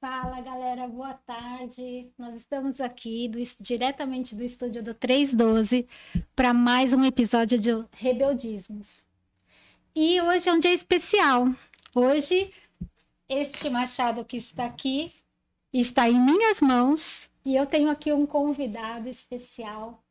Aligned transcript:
Fala 0.00 0.40
galera, 0.40 0.88
boa 0.88 1.12
tarde. 1.12 2.10
Nós 2.16 2.34
estamos 2.34 2.80
aqui 2.80 3.28
do, 3.28 3.38
diretamente 3.60 4.34
do 4.34 4.42
estúdio 4.42 4.82
do 4.82 4.94
312 4.94 5.86
para 6.34 6.54
mais 6.54 6.94
um 6.94 7.04
episódio 7.04 7.58
de 7.58 7.68
Rebeldismos. 7.92 9.04
E 9.94 10.18
hoje 10.22 10.48
é 10.48 10.52
um 10.54 10.58
dia 10.58 10.72
especial. 10.72 11.54
Hoje, 11.94 12.50
este 13.28 13.68
machado 13.68 14.24
que 14.24 14.38
está 14.38 14.64
aqui 14.64 15.12
está 15.70 16.08
em 16.08 16.18
minhas 16.18 16.62
mãos 16.62 17.30
e 17.44 17.54
eu 17.54 17.66
tenho 17.66 17.90
aqui 17.90 18.10
um 18.10 18.24
convidado 18.24 19.06
especial, 19.06 20.02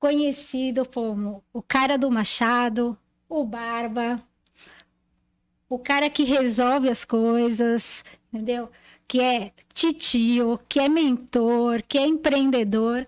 conhecido 0.00 0.84
como 0.84 1.44
o 1.52 1.62
cara 1.62 1.96
do 1.96 2.10
machado, 2.10 2.98
o 3.28 3.44
Barba, 3.44 4.20
o 5.68 5.78
cara 5.78 6.10
que 6.10 6.24
resolve 6.24 6.90
as 6.90 7.04
coisas, 7.04 8.02
entendeu? 8.32 8.68
Que 9.10 9.20
é 9.20 9.50
titio, 9.74 10.60
que 10.68 10.78
é 10.78 10.88
mentor, 10.88 11.82
que 11.82 11.98
é 11.98 12.06
empreendedor. 12.06 13.04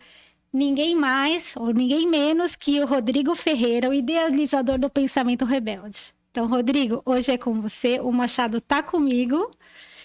Ninguém 0.52 0.96
mais 0.96 1.54
ou 1.56 1.72
ninguém 1.72 2.08
menos 2.08 2.56
que 2.56 2.80
o 2.80 2.86
Rodrigo 2.86 3.36
Ferreira, 3.36 3.88
o 3.88 3.94
idealizador 3.94 4.80
do 4.80 4.90
pensamento 4.90 5.44
rebelde. 5.44 6.12
Então, 6.32 6.48
Rodrigo, 6.48 7.00
hoje 7.06 7.30
é 7.30 7.38
com 7.38 7.60
você, 7.60 8.00
o 8.00 8.10
Machado 8.10 8.60
tá 8.60 8.82
comigo. 8.82 9.48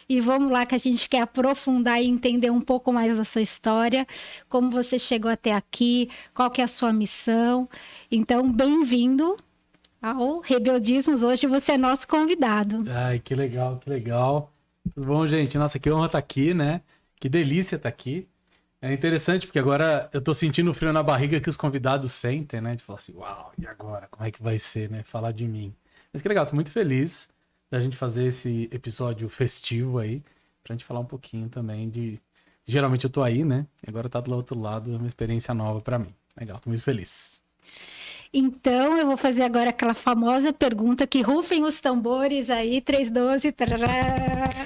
E 0.07 0.21
vamos 0.21 0.51
lá 0.51 0.67
que 0.67 0.75
a 0.75 0.77
gente 0.77 1.09
quer 1.09 1.21
aprofundar 1.21 1.99
e 1.99 2.05
entender 2.05 2.51
um 2.51 2.61
pouco 2.61 2.93
mais 2.93 3.17
da 3.17 3.23
sua 3.23 3.41
história, 3.41 4.05
como 4.47 4.69
você 4.69 4.99
chegou 4.99 5.31
até 5.31 5.51
aqui, 5.51 6.11
qual 6.31 6.51
que 6.51 6.61
é 6.61 6.65
a 6.65 6.67
sua 6.67 6.93
missão. 6.93 7.67
Então, 8.11 8.47
bem-vindo 8.51 9.35
ao 9.99 10.41
Rebeldismos. 10.41 11.23
Hoje 11.23 11.47
você 11.47 11.71
é 11.71 11.77
nosso 11.77 12.07
convidado. 12.07 12.85
Ai, 12.87 13.17
que 13.17 13.33
legal, 13.33 13.79
que 13.79 13.89
legal. 13.89 14.53
Tudo 14.93 15.07
bom, 15.07 15.27
gente? 15.27 15.57
Nossa, 15.57 15.79
que 15.79 15.89
honra 15.89 16.05
estar 16.07 16.11
tá 16.13 16.19
aqui, 16.19 16.53
né? 16.53 16.81
Que 17.19 17.29
delícia 17.29 17.75
estar 17.75 17.89
tá 17.89 17.89
aqui. 17.89 18.27
É 18.81 18.93
interessante 18.93 19.47
porque 19.47 19.59
agora 19.59 20.09
eu 20.13 20.21
tô 20.21 20.33
sentindo 20.33 20.69
o 20.71 20.73
frio 20.73 20.93
na 20.93 21.01
barriga 21.01 21.41
que 21.41 21.49
os 21.49 21.57
convidados 21.57 22.11
sentem, 22.11 22.61
né? 22.61 22.75
De 22.75 22.83
falar 22.83 22.99
assim, 22.99 23.13
uau, 23.15 23.51
e 23.57 23.65
agora? 23.67 24.07
Como 24.07 24.25
é 24.25 24.31
que 24.31 24.41
vai 24.41 24.59
ser, 24.59 24.89
né? 24.89 25.03
Falar 25.03 25.31
de 25.31 25.47
mim. 25.47 25.75
Mas 26.13 26.21
que 26.21 26.27
legal, 26.27 26.45
tô 26.45 26.55
muito 26.55 26.71
feliz 26.71 27.29
da 27.71 27.79
gente 27.79 27.97
fazer 27.97 28.25
esse 28.25 28.69
episódio 28.71 29.27
festivo 29.29 29.99
aí, 29.99 30.23
pra 30.63 30.73
gente 30.73 30.85
falar 30.85 30.99
um 30.99 31.05
pouquinho 31.05 31.49
também 31.49 31.89
de. 31.89 32.19
Geralmente 32.65 33.05
eu 33.05 33.09
tô 33.09 33.23
aí, 33.23 33.43
né? 33.43 33.65
Agora 33.87 34.09
tá 34.09 34.21
do 34.21 34.33
outro 34.35 34.59
lado, 34.59 34.93
é 34.93 34.97
uma 34.97 35.07
experiência 35.07 35.53
nova 35.53 35.81
para 35.81 35.97
mim. 35.99 36.13
Legal, 36.39 36.59
tô 36.59 36.69
muito 36.69 36.83
feliz. 36.83 37.41
Então, 38.33 38.97
eu 38.97 39.05
vou 39.05 39.17
fazer 39.17 39.43
agora 39.43 39.69
aquela 39.69 39.93
famosa 39.93 40.51
pergunta 40.51 41.07
que 41.07 41.21
rufem 41.21 41.63
os 41.63 41.79
tambores 41.79 42.49
aí, 42.49 42.81
312. 42.81 43.51
Tarará. 43.51 44.65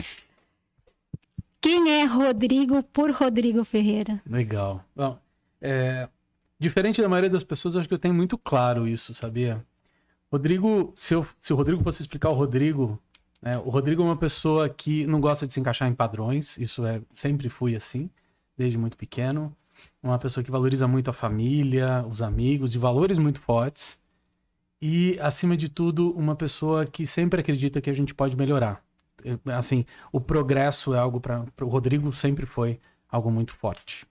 Quem 1.60 2.02
é 2.02 2.04
Rodrigo 2.06 2.82
por 2.84 3.12
Rodrigo 3.12 3.64
Ferreira? 3.64 4.22
Legal. 4.26 4.84
Bom, 4.96 5.18
é, 5.62 6.10
diferente 6.60 7.02
da 7.02 7.08
maioria 7.10 7.30
das 7.30 7.44
pessoas, 7.44 7.76
acho 7.76 7.88
que 7.88 7.94
eu 7.94 8.00
tenho 8.00 8.14
muito 8.14 8.38
claro 8.38 8.88
isso, 8.88 9.14
sabia? 9.14 9.64
Rodrigo, 10.32 10.92
se, 10.96 11.14
eu, 11.14 11.26
se 11.40 11.54
o 11.54 11.56
Rodrigo 11.56 11.84
fosse 11.84 12.02
explicar 12.02 12.30
o 12.30 12.34
Rodrigo, 12.34 13.00
né, 13.42 13.58
o 13.60 13.70
Rodrigo 13.70 14.02
é 14.02 14.06
uma 14.06 14.18
pessoa 14.18 14.68
que 14.70 15.06
não 15.06 15.22
gosta 15.22 15.46
de 15.46 15.54
se 15.54 15.60
encaixar 15.60 15.88
em 15.88 15.94
padrões, 15.94 16.58
isso 16.58 16.86
é 16.86 17.02
sempre 17.14 17.48
fui 17.48 17.76
assim, 17.76 18.10
desde 18.58 18.78
muito 18.78 18.98
pequeno 18.98 19.56
uma 20.02 20.18
pessoa 20.20 20.44
que 20.44 20.52
valoriza 20.52 20.88
muito 20.88 21.10
a 21.10 21.14
família, 21.14 22.06
os 22.10 22.22
amigos, 22.22 22.72
de 22.72 22.80
valores 22.80 23.18
muito 23.18 23.40
fortes. 23.40 24.00
E, 24.82 25.18
acima 25.20 25.56
de 25.56 25.70
tudo, 25.70 26.12
uma 26.12 26.36
pessoa 26.36 26.86
que 26.86 27.06
sempre 27.06 27.40
acredita 27.42 27.80
que 27.80 27.90
a 27.90 27.94
gente 27.94 28.16
pode 28.16 28.36
melhorar. 28.36 28.84
Assim, 29.46 29.86
o 30.12 30.20
progresso 30.20 30.94
é 30.96 30.98
algo 30.98 31.20
para 31.20 31.46
o 31.62 31.68
Rodrigo 31.68 32.12
sempre 32.12 32.46
foi 32.46 32.80
algo 33.10 33.30
muito 33.30 33.54
forte. 33.54 34.08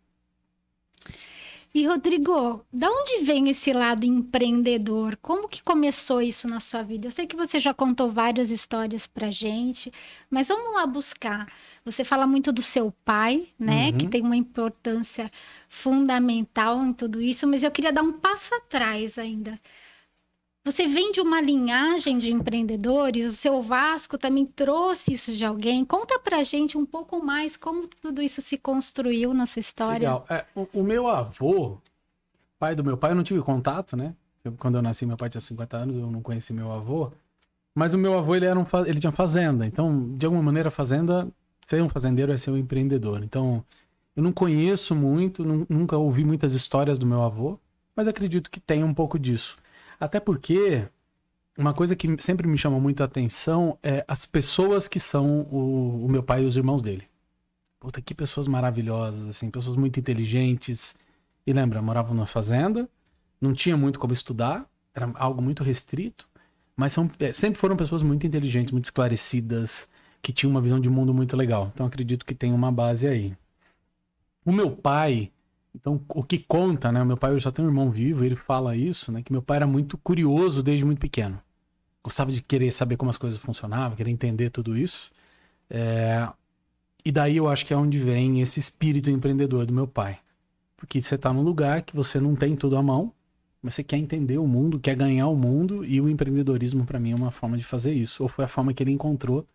E 1.72 1.86
Rodrigo, 1.86 2.66
da 2.72 2.90
onde 2.90 3.22
vem 3.22 3.48
esse 3.48 3.72
lado 3.72 4.04
empreendedor? 4.04 5.16
Como 5.22 5.48
que 5.48 5.62
começou 5.62 6.20
isso 6.20 6.48
na 6.48 6.58
sua 6.58 6.82
vida? 6.82 7.06
Eu 7.06 7.12
sei 7.12 7.28
que 7.28 7.36
você 7.36 7.60
já 7.60 7.72
contou 7.72 8.10
várias 8.10 8.50
histórias 8.50 9.06
pra 9.06 9.30
gente, 9.30 9.92
mas 10.28 10.48
vamos 10.48 10.74
lá 10.74 10.84
buscar. 10.84 11.46
Você 11.84 12.02
fala 12.02 12.26
muito 12.26 12.50
do 12.50 12.60
seu 12.60 12.92
pai, 13.04 13.46
né, 13.56 13.90
uhum. 13.90 13.98
que 13.98 14.08
tem 14.08 14.20
uma 14.20 14.36
importância 14.36 15.30
fundamental 15.68 16.84
em 16.84 16.92
tudo 16.92 17.22
isso, 17.22 17.46
mas 17.46 17.62
eu 17.62 17.70
queria 17.70 17.92
dar 17.92 18.02
um 18.02 18.14
passo 18.14 18.52
atrás 18.56 19.16
ainda. 19.16 19.56
Você 20.62 20.86
vem 20.86 21.10
de 21.10 21.22
uma 21.22 21.40
linhagem 21.40 22.18
de 22.18 22.30
empreendedores, 22.30 23.26
o 23.26 23.32
seu 23.32 23.62
Vasco 23.62 24.18
também 24.18 24.44
trouxe 24.44 25.14
isso 25.14 25.32
de 25.34 25.44
alguém. 25.44 25.84
Conta 25.86 26.18
pra 26.18 26.42
gente 26.42 26.76
um 26.76 26.84
pouco 26.84 27.24
mais 27.24 27.56
como 27.56 27.86
tudo 27.86 28.20
isso 28.20 28.42
se 28.42 28.58
construiu 28.58 29.32
nessa 29.32 29.58
história. 29.58 30.00
Legal. 30.00 30.26
É, 30.28 30.44
o, 30.54 30.68
o, 30.74 30.82
meu 30.82 31.08
avô, 31.08 31.78
pai 32.58 32.74
do 32.74 32.84
meu 32.84 32.98
pai, 32.98 33.12
eu 33.12 33.14
não 33.14 33.24
tive 33.24 33.40
contato, 33.40 33.96
né? 33.96 34.14
Eu, 34.44 34.52
quando 34.52 34.74
eu 34.74 34.82
nasci, 34.82 35.06
meu 35.06 35.16
pai 35.16 35.30
tinha 35.30 35.40
50 35.40 35.76
anos, 35.78 35.96
eu 35.96 36.10
não 36.10 36.20
conheci 36.20 36.52
meu 36.52 36.70
avô. 36.70 37.10
Mas 37.74 37.94
o 37.94 37.98
meu 37.98 38.18
avô, 38.18 38.36
ele, 38.36 38.44
era 38.44 38.58
um, 38.58 38.66
ele 38.86 39.00
tinha 39.00 39.12
fazenda. 39.12 39.66
Então, 39.66 40.14
de 40.14 40.26
alguma 40.26 40.42
maneira, 40.42 40.70
fazenda, 40.70 41.26
ser 41.64 41.82
um 41.82 41.88
fazendeiro 41.88 42.32
é 42.32 42.36
ser 42.36 42.50
um 42.50 42.56
empreendedor. 42.58 43.22
Então, 43.24 43.64
eu 44.14 44.22
não 44.22 44.32
conheço 44.32 44.94
muito, 44.94 45.42
nunca 45.68 45.96
ouvi 45.96 46.22
muitas 46.22 46.52
histórias 46.52 46.98
do 46.98 47.06
meu 47.06 47.22
avô, 47.22 47.58
mas 47.96 48.06
acredito 48.06 48.50
que 48.50 48.60
tem 48.60 48.84
um 48.84 48.92
pouco 48.92 49.18
disso. 49.18 49.56
Até 50.00 50.18
porque 50.18 50.88
uma 51.58 51.74
coisa 51.74 51.94
que 51.94 52.08
sempre 52.22 52.48
me 52.48 52.56
chama 52.56 52.80
muita 52.80 53.04
atenção 53.04 53.78
é 53.82 54.02
as 54.08 54.24
pessoas 54.24 54.88
que 54.88 54.98
são 54.98 55.42
o, 55.42 56.06
o 56.06 56.08
meu 56.08 56.22
pai 56.22 56.42
e 56.42 56.46
os 56.46 56.56
irmãos 56.56 56.80
dele. 56.80 57.06
Puta, 57.78 58.00
que 58.00 58.14
pessoas 58.14 58.46
maravilhosas, 58.46 59.28
assim, 59.28 59.50
pessoas 59.50 59.76
muito 59.76 60.00
inteligentes. 60.00 60.94
E 61.46 61.52
lembra, 61.52 61.82
moravam 61.82 62.14
numa 62.14 62.26
fazenda, 62.26 62.88
não 63.40 63.52
tinha 63.52 63.76
muito 63.76 63.98
como 63.98 64.12
estudar, 64.12 64.68
era 64.94 65.10
algo 65.14 65.40
muito 65.40 65.62
restrito, 65.62 66.28
mas 66.76 66.92
são, 66.92 67.10
é, 67.18 67.32
sempre 67.32 67.58
foram 67.58 67.76
pessoas 67.76 68.02
muito 68.02 68.26
inteligentes, 68.26 68.72
muito 68.72 68.84
esclarecidas, 68.84 69.88
que 70.22 70.32
tinham 70.32 70.50
uma 70.50 70.60
visão 70.60 70.80
de 70.80 70.88
mundo 70.88 71.12
muito 71.12 71.36
legal. 71.36 71.70
Então 71.74 71.86
acredito 71.86 72.24
que 72.24 72.34
tem 72.34 72.52
uma 72.52 72.70
base 72.70 73.06
aí. 73.06 73.34
O 74.44 74.52
meu 74.52 74.70
pai, 74.70 75.30
então, 75.74 76.00
o 76.08 76.22
que 76.22 76.38
conta, 76.38 76.90
né? 76.90 77.02
Meu 77.04 77.16
pai 77.16 77.38
já 77.38 77.52
tem 77.52 77.64
um 77.64 77.68
irmão 77.68 77.90
vivo, 77.90 78.24
ele 78.24 78.36
fala 78.36 78.76
isso, 78.76 79.12
né? 79.12 79.22
Que 79.22 79.32
meu 79.32 79.42
pai 79.42 79.58
era 79.58 79.66
muito 79.66 79.96
curioso 79.98 80.62
desde 80.62 80.84
muito 80.84 80.98
pequeno. 80.98 81.40
Gostava 82.02 82.32
de 82.32 82.42
querer 82.42 82.70
saber 82.72 82.96
como 82.96 83.10
as 83.10 83.16
coisas 83.16 83.38
funcionavam, 83.40 83.96
querer 83.96 84.10
entender 84.10 84.50
tudo 84.50 84.76
isso. 84.76 85.10
É... 85.68 86.28
E 87.04 87.12
daí 87.12 87.36
eu 87.36 87.48
acho 87.48 87.64
que 87.64 87.72
é 87.72 87.76
onde 87.76 87.98
vem 87.98 88.40
esse 88.40 88.58
espírito 88.58 89.10
empreendedor 89.10 89.64
do 89.64 89.72
meu 89.72 89.86
pai. 89.86 90.18
Porque 90.76 91.00
você 91.00 91.14
está 91.14 91.32
num 91.32 91.42
lugar 91.42 91.82
que 91.82 91.94
você 91.94 92.20
não 92.20 92.34
tem 92.34 92.56
tudo 92.56 92.76
à 92.76 92.82
mão, 92.82 93.12
mas 93.62 93.74
você 93.74 93.84
quer 93.84 93.96
entender 93.96 94.38
o 94.38 94.46
mundo, 94.46 94.80
quer 94.80 94.96
ganhar 94.96 95.28
o 95.28 95.36
mundo, 95.36 95.84
e 95.84 96.00
o 96.00 96.08
empreendedorismo 96.08 96.84
para 96.84 96.98
mim 96.98 97.12
é 97.12 97.14
uma 97.14 97.30
forma 97.30 97.56
de 97.56 97.64
fazer 97.64 97.92
isso. 97.92 98.22
Ou 98.22 98.28
foi 98.28 98.44
a 98.44 98.48
forma 98.48 98.72
que 98.74 98.82
ele 98.82 98.92
encontrou 98.92 99.46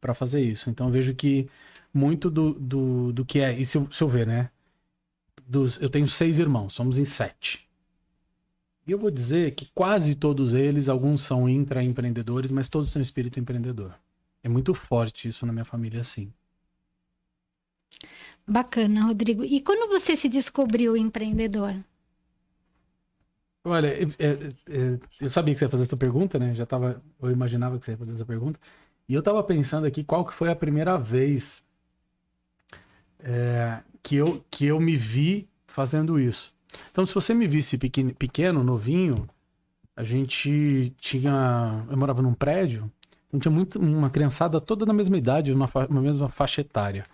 para 0.00 0.14
fazer 0.14 0.40
isso. 0.42 0.70
Então 0.70 0.86
eu 0.88 0.92
vejo 0.92 1.14
que 1.14 1.48
muito 1.94 2.30
do, 2.30 2.54
do, 2.54 3.12
do 3.12 3.24
que 3.24 3.40
é. 3.40 3.56
E 3.58 3.64
se 3.64 3.76
eu, 3.78 3.88
se 3.90 4.02
eu 4.02 4.08
ver, 4.08 4.26
né? 4.26 4.50
Dos. 5.52 5.80
Eu 5.80 5.90
tenho 5.90 6.08
seis 6.08 6.38
irmãos, 6.38 6.72
somos 6.72 6.98
em 6.98 7.04
sete. 7.04 7.68
E 8.86 8.90
eu 8.90 8.98
vou 8.98 9.10
dizer 9.10 9.54
que 9.54 9.70
quase 9.74 10.16
todos 10.16 10.54
eles, 10.54 10.88
alguns 10.88 11.20
são 11.20 11.48
intraempreendedores, 11.48 12.50
mas 12.50 12.68
todos 12.68 12.92
têm 12.92 13.02
espírito 13.02 13.38
empreendedor. 13.38 13.94
É 14.42 14.48
muito 14.48 14.74
forte 14.74 15.28
isso 15.28 15.46
na 15.46 15.52
minha 15.52 15.64
família, 15.64 16.00
assim. 16.00 16.32
Bacana, 18.44 19.04
Rodrigo. 19.04 19.44
E 19.44 19.60
quando 19.60 19.88
você 19.88 20.16
se 20.16 20.28
descobriu 20.28 20.96
empreendedor? 20.96 21.76
Olha, 23.64 23.86
é, 23.86 24.02
é, 24.18 24.48
é, 24.68 24.98
eu 25.20 25.30
sabia 25.30 25.54
que 25.54 25.60
você 25.60 25.66
ia 25.66 25.70
fazer 25.70 25.84
essa 25.84 25.96
pergunta, 25.96 26.36
né? 26.40 26.52
Já 26.52 26.66
tava, 26.66 27.00
eu 27.22 27.30
imaginava 27.30 27.78
que 27.78 27.84
você 27.84 27.92
ia 27.92 27.96
fazer 27.96 28.14
essa 28.14 28.26
pergunta. 28.26 28.58
E 29.08 29.14
eu 29.14 29.22
tava 29.22 29.40
pensando 29.44 29.86
aqui 29.86 30.02
qual 30.02 30.24
que 30.24 30.34
foi 30.34 30.48
a 30.48 30.56
primeira 30.56 30.98
vez 30.98 31.62
é, 33.20 33.80
que 34.02 34.16
eu, 34.16 34.44
que 34.50 34.66
eu 34.66 34.80
me 34.80 34.96
vi 34.96 35.48
fazendo 35.66 36.18
isso. 36.18 36.54
Então, 36.90 37.04
se 37.06 37.14
você 37.14 37.34
me 37.34 37.46
visse 37.46 37.78
pequeno, 37.78 38.14
pequeno 38.14 38.64
novinho, 38.64 39.28
a 39.96 40.02
gente 40.02 40.92
tinha. 40.98 41.84
Eu 41.90 41.96
morava 41.96 42.22
num 42.22 42.34
prédio, 42.34 42.90
então 43.28 43.40
tinha 43.40 43.52
muito, 43.52 43.78
uma 43.78 44.10
criançada 44.10 44.60
toda 44.60 44.84
na 44.86 44.92
mesma 44.92 45.16
idade, 45.16 45.52
uma, 45.52 45.68
uma 45.88 46.00
mesma 46.00 46.28
faixa 46.28 46.60
etária. 46.60 47.06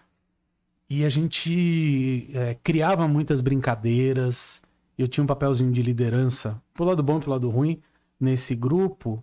E 0.91 1.05
a 1.05 1.09
gente 1.09 2.31
é, 2.33 2.55
criava 2.63 3.07
muitas 3.07 3.41
brincadeiras. 3.41 4.63
Eu 4.97 5.07
tinha 5.07 5.23
um 5.23 5.27
papelzinho 5.27 5.71
de 5.71 5.83
liderança, 5.83 6.61
pro 6.75 6.85
lado 6.85 7.03
bom 7.03 7.19
e 7.19 7.21
pro 7.21 7.31
lado 7.31 7.49
ruim, 7.49 7.81
nesse 8.19 8.55
grupo. 8.55 9.23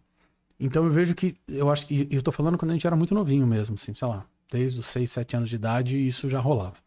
Então 0.59 0.85
eu 0.85 0.91
vejo 0.91 1.15
que. 1.15 1.35
Eu 1.47 1.69
acho 1.69 1.87
que. 1.87 2.07
Eu 2.11 2.21
tô 2.21 2.31
falando 2.31 2.57
quando 2.57 2.71
a 2.71 2.73
gente 2.73 2.87
era 2.87 2.95
muito 2.95 3.13
novinho 3.13 3.47
mesmo, 3.47 3.75
assim, 3.75 3.93
sei 3.93 4.07
lá, 4.07 4.25
desde 4.51 4.79
os 4.79 4.85
6, 4.87 5.11
7 5.11 5.37
anos 5.37 5.49
de 5.49 5.55
idade, 5.55 6.07
isso 6.07 6.29
já 6.29 6.39
rolava. 6.39 6.84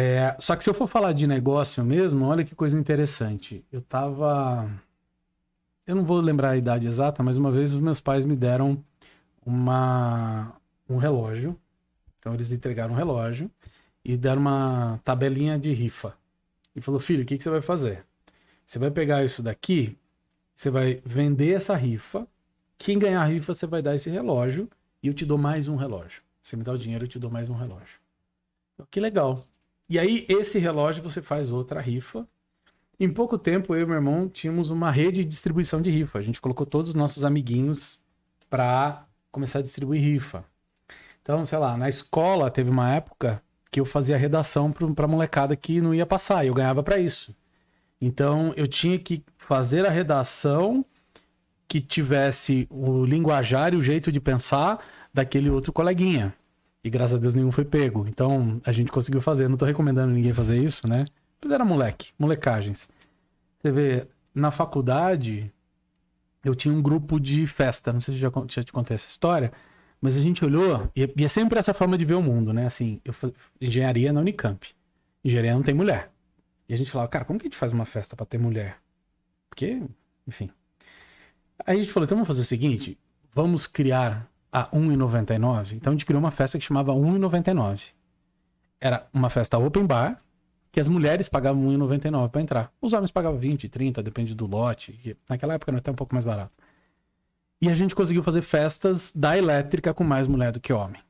É, 0.00 0.36
só 0.38 0.54
que 0.54 0.62
se 0.62 0.70
eu 0.70 0.74
for 0.74 0.86
falar 0.86 1.12
de 1.12 1.26
negócio 1.26 1.84
mesmo, 1.84 2.24
olha 2.24 2.44
que 2.44 2.54
coisa 2.54 2.78
interessante. 2.78 3.64
Eu 3.72 3.82
tava. 3.82 4.70
Eu 5.84 5.96
não 5.96 6.04
vou 6.04 6.20
lembrar 6.20 6.50
a 6.50 6.56
idade 6.56 6.86
exata, 6.86 7.20
mas 7.20 7.36
uma 7.36 7.50
vez 7.50 7.74
os 7.74 7.80
meus 7.80 8.00
pais 8.00 8.24
me 8.24 8.36
deram 8.36 8.80
uma, 9.44 10.54
um 10.88 10.98
relógio. 10.98 11.58
Então 12.16 12.32
eles 12.32 12.52
entregaram 12.52 12.94
um 12.94 12.96
relógio 12.96 13.50
e 14.04 14.16
deram 14.16 14.40
uma 14.40 15.00
tabelinha 15.02 15.58
de 15.58 15.72
rifa. 15.72 16.16
E 16.76 16.80
falou: 16.80 17.00
Filho, 17.00 17.24
o 17.24 17.26
que, 17.26 17.36
que 17.36 17.42
você 17.42 17.50
vai 17.50 17.60
fazer? 17.60 18.06
Você 18.64 18.78
vai 18.78 18.92
pegar 18.92 19.24
isso 19.24 19.42
daqui, 19.42 19.98
você 20.54 20.70
vai 20.70 21.02
vender 21.04 21.54
essa 21.56 21.74
rifa. 21.74 22.24
Quem 22.78 23.00
ganhar 23.00 23.22
a 23.22 23.24
rifa, 23.24 23.52
você 23.52 23.66
vai 23.66 23.82
dar 23.82 23.96
esse 23.96 24.08
relógio 24.08 24.70
e 25.02 25.08
eu 25.08 25.12
te 25.12 25.26
dou 25.26 25.38
mais 25.38 25.66
um 25.66 25.74
relógio. 25.74 26.22
Você 26.40 26.54
me 26.54 26.62
dá 26.62 26.70
o 26.70 26.78
dinheiro, 26.78 27.04
eu 27.04 27.08
te 27.08 27.18
dou 27.18 27.32
mais 27.32 27.48
um 27.48 27.54
relógio. 27.56 27.98
Que 28.92 29.00
legal. 29.00 29.44
E 29.88 29.98
aí, 29.98 30.26
esse 30.28 30.58
relógio 30.58 31.02
você 31.02 31.22
faz 31.22 31.50
outra 31.50 31.80
rifa. 31.80 32.26
Em 33.00 33.08
pouco 33.08 33.38
tempo, 33.38 33.74
eu 33.74 33.82
e 33.82 33.86
meu 33.86 33.94
irmão 33.94 34.28
tínhamos 34.28 34.70
uma 34.70 34.90
rede 34.90 35.22
de 35.22 35.30
distribuição 35.30 35.80
de 35.80 35.90
rifa. 35.90 36.18
A 36.18 36.22
gente 36.22 36.40
colocou 36.40 36.66
todos 36.66 36.90
os 36.90 36.94
nossos 36.94 37.24
amiguinhos 37.24 38.02
para 38.50 39.06
começar 39.30 39.60
a 39.60 39.62
distribuir 39.62 40.02
rifa. 40.02 40.44
Então, 41.22 41.44
sei 41.44 41.58
lá, 41.58 41.76
na 41.76 41.88
escola 41.88 42.50
teve 42.50 42.70
uma 42.70 42.92
época 42.92 43.42
que 43.70 43.80
eu 43.80 43.84
fazia 43.84 44.16
redação 44.16 44.72
para 44.72 45.06
molecada 45.06 45.54
que 45.54 45.80
não 45.80 45.94
ia 45.94 46.06
passar, 46.06 46.44
e 46.44 46.48
eu 46.48 46.54
ganhava 46.54 46.82
para 46.82 46.98
isso. 46.98 47.34
Então, 48.00 48.52
eu 48.56 48.66
tinha 48.66 48.98
que 48.98 49.22
fazer 49.36 49.86
a 49.86 49.90
redação 49.90 50.84
que 51.66 51.80
tivesse 51.80 52.66
o 52.70 53.04
linguajar 53.04 53.74
e 53.74 53.76
o 53.76 53.82
jeito 53.82 54.10
de 54.10 54.20
pensar 54.20 54.82
daquele 55.12 55.50
outro 55.50 55.72
coleguinha. 55.72 56.34
E 56.88 56.90
graças 56.90 57.16
a 57.16 57.18
Deus 57.18 57.34
nenhum 57.34 57.52
foi 57.52 57.66
pego. 57.66 58.06
Então 58.08 58.62
a 58.64 58.72
gente 58.72 58.90
conseguiu 58.90 59.20
fazer. 59.20 59.46
Não 59.46 59.58
tô 59.58 59.66
recomendando 59.66 60.10
ninguém 60.10 60.32
fazer 60.32 60.56
isso, 60.56 60.88
né? 60.88 61.04
Mas 61.38 61.52
era 61.52 61.62
moleque, 61.62 62.12
molecagens. 62.18 62.88
Você 63.58 63.70
vê, 63.70 64.08
na 64.34 64.50
faculdade, 64.50 65.52
eu 66.42 66.54
tinha 66.54 66.72
um 66.72 66.80
grupo 66.80 67.20
de 67.20 67.46
festa. 67.46 67.92
Não 67.92 68.00
sei 68.00 68.14
se 68.14 68.22
eu 68.22 68.32
já, 68.32 68.46
já 68.48 68.64
te 68.64 68.72
contei 68.72 68.94
essa 68.94 69.06
história. 69.06 69.52
Mas 70.00 70.16
a 70.16 70.22
gente 70.22 70.42
olhou, 70.42 70.90
e 70.96 71.22
é 71.22 71.28
sempre 71.28 71.58
essa 71.58 71.74
forma 71.74 71.98
de 71.98 72.06
ver 72.06 72.14
o 72.14 72.22
mundo, 72.22 72.54
né? 72.54 72.64
Assim, 72.64 73.02
eu 73.04 73.12
engenharia 73.60 74.10
na 74.10 74.20
Unicamp. 74.20 74.66
Engenharia 75.22 75.52
não 75.52 75.62
tem 75.62 75.74
mulher. 75.74 76.10
E 76.66 76.72
a 76.72 76.76
gente 76.78 76.90
falava, 76.90 77.10
cara, 77.10 77.26
como 77.26 77.38
que 77.38 77.46
a 77.46 77.50
gente 77.50 77.58
faz 77.58 77.70
uma 77.70 77.84
festa 77.84 78.16
para 78.16 78.24
ter 78.24 78.38
mulher? 78.38 78.78
Porque, 79.50 79.82
enfim. 80.26 80.48
Aí 81.66 81.76
a 81.76 81.82
gente 81.82 81.92
falou, 81.92 82.06
então 82.06 82.16
vamos 82.16 82.28
fazer 82.28 82.40
o 82.40 82.46
seguinte: 82.46 82.96
vamos 83.34 83.66
criar 83.66 84.26
a 84.52 84.66
1,99. 84.70 85.72
Então 85.72 85.92
a 85.92 85.94
gente 85.94 86.06
criou 86.06 86.20
uma 86.20 86.30
festa 86.30 86.58
que 86.58 86.64
chamava 86.64 86.92
1,99. 86.92 87.92
Era 88.80 89.06
uma 89.12 89.28
festa 89.28 89.58
open 89.58 89.86
bar, 89.86 90.16
que 90.70 90.80
as 90.80 90.88
mulheres 90.88 91.28
pagavam 91.28 91.62
1,99 91.66 92.28
para 92.28 92.40
entrar. 92.40 92.72
Os 92.80 92.92
homens 92.92 93.10
pagavam 93.10 93.38
20, 93.38 93.68
30, 93.68 94.02
depende 94.02 94.34
do 94.34 94.46
lote. 94.46 95.16
Naquela 95.28 95.54
época 95.54 95.70
era 95.70 95.78
até 95.78 95.90
um 95.90 95.94
pouco 95.94 96.14
mais 96.14 96.24
barato. 96.24 96.52
E 97.60 97.68
a 97.68 97.74
gente 97.74 97.94
conseguiu 97.94 98.22
fazer 98.22 98.42
festas 98.42 99.12
da 99.14 99.36
elétrica 99.36 99.92
com 99.92 100.04
mais 100.04 100.26
mulher 100.26 100.52
do 100.52 100.60
que 100.60 100.72
homem. 100.72 101.00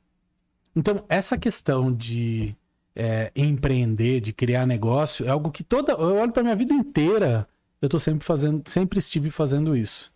Então, 0.75 1.05
essa 1.08 1.37
questão 1.37 1.93
de 1.93 2.56
é, 2.96 3.31
empreender, 3.37 4.20
de 4.20 4.32
criar 4.32 4.67
negócio, 4.67 5.26
é 5.26 5.29
algo 5.29 5.50
que 5.50 5.62
toda. 5.62 5.93
Eu 5.93 6.17
olho 6.17 6.32
para 6.32 6.43
minha 6.43 6.56
vida 6.56 6.73
inteira, 6.73 7.46
eu 7.82 7.88
tô 7.88 7.99
sempre 7.99 8.25
fazendo, 8.25 8.67
sempre 8.67 8.99
estive 8.99 9.31
fazendo 9.31 9.76
isso. 9.76 10.12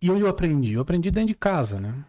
E 0.00 0.10
onde 0.10 0.22
eu 0.22 0.28
aprendi? 0.28 0.74
Eu 0.74 0.82
aprendi 0.82 1.10
dentro 1.10 1.28
de 1.28 1.34
casa, 1.34 1.80
né? 1.80 2.04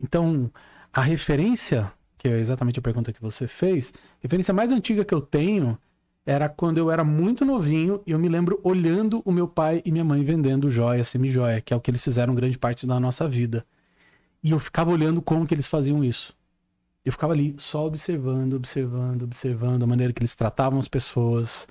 Então, 0.00 0.50
a 0.92 1.00
referência, 1.00 1.92
que 2.16 2.28
é 2.28 2.38
exatamente 2.38 2.78
a 2.78 2.82
pergunta 2.82 3.12
que 3.12 3.20
você 3.20 3.46
fez, 3.46 3.92
a 3.96 4.22
referência 4.22 4.54
mais 4.54 4.72
antiga 4.72 5.04
que 5.04 5.14
eu 5.14 5.20
tenho 5.20 5.78
era 6.26 6.48
quando 6.48 6.78
eu 6.78 6.90
era 6.90 7.04
muito 7.04 7.44
novinho 7.44 8.00
e 8.06 8.12
eu 8.12 8.18
me 8.18 8.28
lembro 8.28 8.58
olhando 8.62 9.22
o 9.24 9.32
meu 9.32 9.46
pai 9.46 9.82
e 9.84 9.92
minha 9.92 10.04
mãe 10.04 10.24
vendendo 10.24 10.70
joia, 10.70 11.04
semi-joia, 11.04 11.60
que 11.60 11.74
é 11.74 11.76
o 11.76 11.80
que 11.80 11.90
eles 11.90 12.02
fizeram 12.02 12.34
grande 12.34 12.58
parte 12.58 12.86
da 12.86 12.98
nossa 12.98 13.28
vida. 13.28 13.66
E 14.42 14.50
eu 14.50 14.58
ficava 14.58 14.90
olhando 14.90 15.20
como 15.20 15.46
que 15.46 15.54
eles 15.54 15.66
faziam 15.66 16.02
isso. 16.02 16.34
Eu 17.04 17.12
ficava 17.12 17.34
ali 17.34 17.54
só 17.58 17.84
observando, 17.84 18.54
observando, 18.54 19.22
observando 19.22 19.82
a 19.82 19.86
maneira 19.86 20.12
que 20.12 20.20
eles 20.20 20.34
tratavam 20.34 20.78
as 20.78 20.88
pessoas, 20.88 21.66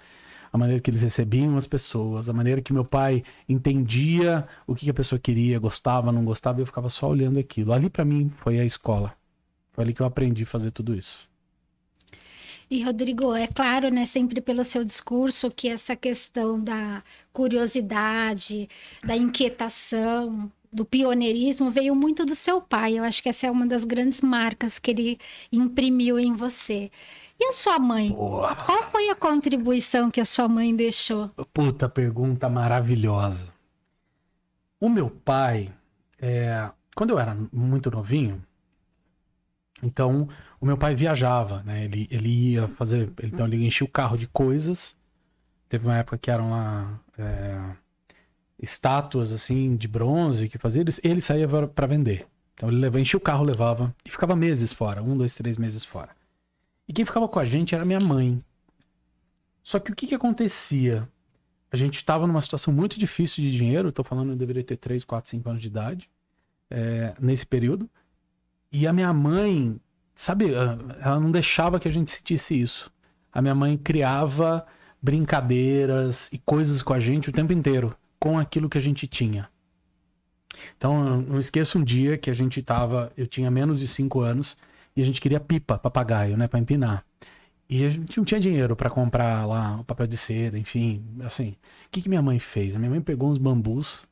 a 0.53 0.57
maneira 0.57 0.79
que 0.79 0.91
eles 0.91 1.01
recebiam 1.01 1.57
as 1.57 1.65
pessoas, 1.65 2.29
a 2.29 2.33
maneira 2.33 2.61
que 2.61 2.71
meu 2.71 2.85
pai 2.85 3.23
entendia 3.49 4.47
o 4.67 4.75
que 4.75 4.87
a 4.87 4.93
pessoa 4.93 5.17
queria, 5.17 5.57
gostava, 5.57 6.11
não 6.11 6.23
gostava, 6.23 6.59
e 6.59 6.61
eu 6.61 6.67
ficava 6.67 6.89
só 6.89 7.09
olhando 7.09 7.39
aquilo. 7.39 7.73
Ali 7.73 7.89
para 7.89 8.05
mim 8.05 8.31
foi 8.37 8.59
a 8.59 8.63
escola. 8.63 9.15
Foi 9.71 9.83
ali 9.83 9.93
que 9.93 10.01
eu 10.01 10.05
aprendi 10.05 10.43
a 10.43 10.45
fazer 10.45 10.69
tudo 10.69 10.93
isso. 10.93 11.27
E 12.69 12.83
Rodrigo, 12.83 13.33
é 13.33 13.47
claro, 13.47 13.89
né, 13.89 14.05
sempre 14.05 14.39
pelo 14.41 14.63
seu 14.63 14.83
discurso 14.83 15.49
que 15.49 15.67
essa 15.67 15.95
questão 15.95 16.63
da 16.63 17.03
curiosidade, 17.31 18.69
da 19.03 19.17
inquietação, 19.17 20.51
do 20.71 20.85
pioneirismo 20.85 21.69
veio 21.69 21.95
muito 21.95 22.25
do 22.25 22.35
seu 22.35 22.61
pai. 22.61 22.97
Eu 22.97 23.03
acho 23.03 23.21
que 23.21 23.29
essa 23.29 23.47
é 23.47 23.51
uma 23.51 23.65
das 23.65 23.85
grandes 23.85 24.21
marcas 24.21 24.79
que 24.79 24.91
ele 24.91 25.19
imprimiu 25.51 26.19
em 26.19 26.33
você. 26.33 26.91
E 27.43 27.49
a 27.49 27.51
sua 27.51 27.77
mãe? 27.77 28.09
Boa. 28.09 28.55
Qual 28.55 28.83
foi 28.83 29.09
a 29.09 29.15
contribuição 29.15 30.09
que 30.09 30.21
a 30.21 30.25
sua 30.25 30.47
mãe 30.47 30.73
deixou? 30.73 31.27
Puta 31.53 31.89
pergunta 31.89 32.47
maravilhosa. 32.47 33.49
O 34.79 34.87
meu 34.87 35.09
pai, 35.09 35.69
é... 36.21 36.69
quando 36.95 37.09
eu 37.09 37.19
era 37.19 37.37
muito 37.51 37.91
novinho, 37.91 38.41
então 39.81 40.29
o 40.57 40.65
meu 40.65 40.77
pai 40.77 40.95
viajava, 40.95 41.61
né? 41.63 41.83
Ele, 41.83 42.07
ele 42.09 42.29
ia 42.29 42.69
fazer. 42.69 43.11
Então 43.21 43.45
ele 43.45 43.65
enchia 43.65 43.85
o 43.85 43.91
carro 43.91 44.17
de 44.17 44.25
coisas. 44.27 44.95
Teve 45.67 45.85
uma 45.85 45.97
época 45.97 46.17
que 46.17 46.31
eram 46.31 46.49
lá. 46.49 46.97
É... 47.17 47.59
estátuas 48.57 49.33
assim 49.33 49.75
de 49.75 49.89
bronze 49.89 50.47
que 50.47 50.57
fazia. 50.57 50.81
Ele, 50.81 50.91
ele 51.03 51.19
saía 51.19 51.45
para 51.67 51.87
vender. 51.87 52.25
Então 52.53 52.69
ele 52.69 52.77
levava, 52.77 53.01
enchia 53.01 53.17
o 53.17 53.21
carro, 53.21 53.43
levava 53.43 53.93
e 54.05 54.09
ficava 54.09 54.33
meses 54.33 54.71
fora, 54.71 55.03
um, 55.03 55.17
dois, 55.17 55.35
três 55.35 55.57
meses 55.57 55.83
fora. 55.83 56.22
E 56.87 56.93
quem 56.93 57.05
ficava 57.05 57.27
com 57.27 57.39
a 57.39 57.45
gente 57.45 57.73
era 57.73 57.85
minha 57.85 57.99
mãe. 57.99 58.39
Só 59.63 59.79
que 59.79 59.91
o 59.91 59.95
que, 59.95 60.07
que 60.07 60.15
acontecia? 60.15 61.07
A 61.71 61.77
gente 61.77 61.95
estava 61.95 62.27
numa 62.27 62.41
situação 62.41 62.73
muito 62.73 62.99
difícil 62.99 63.43
de 63.43 63.51
dinheiro, 63.51 63.89
estou 63.89 64.05
falando, 64.05 64.31
eu 64.31 64.35
deveria 64.35 64.63
ter 64.63 64.77
3, 64.77 65.03
4, 65.03 65.31
5 65.31 65.49
anos 65.49 65.61
de 65.61 65.67
idade, 65.67 66.09
é, 66.69 67.15
nesse 67.19 67.45
período. 67.45 67.89
E 68.71 68.85
a 68.85 68.93
minha 68.93 69.13
mãe, 69.13 69.79
sabe, 70.13 70.53
ela 70.53 71.19
não 71.19 71.31
deixava 71.31 71.79
que 71.79 71.87
a 71.87 71.91
gente 71.91 72.11
sentisse 72.11 72.59
isso. 72.59 72.91
A 73.31 73.41
minha 73.41 73.55
mãe 73.55 73.77
criava 73.77 74.65
brincadeiras 75.01 76.29
e 76.31 76.37
coisas 76.37 76.81
com 76.81 76.93
a 76.93 76.99
gente 76.99 77.29
o 77.29 77.33
tempo 77.33 77.51
inteiro, 77.53 77.95
com 78.19 78.37
aquilo 78.37 78.69
que 78.69 78.77
a 78.77 78.81
gente 78.81 79.07
tinha. 79.07 79.49
Então, 80.77 81.07
eu 81.07 81.21
não 81.21 81.39
esqueço 81.39 81.79
um 81.79 81.83
dia 81.83 82.17
que 82.17 82.29
a 82.29 82.33
gente 82.33 82.61
tava, 82.61 83.11
eu 83.17 83.25
tinha 83.25 83.49
menos 83.49 83.79
de 83.79 83.87
5 83.87 84.21
anos, 84.21 84.55
e 84.95 85.01
a 85.01 85.05
gente 85.05 85.19
queria 85.19 85.39
pipa, 85.39 85.77
papagaio, 85.77 86.37
né, 86.37 86.47
para 86.47 86.59
empinar. 86.59 87.05
E 87.69 87.83
a 87.85 87.89
gente 87.89 88.17
não 88.17 88.25
tinha 88.25 88.39
dinheiro 88.39 88.75
para 88.75 88.89
comprar 88.89 89.47
lá 89.47 89.79
o 89.79 89.83
papel 89.83 90.05
de 90.05 90.17
seda, 90.17 90.57
enfim, 90.59 91.03
assim. 91.23 91.55
O 91.87 91.89
que, 91.91 92.01
que 92.01 92.09
minha 92.09 92.21
mãe 92.21 92.37
fez? 92.37 92.75
A 92.75 92.79
minha 92.79 92.91
mãe 92.91 93.01
pegou 93.01 93.29
uns 93.29 93.37
bambus 93.37 94.03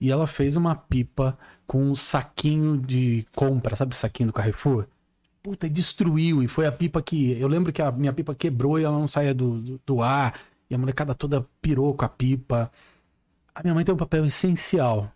e 0.00 0.10
ela 0.10 0.26
fez 0.26 0.56
uma 0.56 0.74
pipa 0.74 1.38
com 1.66 1.82
um 1.82 1.94
saquinho 1.94 2.76
de 2.76 3.26
compra, 3.34 3.76
sabe 3.76 3.94
o 3.94 3.96
saquinho 3.96 4.28
do 4.28 4.32
Carrefour? 4.32 4.86
Puta, 5.42 5.66
e 5.66 5.70
destruiu. 5.70 6.42
E 6.42 6.48
foi 6.48 6.66
a 6.66 6.72
pipa 6.72 7.00
que. 7.00 7.32
Eu 7.40 7.48
lembro 7.48 7.72
que 7.72 7.80
a 7.80 7.90
minha 7.90 8.12
pipa 8.12 8.34
quebrou 8.34 8.78
e 8.78 8.84
ela 8.84 8.98
não 8.98 9.08
saía 9.08 9.32
do, 9.32 9.60
do, 9.60 9.80
do 9.86 10.02
ar. 10.02 10.38
E 10.68 10.74
a 10.74 10.78
molecada 10.78 11.14
toda 11.14 11.46
pirou 11.62 11.94
com 11.94 12.04
a 12.04 12.08
pipa. 12.08 12.70
A 13.54 13.62
minha 13.62 13.74
mãe 13.74 13.84
tem 13.84 13.94
um 13.94 13.98
papel 13.98 14.26
essencial. 14.26 15.10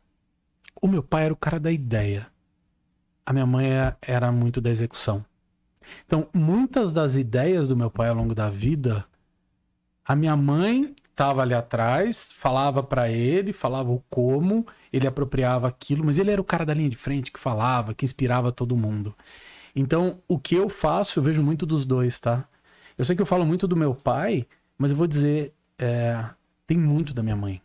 O 0.81 0.89
meu 0.89 1.03
pai 1.03 1.25
era 1.27 1.35
o 1.35 1.37
cara 1.37 1.61
da 1.61 1.71
ideia 1.71 2.32
a 3.25 3.33
minha 3.33 3.47
mãe 3.47 3.73
é, 3.73 3.97
era 4.02 4.31
muito 4.33 4.61
da 4.61 4.71
execução. 4.71 5.25
Então, 6.07 6.29
muitas 6.33 6.93
das 6.93 7.17
ideias 7.17 7.69
do 7.69 7.76
meu 7.76 7.91
pai 7.91 8.09
ao 8.09 8.14
longo 8.14 8.35
da 8.35 8.49
vida, 8.50 9.05
a 10.05 10.14
minha 10.14 10.37
mãe 10.37 10.95
estava 11.11 11.43
ali 11.43 11.55
atrás, 11.55 12.33
falava 12.33 12.83
para 12.83 13.09
ele, 13.09 13.52
falava 13.52 13.91
o 13.91 14.02
como, 14.09 14.67
ele 14.93 15.07
apropriava 15.07 15.69
aquilo, 15.69 16.05
mas 16.05 16.19
ele 16.19 16.31
era 16.31 16.41
o 16.41 16.45
cara 16.45 16.64
da 16.64 16.75
linha 16.75 16.88
de 16.88 16.97
frente 16.97 17.31
que 17.31 17.38
falava, 17.38 17.95
que 17.95 18.05
inspirava 18.05 18.50
todo 18.50 18.76
mundo. 18.76 19.14
Então, 19.75 20.21
o 20.26 20.38
que 20.38 20.55
eu 20.55 20.69
faço, 20.69 21.19
eu 21.19 21.23
vejo 21.23 21.43
muito 21.43 21.64
dos 21.64 21.87
dois, 21.87 22.19
tá? 22.21 22.47
Eu 22.97 23.05
sei 23.05 23.17
que 23.17 23.23
eu 23.23 23.26
falo 23.26 23.47
muito 23.47 23.67
do 23.67 23.76
meu 23.76 23.95
pai, 23.95 24.47
mas 24.76 24.91
eu 24.91 24.97
vou 24.97 25.07
dizer, 25.07 25.55
é, 25.79 26.25
tem 26.67 26.76
muito 26.76 27.14
da 27.14 27.23
minha 27.23 27.37
mãe. 27.37 27.62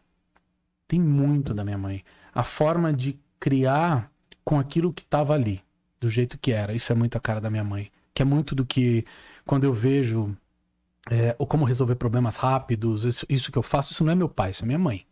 Tem 0.88 1.00
muito 1.00 1.54
da 1.54 1.64
minha 1.64 1.78
mãe. 1.78 2.04
A 2.34 2.44
forma 2.44 2.94
de 2.94 3.20
criar 3.40 4.12
com 4.48 4.58
aquilo 4.58 4.94
que 4.94 5.02
estava 5.02 5.34
ali, 5.34 5.62
do 6.00 6.10
jeito 6.10 6.38
que 6.38 6.54
era. 6.54 6.74
Isso 6.74 6.90
é 6.90 6.96
muito 6.96 7.18
a 7.18 7.20
cara 7.20 7.42
da 7.42 7.50
minha 7.50 7.66
mãe. 7.66 7.92
Que 8.14 8.22
é 8.22 8.26
muito 8.26 8.56
do 8.56 8.66
que, 8.66 9.04
quando 9.46 9.66
eu 9.66 9.74
vejo 9.74 10.34
é, 11.12 11.36
ou 11.38 11.46
como 11.46 11.66
resolver 11.66 11.96
problemas 11.96 12.38
rápidos, 12.38 13.04
isso, 13.04 13.26
isso, 13.28 13.52
que 13.52 13.58
eu 13.58 13.62
faço, 13.62 13.92
isso 13.92 14.06
não 14.06 14.12
é 14.14 14.16
meu 14.16 14.30
pai, 14.30 14.52
isso 14.52 14.64
é 14.64 14.66
minha 14.66 14.80
mãe. 14.80 15.06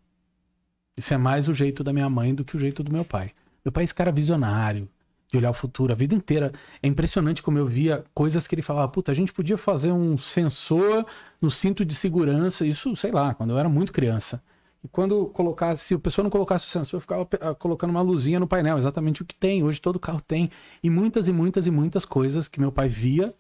Isso 0.95 1.13
é 1.13 1.17
mais 1.17 1.49
o 1.49 1.53
jeito 1.53 1.83
da 1.83 1.91
minha 1.91 2.09
mãe 2.09 2.33
do 2.33 2.45
que 2.45 2.55
o 2.55 2.59
jeito 2.59 2.81
do 2.81 2.89
meu 2.89 3.03
pai. 3.03 3.33
Meu 3.65 3.73
pai 3.73 3.83
é 3.83 3.83
esse 3.83 3.93
cara 3.93 4.09
visionário, 4.09 4.87
de 5.29 5.37
olhar 5.37 5.49
o 5.49 5.53
futuro 5.53 5.91
a 5.91 5.95
vida 5.97 6.15
inteira. 6.15 6.53
É 6.81 6.87
impressionante 6.87 7.43
como 7.43 7.57
eu 7.57 7.67
via 7.67 8.05
coisas 8.13 8.47
que 8.47 8.55
ele 8.55 8.61
falava, 8.61 8.87
puta, 8.87 9.11
a 9.11 9.15
gente 9.15 9.33
podia 9.33 9.57
fazer 9.57 9.91
um 9.91 10.17
sensor 10.17 11.05
no 11.41 11.51
cinto 11.51 11.83
de 11.83 11.93
segurança, 11.93 12.65
isso, 12.65 12.95
sei 12.95 13.11
lá, 13.11 13.33
quando 13.33 13.49
eu 13.49 13.59
era 13.59 13.67
muito 13.67 13.91
criança. 13.91 14.41
E 14.85 14.87
quando 14.87 15.25
colocasse, 15.29 15.83
se 15.83 15.93
a 15.95 15.99
pessoa 15.99 16.21
não 16.21 16.29
colocasse 16.29 16.67
o 16.67 16.69
sensor, 16.69 17.01
ficava 17.01 17.27
ah, 17.41 17.55
colocando 17.55 17.89
uma 17.89 18.01
luzinha 18.01 18.39
no 18.39 18.45
painel, 18.45 18.77
exatamente 18.77 19.23
o 19.23 19.25
que 19.25 19.35
tem. 19.35 19.63
Hoje 19.63 19.81
todo 19.81 19.99
carro 19.99 20.21
tem. 20.21 20.51
E 20.83 20.91
muitas 20.91 21.27
e 21.27 21.33
muitas 21.33 21.65
e 21.65 21.71
muitas 21.71 22.05
coisas 22.05 22.47
que 22.47 22.59
meu 22.59 22.71
pai 22.71 22.87
via 22.87 23.33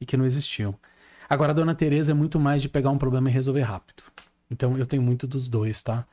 e 0.00 0.04
que 0.04 0.16
não 0.16 0.24
existiam. 0.24 0.74
Agora, 1.30 1.52
a 1.52 1.54
dona 1.54 1.72
Tereza 1.72 2.10
é 2.10 2.14
muito 2.14 2.40
mais 2.40 2.60
de 2.60 2.68
pegar 2.68 2.90
um 2.90 2.98
problema 2.98 3.30
e 3.30 3.32
resolver 3.32 3.60
rápido. 3.60 4.02
Então, 4.50 4.76
eu 4.76 4.84
tenho 4.84 5.00
muito 5.00 5.24
dos 5.24 5.48
dois, 5.48 5.84
tá? 5.84 6.04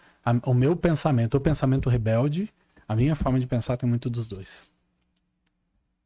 o 0.46 0.54
meu 0.54 0.76
pensamento, 0.76 1.36
o 1.36 1.42
pensamento 1.42 1.90
rebelde, 1.90 2.52
a 2.88 2.96
minha 2.96 3.16
forma 3.16 3.40
de 3.40 3.48
pensar 3.48 3.78
tem 3.78 3.90
muito 3.90 4.08
dos 4.08 4.28
dois. 4.28 4.70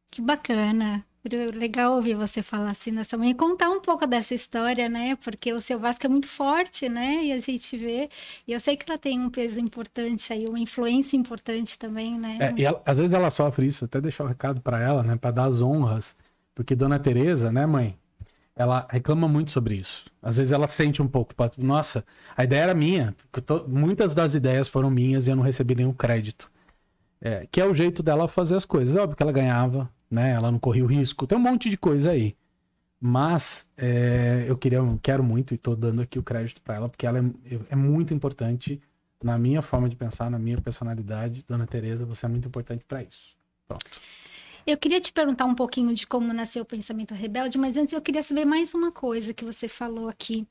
Que 0.10 0.22
bacana. 0.22 1.06
Legal 1.54 1.96
ouvir 1.96 2.16
você 2.16 2.42
falar 2.42 2.72
assim 2.72 2.92
nessa 2.92 3.18
manhã 3.18 3.32
e 3.32 3.36
contar 3.36 3.70
um 3.70 3.82
pouco 3.82 4.08
dessa 4.08 4.34
história, 4.34 4.88
né? 4.88 5.18
Porque 5.18 5.52
o 5.52 5.60
seu 5.60 5.78
Vasco 5.78 6.06
é 6.06 6.10
muito 6.10 6.30
forte, 6.30 6.88
né? 6.88 7.26
E 7.26 7.34
a 7.34 7.40
gente 7.40 7.76
vê. 7.76 8.10
E 8.48 8.54
eu 8.54 8.60
sei 8.60 8.78
que 8.78 8.90
ela 8.90 8.98
tem 8.98 9.20
um 9.20 9.30
peso 9.30 9.60
importante 9.60 10.32
aí, 10.32 10.48
uma 10.48 10.60
influência 10.60 11.18
importante 11.18 11.78
também, 11.78 12.18
né? 12.18 12.38
É, 12.40 12.54
e 12.58 12.64
ela, 12.64 12.82
às 12.86 13.00
vezes 13.00 13.14
ela 13.14 13.30
sofre 13.30 13.68
isso, 13.68 13.84
até 13.84 14.00
deixar 14.00 14.24
o 14.24 14.28
um 14.28 14.30
recado 14.30 14.62
para 14.62 14.80
ela, 14.80 15.04
né? 15.04 15.18
Para 15.18 15.32
dar 15.32 15.44
as 15.44 15.62
honras. 15.62 16.16
Porque 16.56 16.74
Dona 16.74 16.98
Teresa, 16.98 17.52
né, 17.52 17.66
mãe? 17.66 17.98
Ela 18.56 18.88
reclama 18.90 19.28
muito 19.28 19.52
sobre 19.52 19.76
isso. 19.76 20.10
Às 20.22 20.38
vezes 20.38 20.54
ela 20.54 20.68
sente 20.68 21.02
um 21.02 21.08
pouco, 21.08 21.34
nossa, 21.58 22.04
a 22.36 22.44
ideia 22.46 22.64
era 22.64 22.74
minha. 22.74 23.16
Tô, 23.46 23.66
muitas 23.68 24.16
das 24.16 24.36
ideias 24.36 24.68
foram 24.70 24.90
minhas 24.90 25.28
e 25.28 25.32
eu 25.32 25.36
não 25.36 25.44
recebi 25.44 25.76
nenhum 25.76 25.94
crédito. 25.94 26.50
É, 27.22 27.46
que 27.52 27.60
é 27.60 27.66
o 27.66 27.74
jeito 27.74 28.02
dela 28.02 28.28
fazer 28.28 28.56
as 28.56 28.66
coisas. 28.66 28.96
Óbvio 28.96 29.16
que 29.16 29.24
ela 29.24 29.32
ganhava, 29.32 29.90
né? 30.10 30.32
Ela 30.32 30.52
não 30.52 30.60
corria 30.60 30.84
o 30.84 30.88
risco. 30.88 31.28
Tem 31.28 31.38
um 31.38 31.42
monte 31.42 31.70
de 31.70 31.78
coisa 31.78 32.12
aí. 32.12 32.36
Mas 33.00 33.68
é, 33.78 34.46
eu 34.48 34.58
queria, 34.58 34.80
quero 35.02 35.24
muito 35.24 35.54
e 35.54 35.56
estou 35.56 35.76
dando 35.76 36.02
aqui 36.02 36.20
o 36.20 36.24
crédito 36.24 36.62
para 36.62 36.76
ela, 36.76 36.90
porque 36.90 37.08
ela 37.08 37.20
é, 37.20 37.60
é, 37.70 37.76
muito 37.76 38.14
importante 38.14 38.82
na 39.24 39.38
minha 39.38 39.62
forma 39.62 39.88
de 39.88 39.96
pensar, 39.96 40.30
na 40.30 40.40
minha 40.40 40.58
personalidade. 40.58 41.46
Dona 41.48 41.66
Tereza, 41.66 42.06
você 42.06 42.26
é 42.26 42.30
muito 42.30 42.48
importante 42.48 42.84
para 42.86 43.02
isso. 43.02 43.38
Pronto. 43.68 43.86
Eu 44.68 44.78
queria 44.78 45.00
te 45.00 45.12
perguntar 45.12 45.46
um 45.46 45.56
pouquinho 45.56 45.94
de 45.94 46.06
como 46.06 46.32
nasceu 46.34 46.64
o 46.64 46.66
pensamento 46.66 47.14
rebelde, 47.14 47.58
mas 47.58 47.78
antes 47.78 47.94
eu 47.94 48.02
queria 48.02 48.22
saber 48.22 48.46
mais 48.46 48.74
uma 48.74 48.92
coisa 48.92 49.34
que 49.34 49.44
você 49.44 49.68
falou 49.68 50.08
aqui. 50.08 50.46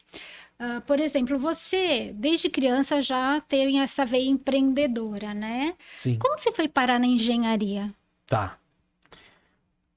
Uh, 0.58 0.80
por 0.80 0.98
exemplo, 0.98 1.38
você, 1.38 2.12
desde 2.16 2.50
criança, 2.50 3.00
já 3.00 3.40
teve 3.42 3.76
essa 3.76 4.04
veia 4.04 4.28
empreendedora, 4.28 5.34
né? 5.34 5.74
Sim. 5.98 6.18
Como 6.18 6.36
você 6.38 6.50
foi 6.50 6.66
parar 6.66 6.98
na 6.98 7.06
engenharia? 7.06 7.94
Tá. 8.26 8.57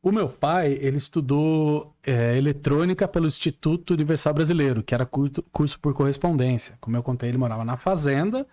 O 0.03 0.11
meu 0.11 0.27
pai, 0.27 0.79
ele 0.81 0.97
estudou 0.97 1.95
é, 2.03 2.35
eletrônica 2.35 3.07
pelo 3.07 3.27
Instituto 3.27 3.93
Universal 3.93 4.33
Brasileiro, 4.33 4.81
que 4.81 4.95
era 4.95 5.05
curso, 5.05 5.43
curso 5.51 5.79
por 5.79 5.93
correspondência. 5.93 6.75
Como 6.81 6.97
eu 6.97 7.03
contei, 7.03 7.29
ele 7.29 7.37
morava 7.37 7.63
na 7.63 7.77
fazenda. 7.77 8.47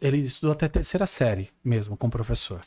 Ele 0.00 0.18
estudou 0.18 0.52
até 0.52 0.68
terceira 0.68 1.06
série 1.06 1.50
mesmo, 1.62 1.96
com 1.98 2.08
professor. 2.08 2.62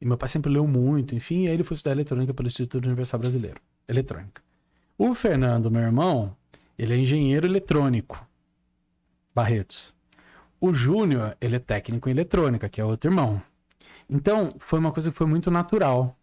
E 0.00 0.04
meu 0.04 0.18
pai 0.18 0.28
sempre 0.28 0.52
leu 0.52 0.66
muito, 0.66 1.14
enfim, 1.14 1.44
e 1.44 1.48
aí 1.48 1.54
ele 1.54 1.64
foi 1.64 1.74
estudar 1.74 1.92
eletrônica 1.92 2.34
pelo 2.34 2.48
Instituto 2.48 2.84
Universal 2.84 3.20
Brasileiro. 3.20 3.60
Eletrônica. 3.88 4.42
O 4.98 5.14
Fernando, 5.14 5.70
meu 5.70 5.82
irmão, 5.82 6.36
ele 6.78 6.92
é 6.92 6.98
engenheiro 6.98 7.46
eletrônico. 7.46 8.26
Barretos. 9.34 9.94
O 10.60 10.74
Júnior, 10.74 11.36
ele 11.40 11.56
é 11.56 11.60
técnico 11.60 12.08
em 12.08 12.12
eletrônica, 12.12 12.68
que 12.68 12.80
é 12.80 12.84
outro 12.84 13.10
irmão. 13.10 13.40
Então, 14.10 14.48
foi 14.58 14.78
uma 14.78 14.92
coisa 14.92 15.10
que 15.10 15.16
foi 15.16 15.26
muito 15.26 15.50
natural. 15.50 16.17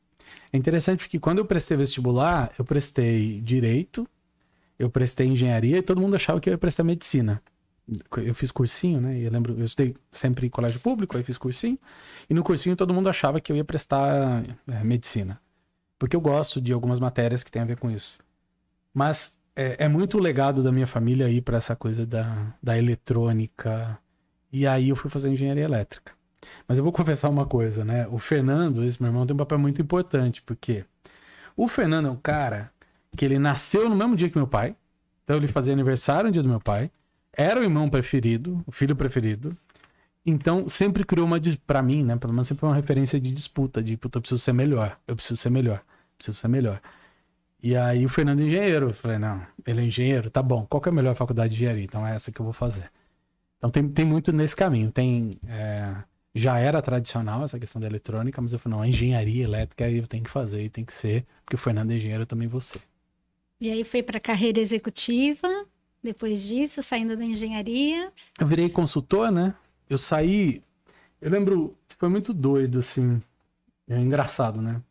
É 0.55 0.57
interessante 0.57 0.99
porque 0.99 1.19
quando 1.19 1.39
eu 1.39 1.45
prestei 1.45 1.75
vestibular, 1.75 2.49
eu 2.57 2.63
prestei 2.63 3.41
direito, 3.41 4.07
eu 4.79 4.89
prestei 4.89 5.27
engenharia 5.27 5.79
e 5.79 5.81
todo 5.81 5.99
mundo 5.99 6.15
achava 6.15 6.39
que 6.39 6.49
eu 6.49 6.53
ia 6.53 6.57
prestar 6.57 6.81
medicina. 6.85 7.43
Eu 8.15 8.33
fiz 8.33 8.53
cursinho, 8.53 9.01
né? 9.01 9.19
Eu 9.19 9.29
lembro, 9.29 9.53
eu 9.59 9.65
estudei 9.65 9.93
sempre 10.09 10.47
em 10.47 10.49
colégio 10.49 10.79
público, 10.79 11.17
aí 11.17 11.25
fiz 11.25 11.37
cursinho. 11.37 11.77
E 12.29 12.33
no 12.33 12.41
cursinho 12.41 12.73
todo 12.73 12.93
mundo 12.93 13.09
achava 13.09 13.41
que 13.41 13.51
eu 13.51 13.55
ia 13.57 13.65
prestar 13.65 14.45
é, 14.65 14.81
medicina. 14.81 15.41
Porque 15.99 16.15
eu 16.15 16.21
gosto 16.21 16.61
de 16.61 16.71
algumas 16.71 17.01
matérias 17.01 17.43
que 17.43 17.51
tem 17.51 17.61
a 17.61 17.65
ver 17.65 17.77
com 17.77 17.91
isso. 17.91 18.17
Mas 18.93 19.37
é, 19.57 19.83
é 19.83 19.87
muito 19.89 20.17
legado 20.19 20.63
da 20.63 20.71
minha 20.71 20.87
família 20.87 21.29
ir 21.29 21.41
para 21.41 21.57
essa 21.57 21.75
coisa 21.75 22.05
da, 22.05 22.55
da 22.63 22.77
eletrônica. 22.77 23.99
E 24.53 24.65
aí 24.65 24.87
eu 24.87 24.95
fui 24.95 25.11
fazer 25.11 25.27
engenharia 25.27 25.65
elétrica. 25.65 26.13
Mas 26.67 26.77
eu 26.77 26.83
vou 26.83 26.91
confessar 26.93 27.29
uma 27.29 27.45
coisa, 27.45 27.83
né? 27.85 28.07
O 28.09 28.17
Fernando, 28.17 28.83
esse 28.83 29.01
meu 29.01 29.09
irmão, 29.09 29.25
tem 29.25 29.33
um 29.33 29.37
papel 29.37 29.59
muito 29.59 29.81
importante, 29.81 30.41
porque 30.41 30.85
o 31.55 31.67
Fernando 31.67 32.07
é 32.07 32.11
um 32.11 32.15
cara 32.15 32.71
que 33.15 33.23
ele 33.23 33.39
nasceu 33.39 33.89
no 33.89 33.95
mesmo 33.95 34.15
dia 34.15 34.29
que 34.29 34.37
meu 34.37 34.47
pai. 34.47 34.75
Então 35.23 35.37
ele 35.37 35.47
fazia 35.47 35.73
aniversário 35.73 36.27
no 36.27 36.31
dia 36.31 36.43
do 36.43 36.49
meu 36.49 36.59
pai. 36.59 36.91
Era 37.33 37.59
o 37.59 37.63
irmão 37.63 37.89
preferido, 37.89 38.63
o 38.65 38.71
filho 38.71 38.95
preferido. 38.95 39.55
Então 40.25 40.67
sempre 40.67 41.03
criou 41.03 41.25
uma 41.25 41.39
para 41.65 41.81
mim, 41.81 42.03
né? 42.03 42.15
Pelo 42.17 42.33
menos 42.33 42.47
sempre 42.47 42.65
uma 42.65 42.75
referência 42.75 43.19
de 43.19 43.31
disputa, 43.31 43.81
de 43.81 43.95
puta, 43.95 44.17
eu 44.17 44.21
preciso 44.21 44.41
ser 44.41 44.53
melhor, 44.53 44.97
eu 45.07 45.15
preciso 45.15 45.37
ser 45.37 45.49
melhor, 45.49 45.81
preciso 46.17 46.37
ser 46.37 46.47
melhor. 46.47 46.81
E 47.61 47.75
aí 47.75 48.05
o 48.05 48.09
Fernando 48.09 48.41
é 48.41 48.43
engenheiro, 48.43 48.89
eu 48.89 48.93
falei, 48.93 49.17
não, 49.17 49.41
ele 49.65 49.81
é 49.81 49.83
engenheiro, 49.85 50.29
tá 50.29 50.41
bom, 50.41 50.65
qual 50.67 50.81
que 50.81 50.89
é 50.89 50.91
a 50.91 50.95
melhor 50.95 51.15
faculdade 51.15 51.49
de 51.49 51.55
engenharia? 51.55 51.83
Então 51.83 52.05
é 52.05 52.15
essa 52.15 52.31
que 52.31 52.39
eu 52.39 52.43
vou 52.43 52.53
fazer. 52.53 52.91
Então 53.57 53.69
tem, 53.69 53.87
tem 53.89 54.05
muito 54.05 54.31
nesse 54.31 54.55
caminho, 54.55 54.91
tem... 54.91 55.31
É 55.47 55.95
já 56.35 56.59
era 56.59 56.81
tradicional 56.81 57.45
essa 57.45 57.57
questão 57.57 57.79
da 57.79 57.87
eletrônica, 57.87 58.41
mas 58.41 58.51
eu 58.51 58.59
falei, 58.59 58.77
não, 58.77 58.83
a 58.83 58.87
engenharia 58.87 59.45
elétrica 59.45 59.89
eu 59.89 60.05
tenho 60.05 60.25
que 60.25 60.29
fazer 60.29 60.65
e 60.65 60.69
tem 60.69 60.83
que 60.83 60.91
ser, 60.91 61.25
porque 61.45 61.55
o 61.55 61.57
Fernando 61.57 61.91
é 61.91 61.95
engenheiro, 61.95 62.23
eu 62.23 62.27
também 62.27 62.45
você. 62.45 62.77
E 63.59 63.71
aí 63.71 63.85
foi 63.85 64.03
para 64.03 64.19
carreira 64.19 64.59
executiva, 64.59 65.47
depois 66.03 66.43
disso, 66.43 66.83
saindo 66.83 67.15
da 67.15 67.23
engenharia. 67.23 68.11
Eu 68.37 68.45
virei 68.45 68.69
consultor, 68.69 69.31
né? 69.31 69.55
Eu 69.89 69.97
saí, 69.97 70.61
eu 71.21 71.31
lembro, 71.31 71.77
foi 71.97 72.09
muito 72.09 72.33
doido, 72.33 72.79
assim, 72.79 73.21
é 73.87 73.97
engraçado, 73.97 74.61
né? 74.61 74.81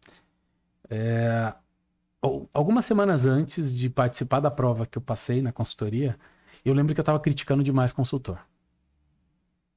É, 0.89 1.53
algumas 2.55 2.87
semanas 2.87 3.27
antes 3.27 3.75
de 3.75 3.91
participar 3.91 4.41
da 4.41 4.51
prova 4.51 4.87
que 4.87 4.97
eu 4.97 5.03
passei 5.03 5.43
na 5.43 5.53
consultoria, 5.53 6.19
eu 6.65 6.73
lembro 6.73 6.95
que 6.95 7.01
eu 7.01 7.03
estava 7.03 7.21
criticando 7.21 7.63
demais 7.63 7.93
consultor. 7.93 8.39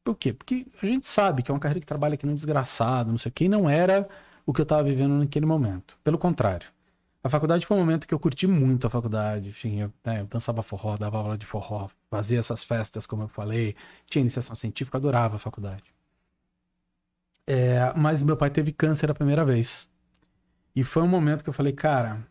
Por 0.08 0.16
quê? 0.16 0.32
Porque 0.32 0.66
a 0.82 0.86
gente 0.86 1.06
sabe 1.06 1.44
que 1.44 1.52
é 1.52 1.54
uma 1.54 1.60
carreira 1.60 1.82
que 1.82 1.86
trabalha 1.86 2.14
aqui 2.14 2.26
no 2.26 2.34
desgraçado, 2.34 3.12
não 3.12 3.18
sei 3.18 3.30
o 3.30 3.34
quê, 3.34 3.44
e 3.44 3.50
não 3.50 3.70
era 3.70 4.08
o 4.46 4.54
que 4.54 4.62
eu 4.62 4.64
estava 4.64 4.82
vivendo 4.82 5.16
naquele 5.16 5.46
momento. 5.46 6.00
Pelo 6.02 6.18
contrário. 6.18 6.66
A 7.22 7.28
faculdade 7.28 7.66
foi 7.66 7.76
um 7.76 7.82
momento 7.82 8.08
que 8.08 8.14
eu 8.14 8.20
curti 8.20 8.48
muito 8.48 8.88
a 8.88 8.90
faculdade. 8.90 9.50
Enfim, 9.50 9.82
eu, 9.82 9.94
né, 10.06 10.22
eu 10.22 10.26
dançava 10.26 10.64
forró, 10.64 10.96
dava 10.96 11.18
aula 11.18 11.38
de 11.38 11.46
forró, 11.46 11.90
fazia 12.10 12.40
essas 12.40 12.64
festas, 12.64 13.06
como 13.06 13.24
eu 13.24 13.28
falei, 13.28 13.76
tinha 14.10 14.22
iniciação 14.22 14.56
científica, 14.56 14.98
adorava 14.98 15.36
a 15.36 15.40
faculdade. 15.40 15.84
É, 17.46 17.92
mas 17.94 18.24
meu 18.24 18.38
pai 18.38 18.50
teve 18.50 18.72
câncer 18.72 19.12
a 19.12 19.14
primeira 19.14 19.44
vez. 19.44 19.90
E 20.74 20.86
foi 20.86 21.04
um 21.04 21.08
momento 21.10 21.44
que 21.44 21.50
eu 21.50 21.54
falei, 21.54 21.74
cara, 21.74 22.26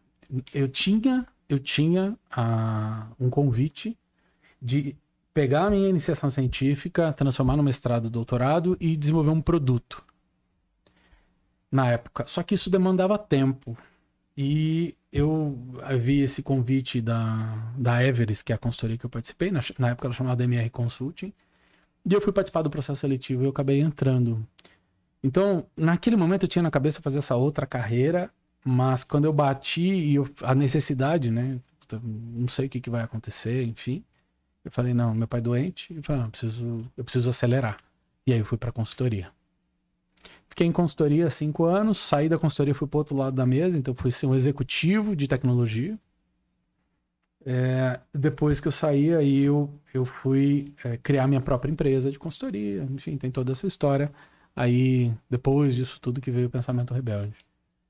eu 0.54 0.66
tinha, 0.66 1.26
eu 1.46 1.58
tinha 1.58 2.16
uh, 2.38 3.14
um 3.20 3.28
convite 3.28 3.98
de 4.62 4.96
pegar 5.36 5.66
a 5.66 5.70
minha 5.70 5.86
iniciação 5.86 6.30
científica, 6.30 7.12
transformar 7.12 7.58
no 7.58 7.62
mestrado, 7.62 8.08
doutorado 8.08 8.74
e 8.80 8.96
desenvolver 8.96 9.28
um 9.28 9.42
produto. 9.42 10.02
Na 11.70 11.90
época. 11.90 12.24
Só 12.26 12.42
que 12.42 12.54
isso 12.54 12.70
demandava 12.70 13.18
tempo. 13.18 13.76
E 14.34 14.94
eu 15.12 15.58
vi 16.00 16.22
esse 16.22 16.42
convite 16.42 17.02
da, 17.02 17.54
da 17.76 18.02
Everest, 18.02 18.42
que 18.46 18.50
é 18.50 18.54
a 18.54 18.58
consultoria 18.58 18.96
que 18.96 19.04
eu 19.04 19.10
participei, 19.10 19.50
na, 19.50 19.60
na 19.78 19.90
época 19.90 20.06
ela 20.08 20.14
chamava 20.14 20.42
MR 20.42 20.70
Consulting, 20.70 21.34
e 22.06 22.14
eu 22.14 22.20
fui 22.22 22.32
participar 22.32 22.62
do 22.62 22.70
processo 22.70 23.02
seletivo 23.02 23.42
e 23.42 23.44
eu 23.44 23.50
acabei 23.50 23.80
entrando. 23.80 24.42
Então, 25.22 25.66
naquele 25.76 26.16
momento 26.16 26.44
eu 26.44 26.48
tinha 26.48 26.62
na 26.62 26.70
cabeça 26.70 27.02
fazer 27.02 27.18
essa 27.18 27.36
outra 27.36 27.66
carreira, 27.66 28.30
mas 28.64 29.04
quando 29.04 29.26
eu 29.26 29.34
bati 29.34 29.82
e 29.82 30.14
eu, 30.14 30.26
a 30.40 30.54
necessidade, 30.54 31.30
né? 31.30 31.60
Não 32.02 32.48
sei 32.48 32.66
o 32.66 32.70
que, 32.70 32.80
que 32.80 32.88
vai 32.88 33.02
acontecer, 33.02 33.64
enfim. 33.64 34.02
Eu 34.66 34.72
falei, 34.72 34.92
não, 34.92 35.14
meu 35.14 35.28
pai 35.28 35.38
é 35.38 35.42
doente. 35.42 35.94
Eu 35.94 36.02
falei, 36.02 36.20
não, 36.20 36.26
eu 36.26 36.30
preciso, 36.32 36.82
eu 36.96 37.04
preciso 37.04 37.30
acelerar. 37.30 37.78
E 38.26 38.32
aí 38.32 38.40
eu 38.40 38.44
fui 38.44 38.58
para 38.58 38.72
consultoria. 38.72 39.30
Fiquei 40.48 40.66
em 40.66 40.72
consultoria 40.72 41.30
cinco 41.30 41.64
anos, 41.64 41.98
saí 41.98 42.28
da 42.28 42.36
consultoria 42.36 42.74
fui 42.74 42.88
para 42.88 42.98
outro 42.98 43.16
lado 43.16 43.36
da 43.36 43.46
mesa, 43.46 43.78
então 43.78 43.94
fui 43.94 44.10
ser 44.10 44.26
um 44.26 44.34
executivo 44.34 45.14
de 45.14 45.28
tecnologia. 45.28 45.96
É, 47.44 48.00
depois 48.12 48.58
que 48.58 48.66
eu 48.66 48.72
saí, 48.72 49.14
aí 49.14 49.44
eu, 49.44 49.70
eu 49.94 50.04
fui 50.04 50.74
é, 50.82 50.96
criar 50.96 51.28
minha 51.28 51.40
própria 51.40 51.70
empresa 51.70 52.10
de 52.10 52.18
consultoria. 52.18 52.82
Enfim, 52.90 53.16
tem 53.16 53.30
toda 53.30 53.52
essa 53.52 53.68
história. 53.68 54.12
Aí, 54.54 55.14
depois 55.30 55.76
disso 55.76 56.00
tudo 56.00 56.20
que 56.20 56.32
veio 56.32 56.48
o 56.48 56.50
Pensamento 56.50 56.92
Rebelde. 56.92 57.36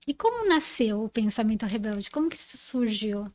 E 0.06 0.12
como 0.12 0.47
nasceu 0.47 1.04
o 1.04 1.09
Pensamento 1.09 1.64
Rebelde? 1.64 2.11
Como 2.11 2.28
que 2.28 2.37
isso 2.37 2.59
surgiu? 2.59 3.26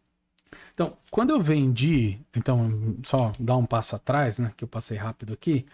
Então, 0.74 0.98
quando 1.10 1.32
eu 1.32 1.42
vendi, 1.42 2.20
então, 2.36 2.98
só 3.04 3.32
dar 3.40 3.58
um 3.58 3.66
passo 3.66 3.96
atrás, 3.96 4.40
né, 4.40 4.52
que 4.56 4.64
eu 4.64 4.68
passei 4.68 4.98
rápido 4.98 5.34
aqui, 5.34 5.66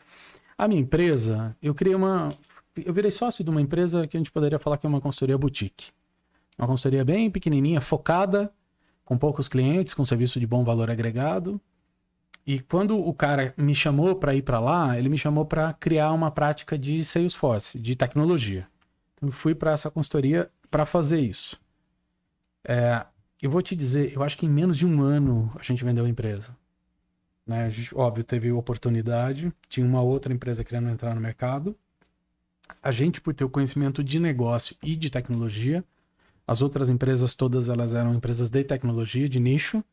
a 0.57 0.67
minha 0.67 0.81
empresa, 0.81 1.55
eu 1.61 1.73
criei 1.75 1.95
uma. 1.95 2.29
Eu 2.75 2.93
virei 2.93 3.11
sócio 3.11 3.43
de 3.43 3.49
uma 3.49 3.61
empresa 3.61 4.07
que 4.07 4.17
a 4.17 4.19
gente 4.19 4.31
poderia 4.31 4.59
falar 4.59 4.77
que 4.77 4.85
é 4.85 4.89
uma 4.89 5.01
consultoria 5.01 5.37
boutique. 5.37 5.91
Uma 6.57 6.67
consultoria 6.67 7.05
bem 7.05 7.29
pequenininha, 7.29 7.81
focada, 7.81 8.51
com 9.05 9.17
poucos 9.17 9.47
clientes, 9.47 9.93
com 9.93 10.03
serviço 10.03 10.39
de 10.39 10.47
bom 10.47 10.63
valor 10.63 10.89
agregado. 10.89 11.61
E 12.45 12.59
quando 12.59 12.97
o 12.97 13.13
cara 13.13 13.53
me 13.57 13.75
chamou 13.75 14.15
para 14.15 14.33
ir 14.33 14.41
para 14.41 14.59
lá, 14.59 14.97
ele 14.97 15.09
me 15.09 15.17
chamou 15.17 15.45
para 15.45 15.73
criar 15.73 16.11
uma 16.11 16.31
prática 16.31 16.77
de 16.77 17.03
Salesforce, 17.03 17.79
de 17.79 17.95
tecnologia. 17.95 18.67
Então, 19.15 19.29
eu 19.29 19.33
fui 19.33 19.53
para 19.53 19.71
essa 19.71 19.91
consultoria 19.91 20.49
para 20.69 20.85
fazer 20.85 21.19
isso. 21.19 21.59
É, 22.63 23.05
eu 23.41 23.51
vou 23.51 23.61
te 23.61 23.75
dizer, 23.75 24.13
eu 24.13 24.23
acho 24.23 24.37
que 24.37 24.45
em 24.45 24.49
menos 24.49 24.77
de 24.77 24.85
um 24.85 25.01
ano 25.01 25.51
a 25.59 25.63
gente 25.63 25.83
vendeu 25.83 26.05
a 26.05 26.09
empresa. 26.09 26.55
Né? 27.45 27.65
A 27.65 27.69
gente, 27.69 27.95
óbvio, 27.95 28.23
teve 28.23 28.51
oportunidade, 28.51 29.53
tinha 29.69 29.85
uma 29.85 30.01
outra 30.01 30.33
empresa 30.33 30.63
querendo 30.63 30.89
entrar 30.89 31.13
no 31.15 31.21
mercado. 31.21 31.75
A 32.83 32.91
gente, 32.91 33.21
por 33.21 33.33
ter 33.33 33.45
o 33.45 33.49
conhecimento 33.49 34.03
de 34.03 34.19
negócio 34.19 34.75
e 34.83 34.95
de 34.95 35.09
tecnologia, 35.09 35.83
as 36.45 36.61
outras 36.61 36.89
empresas 36.89 37.35
todas 37.35 37.69
elas 37.69 37.93
eram 37.93 38.13
empresas 38.13 38.49
de 38.49 38.63
tecnologia, 38.63 39.29
de 39.29 39.39
nicho. 39.39 39.83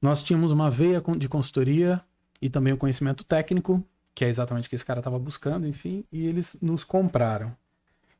Nós 0.00 0.22
tínhamos 0.22 0.52
uma 0.52 0.70
veia 0.70 1.02
de 1.16 1.28
consultoria 1.28 2.00
e 2.40 2.50
também 2.50 2.72
o 2.72 2.76
conhecimento 2.76 3.24
técnico, 3.24 3.82
que 4.14 4.24
é 4.24 4.28
exatamente 4.28 4.66
o 4.66 4.68
que 4.68 4.74
esse 4.74 4.84
cara 4.84 5.00
estava 5.00 5.18
buscando, 5.18 5.66
enfim, 5.66 6.04
e 6.12 6.26
eles 6.26 6.56
nos 6.60 6.84
compraram. 6.84 7.56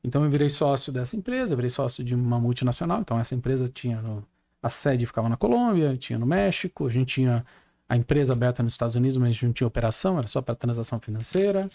Então 0.03 0.25
eu 0.25 0.31
virei 0.31 0.49
sócio 0.49 0.93
dessa 0.93 1.17
empresa, 1.17 1.57
virei 1.57 1.71
sócio 1.71 2.03
de 2.03 2.15
uma 2.15 2.41
multinacional. 2.41 3.01
Então 3.01 3.19
essa 3.19 3.35
empresa 3.35 3.69
tinha 3.69 4.01
no, 4.01 4.25
a 4.63 4.69
sede 4.69 5.07
ficava 5.07 5.29
na 5.29 5.37
Colômbia, 5.37 5.97
tinha 5.97 6.19
no 6.19 6.27
México, 6.27 6.87
a 6.87 6.91
gente 6.91 7.15
tinha 7.15 7.45
a 7.89 7.97
empresa 7.97 8.33
aberta 8.33 8.63
nos 8.63 8.73
Estados 8.73 8.95
Unidos, 8.95 9.17
mas 9.17 9.29
a 9.29 9.33
gente 9.33 9.47
não 9.47 9.53
tinha 9.53 9.67
operação, 9.67 10.19
era 10.19 10.27
só 10.27 10.43
para 10.43 10.55
transação 10.55 10.99
financeira. 11.01 11.69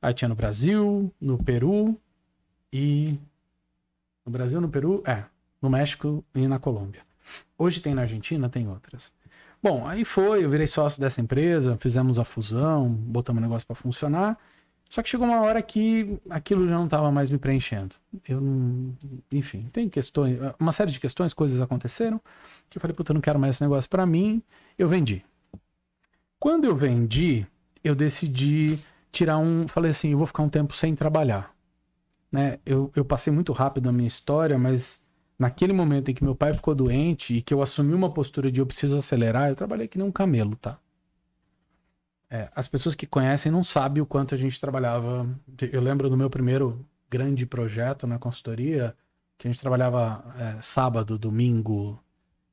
Aí 0.00 0.12
tinha 0.12 0.28
no 0.28 0.34
Brasil, 0.34 1.12
no 1.20 1.38
Peru 1.38 1.96
e 2.72 3.16
no 4.26 4.32
Brasil, 4.32 4.60
no 4.60 4.68
Peru, 4.68 5.02
é, 5.06 5.24
no 5.60 5.70
México 5.70 6.24
e 6.34 6.48
na 6.48 6.58
Colômbia. 6.58 7.02
Hoje 7.56 7.80
tem 7.80 7.94
na 7.94 8.02
Argentina, 8.02 8.48
tem 8.48 8.68
outras. 8.68 9.12
Bom, 9.62 9.86
aí 9.86 10.04
foi, 10.04 10.44
eu 10.44 10.50
virei 10.50 10.66
sócio 10.66 11.00
dessa 11.00 11.20
empresa, 11.20 11.76
fizemos 11.80 12.18
a 12.18 12.24
fusão, 12.24 12.88
botamos 12.88 13.40
o 13.40 13.42
negócio 13.42 13.64
para 13.64 13.76
funcionar. 13.76 14.36
Só 14.92 15.02
que 15.02 15.08
chegou 15.08 15.26
uma 15.26 15.40
hora 15.40 15.62
que 15.62 16.20
aquilo 16.28 16.68
já 16.68 16.74
não 16.74 16.84
estava 16.84 17.10
mais 17.10 17.30
me 17.30 17.38
preenchendo. 17.38 17.96
Eu 18.28 18.42
não. 18.42 18.94
Enfim, 19.32 19.66
tem 19.72 19.88
questões, 19.88 20.38
uma 20.60 20.70
série 20.70 20.90
de 20.90 21.00
questões, 21.00 21.32
coisas 21.32 21.62
aconteceram, 21.62 22.20
que 22.68 22.76
eu 22.76 22.80
falei, 22.82 22.94
puta, 22.94 23.10
eu 23.10 23.14
não 23.14 23.22
quero 23.22 23.38
mais 23.38 23.54
esse 23.54 23.62
negócio 23.62 23.88
para 23.88 24.04
mim. 24.04 24.42
Eu 24.78 24.90
vendi. 24.90 25.24
Quando 26.38 26.66
eu 26.66 26.76
vendi, 26.76 27.46
eu 27.82 27.94
decidi 27.94 28.78
tirar 29.10 29.38
um. 29.38 29.66
Falei 29.66 29.92
assim, 29.92 30.10
eu 30.10 30.18
vou 30.18 30.26
ficar 30.26 30.42
um 30.42 30.50
tempo 30.50 30.76
sem 30.76 30.94
trabalhar. 30.94 31.54
Né? 32.30 32.58
Eu, 32.66 32.92
eu 32.94 33.02
passei 33.02 33.32
muito 33.32 33.54
rápido 33.54 33.88
a 33.88 33.92
minha 33.92 34.08
história, 34.08 34.58
mas 34.58 35.00
naquele 35.38 35.72
momento 35.72 36.10
em 36.10 36.14
que 36.14 36.22
meu 36.22 36.34
pai 36.34 36.52
ficou 36.52 36.74
doente 36.74 37.36
e 37.36 37.40
que 37.40 37.54
eu 37.54 37.62
assumi 37.62 37.94
uma 37.94 38.12
postura 38.12 38.52
de 38.52 38.60
eu 38.60 38.66
preciso 38.66 38.98
acelerar, 38.98 39.48
eu 39.48 39.56
trabalhei 39.56 39.88
que 39.88 39.96
nem 39.96 40.06
um 40.06 40.12
camelo, 40.12 40.54
tá? 40.54 40.78
É, 42.32 42.48
as 42.56 42.66
pessoas 42.66 42.94
que 42.94 43.06
conhecem 43.06 43.52
não 43.52 43.62
sabem 43.62 44.02
o 44.02 44.06
quanto 44.06 44.34
a 44.34 44.38
gente 44.38 44.58
trabalhava. 44.58 45.28
Eu 45.70 45.82
lembro 45.82 46.08
do 46.08 46.16
meu 46.16 46.30
primeiro 46.30 46.82
grande 47.10 47.44
projeto 47.44 48.06
na 48.06 48.18
consultoria, 48.18 48.96
que 49.36 49.46
a 49.46 49.50
gente 49.50 49.60
trabalhava 49.60 50.24
é, 50.38 50.62
sábado, 50.62 51.18
domingo, 51.18 52.02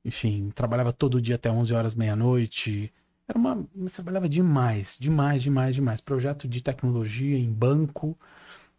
enfim, 0.03 0.51
trabalhava 0.53 0.91
todo 0.91 1.21
dia 1.21 1.35
até 1.35 1.49
11 1.49 1.73
horas, 1.73 1.95
meia-noite. 1.95 2.93
Era 3.25 3.39
uma. 3.39 3.65
Você 3.73 3.95
trabalhava 3.95 4.27
demais, 4.27 4.97
demais, 4.99 5.41
demais, 5.41 5.75
demais. 5.75 6.01
Projeto 6.01 6.45
de 6.45 6.59
tecnologia 6.59 7.37
em 7.37 7.49
banco, 7.49 8.17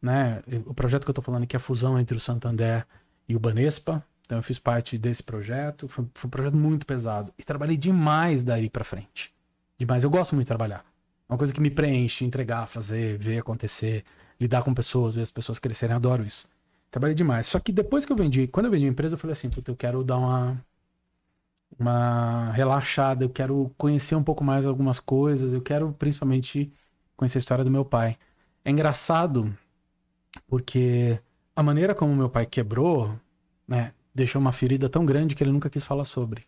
né? 0.03 0.43
O 0.67 0.75
projeto 0.75 1.05
que 1.05 1.11
eu 1.11 1.13
estou 1.13 1.25
falando 1.25 1.45
aqui 1.45 1.57
é 1.57 1.59
a 1.59 1.61
fusão 1.61 1.99
entre 1.99 2.15
o 2.15 2.21
Santander 2.21 2.87
e 3.27 3.35
o 3.35 3.41
Banespa. 3.41 4.05
Então 4.27 4.37
eu 4.37 4.43
fiz 4.43 4.59
parte 4.59 4.99
desse 4.99 5.23
projeto. 5.23 5.89
Foi, 5.89 6.07
foi 6.13 6.29
um 6.29 6.31
projeto 6.31 6.57
muito 6.59 6.85
pesado. 6.85 7.33
E 7.39 7.43
trabalhei 7.43 7.79
demais 7.79 8.45
daí 8.45 8.69
para 8.69 8.85
frente. 8.85 9.33
Demais. 9.79 10.05
Eu 10.05 10.11
gosto 10.11 10.35
muito 10.35 10.45
de 10.45 10.49
trabalhar. 10.49 10.90
Uma 11.31 11.39
coisa 11.39 11.55
que 11.55 11.61
me 11.63 11.71
preenche, 11.71 12.25
entregar, 12.25 12.67
fazer, 12.67 13.17
ver 13.19 13.39
acontecer, 13.39 14.05
lidar 14.41 14.63
com 14.65 14.75
pessoas, 14.75 15.15
ver 15.15 15.23
as 15.23 15.31
pessoas 15.31 15.59
crescerem. 15.61 15.95
Adoro 15.97 16.25
isso. 16.27 16.49
Trabalhei 16.91 17.15
demais. 17.15 17.47
Só 17.47 17.61
que 17.61 17.73
depois 17.73 18.05
que 18.05 18.13
eu 18.13 18.17
vendi, 18.17 18.49
quando 18.49 18.67
eu 18.67 18.73
vendi 18.73 18.87
a 18.87 18.89
empresa, 18.89 19.15
eu 19.15 19.19
falei 19.19 19.33
assim, 19.33 19.51
puta, 19.51 19.71
eu 19.71 19.77
quero 19.77 20.05
dar 20.05 20.19
uma 20.19 20.65
uma 21.79 22.53
relaxada, 22.53 23.25
eu 23.25 23.31
quero 23.31 23.73
conhecer 23.79 24.15
um 24.15 24.23
pouco 24.23 24.45
mais 24.45 24.67
algumas 24.67 25.01
coisas, 25.01 25.53
eu 25.53 25.63
quero 25.63 25.93
principalmente 25.95 26.73
conhecer 27.17 27.39
a 27.39 27.41
história 27.41 27.65
do 27.65 27.71
meu 27.71 27.85
pai. 27.85 28.19
É 28.65 28.71
engraçado 28.71 29.57
porque 30.49 31.21
a 31.57 31.63
maneira 31.63 31.95
como 31.95 32.15
meu 32.17 32.31
pai 32.31 32.47
quebrou, 32.47 33.19
né, 33.69 33.95
deixou 34.15 34.41
uma 34.41 34.53
ferida 34.53 34.89
tão 34.91 35.07
grande 35.07 35.35
que 35.37 35.45
ele 35.45 35.53
nunca 35.53 35.71
quis 35.71 35.85
falar 35.85 36.05
sobre. 36.05 36.47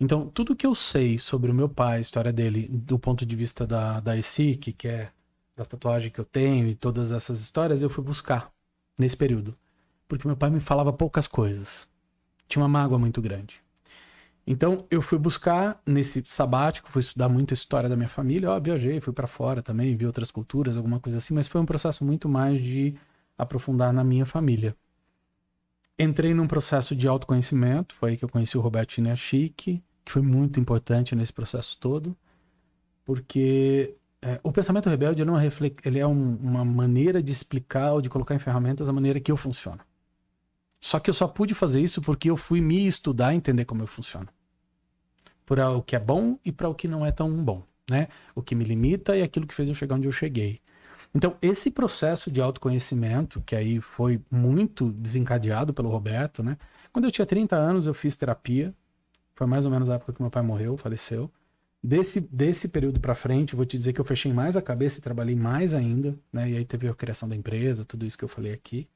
Então, 0.00 0.28
tudo 0.28 0.54
que 0.54 0.66
eu 0.66 0.74
sei 0.74 1.18
sobre 1.18 1.50
o 1.50 1.54
meu 1.54 1.68
pai, 1.68 1.98
a 1.98 2.00
história 2.00 2.32
dele, 2.32 2.68
do 2.68 2.98
ponto 2.98 3.26
de 3.26 3.34
vista 3.34 3.66
da, 3.66 3.98
da 3.98 4.16
ESIC, 4.16 4.72
que 4.72 4.86
é 4.86 5.10
da 5.56 5.64
tatuagem 5.64 6.10
que 6.10 6.20
eu 6.20 6.24
tenho 6.24 6.68
e 6.68 6.74
todas 6.74 7.10
essas 7.10 7.40
histórias, 7.40 7.82
eu 7.82 7.90
fui 7.90 8.04
buscar 8.04 8.52
nesse 8.96 9.16
período. 9.16 9.56
Porque 10.06 10.26
meu 10.26 10.36
pai 10.36 10.50
me 10.50 10.60
falava 10.60 10.92
poucas 10.92 11.26
coisas. 11.26 11.88
Tinha 12.48 12.62
uma 12.62 12.68
mágoa 12.68 12.98
muito 12.98 13.20
grande. 13.20 13.60
Então, 14.46 14.86
eu 14.88 15.02
fui 15.02 15.18
buscar 15.18 15.82
nesse 15.84 16.22
sabático, 16.26 16.90
fui 16.90 17.00
estudar 17.00 17.28
muito 17.28 17.52
a 17.52 17.56
história 17.56 17.88
da 17.88 17.96
minha 17.96 18.08
família. 18.08 18.50
Ó, 18.50 18.60
viajei, 18.60 19.00
fui 19.00 19.12
para 19.12 19.26
fora 19.26 19.62
também, 19.62 19.96
vi 19.96 20.06
outras 20.06 20.30
culturas, 20.30 20.76
alguma 20.76 21.00
coisa 21.00 21.18
assim, 21.18 21.34
mas 21.34 21.48
foi 21.48 21.60
um 21.60 21.66
processo 21.66 22.04
muito 22.04 22.28
mais 22.28 22.62
de 22.62 22.94
aprofundar 23.36 23.92
na 23.92 24.04
minha 24.04 24.24
família. 24.24 24.76
Entrei 25.98 26.32
num 26.32 26.46
processo 26.46 26.94
de 26.94 27.08
autoconhecimento, 27.08 27.94
foi 27.96 28.12
aí 28.12 28.16
que 28.16 28.24
eu 28.24 28.28
conheci 28.28 28.56
o 28.56 28.60
Roberto 28.60 28.94
Chique, 29.16 29.82
que 30.08 30.12
foi 30.12 30.22
muito 30.22 30.58
importante 30.58 31.14
nesse 31.14 31.32
processo 31.32 31.76
todo, 31.78 32.16
porque 33.04 33.94
é, 34.22 34.40
o 34.42 34.50
pensamento 34.50 34.88
rebelde 34.88 35.20
ele 35.20 35.30
é, 35.30 35.32
uma, 35.32 35.44
ele 35.84 35.98
é 35.98 36.06
um, 36.06 36.36
uma 36.36 36.64
maneira 36.64 37.22
de 37.22 37.30
explicar 37.30 37.92
ou 37.92 38.00
de 38.00 38.08
colocar 38.08 38.34
em 38.34 38.38
ferramentas 38.38 38.88
a 38.88 38.92
maneira 38.92 39.20
que 39.20 39.30
eu 39.30 39.36
funciono. 39.36 39.80
Só 40.80 40.98
que 40.98 41.10
eu 41.10 41.14
só 41.14 41.28
pude 41.28 41.54
fazer 41.54 41.82
isso 41.82 42.00
porque 42.00 42.30
eu 42.30 42.38
fui 42.38 42.62
me 42.62 42.86
estudar 42.86 43.34
e 43.34 43.36
entender 43.36 43.66
como 43.66 43.82
eu 43.82 43.86
funciono. 43.86 44.28
Para 45.44 45.70
o 45.70 45.82
que 45.82 45.94
é 45.94 45.98
bom 45.98 46.38
e 46.42 46.50
para 46.50 46.70
o 46.70 46.74
que 46.74 46.88
não 46.88 47.04
é 47.04 47.12
tão 47.12 47.30
bom. 47.44 47.62
Né? 47.90 48.08
O 48.34 48.40
que 48.40 48.54
me 48.54 48.64
limita 48.64 49.14
e 49.14 49.22
aquilo 49.22 49.46
que 49.46 49.54
fez 49.54 49.68
eu 49.68 49.74
chegar 49.74 49.96
onde 49.96 50.08
eu 50.08 50.12
cheguei. 50.12 50.60
Então, 51.14 51.36
esse 51.42 51.70
processo 51.70 52.30
de 52.30 52.40
autoconhecimento, 52.40 53.42
que 53.42 53.54
aí 53.54 53.78
foi 53.80 54.22
muito 54.30 54.90
desencadeado 54.90 55.74
pelo 55.74 55.88
Roberto, 55.88 56.42
né? 56.42 56.58
Quando 56.92 57.06
eu 57.06 57.10
tinha 57.10 57.24
30 57.24 57.56
anos, 57.56 57.86
eu 57.86 57.94
fiz 57.94 58.14
terapia, 58.14 58.74
foi 59.38 59.46
mais 59.46 59.64
ou 59.64 59.70
menos 59.70 59.88
a 59.88 59.94
época 59.94 60.12
que 60.12 60.20
meu 60.20 60.32
pai 60.32 60.42
morreu, 60.42 60.76
faleceu. 60.76 61.30
Desse, 61.80 62.20
desse 62.20 62.66
período 62.66 62.98
para 62.98 63.14
frente, 63.14 63.54
vou 63.54 63.64
te 63.64 63.78
dizer 63.78 63.92
que 63.92 64.00
eu 64.00 64.04
fechei 64.04 64.32
mais 64.32 64.56
a 64.56 64.60
cabeça 64.60 64.98
e 64.98 65.00
trabalhei 65.00 65.36
mais 65.36 65.74
ainda, 65.74 66.18
né? 66.32 66.50
E 66.50 66.56
aí 66.56 66.64
teve 66.64 66.88
a 66.88 66.94
criação 66.94 67.28
da 67.28 67.36
empresa, 67.36 67.84
tudo 67.84 68.04
isso 68.04 68.18
que 68.18 68.24
eu 68.24 68.28
falei 68.28 68.52
aqui. 68.52 68.88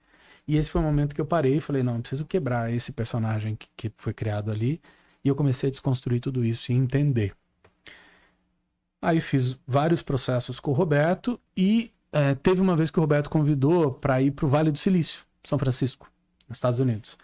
E 0.47 0.57
esse 0.57 0.69
foi 0.69 0.81
o 0.81 0.85
momento 0.85 1.15
que 1.15 1.21
eu 1.21 1.25
parei 1.25 1.59
e 1.59 1.61
falei, 1.61 1.85
não, 1.85 2.01
preciso 2.01 2.25
quebrar 2.25 2.73
esse 2.73 2.91
personagem 2.91 3.55
que, 3.55 3.69
que 3.77 3.93
foi 3.95 4.13
criado 4.13 4.51
ali. 4.51 4.83
E 5.25 5.29
eu 5.29 5.37
comecei 5.37 5.69
a 5.69 5.71
desconstruir 5.71 6.21
tudo 6.21 6.45
isso 6.45 6.73
e 6.73 6.75
entender. 6.75 7.37
Aí 9.01 9.21
fiz 9.21 9.57
vários 9.65 10.03
processos 10.03 10.59
com 10.59 10.73
o 10.73 10.75
Roberto 10.75 11.39
e 11.57 11.93
é, 12.11 12.35
teve 12.35 12.61
uma 12.61 12.75
vez 12.75 12.91
que 12.91 12.99
o 12.99 13.01
Roberto 13.01 13.31
convidou 13.31 13.93
para 13.93 14.21
ir 14.21 14.33
para 14.33 14.45
o 14.45 14.49
Vale 14.49 14.73
do 14.73 14.79
Silício, 14.79 15.25
São 15.45 15.57
Francisco, 15.57 16.11
nos 16.49 16.59
Estados 16.59 16.81
Unidos. 16.81 17.17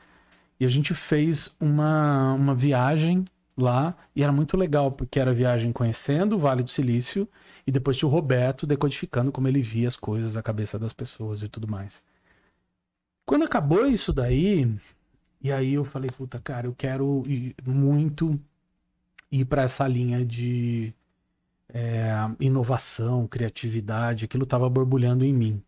E 0.60 0.66
a 0.66 0.68
gente 0.68 0.94
fez 0.94 1.56
uma, 1.60 2.32
uma 2.34 2.54
viagem 2.54 3.24
lá 3.56 3.96
e 4.14 4.22
era 4.22 4.32
muito 4.32 4.56
legal, 4.56 4.92
porque 4.92 5.20
era 5.20 5.32
viagem 5.32 5.72
conhecendo 5.72 6.36
o 6.36 6.38
Vale 6.38 6.62
do 6.62 6.70
Silício 6.70 7.28
e 7.66 7.70
depois 7.70 7.96
tinha 7.96 8.08
o 8.08 8.12
Roberto 8.12 8.66
decodificando 8.66 9.30
como 9.30 9.48
ele 9.48 9.62
via 9.62 9.88
as 9.88 9.96
coisas, 9.96 10.36
a 10.36 10.42
cabeça 10.42 10.78
das 10.78 10.92
pessoas 10.92 11.42
e 11.42 11.48
tudo 11.48 11.68
mais. 11.68 12.02
Quando 13.26 13.44
acabou 13.44 13.86
isso 13.86 14.12
daí, 14.12 14.74
e 15.40 15.52
aí 15.52 15.74
eu 15.74 15.84
falei, 15.84 16.10
puta, 16.10 16.40
cara, 16.40 16.66
eu 16.66 16.74
quero 16.74 17.22
ir 17.26 17.54
muito 17.64 18.40
ir 19.30 19.44
para 19.44 19.62
essa 19.62 19.86
linha 19.86 20.24
de 20.24 20.94
é, 21.68 22.10
inovação, 22.40 23.26
criatividade, 23.26 24.24
aquilo 24.24 24.44
estava 24.44 24.68
borbulhando 24.68 25.24
em 25.24 25.32
mim. 25.32 25.62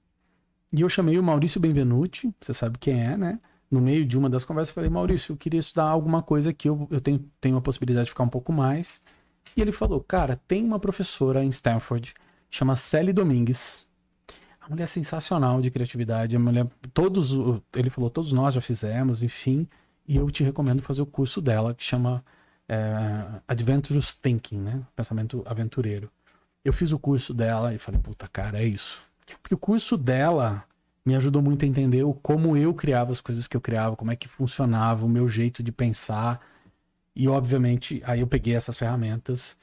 E 0.72 0.80
eu 0.80 0.88
chamei 0.88 1.18
o 1.18 1.22
Maurício 1.22 1.60
Benvenuti, 1.60 2.32
você 2.40 2.54
sabe 2.54 2.78
quem 2.78 3.02
é, 3.02 3.16
né? 3.16 3.40
No 3.70 3.80
meio 3.80 4.04
de 4.04 4.18
uma 4.18 4.28
das 4.28 4.44
conversas, 4.44 4.70
eu 4.70 4.74
falei, 4.74 4.90
Maurício, 4.90 5.32
eu 5.32 5.36
queria 5.36 5.60
estudar 5.60 5.84
alguma 5.84 6.22
coisa 6.22 6.52
que 6.52 6.68
eu, 6.68 6.88
eu 6.90 7.00
tenho, 7.00 7.24
tenho 7.40 7.56
a 7.56 7.60
possibilidade 7.60 8.06
de 8.06 8.10
ficar 8.10 8.24
um 8.24 8.28
pouco 8.28 8.52
mais. 8.52 9.02
E 9.56 9.60
ele 9.60 9.72
falou, 9.72 10.00
cara, 10.00 10.40
tem 10.48 10.64
uma 10.64 10.78
professora 10.78 11.44
em 11.44 11.48
Stanford, 11.48 12.14
chama 12.50 12.74
Sally 12.74 13.12
Domingues. 13.12 13.86
A 14.60 14.68
mulher 14.68 14.84
é 14.84 14.86
sensacional 14.86 15.60
de 15.60 15.70
criatividade, 15.70 16.34
a 16.34 16.38
mulher, 16.38 16.66
todos, 16.92 17.32
ele 17.74 17.90
falou, 17.90 18.10
todos 18.10 18.32
nós 18.32 18.54
já 18.54 18.60
fizemos, 18.60 19.22
enfim, 19.22 19.68
e 20.06 20.16
eu 20.16 20.28
te 20.30 20.42
recomendo 20.42 20.82
fazer 20.82 21.02
o 21.02 21.06
curso 21.06 21.40
dela, 21.40 21.72
que 21.72 21.84
chama 21.84 22.24
é, 22.68 23.40
Adventurous 23.48 24.12
Thinking, 24.12 24.58
né? 24.58 24.82
Pensamento 24.94 25.42
aventureiro. 25.46 26.10
Eu 26.64 26.72
fiz 26.72 26.92
o 26.92 26.98
curso 26.98 27.32
dela 27.32 27.74
e 27.74 27.78
falei, 27.78 28.00
puta, 28.00 28.28
cara, 28.28 28.60
é 28.60 28.64
isso. 28.64 29.02
Porque 29.42 29.54
o 29.54 29.58
curso 29.58 29.96
dela 29.96 30.64
me 31.04 31.14
ajudou 31.16 31.42
muito 31.42 31.64
a 31.64 31.68
entender 31.68 32.02
o, 32.04 32.14
como 32.14 32.56
eu 32.56 32.74
criava 32.74 33.12
as 33.12 33.20
coisas 33.20 33.48
que 33.48 33.56
eu 33.56 33.60
criava, 33.60 33.96
como 33.96 34.12
é 34.12 34.16
que 34.16 34.28
funcionava 34.28 35.04
o 35.04 35.08
meu 35.08 35.28
jeito 35.28 35.62
de 35.62 35.72
pensar. 35.72 36.40
E, 37.14 37.28
obviamente, 37.28 38.02
aí 38.04 38.20
eu 38.20 38.26
peguei 38.26 38.54
essas 38.54 38.76
ferramentas 38.76 39.56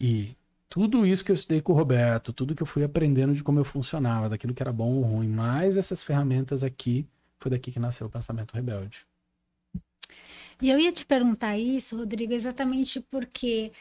e 0.00 0.36
tudo 0.68 1.06
isso 1.06 1.24
que 1.24 1.30
eu 1.30 1.34
estudei 1.34 1.62
com 1.62 1.72
o 1.72 1.76
Roberto, 1.76 2.32
tudo 2.32 2.54
que 2.54 2.62
eu 2.62 2.66
fui 2.66 2.84
aprendendo 2.84 3.34
de 3.34 3.42
como 3.42 3.58
eu 3.58 3.64
funcionava, 3.64 4.28
daquilo 4.28 4.52
que 4.54 4.62
era 4.62 4.72
bom 4.72 4.94
ou 4.96 5.02
ruim, 5.02 5.28
mais 5.28 5.76
essas 5.76 6.02
ferramentas 6.02 6.62
aqui, 6.62 7.06
foi 7.38 7.50
daqui 7.50 7.72
que 7.72 7.78
nasceu 7.78 8.06
o 8.06 8.10
pensamento 8.10 8.54
rebelde. 8.54 9.06
E 10.60 10.68
eu 10.70 10.78
ia 10.78 10.92
te 10.92 11.06
perguntar 11.06 11.56
isso, 11.56 11.96
Rodrigo, 11.96 12.32
exatamente 12.32 13.00
porque 13.00 13.72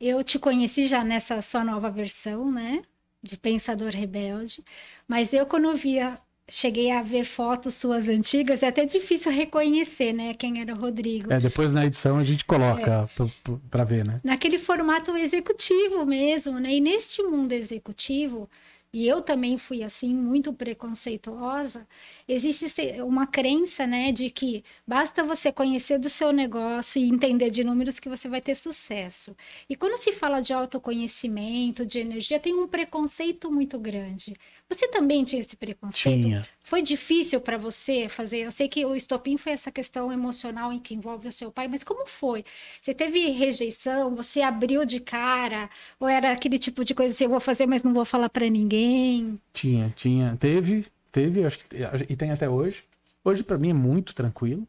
eu 0.00 0.22
te 0.24 0.38
conheci 0.38 0.88
já 0.88 1.04
nessa 1.04 1.40
sua 1.40 1.64
nova 1.64 1.90
versão, 1.90 2.50
né? 2.50 2.82
De 3.22 3.36
Pensador 3.36 3.90
Rebelde. 3.90 4.64
Mas 5.06 5.32
eu, 5.32 5.46
quando 5.46 5.76
via, 5.76 6.18
cheguei 6.48 6.90
a 6.90 7.02
ver 7.02 7.24
fotos 7.24 7.74
suas 7.74 8.08
antigas, 8.08 8.62
é 8.62 8.68
até 8.68 8.84
difícil 8.84 9.32
reconhecer, 9.32 10.12
né? 10.12 10.34
Quem 10.34 10.60
era 10.60 10.74
o 10.74 10.78
Rodrigo. 10.78 11.32
É, 11.32 11.38
depois 11.38 11.72
na 11.72 11.86
edição 11.86 12.18
a 12.18 12.24
gente 12.24 12.44
coloca 12.44 13.08
é. 13.18 13.50
para 13.70 13.84
ver, 13.84 14.04
né? 14.04 14.20
Naquele 14.24 14.58
formato 14.58 15.16
executivo 15.16 16.04
mesmo, 16.04 16.58
né? 16.58 16.74
E 16.74 16.80
neste 16.80 17.22
mundo 17.22 17.52
executivo, 17.52 18.50
e 18.92 19.06
eu 19.06 19.22
também 19.22 19.56
fui 19.58 19.82
assim 19.82 20.14
muito 20.14 20.52
preconceituosa, 20.52 21.86
existe 22.28 22.66
uma 23.02 23.26
crença, 23.26 23.86
né, 23.86 24.12
de 24.12 24.30
que 24.30 24.62
basta 24.86 25.24
você 25.24 25.50
conhecer 25.52 25.98
do 25.98 26.08
seu 26.08 26.32
negócio 26.32 27.00
e 27.00 27.08
entender 27.08 27.50
de 27.50 27.64
números 27.64 27.98
que 27.98 28.08
você 28.08 28.28
vai 28.28 28.40
ter 28.40 28.54
sucesso. 28.54 29.34
E 29.68 29.76
quando 29.76 29.98
se 29.98 30.12
fala 30.12 30.40
de 30.40 30.52
autoconhecimento, 30.52 31.86
de 31.86 31.98
energia, 31.98 32.38
tem 32.38 32.54
um 32.54 32.68
preconceito 32.68 33.50
muito 33.50 33.78
grande. 33.78 34.34
Você 34.74 34.88
também 34.88 35.24
tinha 35.24 35.40
esse 35.40 35.56
preconceito? 35.56 36.22
Tinha. 36.22 36.46
Foi 36.62 36.80
difícil 36.80 37.40
para 37.40 37.58
você 37.58 38.08
fazer? 38.08 38.38
Eu 38.38 38.50
sei 38.50 38.68
que 38.68 38.84
o 38.84 38.94
estopim 38.96 39.36
foi 39.36 39.52
essa 39.52 39.70
questão 39.70 40.12
emocional 40.12 40.72
em 40.72 40.80
que 40.80 40.94
envolve 40.94 41.28
o 41.28 41.32
seu 41.32 41.50
pai, 41.50 41.68
mas 41.68 41.84
como 41.84 42.06
foi? 42.06 42.44
Você 42.80 42.94
teve 42.94 43.30
rejeição? 43.30 44.14
Você 44.14 44.40
abriu 44.40 44.84
de 44.84 45.00
cara? 45.00 45.68
Ou 46.00 46.08
era 46.08 46.32
aquele 46.32 46.58
tipo 46.58 46.84
de 46.84 46.94
coisa 46.94 47.14
assim, 47.14 47.24
eu 47.24 47.30
vou 47.30 47.40
fazer, 47.40 47.66
mas 47.66 47.82
não 47.82 47.92
vou 47.92 48.04
falar 48.04 48.28
para 48.28 48.48
ninguém? 48.48 49.38
Tinha, 49.52 49.92
tinha. 49.96 50.36
Teve, 50.38 50.86
teve, 51.10 51.44
acho 51.44 51.58
que 51.58 51.76
e 52.08 52.16
tem 52.16 52.30
até 52.30 52.48
hoje. 52.48 52.84
Hoje 53.24 53.42
para 53.42 53.58
mim 53.58 53.70
é 53.70 53.74
muito 53.74 54.14
tranquilo. 54.14 54.66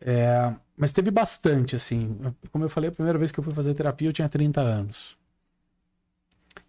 É, 0.00 0.54
mas 0.76 0.92
teve 0.92 1.10
bastante, 1.10 1.74
assim. 1.74 2.16
Como 2.52 2.64
eu 2.64 2.68
falei, 2.68 2.88
a 2.88 2.92
primeira 2.92 3.18
vez 3.18 3.32
que 3.32 3.40
eu 3.40 3.44
fui 3.44 3.52
fazer 3.52 3.74
terapia 3.74 4.08
eu 4.08 4.12
tinha 4.12 4.28
30 4.28 4.60
anos. 4.60 5.18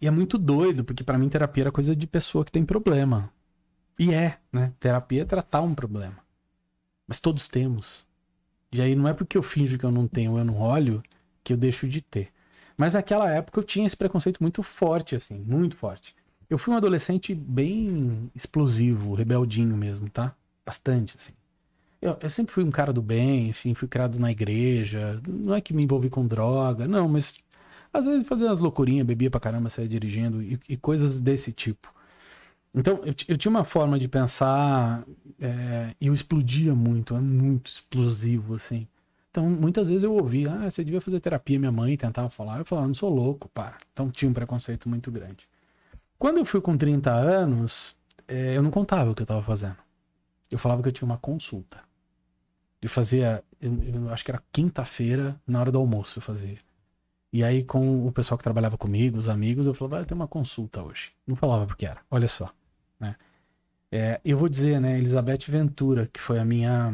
E 0.02 0.08
é 0.08 0.12
muito 0.12 0.38
doido, 0.38 0.84
porque 0.84 1.04
para 1.04 1.18
mim 1.18 1.28
terapia 1.28 1.64
era 1.64 1.72
coisa 1.72 1.96
de 1.96 2.08
pessoa 2.08 2.46
que 2.46 2.52
tem 2.52 2.66
problema. 2.66 3.32
E 3.98 4.14
é, 4.14 4.38
né? 4.52 4.74
Terapia 4.80 5.24
é 5.24 5.26
tratar 5.26 5.62
um 5.62 5.76
problema. 5.76 6.18
Mas 7.08 7.20
todos 7.20 7.48
temos. 7.48 8.08
E 8.72 8.82
aí 8.82 8.96
não 8.96 9.08
é 9.08 9.14
porque 9.14 9.38
eu 9.38 9.44
finjo 9.44 9.78
que 9.78 9.84
eu 9.84 9.92
não 9.92 10.08
tenho, 10.08 10.38
eu 10.38 10.46
não 10.46 10.58
olho, 10.58 11.04
que 11.44 11.52
eu 11.52 11.58
deixo 11.58 11.88
de 11.88 12.02
ter. 12.02 12.30
Mas 12.78 12.94
naquela 12.94 13.30
época 13.30 13.60
eu 13.60 13.64
tinha 13.64 13.86
esse 13.86 13.98
preconceito 13.98 14.42
muito 14.42 14.64
forte, 14.64 15.16
assim, 15.16 15.38
muito 15.40 15.76
forte. 15.76 16.16
Eu 16.50 16.58
fui 16.58 16.74
um 16.74 16.78
adolescente 16.78 17.36
bem 17.36 18.32
explosivo, 18.34 19.14
rebeldinho 19.14 19.76
mesmo, 19.76 20.10
tá? 20.10 20.34
Bastante, 20.66 21.18
assim. 21.18 21.34
Eu, 22.02 22.18
eu, 22.22 22.30
sempre 22.30 22.54
fui 22.54 22.64
um 22.64 22.72
cara 22.72 22.94
do 22.94 23.02
bem, 23.02 23.50
enfim, 23.50 23.74
fui 23.74 23.88
criado 23.88 24.18
na 24.18 24.32
igreja. 24.32 25.22
Não 25.28 25.54
é 25.54 25.60
que 25.60 25.74
me 25.74 25.84
envolvi 25.84 26.10
com 26.10 26.26
droga, 26.26 26.88
não, 26.88 27.10
mas 27.10 27.34
às 27.92 28.06
vezes 28.06 28.28
fazia 28.28 28.48
umas 28.48 28.60
loucurinhas, 28.60 29.06
bebia 29.06 29.30
pra 29.30 29.40
caramba, 29.40 29.70
saia 29.70 29.88
dirigindo 29.88 30.42
e, 30.42 30.60
e 30.68 30.78
coisas 30.78 31.20
desse 31.20 31.52
tipo. 31.52 31.94
Então, 32.74 33.02
eu, 33.04 33.14
eu, 33.28 33.38
tinha 33.38 33.50
uma 33.50 33.64
forma 33.64 33.98
de 33.98 34.08
pensar 34.08 35.04
é, 35.40 35.96
e 36.00 36.08
eu 36.08 36.14
explodia 36.14 36.76
muito, 36.76 37.16
é 37.16 37.20
muito 37.20 37.70
explosivo, 37.72 38.54
assim. 38.54 38.88
Então, 39.32 39.50
muitas 39.50 39.90
vezes 39.90 40.04
eu 40.04 40.14
ouvia, 40.14 40.54
ah, 40.54 40.70
você 40.70 40.84
devia 40.84 41.02
fazer 41.02 41.20
terapia, 41.20 41.60
minha 41.60 41.72
mãe 41.72 41.96
tentava 41.98 42.30
falar, 42.30 42.60
eu 42.60 42.66
falava, 42.66 42.88
não 42.88 42.94
sou 42.94 43.10
louco, 43.10 43.50
pá. 43.50 43.78
Então, 43.92 44.10
tinha 44.10 44.30
um 44.30 44.34
preconceito 44.34 44.88
muito 44.88 45.12
grande. 45.12 45.48
Quando 46.18 46.38
eu 46.38 46.46
fui 46.46 46.62
com 46.62 46.78
30 46.78 47.12
anos, 47.12 47.96
é, 48.28 48.56
eu 48.58 48.62
não 48.62 48.72
contava 48.72 49.12
o 49.12 49.16
que 49.16 49.22
eu 49.22 49.26
estava 49.26 49.42
fazendo. 49.42 49.78
Eu 50.52 50.60
falava 50.60 50.82
que 50.82 50.90
eu 50.90 50.92
tinha 50.92 51.06
uma 51.08 51.18
consulta. 51.18 51.80
Eu 52.82 52.90
fazia, 52.90 53.44
eu, 53.62 53.74
eu 53.84 54.10
acho 54.10 54.24
que 54.24 54.32
era 54.32 54.44
quinta-feira, 54.52 55.40
na 55.46 55.60
hora 55.60 55.72
do 55.72 55.80
almoço 55.80 56.20
eu 56.20 56.24
fazia. 56.24 56.58
E 57.32 57.44
aí, 57.44 57.64
com 57.64 58.08
o 58.08 58.12
pessoal 58.12 58.38
que 58.38 58.44
trabalhava 58.44 58.78
comigo, 58.78 59.18
os 59.18 59.30
amigos, 59.30 59.68
eu 59.68 59.74
falava, 59.74 59.98
vai 59.98 60.06
ter 60.06 60.14
uma 60.16 60.28
consulta 60.28 60.82
hoje. 60.82 61.12
Não 61.28 61.36
falava 61.36 61.68
porque 61.68 61.86
era, 61.86 62.02
olha 62.10 62.28
só. 62.28 62.52
Né? 63.00 63.16
É, 63.92 64.20
eu 64.26 64.38
vou 64.38 64.50
dizer, 64.50 64.82
né, 64.82 64.98
Elizabeth 64.98 65.46
Ventura, 65.48 66.10
que 66.12 66.20
foi 66.20 66.40
a 66.40 66.46
minha. 66.46 66.94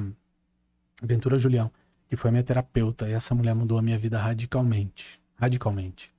Ventura 1.01 1.37
Julião, 1.37 1.71
que 2.07 2.15
foi 2.15 2.29
a 2.29 2.31
minha 2.31 2.43
terapeuta, 2.43 3.07
e 3.07 3.13
essa 3.13 3.35
mulher 3.35 3.53
mudou 3.53 3.77
a 3.77 3.81
minha 3.81 3.97
vida 3.97 4.17
radicalmente. 4.19 5.19
Radicalmente. 5.35 6.13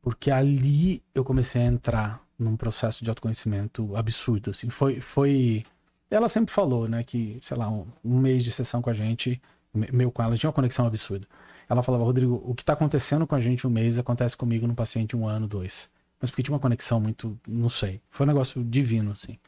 Porque 0.00 0.30
ali 0.30 1.02
eu 1.14 1.24
comecei 1.24 1.62
a 1.62 1.66
entrar 1.66 2.24
num 2.38 2.56
processo 2.56 3.02
de 3.02 3.10
autoconhecimento 3.10 3.96
absurdo. 3.96 4.50
Assim. 4.50 4.70
Foi, 4.70 5.00
foi. 5.00 5.64
Ela 6.10 6.28
sempre 6.28 6.54
falou, 6.54 6.88
né, 6.88 7.02
que, 7.02 7.38
sei 7.42 7.56
lá, 7.56 7.68
um, 7.68 7.86
um 8.04 8.18
mês 8.18 8.44
de 8.44 8.52
sessão 8.52 8.80
com 8.80 8.90
a 8.90 8.92
gente, 8.92 9.40
meu 9.74 10.10
com 10.12 10.22
ela, 10.22 10.36
tinha 10.36 10.48
uma 10.48 10.54
conexão 10.54 10.86
absurda. 10.86 11.26
Ela 11.68 11.82
falava, 11.82 12.04
Rodrigo, 12.04 12.42
o 12.44 12.54
que 12.54 12.62
está 12.62 12.74
acontecendo 12.74 13.26
com 13.26 13.34
a 13.34 13.40
gente 13.40 13.66
um 13.66 13.70
mês 13.70 13.98
acontece 13.98 14.36
comigo 14.36 14.66
no 14.66 14.74
paciente 14.74 15.16
um 15.16 15.26
ano, 15.26 15.48
dois. 15.48 15.90
Mas 16.20 16.30
porque 16.30 16.42
tinha 16.42 16.54
uma 16.54 16.60
conexão 16.60 17.00
muito, 17.00 17.38
não 17.46 17.68
sei. 17.68 18.00
Foi 18.08 18.24
um 18.24 18.28
negócio 18.28 18.62
divino, 18.64 19.12
assim. 19.12 19.38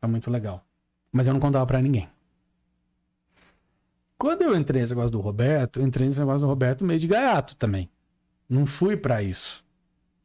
Foi 0.00 0.08
muito 0.08 0.30
legal. 0.30 0.64
Mas 1.12 1.26
eu 1.26 1.32
não 1.32 1.40
contava 1.40 1.66
para 1.66 1.80
ninguém. 1.80 2.08
Quando 4.18 4.42
eu 4.42 4.56
entrei 4.56 4.82
nesse 4.82 4.92
negócio 4.92 5.12
do 5.12 5.20
Roberto, 5.20 5.80
entrei 5.80 6.06
nesse 6.06 6.20
negócio 6.20 6.40
do 6.40 6.46
Roberto 6.46 6.84
meio 6.84 7.00
de 7.00 7.06
gaiato 7.06 7.56
também. 7.56 7.88
Não 8.48 8.66
fui 8.66 8.96
para 8.96 9.22
isso. 9.22 9.64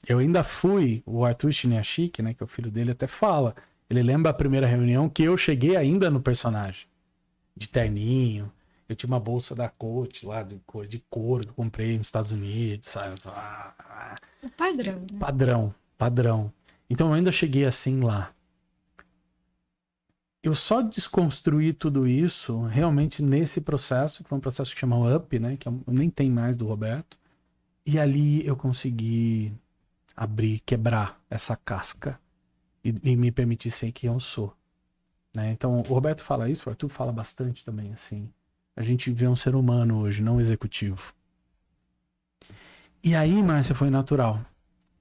Eu 0.07 0.19
ainda 0.19 0.43
fui, 0.43 1.01
o 1.05 1.23
Arthur 1.23 1.51
Chiniachik, 1.51 2.21
né, 2.21 2.33
que 2.33 2.43
é 2.43 2.45
o 2.45 2.47
filho 2.47 2.69
dele, 2.69 2.91
até 2.91 3.07
fala. 3.07 3.55
Ele 3.89 4.03
lembra 4.03 4.31
a 4.31 4.33
primeira 4.33 4.67
reunião 4.67 5.07
que 5.07 5.23
eu 5.23 5.37
cheguei 5.37 5.75
ainda 5.75 6.11
no 6.11 6.19
personagem. 6.19 6.87
De 7.55 7.69
terninho, 7.69 8.51
eu 8.87 8.95
tinha 8.95 9.07
uma 9.07 9.19
bolsa 9.19 9.55
da 9.55 9.67
Coach 9.67 10.25
lá, 10.25 10.43
de, 10.43 10.59
de 10.87 10.99
couro, 11.09 11.43
que 11.43 11.49
eu 11.49 11.55
comprei 11.55 11.97
nos 11.97 12.07
Estados 12.07 12.31
Unidos, 12.31 12.89
sabe? 12.89 13.15
O 14.43 14.49
padrão. 14.49 14.99
Né? 14.99 15.19
Padrão, 15.19 15.75
padrão. 15.97 16.53
Então 16.89 17.07
eu 17.07 17.13
ainda 17.13 17.31
cheguei 17.31 17.65
assim 17.65 18.01
lá. 18.01 18.31
Eu 20.43 20.53
só 20.53 20.83
desconstruí 20.83 21.73
tudo 21.73 22.07
isso 22.07 22.61
realmente 22.65 23.23
nesse 23.23 23.59
processo, 23.59 24.23
que 24.23 24.29
foi 24.29 24.37
um 24.37 24.41
processo 24.41 24.71
que 24.71 24.79
chama 24.79 25.15
Up, 25.15 25.39
né? 25.39 25.57
Que 25.57 25.67
eu 25.67 25.81
nem 25.87 26.09
tem 26.09 26.29
mais 26.29 26.55
do 26.55 26.67
Roberto. 26.67 27.17
E 27.83 27.97
ali 27.97 28.45
eu 28.45 28.55
consegui 28.55 29.51
abrir, 30.15 30.59
quebrar 30.59 31.19
essa 31.29 31.55
casca 31.55 32.19
e, 32.83 32.93
e 33.03 33.15
me 33.15 33.31
permitir 33.31 33.71
ser 33.71 33.91
quem 33.91 34.09
eu 34.09 34.19
sou. 34.19 34.55
Né? 35.35 35.51
Então, 35.51 35.79
o 35.79 35.81
Roberto 35.81 36.23
fala 36.23 36.49
isso, 36.49 36.67
o 36.67 36.69
Arthur 36.69 36.89
fala 36.89 37.11
bastante 37.11 37.65
também, 37.65 37.91
assim. 37.91 38.31
A 38.75 38.83
gente 38.83 39.11
vê 39.11 39.27
um 39.27 39.35
ser 39.35 39.55
humano 39.55 39.99
hoje, 39.99 40.21
não 40.21 40.35
um 40.35 40.41
executivo. 40.41 41.13
E 43.03 43.15
aí, 43.15 43.41
Márcia, 43.41 43.73
foi 43.73 43.89
natural. 43.89 44.43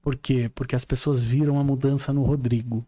Por 0.01 0.15
quê? 0.15 0.49
Porque 0.53 0.75
as 0.75 0.85
pessoas 0.85 1.23
viram 1.23 1.59
a 1.59 1.63
mudança 1.63 2.13
no 2.13 2.23
Rodrigo. 2.23 2.85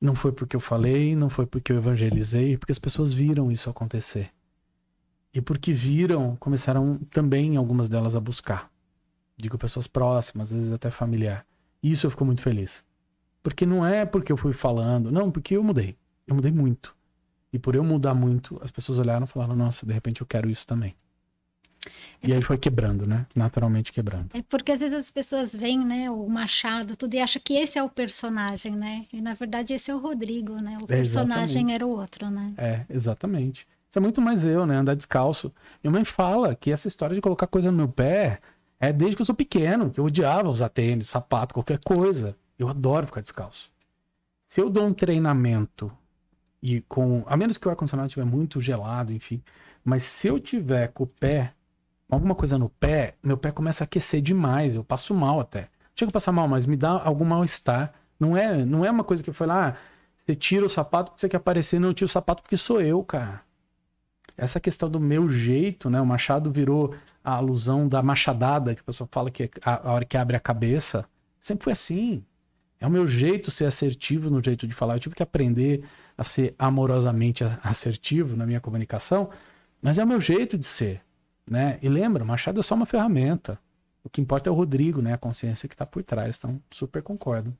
Não 0.00 0.14
foi 0.14 0.32
porque 0.32 0.56
eu 0.56 0.60
falei, 0.60 1.14
não 1.14 1.30
foi 1.30 1.46
porque 1.46 1.72
eu 1.72 1.76
evangelizei, 1.76 2.58
porque 2.58 2.72
as 2.72 2.78
pessoas 2.78 3.12
viram 3.12 3.50
isso 3.50 3.70
acontecer. 3.70 4.30
E 5.32 5.40
porque 5.40 5.72
viram, 5.72 6.34
começaram 6.36 6.98
também 7.10 7.56
algumas 7.56 7.88
delas 7.88 8.16
a 8.16 8.20
buscar. 8.20 8.70
Digo 9.36 9.56
pessoas 9.56 9.86
próximas, 9.86 10.48
às 10.48 10.56
vezes 10.56 10.72
até 10.72 10.90
familiar. 10.90 11.46
E 11.82 11.92
isso 11.92 12.06
eu 12.06 12.10
fico 12.10 12.24
muito 12.24 12.42
feliz. 12.42 12.84
Porque 13.42 13.64
não 13.64 13.86
é 13.86 14.04
porque 14.04 14.32
eu 14.32 14.36
fui 14.36 14.52
falando, 14.52 15.10
não, 15.10 15.30
porque 15.30 15.56
eu 15.56 15.62
mudei. 15.62 15.96
Eu 16.26 16.34
mudei 16.34 16.52
muito. 16.52 16.94
E 17.52 17.58
por 17.58 17.74
eu 17.74 17.82
mudar 17.82 18.14
muito, 18.14 18.60
as 18.62 18.70
pessoas 18.70 18.98
olharam 18.98 19.24
e 19.24 19.28
falaram: 19.28 19.56
nossa, 19.56 19.84
de 19.84 19.92
repente 19.92 20.20
eu 20.20 20.26
quero 20.26 20.48
isso 20.48 20.66
também. 20.66 20.94
E 22.22 22.32
aí 22.34 22.42
foi 22.42 22.58
quebrando, 22.58 23.06
né? 23.06 23.26
Naturalmente 23.34 23.90
quebrando. 23.92 24.28
É 24.34 24.42
porque 24.42 24.72
às 24.72 24.80
vezes 24.80 24.98
as 24.98 25.10
pessoas 25.10 25.56
veem, 25.56 25.78
né, 25.78 26.10
o 26.10 26.28
Machado, 26.28 26.94
tudo, 26.94 27.14
e 27.14 27.18
acham 27.18 27.40
que 27.42 27.54
esse 27.54 27.78
é 27.78 27.82
o 27.82 27.88
personagem, 27.88 28.76
né? 28.76 29.06
E 29.10 29.22
na 29.22 29.32
verdade 29.32 29.72
esse 29.72 29.90
é 29.90 29.94
o 29.94 29.98
Rodrigo, 29.98 30.56
né? 30.56 30.76
O 30.82 30.86
personagem 30.86 31.72
era 31.72 31.86
o 31.86 31.90
outro, 31.90 32.28
né? 32.28 32.52
É, 32.58 32.84
exatamente. 32.90 33.66
Isso 33.88 33.98
é 33.98 34.00
muito 34.00 34.20
mais 34.20 34.44
eu, 34.44 34.66
né? 34.66 34.76
Andar 34.76 34.94
descalço. 34.94 35.52
Minha 35.82 35.92
mãe 35.92 36.04
fala 36.04 36.54
que 36.54 36.70
essa 36.70 36.86
história 36.86 37.14
de 37.14 37.22
colocar 37.22 37.46
coisa 37.46 37.70
no 37.70 37.76
meu 37.76 37.88
pé 37.88 38.40
é 38.78 38.92
desde 38.92 39.16
que 39.16 39.22
eu 39.22 39.26
sou 39.26 39.34
pequeno, 39.34 39.90
que 39.90 39.98
eu 39.98 40.04
odiava 40.04 40.48
usar 40.48 40.68
tênis, 40.68 41.08
sapato, 41.08 41.54
qualquer 41.54 41.78
coisa. 41.78 42.36
Eu 42.58 42.68
adoro 42.68 43.06
ficar 43.06 43.22
descalço. 43.22 43.70
Se 44.44 44.60
eu 44.60 44.68
dou 44.68 44.86
um 44.86 44.92
treinamento 44.92 45.90
e 46.62 46.80
com. 46.82 47.22
A 47.26 47.36
menos 47.36 47.56
que 47.56 47.66
o 47.66 47.70
ar-condicionado 47.70 48.08
estiver 48.08 48.26
muito 48.26 48.60
gelado, 48.60 49.12
enfim. 49.12 49.42
Mas 49.84 50.02
se 50.02 50.28
eu 50.28 50.38
tiver 50.38 50.88
com 50.88 51.04
o 51.04 51.06
pé, 51.06 51.52
alguma 52.08 52.34
coisa 52.34 52.58
no 52.58 52.68
pé, 52.68 53.14
meu 53.22 53.36
pé 53.36 53.50
começa 53.50 53.84
a 53.84 53.86
aquecer 53.86 54.20
demais. 54.20 54.74
Eu 54.74 54.84
passo 54.84 55.14
mal 55.14 55.40
até. 55.40 55.68
Chego 55.94 56.10
a 56.10 56.12
passar 56.12 56.32
mal, 56.32 56.48
mas 56.48 56.66
me 56.66 56.76
dá 56.76 56.90
algum 56.90 57.24
mal-estar. 57.24 57.92
Não 58.18 58.36
é, 58.36 58.64
não 58.64 58.84
é 58.84 58.90
uma 58.90 59.04
coisa 59.04 59.22
que 59.22 59.32
foi 59.32 59.46
lá, 59.46 59.68
ah, 59.68 59.76
você 60.16 60.34
tira 60.34 60.66
o 60.66 60.68
sapato 60.68 61.10
porque 61.10 61.22
você 61.22 61.28
quer 61.28 61.38
aparecer, 61.38 61.80
não, 61.80 61.88
eu 61.88 61.94
tiro 61.94 62.06
o 62.06 62.12
sapato 62.12 62.42
porque 62.42 62.56
sou 62.56 62.80
eu, 62.82 63.02
cara. 63.02 63.42
essa 64.36 64.60
questão 64.60 64.90
do 64.90 65.00
meu 65.00 65.28
jeito, 65.28 65.88
né? 65.88 66.00
O 66.00 66.06
machado 66.06 66.50
virou 66.50 66.94
a 67.24 67.34
alusão 67.34 67.88
da 67.88 68.02
machadada, 68.02 68.74
que 68.74 68.80
a 68.80 68.84
pessoa 68.84 69.08
fala 69.10 69.30
que 69.30 69.44
é 69.44 69.50
a, 69.62 69.88
a 69.88 69.92
hora 69.92 70.04
que 70.04 70.16
abre 70.16 70.36
a 70.36 70.40
cabeça. 70.40 71.06
Sempre 71.40 71.64
foi 71.64 71.72
assim. 71.72 72.24
É 72.78 72.86
o 72.86 72.90
meu 72.90 73.06
jeito 73.06 73.50
ser 73.50 73.66
assertivo 73.66 74.30
no 74.30 74.42
jeito 74.42 74.66
de 74.66 74.74
falar. 74.74 74.96
Eu 74.96 75.00
tive 75.00 75.14
que 75.14 75.22
aprender 75.22 75.84
a 76.20 76.24
ser 76.24 76.54
amorosamente 76.58 77.42
assertivo 77.62 78.36
na 78.36 78.44
minha 78.44 78.60
comunicação, 78.60 79.30
mas 79.80 79.96
é 79.96 80.04
o 80.04 80.06
meu 80.06 80.20
jeito 80.20 80.58
de 80.58 80.66
ser, 80.66 81.00
né? 81.48 81.78
E 81.80 81.88
lembra, 81.88 82.24
machado 82.24 82.60
é 82.60 82.62
só 82.62 82.74
uma 82.74 82.84
ferramenta. 82.84 83.58
O 84.04 84.10
que 84.10 84.20
importa 84.20 84.50
é 84.50 84.52
o 84.52 84.54
Rodrigo, 84.54 85.00
né? 85.00 85.14
A 85.14 85.18
consciência 85.18 85.68
que 85.68 85.74
está 85.74 85.86
por 85.86 86.02
trás. 86.02 86.36
Então, 86.38 86.60
super 86.70 87.02
concordo. 87.02 87.56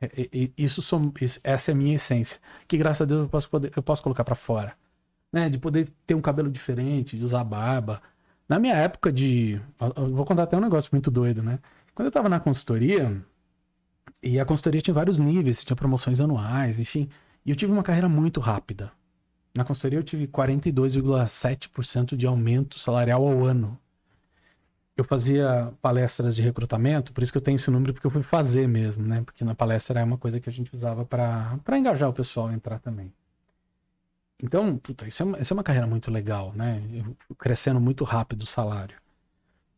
É, 0.00 0.10
isso, 0.56 0.80
isso, 1.20 1.40
essa 1.44 1.70
é 1.70 1.74
a 1.74 1.76
minha 1.76 1.96
essência. 1.96 2.40
Que 2.66 2.78
graças 2.78 3.02
a 3.02 3.04
Deus 3.04 3.22
eu 3.22 3.28
posso, 3.28 3.50
poder, 3.50 3.72
eu 3.76 3.82
posso 3.82 4.02
colocar 4.02 4.24
para 4.24 4.34
fora 4.34 4.74
né? 5.32 5.48
De 5.48 5.58
poder 5.58 5.88
ter 6.06 6.14
um 6.14 6.20
cabelo 6.20 6.50
diferente, 6.50 7.16
de 7.16 7.24
usar 7.24 7.44
barba. 7.44 8.02
Na 8.48 8.58
minha 8.58 8.74
época 8.74 9.12
de. 9.12 9.60
Vou 10.12 10.24
contar 10.24 10.44
até 10.44 10.56
um 10.56 10.60
negócio 10.60 10.90
muito 10.92 11.10
doido, 11.10 11.42
né? 11.42 11.58
Quando 11.94 12.06
eu 12.06 12.12
tava 12.12 12.28
na 12.28 12.40
consultoria, 12.40 13.22
e 14.22 14.40
a 14.40 14.44
consultoria 14.44 14.80
tinha 14.80 14.94
vários 14.94 15.18
níveis, 15.18 15.64
tinha 15.64 15.76
promoções 15.76 16.20
anuais, 16.20 16.78
enfim. 16.78 17.08
E 17.48 17.50
eu 17.50 17.56
tive 17.56 17.72
uma 17.72 17.82
carreira 17.82 18.10
muito 18.10 18.40
rápida. 18.40 18.92
Na 19.54 19.64
consultoria 19.64 19.98
eu 19.98 20.02
tive 20.02 20.26
42,7% 20.26 22.14
de 22.14 22.26
aumento 22.26 22.78
salarial 22.78 23.26
ao 23.26 23.42
ano. 23.42 23.78
Eu 24.94 25.02
fazia 25.02 25.72
palestras 25.80 26.36
de 26.36 26.42
recrutamento, 26.42 27.10
por 27.10 27.22
isso 27.22 27.32
que 27.32 27.38
eu 27.38 27.42
tenho 27.42 27.56
esse 27.56 27.70
número, 27.70 27.94
porque 27.94 28.06
eu 28.06 28.10
fui 28.10 28.22
fazer 28.22 28.68
mesmo, 28.68 29.06
né? 29.06 29.22
Porque 29.22 29.44
na 29.44 29.54
palestra 29.54 29.98
é 29.98 30.04
uma 30.04 30.18
coisa 30.18 30.38
que 30.38 30.50
a 30.50 30.52
gente 30.52 30.76
usava 30.76 31.06
para 31.06 31.78
engajar 31.78 32.10
o 32.10 32.12
pessoal 32.12 32.48
a 32.48 32.52
entrar 32.52 32.80
também. 32.80 33.10
Então, 34.42 34.76
puta, 34.76 35.08
isso, 35.08 35.22
é 35.22 35.24
uma, 35.24 35.40
isso 35.40 35.50
é 35.50 35.56
uma 35.56 35.64
carreira 35.64 35.86
muito 35.86 36.10
legal, 36.10 36.52
né? 36.54 36.82
Eu, 36.92 37.16
crescendo 37.38 37.80
muito 37.80 38.04
rápido 38.04 38.42
o 38.42 38.46
salário. 38.46 38.98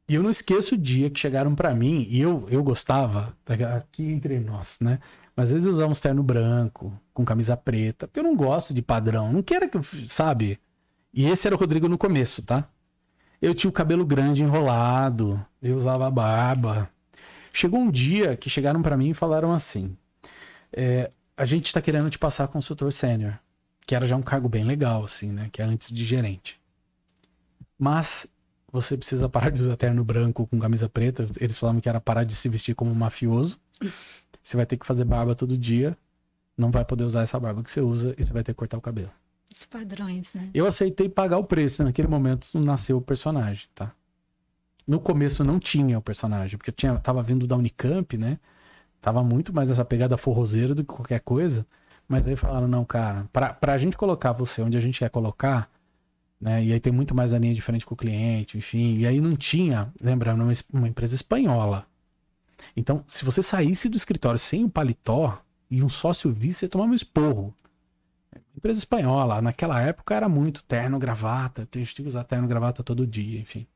E 0.09 0.17
eu 0.17 0.25
não 0.25 0.31
esqueço 0.31 0.75
o 0.75 0.79
dia 0.79 1.09
que 1.09 1.21
chegaram 1.21 1.55
para 1.55 1.73
mim, 1.73 2.05
e 2.11 2.21
eu, 2.21 2.49
eu 2.51 2.65
gostava, 2.65 3.33
aqui 3.77 4.11
entre 4.11 4.41
nós, 4.41 4.81
né? 4.81 4.99
Mas 5.37 5.47
às 5.47 5.53
vezes 5.53 5.67
eu 5.67 5.73
usava 5.73 5.93
um 5.93 5.95
terno 5.95 6.23
branco, 6.23 6.93
com 7.15 7.25
camisa 7.25 7.57
preta, 7.57 8.07
porque 8.07 8.21
eu 8.21 8.25
não 8.25 8.37
gosto 8.37 8.75
de 8.75 8.83
padrão, 8.83 9.33
não 9.33 9.43
quero 9.43 9.69
que 9.69 9.77
eu, 9.77 9.83
sabe? 10.09 10.59
E 11.13 11.27
esse 11.27 11.47
era 11.47 11.57
o 11.57 11.59
Rodrigo 11.59 11.89
no 11.89 11.99
começo, 11.99 12.43
tá? 12.43 12.69
Eu 13.41 13.55
tinha 13.55 13.71
o 13.71 13.73
cabelo 13.73 14.05
grande 14.05 14.43
enrolado, 14.43 15.45
eu 15.63 15.77
usava 15.77 16.11
barba. 16.11 16.91
Chegou 17.53 17.81
um 17.81 17.91
dia 17.91 18.37
que 18.37 18.51
chegaram 18.51 18.83
para 18.83 18.97
mim 18.97 19.11
e 19.11 19.15
falaram 19.15 19.53
assim: 19.53 19.97
é, 20.73 21.11
a 21.37 21.45
gente 21.45 21.73
tá 21.73 21.81
querendo 21.81 22.11
te 22.11 22.19
passar 22.19 22.49
consultor 22.49 22.93
sênior 22.93 23.39
que 23.91 23.95
era 23.97 24.07
já 24.07 24.15
um 24.15 24.23
cargo 24.23 24.49
bem 24.49 24.63
legal, 24.63 25.05
assim, 25.05 25.33
né? 25.33 25.49
Que 25.51 25.61
é 25.61 25.65
antes 25.65 25.91
de 25.91 26.05
gerente. 26.05 26.61
Mas 27.77 28.29
você 28.71 28.97
precisa 28.97 29.29
parar 29.29 29.51
de 29.51 29.61
usar 29.61 29.77
terno 29.77 30.05
branco 30.05 30.47
com 30.47 30.61
camisa 30.61 30.89
preta. 30.89 31.27
Eles 31.41 31.57
falavam 31.57 31.81
que 31.81 31.89
era 31.89 32.01
parar 32.01 32.23
de 32.23 32.37
se 32.37 32.49
vestir 32.49 32.77
como 32.77 32.93
um 32.93 32.95
mafioso. 32.95 33.59
Você 34.43 34.57
vai 34.57 34.67
ter 34.67 34.77
que 34.77 34.87
fazer 34.87 35.05
barba 35.05 35.35
todo 35.35 35.57
dia. 35.57 35.97
Não 36.57 36.71
vai 36.71 36.85
poder 36.85 37.05
usar 37.05 37.23
essa 37.23 37.39
barba 37.39 37.63
que 37.63 37.71
você 37.71 37.81
usa 37.81 38.15
e 38.19 38.25
você 38.25 38.33
vai 38.33 38.43
ter 38.43 38.53
que 38.53 38.59
cortar 38.59 38.79
o 38.79 38.81
cabelo. 38.81 39.11
Os 39.51 39.65
padrões, 39.65 40.33
né? 40.35 40.49
Eu 40.55 40.67
aceitei 40.67 41.09
pagar 41.09 41.39
o 41.39 41.45
preço. 41.45 41.83
Naquele 41.83 42.09
momento 42.09 42.59
nasceu 42.61 42.99
o 42.99 43.03
personagem, 43.03 43.67
tá? 43.75 43.93
No 44.87 45.01
começo 45.01 45.45
não 45.45 45.59
tinha 45.59 45.99
o 45.99 46.03
personagem, 46.03 46.57
porque 46.57 46.71
eu 46.71 46.75
tinha, 46.75 46.99
tava 46.99 47.23
vindo 47.23 47.47
da 47.47 47.57
Unicamp, 47.57 48.17
né? 48.17 48.39
Tava 49.01 49.23
muito 49.23 49.53
mais 49.53 49.71
essa 49.71 49.85
pegada 49.85 50.17
forrozeira 50.17 50.75
do 50.75 50.85
que 50.85 50.93
qualquer 50.93 51.21
coisa. 51.21 51.67
Mas 52.09 52.27
aí 52.27 52.37
falaram, 52.37 52.67
não, 52.67 52.85
cara, 52.85 53.29
pra, 53.33 53.55
pra 53.55 53.79
gente 53.79 53.97
colocar 53.97 54.33
você 54.33 54.63
onde 54.63 54.77
a 54.77 54.81
gente 54.81 54.99
quer 54.99 55.11
colocar, 55.11 55.71
né? 56.41 56.65
E 56.65 56.73
aí 56.73 56.81
tem 56.81 56.93
muito 56.93 57.15
mais 57.15 57.33
a 57.33 57.39
linha 57.39 57.55
de 57.55 57.61
frente 57.61 57.87
com 57.87 57.95
o 57.95 57.97
cliente, 57.97 58.59
enfim. 58.59 58.99
E 58.99 59.07
aí 59.07 59.21
não 59.21 59.37
tinha, 59.37 59.93
lembrando, 60.01 60.43
uma, 60.43 60.53
uma 60.73 60.89
empresa 60.89 61.15
espanhola. 61.15 61.87
Então, 62.77 63.05
se 63.09 63.25
você 63.25 63.43
saísse 63.43 63.89
do 63.89 63.97
escritório 63.97 64.39
sem 64.39 64.65
o 64.65 64.71
paletó 64.71 65.43
e 65.71 65.83
um 65.83 65.89
sócio 65.89 66.33
visse, 66.33 66.61
você 66.61 66.69
tomava 66.69 66.91
um 66.91 66.95
esporro. 66.95 67.55
Empresa 68.57 68.79
espanhola, 68.79 69.41
naquela 69.41 69.81
época 69.81 70.15
era 70.15 70.29
muito 70.29 70.63
terno, 70.65 70.99
gravata, 70.99 71.67
tem 71.67 71.85
que 71.85 72.03
usar 72.03 72.25
terno, 72.25 72.47
gravata 72.47 72.83
todo 72.83 73.07
dia, 73.07 73.41
enfim. 73.41 73.67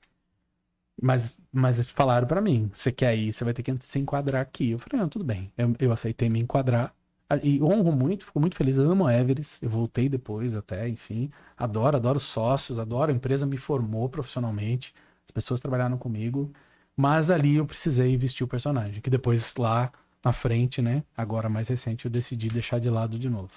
Mas, 1.00 1.36
mas 1.52 1.82
falaram 1.90 2.26
para 2.26 2.40
mim, 2.40 2.70
você 2.72 2.92
quer 2.92 3.16
ir, 3.16 3.32
você 3.32 3.44
vai 3.44 3.52
ter 3.52 3.62
que 3.62 3.74
se 3.82 3.98
enquadrar 3.98 4.42
aqui. 4.42 4.70
Eu 4.70 4.78
falei, 4.78 5.00
não, 5.00 5.08
tudo 5.08 5.24
bem. 5.24 5.52
Eu, 5.56 5.74
eu 5.78 5.92
aceitei 5.92 6.28
me 6.28 6.40
enquadrar. 6.40 6.94
E 7.42 7.60
honro 7.62 7.90
muito, 7.90 8.26
fico 8.26 8.38
muito 8.38 8.56
feliz, 8.56 8.78
amo 8.78 9.06
a 9.06 9.14
Everest, 9.14 9.58
eu 9.64 9.70
voltei 9.70 10.08
depois 10.08 10.54
até, 10.54 10.88
enfim. 10.88 11.30
Adoro, 11.56 11.96
adoro 11.96 12.20
sócios, 12.20 12.78
adoro, 12.78 13.10
a 13.10 13.14
empresa 13.14 13.46
me 13.46 13.56
formou 13.56 14.08
profissionalmente, 14.08 14.94
as 15.24 15.30
pessoas 15.30 15.58
trabalharam 15.58 15.96
comigo, 15.96 16.52
mas 16.96 17.30
ali 17.30 17.56
eu 17.56 17.66
precisei 17.66 18.16
vestir 18.16 18.44
o 18.44 18.48
personagem, 18.48 19.00
que 19.00 19.10
depois 19.10 19.54
lá 19.56 19.92
na 20.24 20.32
frente, 20.32 20.80
né, 20.80 21.04
agora 21.16 21.48
mais 21.48 21.68
recente, 21.68 22.06
eu 22.06 22.10
decidi 22.10 22.48
deixar 22.48 22.78
de 22.78 22.88
lado 22.88 23.18
de 23.18 23.28
novo. 23.28 23.52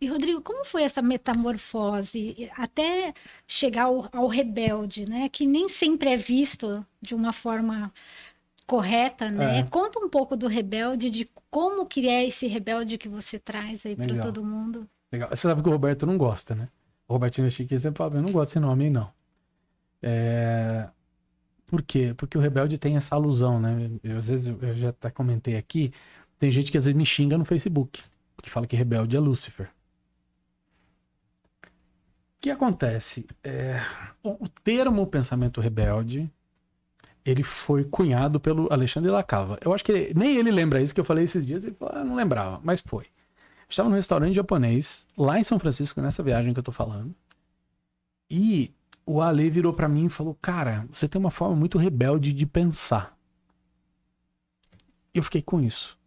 E 0.00 0.08
Rodrigo, 0.08 0.40
como 0.40 0.64
foi 0.64 0.82
essa 0.82 1.00
metamorfose 1.00 2.50
até 2.56 3.14
chegar 3.46 3.84
ao, 3.84 4.08
ao 4.12 4.26
rebelde, 4.26 5.08
né, 5.08 5.28
que 5.28 5.46
nem 5.46 5.68
sempre 5.68 6.10
é 6.10 6.16
visto 6.16 6.84
de 7.00 7.14
uma 7.14 7.32
forma 7.32 7.92
correta, 8.66 9.30
né? 9.30 9.60
É. 9.60 9.62
Conta 9.64 9.98
um 9.98 10.08
pouco 10.08 10.36
do 10.36 10.46
rebelde, 10.46 11.10
de 11.10 11.28
como 11.50 11.86
que 11.86 12.08
é 12.08 12.26
esse 12.26 12.46
rebelde 12.46 12.98
que 12.98 13.08
você 13.08 13.38
traz 13.38 13.84
aí 13.84 13.94
para 13.94 14.22
todo 14.22 14.44
mundo. 14.44 14.88
Legal. 15.12 15.28
Você 15.28 15.42
sabe 15.42 15.62
que 15.62 15.68
o 15.68 15.72
Roberto 15.72 16.06
não 16.06 16.16
gosta, 16.16 16.54
né? 16.54 16.68
O 17.06 17.12
Robertinho 17.12 17.50
Chique 17.50 17.78
sempre 17.78 17.98
fala, 17.98 18.16
eu 18.16 18.22
não 18.22 18.32
gosto 18.32 18.48
desse 18.48 18.60
nome 18.60 18.84
aí, 18.84 18.90
não. 18.90 19.12
É... 20.02 20.88
Por 21.66 21.82
quê? 21.82 22.14
Porque 22.16 22.36
o 22.36 22.40
rebelde 22.40 22.78
tem 22.78 22.96
essa 22.96 23.14
alusão, 23.14 23.60
né? 23.60 23.90
Eu, 24.02 24.16
às 24.16 24.28
vezes, 24.28 24.46
eu 24.48 24.74
já 24.74 24.90
até 24.90 25.10
comentei 25.10 25.56
aqui, 25.56 25.92
tem 26.38 26.50
gente 26.50 26.70
que 26.70 26.78
às 26.78 26.84
vezes 26.84 26.96
me 26.96 27.06
xinga 27.06 27.38
no 27.38 27.44
Facebook, 27.44 28.02
que 28.42 28.50
fala 28.50 28.66
que 28.66 28.76
rebelde 28.76 29.16
é 29.16 29.20
Lúcifer. 29.20 29.70
O 31.64 32.40
que 32.40 32.50
acontece? 32.50 33.26
É... 33.42 33.80
O 34.22 34.48
termo 34.48 35.06
pensamento 35.06 35.60
rebelde 35.60 36.30
ele 37.24 37.42
foi 37.42 37.84
cunhado 37.84 38.38
pelo 38.38 38.70
Alexandre 38.70 39.10
Lacava. 39.10 39.58
Eu 39.64 39.72
acho 39.72 39.82
que 39.82 40.12
nem 40.14 40.36
ele 40.36 40.50
lembra 40.50 40.82
isso 40.82 40.94
que 40.94 41.00
eu 41.00 41.04
falei 41.04 41.24
esses 41.24 41.44
dias. 41.44 41.64
Ele 41.64 41.74
falou, 41.74 41.94
ah, 41.96 42.04
não 42.04 42.14
lembrava, 42.14 42.60
mas 42.62 42.82
foi. 42.84 43.06
Estava 43.68 43.88
no 43.88 43.96
restaurante 43.96 44.34
japonês, 44.34 45.06
lá 45.16 45.38
em 45.38 45.44
São 45.44 45.58
Francisco, 45.58 46.00
nessa 46.02 46.22
viagem 46.22 46.52
que 46.52 46.58
eu 46.60 46.64
tô 46.64 46.70
falando. 46.70 47.14
E 48.30 48.72
o 49.06 49.20
Ale 49.20 49.50
virou 49.50 49.72
para 49.72 49.88
mim 49.88 50.06
e 50.06 50.10
falou: 50.10 50.34
Cara, 50.40 50.86
você 50.92 51.08
tem 51.08 51.18
uma 51.18 51.30
forma 51.30 51.56
muito 51.56 51.78
rebelde 51.78 52.32
de 52.32 52.46
pensar. 52.46 53.16
Eu 55.12 55.22
fiquei 55.22 55.42
com 55.42 55.60
isso. 55.60 55.98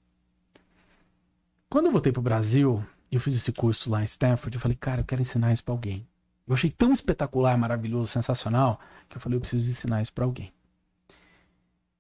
Quando 1.70 1.88
eu 1.88 1.92
voltei 1.92 2.12
pro 2.12 2.22
Brasil, 2.22 2.84
eu 3.12 3.20
fiz 3.20 3.36
esse 3.36 3.52
curso 3.52 3.90
lá 3.90 4.02
em 4.02 4.06
Stanford, 4.06 4.56
eu 4.56 4.62
falei: 4.62 4.78
Cara, 4.78 5.02
eu 5.02 5.06
quero 5.06 5.22
ensinar 5.22 5.54
isso 5.54 5.64
pra 5.64 5.74
alguém. 5.74 6.08
Eu 6.48 6.54
achei 6.54 6.70
tão 6.70 6.94
espetacular, 6.94 7.58
maravilhoso, 7.58 8.08
sensacional, 8.08 8.80
que 9.08 9.18
eu 9.18 9.22
falei: 9.22 9.38
Eu 9.38 9.42
preciso 9.42 9.70
ensinar 9.70 10.02
isso 10.02 10.14
pra 10.14 10.26
alguém. 10.26 10.52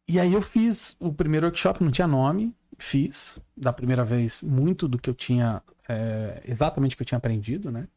E 0.08 0.20
aí 0.20 0.34
eu 0.34 0.42
fiz 0.42 0.96
o 1.00 1.12
primeiro 1.12 1.48
workshop, 1.48 1.84
não 1.84 1.92
tinha 1.92 2.08
nome, 2.08 2.56
fiz 2.78 3.40
da 3.56 3.74
primeira 3.74 4.06
vez 4.06 4.42
muito 4.42 4.88
do 4.88 4.98
que 4.98 5.10
eu 5.10 5.14
tinha, 5.14 5.62
é, 5.88 6.42
exatamente 6.46 6.94
o 6.94 6.98
que 6.98 7.04
eu 7.04 7.08
tinha 7.08 7.18
aprendido, 7.18 7.70
né? 7.70 7.88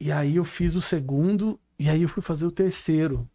E 0.00 0.12
aí 0.12 0.36
eu 0.36 0.44
fiz 0.44 0.74
o 0.74 0.80
segundo, 0.80 1.58
e 1.78 1.88
aí 1.88 2.02
eu 2.02 2.08
fui 2.08 2.22
fazer 2.22 2.46
o 2.46 2.50
terceiro, 2.50 3.28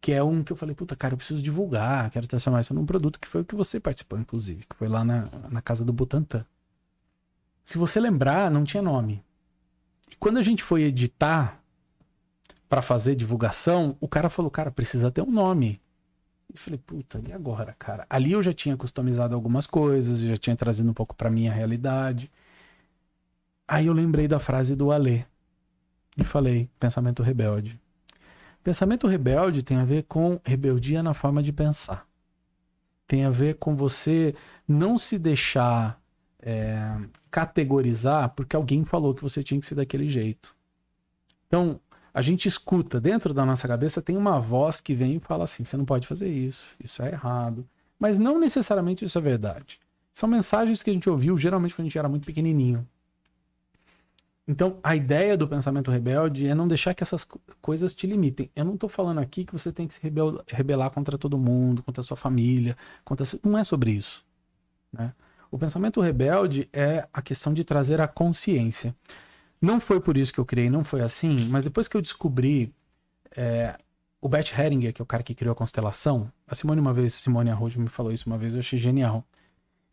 que 0.00 0.12
é 0.12 0.22
um 0.22 0.42
que 0.42 0.52
eu 0.52 0.56
falei, 0.56 0.74
puta, 0.74 0.94
cara, 0.96 1.14
eu 1.14 1.18
preciso 1.18 1.42
divulgar, 1.42 2.10
quero 2.10 2.26
transformar 2.26 2.60
isso 2.60 2.74
num 2.74 2.86
produto, 2.86 3.18
que 3.18 3.28
foi 3.28 3.42
o 3.42 3.44
que 3.44 3.54
você 3.54 3.80
participou, 3.80 4.18
inclusive, 4.18 4.64
que 4.68 4.76
foi 4.76 4.88
lá 4.88 5.04
na, 5.04 5.28
na 5.50 5.62
casa 5.62 5.84
do 5.84 5.92
Butantan. 5.92 6.44
Se 7.64 7.78
você 7.78 7.98
lembrar, 7.98 8.50
não 8.50 8.64
tinha 8.64 8.82
nome. 8.82 9.24
E 10.10 10.16
quando 10.16 10.38
a 10.38 10.42
gente 10.42 10.62
foi 10.62 10.82
editar 10.82 11.60
para 12.68 12.82
fazer 12.82 13.14
divulgação, 13.14 13.96
o 14.00 14.08
cara 14.08 14.28
falou, 14.28 14.50
cara, 14.50 14.70
precisa 14.70 15.10
ter 15.10 15.22
um 15.22 15.30
nome. 15.30 15.80
E 16.52 16.58
falei, 16.58 16.78
puta, 16.78 17.22
e 17.26 17.32
agora, 17.32 17.74
cara? 17.78 18.06
Ali 18.08 18.32
eu 18.32 18.42
já 18.42 18.52
tinha 18.52 18.76
customizado 18.76 19.34
algumas 19.34 19.66
coisas, 19.66 20.20
já 20.20 20.36
tinha 20.36 20.54
trazido 20.54 20.90
um 20.90 20.94
pouco 20.94 21.14
pra 21.14 21.30
minha 21.30 21.52
realidade. 21.52 22.30
Aí 23.66 23.86
eu 23.86 23.92
lembrei 23.92 24.28
da 24.28 24.38
frase 24.38 24.76
do 24.76 24.92
Alê. 24.92 25.24
E 26.16 26.24
falei, 26.24 26.68
pensamento 26.78 27.22
rebelde. 27.22 27.80
Pensamento 28.62 29.06
rebelde 29.06 29.62
tem 29.62 29.76
a 29.76 29.84
ver 29.84 30.04
com 30.04 30.40
rebeldia 30.44 31.02
na 31.02 31.12
forma 31.12 31.42
de 31.42 31.52
pensar. 31.52 32.06
Tem 33.06 33.24
a 33.24 33.30
ver 33.30 33.56
com 33.56 33.76
você 33.76 34.34
não 34.66 34.96
se 34.96 35.18
deixar 35.18 36.00
é, 36.40 36.96
categorizar 37.30 38.30
porque 38.30 38.56
alguém 38.56 38.84
falou 38.84 39.14
que 39.14 39.22
você 39.22 39.42
tinha 39.42 39.60
que 39.60 39.66
ser 39.66 39.74
daquele 39.74 40.08
jeito. 40.08 40.54
Então, 41.46 41.78
a 42.12 42.22
gente 42.22 42.46
escuta, 42.46 43.00
dentro 43.00 43.34
da 43.34 43.44
nossa 43.44 43.66
cabeça 43.66 44.00
tem 44.00 44.16
uma 44.16 44.38
voz 44.38 44.80
que 44.80 44.94
vem 44.94 45.16
e 45.16 45.20
fala 45.20 45.44
assim: 45.44 45.64
você 45.64 45.76
não 45.76 45.84
pode 45.84 46.06
fazer 46.06 46.28
isso, 46.28 46.74
isso 46.82 47.02
é 47.02 47.10
errado. 47.10 47.66
Mas 47.98 48.18
não 48.18 48.38
necessariamente 48.38 49.04
isso 49.04 49.18
é 49.18 49.20
verdade. 49.20 49.80
São 50.12 50.28
mensagens 50.28 50.82
que 50.82 50.90
a 50.90 50.92
gente 50.92 51.10
ouviu 51.10 51.36
geralmente 51.36 51.74
quando 51.74 51.86
a 51.86 51.88
gente 51.88 51.98
era 51.98 52.08
muito 52.08 52.24
pequenininho. 52.24 52.86
Então, 54.46 54.78
a 54.82 54.94
ideia 54.94 55.38
do 55.38 55.48
pensamento 55.48 55.90
rebelde 55.90 56.46
é 56.46 56.54
não 56.54 56.68
deixar 56.68 56.92
que 56.92 57.02
essas 57.02 57.26
coisas 57.62 57.94
te 57.94 58.06
limitem. 58.06 58.50
Eu 58.54 58.64
não 58.64 58.74
estou 58.74 58.90
falando 58.90 59.18
aqui 59.18 59.44
que 59.44 59.52
você 59.52 59.72
tem 59.72 59.88
que 59.88 59.94
se 59.94 60.00
rebelar 60.48 60.90
contra 60.90 61.16
todo 61.16 61.38
mundo, 61.38 61.82
contra 61.82 62.02
a 62.02 62.04
sua 62.04 62.16
família, 62.16 62.76
contra... 63.04 63.26
não 63.42 63.58
é 63.58 63.64
sobre 63.64 63.92
isso. 63.92 64.24
Né? 64.92 65.14
O 65.50 65.58
pensamento 65.58 66.00
rebelde 66.00 66.68
é 66.72 67.08
a 67.12 67.22
questão 67.22 67.54
de 67.54 67.64
trazer 67.64 68.00
a 68.02 68.08
consciência. 68.08 68.94
Não 69.62 69.80
foi 69.80 69.98
por 69.98 70.16
isso 70.16 70.32
que 70.32 70.38
eu 70.38 70.44
criei, 70.44 70.68
não 70.68 70.84
foi 70.84 71.00
assim, 71.00 71.48
mas 71.48 71.64
depois 71.64 71.88
que 71.88 71.96
eu 71.96 72.02
descobri 72.02 72.74
é, 73.34 73.78
o 74.20 74.28
Bert 74.28 74.52
Heringer, 74.58 74.92
que 74.92 75.00
é 75.00 75.04
o 75.04 75.06
cara 75.06 75.22
que 75.22 75.34
criou 75.34 75.52
a 75.52 75.56
constelação, 75.56 76.30
a 76.46 76.54
Simone 76.54 76.80
uma 76.80 76.92
vez, 76.92 77.14
Simone 77.14 77.50
Arrojo 77.50 77.80
me 77.80 77.88
falou 77.88 78.12
isso 78.12 78.26
uma 78.26 78.36
vez, 78.36 78.52
eu 78.52 78.60
achei 78.60 78.78
genial. 78.78 79.24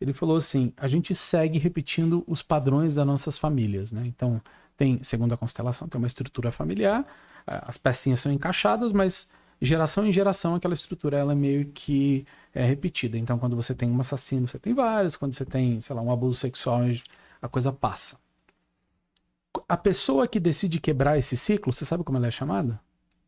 Ele 0.02 0.12
falou 0.12 0.36
assim: 0.36 0.72
a 0.76 0.88
gente 0.88 1.14
segue 1.14 1.58
repetindo 1.58 2.24
os 2.26 2.42
padrões 2.42 2.94
das 2.94 3.06
nossas 3.06 3.38
famílias, 3.38 3.92
né? 3.92 4.02
Então, 4.04 4.42
tem, 4.76 4.98
segundo 5.04 5.32
a 5.32 5.36
constelação, 5.36 5.88
tem 5.88 5.98
uma 5.98 6.06
estrutura 6.08 6.50
familiar, 6.50 7.06
as 7.46 7.78
pecinhas 7.78 8.18
são 8.20 8.32
encaixadas, 8.32 8.92
mas 8.92 9.28
geração 9.60 10.04
em 10.04 10.12
geração 10.12 10.56
aquela 10.56 10.74
estrutura 10.74 11.16
ela 11.16 11.32
é 11.32 11.36
meio 11.36 11.66
que 11.66 12.26
é 12.52 12.64
repetida. 12.64 13.16
Então, 13.16 13.38
quando 13.38 13.54
você 13.54 13.74
tem 13.74 13.88
um 13.88 14.00
assassino, 14.00 14.48
você 14.48 14.58
tem 14.58 14.74
vários, 14.74 15.16
quando 15.16 15.34
você 15.34 15.44
tem, 15.44 15.80
sei 15.80 15.94
lá, 15.94 16.02
um 16.02 16.10
abuso 16.10 16.38
sexual, 16.38 16.80
a 17.40 17.48
coisa 17.48 17.72
passa. 17.72 18.18
A 19.68 19.76
pessoa 19.76 20.26
que 20.26 20.40
decide 20.40 20.80
quebrar 20.80 21.16
esse 21.16 21.36
ciclo, 21.36 21.72
você 21.72 21.84
sabe 21.84 22.02
como 22.02 22.18
ela 22.18 22.26
é 22.26 22.30
chamada? 22.30 22.80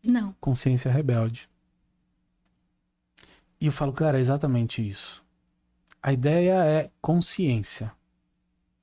Não. 0.02 0.34
Consciência 0.40 0.90
rebelde. 0.90 1.48
E 3.60 3.66
eu 3.66 3.72
falo, 3.72 3.92
cara, 3.92 4.18
é 4.18 4.20
exatamente 4.20 4.87
isso. 4.87 5.23
A 6.04 6.12
ideia 6.12 6.62
é 6.66 6.90
consciência. 7.00 7.90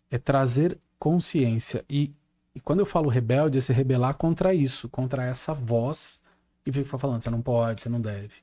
É 0.09 0.17
trazer 0.17 0.79
consciência. 0.97 1.85
E, 1.87 2.11
e 2.55 2.59
quando 2.59 2.79
eu 2.79 2.85
falo 2.85 3.09
rebelde, 3.09 3.59
é 3.59 3.61
se 3.61 3.71
rebelar 3.71 4.15
contra 4.15 4.55
isso, 4.55 4.89
contra 4.89 5.23
essa 5.23 5.53
voz 5.53 6.23
que 6.63 6.71
fica 6.71 6.97
falando, 6.97 7.23
você 7.23 7.29
não 7.29 7.39
pode, 7.39 7.81
você 7.81 7.89
não 7.89 8.01
deve. 8.01 8.41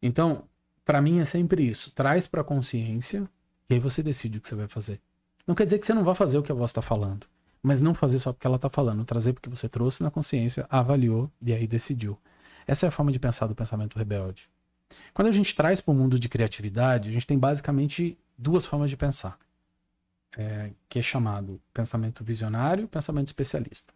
Então, 0.00 0.44
para 0.84 1.02
mim 1.02 1.18
é 1.18 1.24
sempre 1.24 1.68
isso. 1.68 1.90
Traz 1.90 2.28
para 2.28 2.44
consciência 2.44 3.28
e 3.68 3.74
aí 3.74 3.80
você 3.80 4.00
decide 4.00 4.38
o 4.38 4.40
que 4.40 4.46
você 4.46 4.54
vai 4.54 4.68
fazer. 4.68 5.00
Não 5.44 5.56
quer 5.56 5.64
dizer 5.64 5.80
que 5.80 5.86
você 5.86 5.92
não 5.92 6.04
vai 6.04 6.14
fazer 6.14 6.38
o 6.38 6.42
que 6.44 6.52
a 6.52 6.54
voz 6.54 6.70
está 6.70 6.80
falando, 6.80 7.26
mas 7.60 7.82
não 7.82 7.94
fazer 7.94 8.20
só 8.20 8.32
porque 8.32 8.46
ela 8.46 8.56
está 8.56 8.70
falando, 8.70 9.04
trazer 9.04 9.32
porque 9.32 9.50
você 9.50 9.68
trouxe 9.68 10.04
na 10.04 10.10
consciência, 10.12 10.68
avaliou 10.70 11.28
e 11.42 11.52
aí 11.52 11.66
decidiu. 11.66 12.16
Essa 12.64 12.86
é 12.86 12.88
a 12.90 12.92
forma 12.92 13.10
de 13.10 13.18
pensar 13.18 13.48
do 13.48 13.56
pensamento 13.56 13.98
rebelde. 13.98 14.48
Quando 15.12 15.28
a 15.28 15.32
gente 15.32 15.54
traz 15.54 15.80
para 15.80 15.92
o 15.92 15.94
mundo 15.94 16.18
de 16.18 16.28
criatividade, 16.28 17.08
a 17.08 17.12
gente 17.12 17.26
tem 17.26 17.38
basicamente 17.38 18.18
duas 18.36 18.64
formas 18.64 18.90
de 18.90 18.96
pensar, 18.96 19.38
é, 20.36 20.70
que 20.88 20.98
é 20.98 21.02
chamado 21.02 21.60
pensamento 21.72 22.24
visionário 22.24 22.84
e 22.84 22.88
pensamento 22.88 23.28
especialista. 23.28 23.92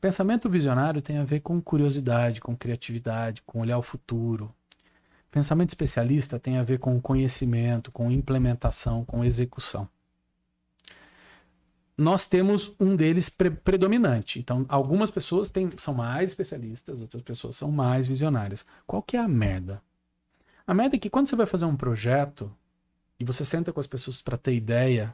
Pensamento 0.00 0.48
visionário 0.48 1.02
tem 1.02 1.18
a 1.18 1.24
ver 1.24 1.40
com 1.40 1.60
curiosidade, 1.60 2.40
com 2.40 2.56
criatividade, 2.56 3.42
com 3.44 3.60
olhar 3.60 3.78
o 3.78 3.82
futuro. 3.82 4.54
Pensamento 5.30 5.70
especialista 5.70 6.38
tem 6.38 6.56
a 6.56 6.62
ver 6.62 6.78
com 6.78 7.00
conhecimento, 7.00 7.90
com 7.90 8.10
implementação, 8.10 9.04
com 9.04 9.24
execução. 9.24 9.88
Nós 11.98 12.28
temos 12.28 12.72
um 12.78 12.94
deles 12.94 13.28
pre 13.28 13.50
predominante. 13.50 14.38
Então, 14.38 14.64
algumas 14.68 15.10
pessoas 15.10 15.50
têm, 15.50 15.68
são 15.76 15.92
mais 15.94 16.30
especialistas, 16.30 17.00
outras 17.00 17.22
pessoas 17.24 17.56
são 17.56 17.72
mais 17.72 18.06
visionárias. 18.06 18.64
Qual 18.86 19.02
que 19.02 19.16
é 19.16 19.20
a 19.20 19.26
merda? 19.26 19.82
A 20.64 20.72
merda 20.72 20.94
é 20.94 20.98
que 20.98 21.10
quando 21.10 21.28
você 21.28 21.34
vai 21.34 21.46
fazer 21.46 21.64
um 21.64 21.74
projeto 21.74 22.54
e 23.18 23.24
você 23.24 23.44
senta 23.44 23.72
com 23.72 23.80
as 23.80 23.86
pessoas 23.86 24.22
para 24.22 24.36
ter 24.36 24.54
ideia, 24.54 25.12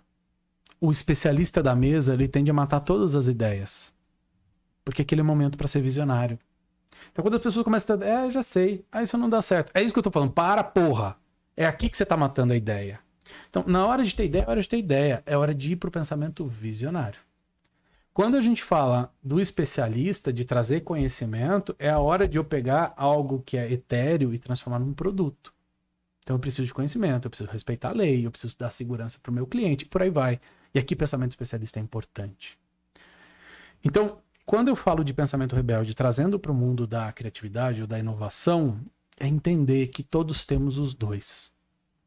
o 0.78 0.92
especialista 0.92 1.62
da 1.62 1.74
mesa 1.74 2.12
ele 2.12 2.28
tende 2.28 2.50
a 2.50 2.54
matar 2.54 2.80
todas 2.80 3.16
as 3.16 3.28
ideias. 3.28 3.90
Porque 4.84 5.00
aquele 5.00 5.22
é 5.22 5.24
o 5.24 5.26
momento 5.26 5.56
para 5.56 5.68
ser 5.68 5.80
visionário. 5.80 6.38
Então 7.10 7.22
quando 7.22 7.36
as 7.36 7.42
pessoas 7.42 7.64
começam 7.64 7.98
a 7.98 8.04
é, 8.04 8.30
já 8.30 8.42
sei, 8.42 8.84
ah, 8.92 9.02
isso 9.02 9.16
não 9.16 9.30
dá 9.30 9.40
certo. 9.40 9.72
É 9.72 9.82
isso 9.82 9.94
que 9.94 9.98
eu 9.98 10.02
tô 10.02 10.10
falando, 10.10 10.32
para 10.32 10.62
porra. 10.62 11.16
É 11.56 11.64
aqui 11.64 11.88
que 11.88 11.96
você 11.96 12.04
tá 12.04 12.16
matando 12.16 12.52
a 12.52 12.56
ideia. 12.56 13.00
Então, 13.54 13.62
na 13.68 13.86
hora 13.86 14.02
de 14.02 14.12
ter 14.12 14.24
ideia, 14.24 14.42
é 14.42 14.50
hora 14.50 14.60
de 14.60 14.68
ter 14.68 14.78
ideia, 14.78 15.22
é 15.24 15.38
hora 15.38 15.54
de 15.54 15.74
ir 15.74 15.76
pro 15.76 15.88
pensamento 15.88 16.44
visionário. 16.44 17.20
Quando 18.12 18.36
a 18.36 18.40
gente 18.40 18.60
fala 18.60 19.14
do 19.22 19.40
especialista, 19.40 20.32
de 20.32 20.44
trazer 20.44 20.80
conhecimento, 20.80 21.72
é 21.78 21.88
a 21.88 22.00
hora 22.00 22.26
de 22.26 22.36
eu 22.36 22.42
pegar 22.42 22.92
algo 22.96 23.44
que 23.46 23.56
é 23.56 23.72
etéreo 23.72 24.34
e 24.34 24.40
transformar 24.40 24.80
num 24.80 24.92
produto. 24.92 25.54
Então 26.18 26.34
eu 26.34 26.40
preciso 26.40 26.66
de 26.66 26.74
conhecimento, 26.74 27.26
eu 27.26 27.30
preciso 27.30 27.48
respeitar 27.48 27.90
a 27.90 27.92
lei, 27.92 28.26
eu 28.26 28.30
preciso 28.32 28.58
dar 28.58 28.72
segurança 28.72 29.20
para 29.22 29.30
o 29.30 29.34
meu 29.34 29.46
cliente, 29.46 29.86
por 29.86 30.02
aí 30.02 30.10
vai. 30.10 30.40
E 30.74 30.78
aqui 30.80 30.96
pensamento 30.96 31.30
especialista 31.30 31.78
é 31.78 31.82
importante. 31.82 32.58
Então, 33.84 34.18
quando 34.44 34.66
eu 34.66 34.74
falo 34.74 35.04
de 35.04 35.14
pensamento 35.14 35.54
rebelde, 35.54 35.94
trazendo 35.94 36.40
para 36.40 36.50
o 36.50 36.54
mundo 36.56 36.88
da 36.88 37.12
criatividade 37.12 37.82
ou 37.82 37.86
da 37.86 38.00
inovação, 38.00 38.80
é 39.16 39.28
entender 39.28 39.86
que 39.88 40.02
todos 40.02 40.44
temos 40.44 40.76
os 40.76 40.92
dois. 40.92 41.53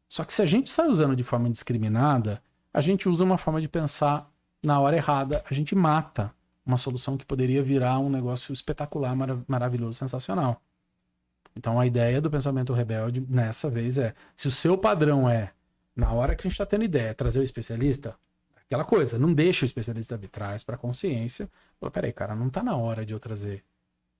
Só 0.07 0.23
que 0.23 0.33
se 0.33 0.41
a 0.41 0.45
gente 0.45 0.69
sai 0.69 0.87
usando 0.87 1.15
de 1.15 1.23
forma 1.23 1.47
indiscriminada, 1.47 2.41
a 2.73 2.81
gente 2.81 3.09
usa 3.09 3.23
uma 3.23 3.37
forma 3.37 3.59
de 3.59 3.67
pensar 3.67 4.29
na 4.63 4.79
hora 4.79 4.95
errada, 4.95 5.43
a 5.49 5.53
gente 5.53 5.75
mata 5.75 6.33
uma 6.65 6.77
solução 6.77 7.17
que 7.17 7.25
poderia 7.25 7.63
virar 7.63 7.99
um 7.99 8.09
negócio 8.09 8.53
espetacular, 8.53 9.15
marav 9.15 9.41
maravilhoso, 9.47 9.97
sensacional. 9.97 10.61
Então 11.55 11.79
a 11.79 11.85
ideia 11.87 12.21
do 12.21 12.29
pensamento 12.29 12.73
rebelde 12.73 13.25
nessa 13.27 13.69
vez 13.69 13.97
é: 13.97 14.13
se 14.35 14.47
o 14.47 14.51
seu 14.51 14.77
padrão 14.77 15.29
é, 15.29 15.51
na 15.95 16.11
hora 16.11 16.35
que 16.35 16.41
a 16.41 16.43
gente 16.43 16.53
está 16.53 16.65
tendo 16.65 16.83
ideia, 16.83 17.13
trazer 17.13 17.39
o 17.39 17.43
especialista, 17.43 18.15
aquela 18.55 18.85
coisa, 18.85 19.17
não 19.17 19.33
deixa 19.33 19.63
o 19.63 19.65
especialista 19.65 20.17
vir, 20.17 20.27
traz 20.29 20.63
para 20.63 20.75
a 20.75 20.77
consciência. 20.77 21.49
Fala, 21.79 21.89
peraí, 21.89 22.13
cara, 22.13 22.35
não 22.35 22.47
está 22.47 22.61
na 22.61 22.75
hora 22.75 23.05
de 23.05 23.13
eu 23.13 23.19
trazer. 23.19 23.63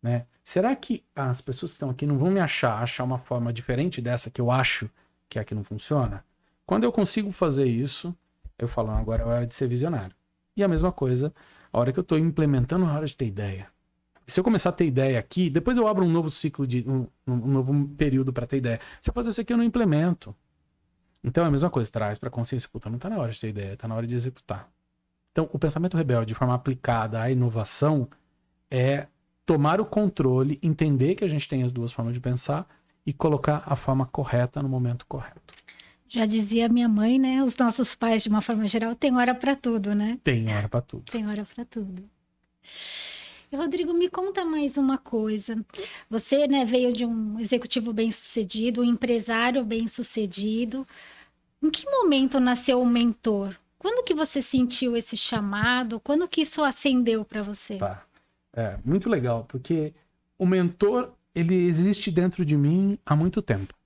Né? 0.02 0.26
Será 0.44 0.76
que 0.76 1.04
as 1.16 1.42
pessoas 1.42 1.72
que 1.72 1.76
estão 1.76 1.90
aqui 1.90 2.06
não 2.06 2.18
vão 2.18 2.32
me 2.32 2.40
achar, 2.40 2.82
achar 2.82 3.04
uma 3.04 3.20
forma 3.20 3.52
diferente 3.52 4.02
dessa 4.02 4.32
que 4.32 4.40
eu 4.40 4.50
acho 4.50 4.90
que 5.30 5.38
é 5.40 5.42
a 5.42 5.46
que 5.46 5.56
não 5.56 5.64
funciona? 5.64 6.24
Quando 6.66 6.84
eu 6.84 6.92
consigo 6.92 7.32
fazer 7.32 7.66
isso, 7.66 8.16
eu 8.58 8.68
falo, 8.68 8.92
agora 8.92 9.24
é 9.24 9.26
hora 9.26 9.48
de 9.48 9.56
ser 9.56 9.68
visionário. 9.68 10.16
E 10.56 10.64
a 10.64 10.68
mesma 10.68 10.92
coisa, 10.92 11.34
a 11.72 11.80
hora 11.80 11.92
que 11.92 12.00
eu 12.00 12.02
estou 12.02 12.18
implementando, 12.18 12.86
é 12.86 12.90
hora 12.90 13.06
de 13.06 13.16
ter 13.16 13.26
ideia. 13.26 13.68
Se 14.26 14.40
eu 14.40 14.44
começar 14.44 14.70
a 14.70 14.74
ter 14.74 14.86
ideia 14.86 15.18
aqui, 15.18 15.50
depois 15.50 15.78
eu 15.78 15.88
abro 15.88 16.04
um 16.04 16.10
novo 16.10 16.30
ciclo 16.30 16.68
de 16.68 16.84
um, 16.88 17.08
um 17.26 17.48
novo 17.48 17.88
período 17.96 18.34
para 18.34 18.46
ter 18.46 18.58
ideia. 18.58 18.80
Se 19.02 19.10
eu 19.10 19.14
fazer 19.14 19.30
isso 19.30 19.40
aqui, 19.40 19.54
eu 19.54 19.58
não 19.58 19.64
implemento. 19.64 20.36
Então 21.24 21.44
é 21.44 21.48
a 21.48 21.52
mesma 21.52 21.70
coisa, 21.70 21.90
traz 21.90 22.20
para 22.20 22.30
consciência, 22.30 22.70
puta, 22.70 22.90
não 22.90 22.98
está 22.98 23.10
na 23.10 23.18
hora 23.18 23.32
de 23.32 23.40
ter 23.40 23.50
ideia, 23.50 23.74
está 23.74 23.88
na 23.88 23.96
hora 23.96 24.06
de 24.06 24.16
executar. 24.16 24.70
Então, 25.32 25.50
o 25.54 25.60
pensamento 25.60 25.96
rebelde, 25.96 26.30
de 26.30 26.36
forma 26.36 26.54
aplicada 26.54 27.22
à 27.22 27.30
inovação, 27.30 28.10
é 28.72 29.08
tomar 29.46 29.80
o 29.80 29.86
controle, 29.86 30.60
entender 30.64 31.16
que 31.16 31.24
a 31.24 31.28
gente 31.28 31.48
tem 31.48 31.64
as 31.64 31.72
duas 31.72 31.92
formas 31.92 32.14
de 32.14 32.20
pensar 32.20 32.68
e 33.08 33.14
colocar 33.14 33.64
a 33.66 33.74
forma 33.74 34.06
correta 34.06 34.62
no 34.62 34.68
momento 34.68 35.06
correto. 35.08 35.56
Já 36.10 36.26
dizia 36.26 36.68
minha 36.68 36.90
mãe, 36.90 37.18
né? 37.18 37.42
Os 37.42 37.56
nossos 37.58 37.96
pais, 37.96 38.24
de 38.24 38.30
uma 38.30 38.42
forma 38.42 38.68
geral, 38.68 38.94
tem 38.94 39.16
hora 39.16 39.34
para 39.34 39.56
tudo, 39.56 39.96
né? 39.96 40.20
Tem 40.22 40.54
hora 40.54 40.68
para 40.68 40.82
tudo. 40.82 41.04
Tem 41.10 41.26
hora 41.26 41.46
para 41.46 41.64
tudo. 41.64 42.04
Rodrigo, 43.54 43.94
me 43.94 44.10
conta 44.10 44.44
mais 44.44 44.78
uma 44.78 44.98
coisa. 44.98 45.58
Você, 46.10 46.48
né, 46.48 46.66
veio 46.66 46.92
de 46.92 47.06
um 47.06 47.40
executivo 47.40 47.94
bem-sucedido, 47.94 48.82
um 48.82 48.84
empresário 48.84 49.64
bem-sucedido. 49.64 50.86
Em 51.64 51.70
que 51.70 51.90
momento 51.90 52.42
nasceu 52.42 52.82
o 52.82 52.86
mentor? 52.86 53.56
Quando 53.80 54.04
que 54.04 54.14
você 54.14 54.42
sentiu 54.42 54.98
esse 54.98 55.16
chamado? 55.16 55.98
Quando 56.02 56.28
que 56.28 56.42
isso 56.42 56.62
acendeu 56.62 57.24
para 57.24 57.42
você? 57.42 57.78
Tá. 57.78 58.04
É, 58.54 58.78
muito 58.84 59.10
legal, 59.10 59.46
porque 59.48 59.94
o 60.38 60.46
mentor, 60.46 61.14
ele 61.34 61.56
existe 61.56 62.12
dentro 62.12 62.46
de 62.46 62.58
mim 62.58 62.98
há 63.06 63.16
muito 63.16 63.42
tempo 63.42 63.78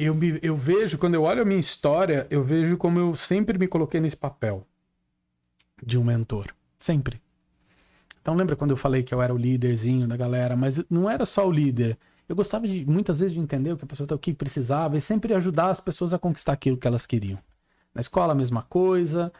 eu, 0.00 0.14
me, 0.14 0.38
eu 0.42 0.56
vejo, 0.56 0.96
quando 0.96 1.14
eu 1.14 1.24
olho 1.24 1.42
a 1.42 1.44
minha 1.44 1.60
história, 1.60 2.26
eu 2.30 2.42
vejo 2.42 2.78
como 2.78 2.98
eu 2.98 3.14
sempre 3.14 3.58
me 3.58 3.68
coloquei 3.68 4.00
nesse 4.00 4.16
papel 4.16 4.66
de 5.84 5.98
um 5.98 6.04
mentor. 6.04 6.54
Sempre. 6.78 7.20
Então 8.22 8.34
lembra 8.34 8.56
quando 8.56 8.70
eu 8.70 8.78
falei 8.78 9.02
que 9.02 9.12
eu 9.12 9.20
era 9.20 9.34
o 9.34 9.36
líderzinho 9.36 10.08
da 10.08 10.16
galera, 10.16 10.56
mas 10.56 10.82
não 10.88 11.08
era 11.08 11.26
só 11.26 11.46
o 11.46 11.52
líder. 11.52 11.98
Eu 12.26 12.34
gostava 12.34 12.66
de 12.66 12.86
muitas 12.86 13.20
vezes 13.20 13.34
de 13.34 13.40
entender 13.40 13.72
o 13.72 13.76
que 13.76 13.84
a 13.84 13.86
pessoa 13.86 14.08
o 14.10 14.18
que 14.18 14.32
precisava 14.32 14.96
e 14.96 15.00
sempre 15.02 15.34
ajudar 15.34 15.68
as 15.68 15.80
pessoas 15.80 16.14
a 16.14 16.18
conquistar 16.18 16.54
aquilo 16.54 16.78
que 16.78 16.86
elas 16.86 17.04
queriam. 17.04 17.38
Na 17.94 18.00
escola 18.00 18.32
a 18.32 18.36
mesma 18.36 18.62
coisa. 18.62 19.30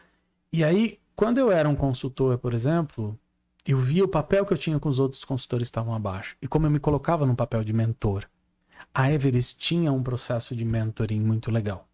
E 0.53 0.63
aí, 0.63 0.99
quando 1.15 1.39
eu 1.39 1.51
era 1.51 1.67
um 1.67 1.75
consultor, 1.75 2.37
por 2.37 2.53
exemplo, 2.53 3.17
eu 3.65 3.77
via 3.77 4.03
o 4.03 4.07
papel 4.07 4.45
que 4.45 4.53
eu 4.53 4.57
tinha 4.57 4.79
com 4.79 4.89
os 4.89 4.99
outros 4.99 5.23
consultores 5.23 5.67
que 5.67 5.71
estavam 5.71 5.93
abaixo 5.93 6.35
e 6.41 6.47
como 6.47 6.65
eu 6.65 6.71
me 6.71 6.79
colocava 6.79 7.25
no 7.25 7.35
papel 7.35 7.63
de 7.63 7.73
mentor 7.73 8.27
a 8.93 9.11
Everest 9.11 9.57
tinha 9.57 9.91
um 9.91 10.03
processo 10.03 10.55
de 10.55 10.65
mentoring 10.65 11.19
muito 11.19 11.49
legal. 11.49 11.87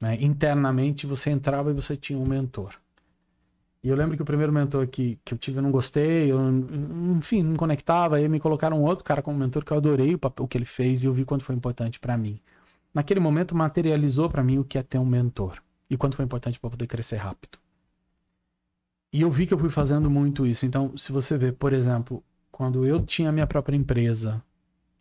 Né? 0.00 0.16
Internamente 0.20 1.06
você 1.06 1.30
entrava 1.30 1.70
e 1.70 1.74
você 1.74 1.96
tinha 1.96 2.18
um 2.18 2.26
mentor. 2.26 2.74
E 3.82 3.88
eu 3.88 3.96
lembro 3.96 4.16
que 4.16 4.22
o 4.22 4.24
primeiro 4.24 4.52
mentor 4.52 4.86
que, 4.86 5.18
que 5.24 5.34
eu 5.34 5.38
tive 5.38 5.58
eu 5.58 5.62
não 5.62 5.70
gostei, 5.70 6.30
eu, 6.30 6.38
enfim, 7.16 7.42
não 7.42 7.56
conectava, 7.56 8.16
aí 8.16 8.28
me 8.28 8.40
colocaram 8.40 8.82
outro 8.82 9.04
cara 9.04 9.22
como 9.22 9.38
mentor 9.38 9.64
que 9.64 9.72
eu 9.72 9.76
adorei 9.76 10.14
o, 10.14 10.18
papel, 10.18 10.44
o 10.44 10.48
que 10.48 10.58
ele 10.58 10.64
fez 10.64 11.02
e 11.02 11.06
eu 11.06 11.12
vi 11.12 11.24
quanto 11.24 11.44
foi 11.44 11.54
importante 11.54 11.98
para 11.98 12.16
mim. 12.16 12.40
Naquele 12.92 13.20
momento 13.20 13.56
materializou 13.56 14.28
para 14.28 14.42
mim 14.42 14.58
o 14.58 14.64
que 14.64 14.78
é 14.78 14.82
ter 14.82 14.98
um 14.98 15.04
mentor 15.04 15.62
e 15.88 15.96
quanto 15.96 16.16
foi 16.16 16.24
importante 16.24 16.58
para 16.58 16.70
poder 16.70 16.86
crescer 16.86 17.16
rápido. 17.16 17.58
E 19.12 19.22
eu 19.22 19.30
vi 19.30 19.46
que 19.46 19.54
eu 19.54 19.58
fui 19.58 19.70
fazendo 19.70 20.10
muito 20.10 20.46
isso. 20.46 20.66
Então, 20.66 20.96
se 20.96 21.12
você 21.12 21.38
vê, 21.38 21.50
por 21.50 21.72
exemplo, 21.72 22.22
quando 22.50 22.84
eu 22.86 23.00
tinha 23.02 23.30
a 23.30 23.32
minha 23.32 23.46
própria 23.46 23.76
empresa, 23.76 24.42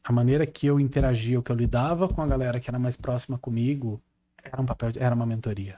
a 0.03 0.11
maneira 0.11 0.47
que 0.47 0.65
eu 0.67 0.79
interagia, 0.79 1.39
o 1.39 1.43
que 1.43 1.51
eu 1.51 1.55
lidava 1.55 2.07
com 2.07 2.21
a 2.21 2.27
galera 2.27 2.59
que 2.59 2.69
era 2.69 2.79
mais 2.79 2.95
próxima 2.95 3.37
comigo, 3.37 4.01
era 4.41 4.61
um 4.61 4.65
papel, 4.65 4.91
era 4.95 5.13
uma 5.13 5.25
mentoria. 5.25 5.77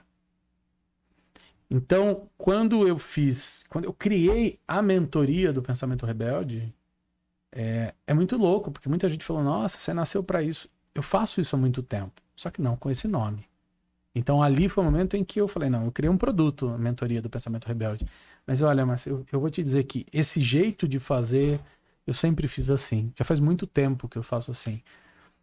Então, 1.68 2.28
quando 2.38 2.86
eu 2.86 2.98
fiz, 2.98 3.64
quando 3.68 3.84
eu 3.84 3.92
criei 3.92 4.58
a 4.66 4.80
mentoria 4.80 5.52
do 5.52 5.62
Pensamento 5.62 6.06
Rebelde, 6.06 6.74
é, 7.52 7.94
é 8.06 8.14
muito 8.14 8.36
louco, 8.36 8.70
porque 8.70 8.88
muita 8.88 9.08
gente 9.08 9.24
falou: 9.24 9.42
Nossa, 9.42 9.78
você 9.78 9.92
nasceu 9.92 10.22
para 10.22 10.42
isso. 10.42 10.68
Eu 10.94 11.02
faço 11.02 11.40
isso 11.40 11.56
há 11.56 11.58
muito 11.58 11.82
tempo, 11.82 12.20
só 12.36 12.50
que 12.50 12.62
não 12.62 12.76
com 12.76 12.90
esse 12.90 13.08
nome. 13.08 13.49
Então, 14.14 14.42
ali 14.42 14.68
foi 14.68 14.82
o 14.82 14.90
momento 14.90 15.16
em 15.16 15.24
que 15.24 15.40
eu 15.40 15.48
falei: 15.48 15.70
Não, 15.70 15.84
eu 15.84 15.92
criei 15.92 16.10
um 16.10 16.16
produto, 16.16 16.68
a 16.68 16.78
mentoria 16.78 17.22
do 17.22 17.30
Pensamento 17.30 17.66
Rebelde. 17.66 18.06
Mas 18.46 18.62
olha, 18.62 18.84
mas 18.84 19.06
eu, 19.06 19.24
eu 19.30 19.40
vou 19.40 19.50
te 19.50 19.62
dizer 19.62 19.84
que 19.84 20.06
esse 20.12 20.40
jeito 20.40 20.88
de 20.88 20.98
fazer, 20.98 21.60
eu 22.06 22.14
sempre 22.14 22.48
fiz 22.48 22.70
assim. 22.70 23.12
Já 23.16 23.24
faz 23.24 23.40
muito 23.40 23.66
tempo 23.66 24.08
que 24.08 24.18
eu 24.18 24.22
faço 24.22 24.50
assim. 24.50 24.82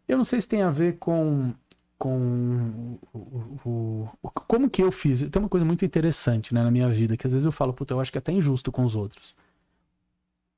Eu 0.08 0.18
não 0.18 0.26
sei 0.26 0.42
se 0.42 0.48
tem 0.48 0.62
a 0.64 0.72
ver 0.72 0.98
com 0.98 1.54
com 1.98 3.00
o, 3.12 3.20
o, 3.66 4.10
o, 4.22 4.30
como 4.30 4.70
que 4.70 4.84
eu 4.84 4.92
fiz. 4.92 5.24
Tem 5.30 5.42
uma 5.42 5.50
coisa 5.50 5.66
muito 5.66 5.84
interessante 5.84 6.54
né, 6.54 6.64
na 6.64 6.72
minha 6.72 6.90
vida, 6.90 7.18
que 7.18 7.26
às 7.26 7.34
vezes 7.34 7.46
eu 7.46 7.52
falo, 7.52 7.74
puta, 7.74 7.94
eu 7.94 8.00
acho 8.00 8.12
que 8.12 8.18
é 8.18 8.20
até 8.20 8.32
injusto 8.32 8.72
com 8.72 8.86
os 8.86 8.96
outros. 8.96 9.36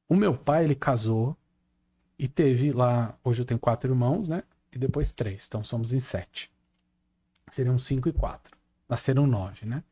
O 0.07 0.15
meu 0.15 0.35
pai, 0.35 0.65
ele 0.65 0.75
casou 0.75 1.37
e 2.17 2.27
teve 2.27 2.71
lá, 2.71 3.17
hoje 3.23 3.41
eu 3.41 3.45
tenho 3.45 3.59
quatro 3.59 3.89
irmãos, 3.89 4.27
né? 4.27 4.43
E 4.73 4.77
depois 4.77 5.11
três, 5.11 5.45
então 5.47 5.63
somos 5.63 5.93
em 5.93 5.99
sete. 5.99 6.51
Seriam 7.49 7.77
cinco 7.77 8.09
e 8.09 8.13
quatro. 8.13 8.57
Nasceram 8.87 9.27
nove, 9.27 9.65
né? 9.65 9.83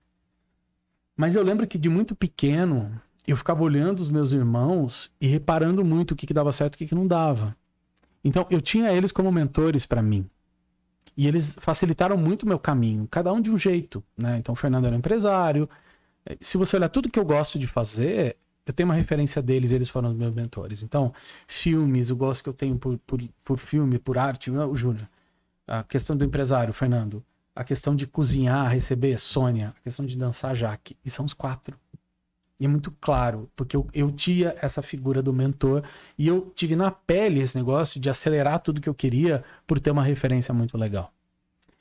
Mas 1.15 1.35
eu 1.35 1.43
lembro 1.43 1.67
que 1.67 1.77
de 1.77 1.89
muito 1.89 2.15
pequeno, 2.15 2.99
eu 3.25 3.35
ficava 3.35 3.63
olhando 3.63 3.99
os 3.99 4.11
meus 4.11 4.31
irmãos 4.31 5.11
e 5.19 5.27
reparando 5.27 5.83
muito 5.83 6.11
o 6.11 6.15
que, 6.15 6.27
que 6.27 6.33
dava 6.33 6.51
certo 6.51 6.73
e 6.73 6.75
o 6.75 6.77
que, 6.79 6.87
que 6.87 6.95
não 6.95 7.07
dava. 7.07 7.55
Então, 8.23 8.45
eu 8.49 8.61
tinha 8.61 8.91
eles 8.91 9.11
como 9.11 9.31
mentores 9.31 9.85
para 9.85 10.01
mim. 10.01 10.29
E 11.17 11.27
eles 11.27 11.57
facilitaram 11.59 12.15
muito 12.15 12.43
o 12.43 12.47
meu 12.47 12.59
caminho, 12.59 13.07
cada 13.09 13.33
um 13.33 13.41
de 13.41 13.49
um 13.49 13.57
jeito, 13.57 14.03
né? 14.15 14.37
Então 14.37 14.53
o 14.53 14.55
Fernando 14.55 14.85
era 14.85 14.95
um 14.95 14.99
empresário. 14.99 15.67
Se 16.39 16.57
você 16.57 16.75
olhar 16.75 16.89
tudo 16.89 17.09
que 17.09 17.17
eu 17.17 17.25
gosto 17.25 17.57
de 17.57 17.65
fazer, 17.65 18.37
eu 18.63 18.71
tenho 18.71 18.87
uma 18.87 18.93
referência 18.93 19.41
deles, 19.41 19.71
eles 19.71 19.89
foram 19.89 20.09
os 20.09 20.15
meus 20.15 20.35
mentores. 20.35 20.83
Então, 20.83 21.11
filmes, 21.47 22.11
o 22.11 22.15
gosto 22.15 22.43
que 22.43 22.49
eu 22.49 22.53
tenho 22.53 22.77
por, 22.77 22.99
por, 22.99 23.19
por 23.43 23.57
filme, 23.57 23.97
por 23.97 24.17
arte, 24.17 24.51
o 24.51 24.75
Júnior. 24.75 25.09
A 25.65 25.83
questão 25.83 26.15
do 26.15 26.23
empresário, 26.23 26.71
Fernando. 26.71 27.25
A 27.57 27.63
questão 27.63 27.95
de 27.95 28.05
cozinhar, 28.05 28.71
receber, 28.71 29.17
Sônia. 29.17 29.73
A 29.79 29.81
questão 29.81 30.05
de 30.05 30.15
dançar, 30.15 30.55
Jaque. 30.55 30.95
E 31.03 31.09
são 31.09 31.25
os 31.25 31.33
quatro. 31.33 31.75
E 32.59 32.65
é 32.65 32.67
muito 32.67 32.91
claro, 33.01 33.49
porque 33.55 33.75
eu, 33.75 33.87
eu 33.93 34.11
tinha 34.11 34.55
essa 34.61 34.81
figura 34.81 35.21
do 35.21 35.33
mentor 35.33 35.83
e 36.17 36.27
eu 36.27 36.51
tive 36.55 36.75
na 36.75 36.91
pele 36.91 37.39
esse 37.39 37.57
negócio 37.57 37.99
de 37.99 38.09
acelerar 38.09 38.59
tudo 38.59 38.79
que 38.79 38.87
eu 38.87 38.93
queria 38.93 39.43
por 39.65 39.79
ter 39.79 39.89
uma 39.89 40.03
referência 40.03 40.53
muito 40.53 40.77
legal. 40.77 41.11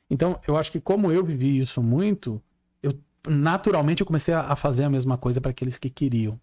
Então, 0.08 0.40
eu 0.48 0.56
acho 0.56 0.72
que 0.72 0.80
como 0.80 1.12
eu 1.12 1.22
vivi 1.22 1.58
isso 1.58 1.82
muito, 1.82 2.42
eu 2.82 2.98
naturalmente 3.28 4.00
eu 4.00 4.06
comecei 4.06 4.32
a, 4.32 4.56
fazer 4.56 4.84
a 4.84 4.90
mesma 4.90 5.18
coisa 5.18 5.40
para 5.42 5.50
aqueles 5.50 5.76
que 5.76 5.90
queriam. 5.90 6.40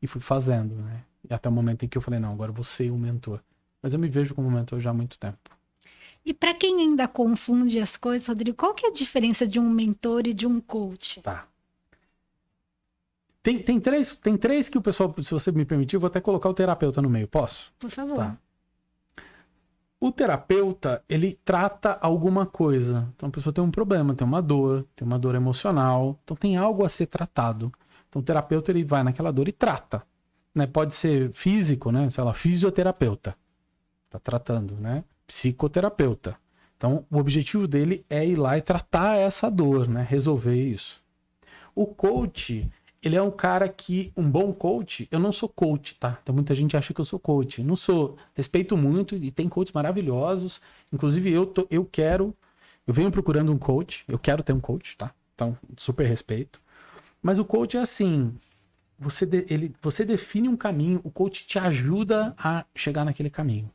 E 0.00 0.06
fui 0.06 0.20
fazendo, 0.20 0.76
né? 0.76 1.02
E 1.28 1.34
até 1.34 1.48
o 1.48 1.52
momento 1.52 1.84
em 1.84 1.88
que 1.88 1.98
eu 1.98 2.02
falei, 2.02 2.20
não, 2.20 2.32
agora 2.32 2.52
você 2.52 2.86
é 2.86 2.92
um 2.92 2.98
mentor. 2.98 3.40
Mas 3.82 3.92
eu 3.92 3.98
me 3.98 4.08
vejo 4.08 4.36
como 4.36 4.48
mentor 4.48 4.80
já 4.80 4.90
há 4.90 4.94
muito 4.94 5.18
tempo. 5.18 5.57
E 6.28 6.34
para 6.34 6.52
quem 6.52 6.80
ainda 6.80 7.08
confunde 7.08 7.80
as 7.80 7.96
coisas, 7.96 8.28
Rodrigo, 8.28 8.54
qual 8.54 8.74
que 8.74 8.84
é 8.84 8.90
a 8.90 8.92
diferença 8.92 9.46
de 9.46 9.58
um 9.58 9.66
mentor 9.66 10.26
e 10.26 10.34
de 10.34 10.46
um 10.46 10.60
coach? 10.60 11.22
Tá. 11.22 11.48
Tem, 13.42 13.58
tem, 13.62 13.80
três, 13.80 14.14
tem 14.14 14.36
três 14.36 14.68
que 14.68 14.76
o 14.76 14.82
pessoal, 14.82 15.14
se 15.22 15.30
você 15.30 15.50
me 15.50 15.64
permitir, 15.64 15.96
eu 15.96 16.00
vou 16.00 16.08
até 16.08 16.20
colocar 16.20 16.50
o 16.50 16.52
terapeuta 16.52 17.00
no 17.00 17.08
meio. 17.08 17.26
Posso? 17.26 17.72
Por 17.78 17.88
favor. 17.88 18.18
Tá. 18.18 18.36
O 19.98 20.12
terapeuta, 20.12 21.02
ele 21.08 21.32
trata 21.32 21.98
alguma 21.98 22.44
coisa. 22.44 23.10
Então 23.16 23.30
a 23.30 23.32
pessoa 23.32 23.50
tem 23.50 23.64
um 23.64 23.70
problema, 23.70 24.14
tem 24.14 24.26
uma 24.26 24.42
dor, 24.42 24.86
tem 24.94 25.06
uma 25.06 25.18
dor 25.18 25.34
emocional, 25.34 26.20
então 26.22 26.36
tem 26.36 26.58
algo 26.58 26.84
a 26.84 26.90
ser 26.90 27.06
tratado. 27.06 27.72
Então 28.06 28.20
o 28.20 28.22
terapeuta 28.22 28.70
ele 28.70 28.84
vai 28.84 29.02
naquela 29.02 29.32
dor 29.32 29.48
e 29.48 29.52
trata. 29.52 30.02
Né? 30.54 30.66
Pode 30.66 30.94
ser 30.94 31.32
físico, 31.32 31.90
né? 31.90 32.10
Sei 32.10 32.22
lá, 32.22 32.34
fisioterapeuta. 32.34 33.34
Tá 34.10 34.18
tratando, 34.18 34.74
né? 34.74 35.02
Psicoterapeuta. 35.28 36.36
Então 36.76 37.04
o 37.10 37.18
objetivo 37.18 37.68
dele 37.68 38.04
é 38.08 38.26
ir 38.26 38.36
lá 38.36 38.56
e 38.56 38.62
tratar 38.62 39.16
essa 39.16 39.50
dor, 39.50 39.86
né? 39.86 40.04
Resolver 40.08 40.56
isso. 40.56 41.02
O 41.74 41.86
coach, 41.86 42.68
ele 43.02 43.14
é 43.14 43.22
um 43.22 43.30
cara 43.30 43.68
que, 43.68 44.10
um 44.16 44.28
bom 44.28 44.52
coach, 44.52 45.06
eu 45.10 45.20
não 45.20 45.30
sou 45.30 45.48
coach, 45.48 45.94
tá? 45.96 46.18
Então 46.22 46.34
muita 46.34 46.54
gente 46.54 46.76
acha 46.76 46.94
que 46.94 47.00
eu 47.00 47.04
sou 47.04 47.18
coach. 47.18 47.62
Não 47.62 47.76
sou. 47.76 48.16
Respeito 48.34 48.76
muito 48.76 49.14
e 49.14 49.30
tem 49.30 49.48
coaches 49.48 49.72
maravilhosos. 49.72 50.60
Inclusive 50.92 51.30
eu, 51.30 51.46
tô, 51.46 51.66
eu 51.70 51.84
quero, 51.84 52.34
eu 52.86 52.94
venho 52.94 53.10
procurando 53.10 53.52
um 53.52 53.58
coach, 53.58 54.04
eu 54.08 54.18
quero 54.18 54.42
ter 54.42 54.52
um 54.52 54.60
coach, 54.60 54.96
tá? 54.96 55.12
Então, 55.34 55.56
super 55.76 56.06
respeito. 56.06 56.60
Mas 57.22 57.38
o 57.38 57.44
coach 57.44 57.76
é 57.76 57.80
assim, 57.80 58.34
você, 58.98 59.26
de, 59.26 59.44
ele, 59.50 59.74
você 59.82 60.04
define 60.04 60.48
um 60.48 60.56
caminho, 60.56 61.00
o 61.04 61.10
coach 61.10 61.46
te 61.46 61.58
ajuda 61.58 62.34
a 62.38 62.64
chegar 62.74 63.04
naquele 63.04 63.30
caminho. 63.30 63.70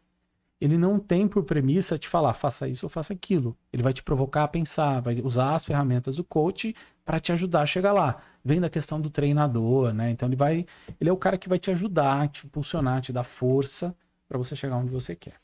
Ele 0.60 0.78
não 0.78 0.98
tem 0.98 1.28
por 1.28 1.44
premissa 1.44 1.98
te 1.98 2.08
falar, 2.08 2.34
faça 2.34 2.68
isso 2.68 2.86
ou 2.86 2.90
faça 2.90 3.14
aquilo. 3.14 3.58
Ele 3.72 3.84
vai 3.84 3.92
te 3.92 4.02
provocar 4.02 4.44
a 4.44 4.48
pensar, 4.48 5.02
vai 5.02 5.20
usar 5.22 5.56
as 5.56 5.66
ferramentas 5.66 6.16
do 6.16 6.24
coach 6.24 6.74
para 7.04 7.20
te 7.20 7.32
ajudar 7.32 7.62
a 7.62 7.66
chegar 7.66 7.92
lá 7.92 8.22
vem 8.44 8.60
da 8.60 8.70
questão 8.70 9.00
do 9.00 9.10
treinador, 9.10 9.94
né? 9.94 10.10
Então 10.12 10.28
ele 10.28 10.36
vai, 10.36 10.66
ele 11.00 11.10
é 11.10 11.14
o 11.14 11.18
cara 11.18 11.38
que 11.38 11.48
vai 11.48 11.58
te 11.58 11.72
ajudar, 11.72 12.28
te 12.28 12.46
impulsionar, 12.46 13.02
te 13.02 13.14
dar 13.14 13.24
força 13.24 13.96
para 14.28 14.38
você 14.38 14.56
chegar 14.56 14.76
onde 14.76 14.92
você 14.92 15.16
quer. 15.16 15.36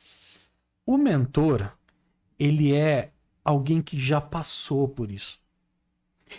O 0.85 0.97
mentor, 0.97 1.71
ele 2.37 2.75
é 2.75 3.11
alguém 3.43 3.81
que 3.81 3.97
já 3.99 4.19
passou 4.19 4.87
por 4.87 5.09
isso. 5.09 5.39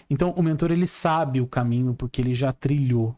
Então 0.08 0.30
o 0.32 0.42
mentor 0.42 0.70
ele 0.70 0.86
sabe 0.86 1.40
o 1.40 1.46
caminho 1.46 1.94
porque 1.94 2.20
ele 2.20 2.34
já 2.34 2.52
trilhou. 2.52 3.16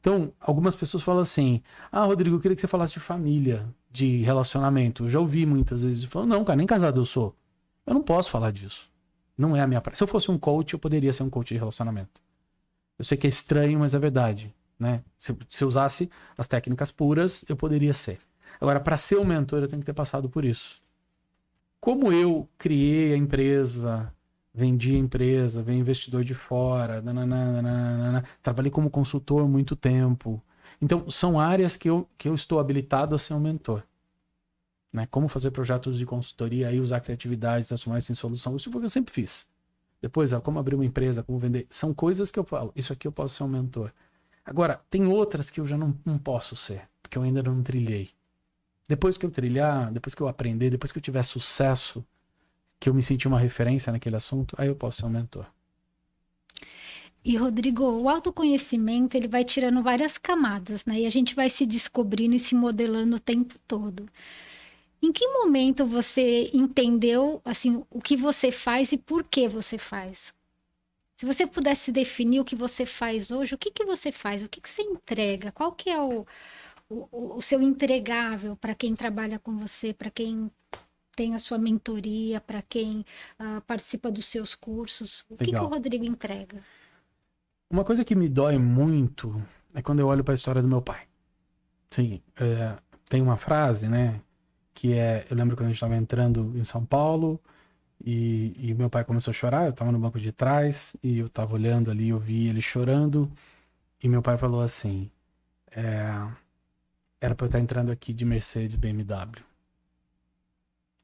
Então, 0.00 0.32
algumas 0.40 0.74
pessoas 0.76 1.02
falam 1.02 1.22
assim: 1.22 1.62
"Ah, 1.90 2.04
Rodrigo, 2.04 2.36
eu 2.36 2.40
queria 2.40 2.54
que 2.54 2.60
você 2.60 2.66
falasse 2.68 2.94
de 2.94 3.00
família, 3.00 3.66
de 3.90 4.22
relacionamento". 4.22 5.04
Eu 5.04 5.10
já 5.10 5.20
ouvi 5.20 5.46
muitas 5.46 5.84
vezes 5.84 6.04
falam: 6.04 6.28
"Não, 6.28 6.44
cara, 6.44 6.56
nem 6.56 6.66
casado 6.66 7.00
eu 7.00 7.04
sou. 7.04 7.34
Eu 7.86 7.94
não 7.94 8.02
posso 8.02 8.30
falar 8.30 8.50
disso. 8.50 8.90
Não 9.36 9.56
é 9.56 9.60
a 9.60 9.66
minha 9.66 9.80
praia. 9.80 9.96
Se 9.96 10.02
eu 10.02 10.08
fosse 10.08 10.30
um 10.30 10.38
coach, 10.38 10.72
eu 10.74 10.78
poderia 10.78 11.12
ser 11.12 11.22
um 11.22 11.30
coach 11.30 11.48
de 11.48 11.58
relacionamento. 11.58 12.22
Eu 12.98 13.04
sei 13.04 13.18
que 13.18 13.26
é 13.26 13.30
estranho, 13.30 13.78
mas 13.80 13.94
é 13.94 13.98
verdade. 13.98 14.54
Né? 14.78 15.02
Se, 15.18 15.36
se 15.48 15.64
eu 15.64 15.68
usasse 15.68 16.10
as 16.36 16.46
técnicas 16.46 16.90
puras, 16.90 17.44
eu 17.48 17.56
poderia 17.56 17.92
ser. 17.92 18.18
Agora, 18.60 18.80
para 18.80 18.96
ser 18.96 19.18
um 19.18 19.24
mentor, 19.24 19.60
eu 19.60 19.68
tenho 19.68 19.80
que 19.80 19.86
ter 19.86 19.92
passado 19.92 20.28
por 20.28 20.44
isso. 20.44 20.80
Como 21.80 22.12
eu 22.12 22.48
criei 22.56 23.12
a 23.12 23.16
empresa, 23.16 24.12
vendi 24.54 24.96
empresa, 24.96 25.62
veio 25.62 25.80
investidor 25.80 26.22
de 26.22 26.32
fora, 26.32 27.02
nananana, 27.02 28.22
trabalhei 28.40 28.70
como 28.70 28.88
consultor 28.88 29.48
muito 29.48 29.74
tempo. 29.74 30.40
Então, 30.80 31.10
são 31.10 31.40
áreas 31.40 31.76
que 31.76 31.90
eu, 31.90 32.08
que 32.16 32.28
eu 32.28 32.34
estou 32.34 32.60
habilitado 32.60 33.14
a 33.14 33.18
ser 33.18 33.34
um 33.34 33.40
mentor. 33.40 33.82
Né? 34.92 35.06
Como 35.10 35.26
fazer 35.26 35.50
projetos 35.50 35.98
de 35.98 36.06
consultoria 36.06 36.70
e 36.70 36.78
usar 36.78 37.00
criatividade, 37.00 37.66
transformar 37.66 37.98
isso 37.98 38.12
em 38.12 38.14
solução. 38.14 38.54
Isso 38.54 38.68
é 38.68 38.70
o 38.70 38.78
que 38.78 38.84
eu 38.84 38.90
sempre 38.90 39.12
fiz. 39.12 39.48
Depois, 40.00 40.32
ó, 40.32 40.40
como 40.40 40.58
abrir 40.58 40.76
uma 40.76 40.84
empresa, 40.84 41.22
como 41.22 41.38
vender. 41.38 41.66
São 41.68 41.92
coisas 41.92 42.30
que 42.30 42.38
eu 42.38 42.44
falo. 42.44 42.72
Isso 42.76 42.92
aqui 42.92 43.08
eu 43.08 43.12
posso 43.12 43.34
ser 43.34 43.42
um 43.42 43.48
mentor. 43.48 43.90
Agora, 44.44 44.80
tem 44.88 45.06
outras 45.06 45.50
que 45.50 45.60
eu 45.60 45.66
já 45.66 45.76
não, 45.76 45.98
não 46.04 46.18
posso 46.18 46.54
ser, 46.54 46.82
porque 47.02 47.18
eu 47.18 47.22
ainda 47.22 47.42
não 47.42 47.62
trilhei. 47.62 48.10
Depois 48.86 49.16
que 49.16 49.24
eu 49.24 49.30
trilhar, 49.30 49.90
depois 49.90 50.14
que 50.14 50.20
eu 50.20 50.28
aprender, 50.28 50.70
depois 50.70 50.92
que 50.92 50.98
eu 50.98 51.02
tiver 51.02 51.22
sucesso, 51.22 52.04
que 52.84 52.90
eu 52.90 52.94
me 52.94 53.02
sentir 53.02 53.26
uma 53.26 53.38
referência 53.38 53.90
naquele 53.90 54.14
assunto, 54.14 54.54
aí 54.58 54.68
eu 54.68 54.76
posso 54.76 55.00
ser 55.00 55.06
um 55.06 55.08
mentor. 55.08 55.46
E 57.24 57.34
Rodrigo, 57.34 57.82
o 57.82 58.10
autoconhecimento 58.10 59.16
ele 59.16 59.26
vai 59.26 59.42
tirando 59.42 59.82
várias 59.82 60.18
camadas, 60.18 60.84
né? 60.84 61.00
E 61.00 61.06
a 61.06 61.10
gente 61.10 61.34
vai 61.34 61.48
se 61.48 61.64
descobrindo 61.64 62.34
e 62.34 62.38
se 62.38 62.54
modelando 62.54 63.16
o 63.16 63.18
tempo 63.18 63.54
todo. 63.66 64.06
Em 65.00 65.10
que 65.10 65.26
momento 65.28 65.86
você 65.86 66.50
entendeu 66.52 67.40
assim 67.42 67.82
o 67.90 68.02
que 68.02 68.18
você 68.18 68.52
faz 68.52 68.92
e 68.92 68.98
por 68.98 69.24
que 69.26 69.48
você 69.48 69.78
faz? 69.78 70.34
Se 71.16 71.24
você 71.24 71.46
pudesse 71.46 71.90
definir 71.90 72.40
o 72.40 72.44
que 72.44 72.54
você 72.54 72.84
faz 72.84 73.30
hoje, 73.30 73.54
o 73.54 73.58
que, 73.58 73.70
que 73.70 73.86
você 73.86 74.12
faz? 74.12 74.42
O 74.42 74.48
que, 74.48 74.60
que 74.60 74.68
você 74.68 74.82
entrega? 74.82 75.50
Qual 75.52 75.72
que 75.72 75.88
é 75.88 75.98
o, 75.98 76.26
o, 76.90 77.36
o 77.36 77.40
seu 77.40 77.62
entregável 77.62 78.56
para 78.56 78.74
quem 78.74 78.94
trabalha 78.94 79.38
com 79.38 79.56
você, 79.56 79.94
para 79.94 80.10
quem 80.10 80.50
tem 81.14 81.34
a 81.34 81.38
sua 81.38 81.58
mentoria, 81.58 82.40
para 82.40 82.62
quem 82.62 83.04
uh, 83.38 83.60
participa 83.66 84.10
dos 84.10 84.24
seus 84.26 84.54
cursos? 84.54 85.24
O 85.28 85.36
que, 85.36 85.46
que, 85.46 85.56
o 85.56 85.66
Rodrigo 85.66 86.04
entrega? 86.04 86.62
Uma 87.70 87.84
coisa 87.84 88.04
que 88.04 88.14
me 88.14 88.28
dói 88.28 88.58
muito 88.58 89.42
é 89.74 89.82
quando 89.82 90.00
eu 90.00 90.06
olho 90.06 90.22
para 90.22 90.34
a 90.34 90.36
história 90.36 90.62
do 90.62 90.68
meu 90.68 90.82
pai. 90.82 91.02
Sim, 91.90 92.20
é, 92.36 92.76
tem 93.08 93.22
uma 93.22 93.36
frase, 93.36 93.88
né? 93.88 94.20
que 94.74 94.92
é, 94.94 95.24
eu 95.30 95.36
lembro 95.36 95.56
quando 95.56 95.66
a 95.66 95.68
gente 95.68 95.76
estava 95.76 95.96
entrando 95.96 96.52
em 96.56 96.64
São 96.64 96.84
Paulo 96.84 97.40
e, 98.04 98.54
e, 98.58 98.74
meu 98.74 98.90
pai 98.90 99.04
começou 99.04 99.30
a 99.30 99.34
chorar, 99.34 99.64
eu 99.64 99.70
estava 99.70 99.92
no 99.92 99.98
banco 99.98 100.18
de 100.18 100.32
trás 100.32 100.96
e 101.02 101.20
eu 101.20 101.26
estava 101.26 101.54
olhando 101.54 101.90
ali, 101.90 102.08
eu 102.10 102.18
vi 102.18 102.48
ele 102.48 102.60
chorando 102.60 103.30
E 104.02 104.08
meu 104.08 104.22
pai 104.22 104.36
falou 104.36 104.60
assim: 104.60 105.10
é, 105.74 106.28
era 107.20 107.34
pra 107.34 107.46
eu 107.46 107.48
estar 107.48 107.60
entrando 107.60 107.92
aqui 107.92 108.12
de 108.12 108.24
Mercedes 108.24 108.76
BMW. 108.76 109.42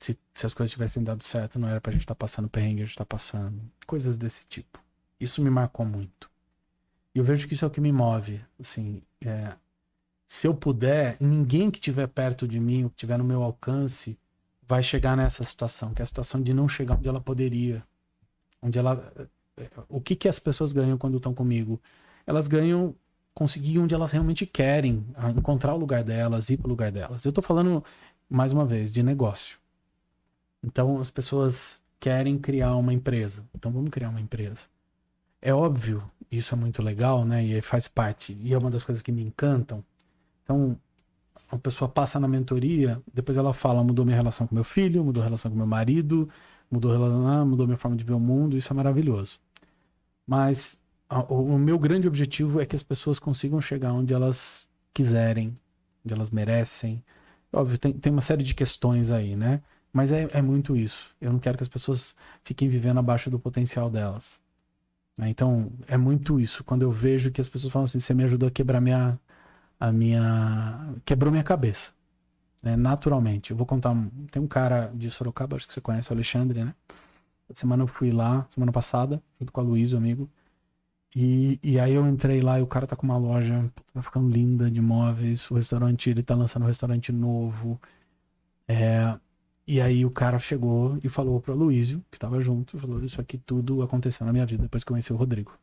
Se, 0.01 0.19
se 0.35 0.47
as 0.47 0.55
coisas 0.55 0.73
tivessem 0.73 1.05
dado 1.05 1.23
certo, 1.23 1.59
não 1.59 1.69
era 1.69 1.81
pra 1.81 1.93
gente 1.93 2.01
estar 2.01 2.15
passando 2.15 2.49
perrengue, 2.49 2.83
a 2.83 2.87
gente 2.87 2.97
tá 2.97 3.05
passando. 3.05 3.61
Coisas 3.87 4.17
desse 4.17 4.47
tipo. 4.47 4.83
Isso 5.21 5.43
me 5.43 5.51
marcou 5.51 5.85
muito. 5.85 6.31
E 7.15 7.19
eu 7.19 7.25
vejo 7.25 7.47
que 7.47 7.53
isso 7.53 7.65
é 7.65 7.69
o 7.69 7.71
que 7.71 7.81
me 7.81 7.93
move. 7.93 8.41
Assim, 8.59 9.03
é, 9.21 9.53
se 10.27 10.47
eu 10.47 10.55
puder, 10.55 11.17
ninguém 11.21 11.71
que 11.71 11.79
estiver 11.79 12.07
perto 12.07 12.49
de 12.49 12.59
mim, 12.59 12.85
ou 12.85 12.91
que 12.91 12.97
estiver 12.97 13.19
no 13.19 13.25
meu 13.25 13.43
alcance, 13.43 14.19
vai 14.67 14.83
chegar 14.83 15.17
nessa 15.17 15.45
situação, 15.45 15.93
que 15.93 16.01
é 16.01 16.05
a 16.05 16.07
situação 16.07 16.41
de 16.43 16.55
não 16.55 16.69
chegar 16.69 16.97
onde 16.97 17.09
ela 17.09 17.21
poderia. 17.21 17.85
Onde 18.63 18.79
ela. 18.79 19.13
O 19.89 20.01
que, 20.01 20.17
que 20.17 20.29
as 20.29 20.39
pessoas 20.39 20.73
ganham 20.73 20.97
quando 20.97 21.19
estão 21.19 21.35
comigo? 21.35 21.79
Elas 22.27 22.49
ganham 22.49 22.95
conseguir 23.35 23.79
onde 23.79 23.95
elas 23.95 24.13
realmente 24.13 24.47
querem, 24.47 25.05
encontrar 25.37 25.75
o 25.75 25.79
lugar 25.79 26.03
delas, 26.03 26.49
ir 26.49 26.57
para 26.57 26.67
o 26.67 26.71
lugar 26.71 26.91
delas. 26.91 27.25
Eu 27.25 27.31
estou 27.31 27.43
falando, 27.43 27.85
mais 28.29 28.53
uma 28.53 28.65
vez, 28.65 28.91
de 28.91 29.03
negócio. 29.03 29.60
Então, 30.63 31.01
as 31.01 31.11
pessoas 31.11 31.83
querem 31.99 32.39
criar 32.39 32.77
uma 32.77 32.93
empresa. 32.93 33.45
Então, 33.55 33.71
vamos 33.73 33.91
criar 33.91 34.09
uma 34.09 34.21
empresa. 34.21 34.67
É 35.43 35.55
óbvio, 35.55 36.03
isso 36.31 36.55
é 36.55 36.59
muito 36.59 36.83
legal, 36.83 37.25
né? 37.25 37.43
E 37.45 37.61
faz 37.63 37.89
parte. 37.89 38.39
E 38.43 38.53
é 38.55 38.59
uma 38.59 38.71
das 38.71 38.85
coisas 38.85 39.03
que 39.03 39.13
me 39.13 39.23
encantam. 39.23 39.85
Então, 40.45 40.79
a 41.51 41.59
pessoa 41.59 41.89
passa 41.89 42.21
na 42.21 42.29
mentoria, 42.29 43.03
depois 43.13 43.37
ela 43.37 43.53
fala, 43.53 43.83
mudou 43.83 44.05
minha 44.05 44.17
relação 44.17 44.47
com 44.47 44.55
meu 44.55 44.65
filho, 44.65 45.05
mudou 45.05 45.23
a 45.23 45.27
relação 45.27 45.51
com 45.51 45.57
meu 45.57 45.67
marido, 45.67 46.29
mudou, 46.71 46.97
mudou 47.45 47.67
minha 47.67 47.77
forma 47.79 47.97
de 47.97 48.05
ver 48.05 48.13
o 48.13 48.21
mundo, 48.21 48.57
isso 48.57 48.73
é 48.73 48.77
maravilhoso. 48.77 49.41
Mas 50.27 50.81
a, 51.09 51.21
o, 51.23 51.55
o 51.55 51.59
meu 51.59 51.79
grande 51.79 52.07
objetivo 52.07 52.61
é 52.61 52.67
que 52.67 52.77
as 52.77 52.85
pessoas 52.85 53.19
consigam 53.19 53.61
chegar 53.61 53.93
onde 53.93 54.15
elas 54.15 54.69
quiserem, 54.95 55.55
onde 56.05 56.15
elas 56.15 56.31
merecem. 56.31 57.03
Óbvio, 57.53 57.79
tem, 57.79 57.93
tem 57.93 58.13
uma 58.13 58.21
série 58.21 58.45
de 58.45 58.55
questões 58.55 59.11
aí, 59.11 59.35
né? 59.35 59.61
Mas 59.93 60.13
é, 60.13 60.29
é 60.33 60.43
muito 60.43 60.77
isso. 60.77 61.15
Eu 61.21 61.33
não 61.33 61.39
quero 61.39 61.57
que 61.57 61.63
as 61.63 61.69
pessoas 61.69 62.15
fiquem 62.45 62.69
vivendo 62.69 62.99
abaixo 62.99 63.31
do 63.31 63.39
potencial 63.39 63.91
delas. 63.91 64.41
Né? 65.19 65.29
Então, 65.31 65.73
é 65.89 65.97
muito 65.97 66.41
isso. 66.41 66.65
Quando 66.65 66.83
eu 66.83 66.91
vejo 66.93 67.31
que 67.31 67.41
as 67.41 67.49
pessoas 67.49 67.73
falam 67.73 67.85
assim, 67.85 68.01
você 68.01 68.15
me 68.15 68.25
ajudou 68.25 68.49
a 68.49 68.53
quebrar 68.53 68.81
minha, 68.81 69.19
a 69.79 69.93
minha. 69.93 70.95
quebrou 71.05 71.31
minha 71.33 71.45
cabeça. 71.45 71.93
Né? 72.63 72.77
Naturalmente. 72.77 73.51
Eu 73.51 73.57
vou 73.57 73.67
contar. 73.67 73.95
Tem 74.31 74.43
um 74.43 74.47
cara 74.47 74.93
de 74.95 75.11
Sorocaba, 75.11 75.57
acho 75.57 75.67
que 75.67 75.73
você 75.75 75.81
conhece, 75.81 76.11
o 76.11 76.15
Alexandre, 76.15 76.65
né? 76.65 76.75
Semana 77.53 77.83
eu 77.83 77.87
fui 77.89 78.13
lá, 78.13 78.47
semana 78.49 78.71
passada, 78.73 79.21
junto 79.41 79.53
com 79.53 79.61
a 79.61 79.65
Luísa, 79.65 79.97
amigo. 79.97 80.31
E, 81.15 81.59
e 81.63 81.81
aí 81.81 81.95
eu 81.95 82.07
entrei 82.07 82.41
lá 82.41 82.59
e 82.61 82.63
o 82.63 82.67
cara 82.67 82.87
tá 82.87 82.95
com 82.95 83.05
uma 83.05 83.19
loja, 83.19 83.69
tá 83.93 84.03
ficando 84.03 84.29
linda 84.31 84.71
de 84.71 84.81
móveis. 84.81 85.51
O 85.51 85.55
restaurante, 85.55 86.09
ele 86.11 86.23
tá 86.23 86.35
lançando 86.35 86.63
um 86.65 86.67
restaurante 86.67 87.11
novo. 87.13 87.81
É, 88.69 89.19
e 89.71 89.81
aí 89.81 90.05
o 90.05 90.11
cara 90.11 90.37
chegou 90.41 90.99
e 91.01 91.09
falou 91.09 91.41
pro 91.41 91.55
Luísio, 91.55 92.05
que 92.11 92.19
tava 92.19 92.41
junto, 92.41 92.77
falou: 92.77 93.05
Isso 93.05 93.21
aqui 93.21 93.39
tudo 93.39 93.83
aconteceu 93.83 94.27
na 94.27 94.33
minha 94.33 94.45
vida 94.45 94.65
depois 94.65 94.83
que 94.83 94.91
eu 94.91 94.95
conheci 94.95 95.13
o 95.13 95.17
Rodrigo. 95.17 95.57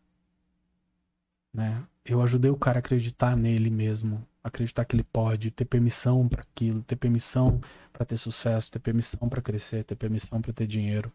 Né? 1.53 1.84
Eu 2.05 2.22
ajudei 2.22 2.49
o 2.49 2.55
cara 2.55 2.78
a 2.78 2.80
acreditar 2.80 3.36
nele 3.36 3.70
mesmo, 3.70 4.26
acreditar 4.41 4.86
que 4.86 4.95
ele 4.95 5.03
pode 5.03 5.51
ter 5.51 5.66
permissão 5.66 6.26
para 6.26 6.41
aquilo, 6.41 6.82
ter 6.84 6.95
permissão 6.95 7.60
para 7.91 8.05
ter 8.05 8.16
sucesso, 8.16 8.72
ter 8.72 8.80
permissão 8.80 9.28
para 9.28 9.41
crescer, 9.41 9.84
ter 9.84 9.97
permissão 9.97 10.41
para 10.41 10.53
ter 10.53 10.68
dinheiro. 10.68 11.12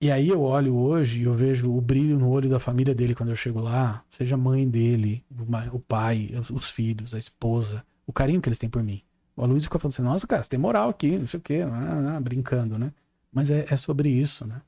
E 0.00 0.10
aí 0.10 0.28
eu 0.28 0.42
olho 0.42 0.74
hoje 0.74 1.20
e 1.20 1.22
eu 1.22 1.34
vejo 1.34 1.72
o 1.72 1.80
brilho 1.80 2.18
no 2.18 2.30
olho 2.30 2.50
da 2.50 2.58
família 2.58 2.96
dele 2.96 3.14
quando 3.14 3.28
eu 3.28 3.36
chego 3.36 3.60
lá, 3.60 4.04
seja 4.10 4.34
a 4.34 4.38
mãe 4.38 4.68
dele, 4.68 5.24
o 5.72 5.78
pai, 5.78 6.30
os 6.52 6.68
filhos, 6.68 7.14
a 7.14 7.18
esposa, 7.20 7.86
o 8.04 8.12
carinho 8.12 8.40
que 8.42 8.48
eles 8.48 8.58
têm 8.58 8.68
por 8.68 8.82
mim. 8.82 9.00
O 9.36 9.46
Luiz 9.46 9.64
fica 9.64 9.78
falando 9.78 9.92
assim, 9.94 10.02
nossa, 10.02 10.26
cara, 10.26 10.42
você 10.42 10.50
tem 10.50 10.58
moral 10.58 10.88
aqui, 10.88 11.16
não 11.16 11.26
sei 11.26 11.38
o 11.38 11.42
quê, 11.42 11.64
ah, 11.66 12.16
ah, 12.16 12.20
brincando, 12.20 12.78
né? 12.78 12.92
Mas 13.32 13.50
é, 13.50 13.66
é 13.70 13.76
sobre 13.76 14.08
isso, 14.10 14.46
né? 14.46 14.60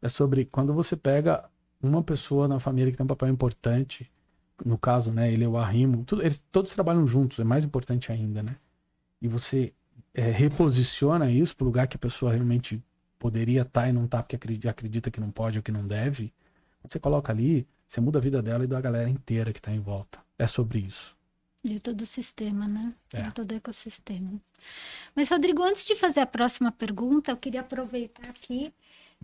É 0.00 0.08
sobre 0.08 0.44
quando 0.44 0.74
você 0.74 0.96
pega 0.96 1.44
uma 1.82 2.02
pessoa 2.02 2.46
na 2.46 2.60
família 2.60 2.90
que 2.90 2.96
tem 2.96 3.04
um 3.04 3.08
papel 3.08 3.28
importante, 3.28 4.10
no 4.64 4.78
caso, 4.78 5.12
né, 5.12 5.32
ele 5.32 5.44
é 5.44 5.48
o 5.48 5.56
arrimo, 5.56 6.04
tudo, 6.04 6.22
eles 6.22 6.44
todos 6.52 6.72
trabalham 6.72 7.06
juntos, 7.06 7.38
é 7.38 7.44
mais 7.44 7.64
importante 7.64 8.12
ainda, 8.12 8.42
né? 8.42 8.56
E 9.20 9.28
você 9.28 9.72
é, 10.14 10.30
reposiciona 10.30 11.30
isso 11.30 11.56
para 11.56 11.64
o 11.64 11.66
lugar 11.66 11.86
que 11.86 11.96
a 11.96 11.98
pessoa 11.98 12.32
realmente 12.32 12.82
poderia 13.18 13.62
estar 13.62 13.82
tá 13.82 13.88
e 13.88 13.92
não 13.92 14.04
está 14.04 14.22
porque 14.22 14.36
acredita, 14.36 15.10
que 15.10 15.20
não 15.20 15.30
pode 15.30 15.58
ou 15.58 15.62
que 15.62 15.72
não 15.72 15.86
deve. 15.86 16.32
Você 16.88 16.98
coloca 16.98 17.32
ali, 17.32 17.66
você 17.86 18.00
muda 18.00 18.18
a 18.18 18.22
vida 18.22 18.42
dela 18.42 18.64
e 18.64 18.66
da 18.66 18.80
galera 18.80 19.08
inteira 19.08 19.52
que 19.52 19.60
está 19.60 19.72
em 19.72 19.80
volta. 19.80 20.18
É 20.38 20.46
sobre 20.46 20.80
isso. 20.80 21.16
De 21.64 21.78
todo 21.78 22.00
o 22.00 22.06
sistema, 22.06 22.66
né? 22.66 22.92
É. 23.12 23.22
De 23.22 23.32
todo 23.32 23.52
o 23.52 23.54
ecossistema. 23.54 24.40
Mas, 25.14 25.30
Rodrigo, 25.30 25.62
antes 25.62 25.84
de 25.84 25.94
fazer 25.94 26.20
a 26.20 26.26
próxima 26.26 26.72
pergunta, 26.72 27.30
eu 27.30 27.36
queria 27.36 27.60
aproveitar 27.60 28.28
aqui 28.28 28.72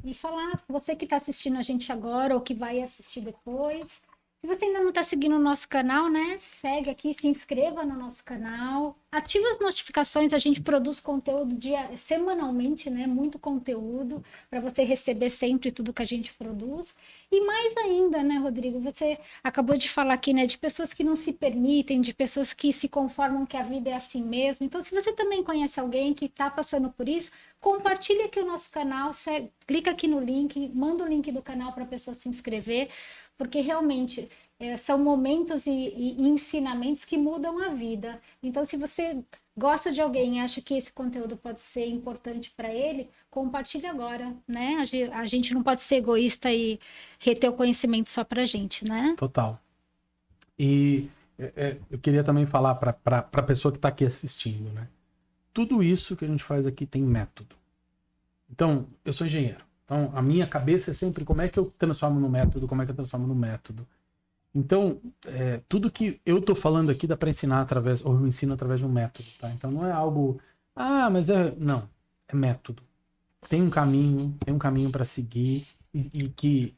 e 0.04 0.14
falar, 0.14 0.62
você 0.68 0.94
que 0.94 1.04
está 1.04 1.16
assistindo 1.16 1.58
a 1.58 1.62
gente 1.62 1.90
agora 1.90 2.34
ou 2.34 2.40
que 2.40 2.54
vai 2.54 2.80
assistir 2.80 3.20
depois, 3.20 4.02
se 4.40 4.46
você 4.46 4.66
ainda 4.66 4.80
não 4.80 4.90
está 4.90 5.02
seguindo 5.02 5.34
o 5.34 5.38
nosso 5.40 5.68
canal, 5.68 6.08
né? 6.08 6.38
Segue 6.38 6.88
aqui, 6.88 7.12
se 7.12 7.26
inscreva 7.26 7.84
no 7.84 7.96
nosso 7.96 8.24
canal, 8.24 8.96
ative 9.10 9.44
as 9.46 9.58
notificações. 9.58 10.32
A 10.32 10.38
gente 10.38 10.60
produz 10.60 11.00
conteúdo 11.00 11.56
dia, 11.56 11.90
semanalmente, 11.96 12.88
né? 12.88 13.04
Muito 13.04 13.36
conteúdo 13.36 14.22
para 14.48 14.60
você 14.60 14.84
receber 14.84 15.30
sempre 15.30 15.72
tudo 15.72 15.92
que 15.92 16.02
a 16.02 16.06
gente 16.06 16.32
produz. 16.34 16.94
E 17.32 17.44
mais 17.44 17.76
ainda, 17.78 18.22
né, 18.22 18.36
Rodrigo? 18.36 18.78
Você 18.80 19.18
acabou 19.42 19.76
de 19.76 19.90
falar 19.90 20.14
aqui, 20.14 20.32
né? 20.32 20.46
De 20.46 20.56
pessoas 20.56 20.94
que 20.94 21.02
não 21.02 21.16
se 21.16 21.32
permitem, 21.32 22.00
de 22.00 22.14
pessoas 22.14 22.54
que 22.54 22.72
se 22.72 22.88
conformam 22.88 23.44
que 23.44 23.56
a 23.56 23.62
vida 23.64 23.90
é 23.90 23.94
assim 23.94 24.22
mesmo. 24.22 24.64
Então, 24.64 24.84
se 24.84 24.94
você 24.94 25.12
também 25.12 25.42
conhece 25.42 25.80
alguém 25.80 26.14
que 26.14 26.26
está 26.26 26.48
passando 26.48 26.90
por 26.90 27.08
isso, 27.08 27.32
compartilhe 27.60 28.22
aqui 28.22 28.38
o 28.38 28.46
nosso 28.46 28.70
canal, 28.70 29.12
segue, 29.12 29.50
clica 29.66 29.90
aqui 29.90 30.06
no 30.06 30.20
link, 30.20 30.70
manda 30.72 31.02
o 31.02 31.08
link 31.08 31.32
do 31.32 31.42
canal 31.42 31.72
para 31.72 31.82
a 31.82 31.86
pessoa 31.86 32.14
se 32.14 32.28
inscrever 32.28 32.88
porque 33.38 33.60
realmente 33.60 34.28
é, 34.58 34.76
são 34.76 34.98
momentos 34.98 35.66
e, 35.66 35.70
e, 35.70 36.28
ensinamentos 36.28 37.04
que 37.04 37.16
mudam 37.16 37.62
a 37.62 37.68
vida. 37.68 38.20
Então, 38.42 38.66
se 38.66 38.76
você 38.76 39.22
gosta 39.56 39.92
de 39.92 40.00
alguém 40.00 40.36
e 40.36 40.40
acha 40.40 40.60
que 40.60 40.74
esse 40.74 40.92
conteúdo 40.92 41.36
pode 41.36 41.60
ser 41.60 41.86
importante 41.86 42.52
para 42.56 42.72
ele, 42.72 43.08
compartilhe 43.30 43.86
agora, 43.86 44.36
né? 44.46 44.84
A 45.12 45.26
gente 45.26 45.54
não 45.54 45.62
pode 45.62 45.80
ser 45.80 45.96
egoísta 45.96 46.52
e 46.52 46.80
reter 47.18 47.48
o 47.48 47.52
conhecimento 47.52 48.10
só 48.10 48.24
para 48.24 48.44
gente, 48.44 48.84
né? 48.84 49.14
Total. 49.16 49.60
E 50.58 51.08
é, 51.38 51.52
é 51.56 51.78
eu 51.88 51.98
queria 51.98 52.24
também 52.24 52.44
falar 52.44 52.74
para 52.74 53.18
a 53.32 53.42
pessoa 53.42 53.70
que 53.70 53.78
está 53.78 53.88
aqui 53.88 54.04
assistindo, 54.04 54.72
né? 54.72 54.88
Tudo 55.54 55.82
isso 55.82 56.16
que 56.16 56.24
a 56.24 56.28
gente 56.28 56.42
faz 56.42 56.66
aqui 56.66 56.84
tem 56.84 57.02
método. 57.02 57.56
Então, 58.50 58.86
eu 59.04 59.12
sou 59.12 59.26
engenheiro. 59.26 59.67
Então, 59.88 60.12
a 60.14 60.20
minha 60.20 60.46
cabeça 60.46 60.90
é 60.90 60.94
sempre 60.94 61.24
como 61.24 61.40
é 61.40 61.48
que 61.48 61.58
eu 61.58 61.72
transformo 61.78 62.20
no 62.20 62.28
método, 62.28 62.68
como 62.68 62.82
é 62.82 62.84
que 62.84 62.90
eu 62.90 62.94
transformo 62.94 63.26
no 63.26 63.34
método. 63.34 63.88
Então, 64.54 65.00
é, 65.26 65.62
tudo 65.66 65.90
que 65.90 66.20
eu 66.26 66.40
estou 66.40 66.54
falando 66.54 66.90
aqui 66.90 67.06
dá 67.06 67.16
para 67.16 67.30
ensinar 67.30 67.62
através, 67.62 68.04
ou 68.04 68.14
eu 68.14 68.26
ensino 68.26 68.52
através 68.52 68.80
de 68.80 68.86
um 68.86 68.90
método, 68.92 69.26
tá? 69.40 69.48
Então, 69.50 69.70
não 69.70 69.86
é 69.86 69.90
algo, 69.90 70.38
ah, 70.76 71.08
mas 71.08 71.30
é, 71.30 71.54
não, 71.56 71.88
é 72.28 72.36
método. 72.36 72.82
Tem 73.48 73.62
um 73.62 73.70
caminho, 73.70 74.36
tem 74.44 74.54
um 74.54 74.58
caminho 74.58 74.90
para 74.90 75.06
seguir 75.06 75.66
e, 75.94 76.10
e, 76.12 76.28
que 76.28 76.76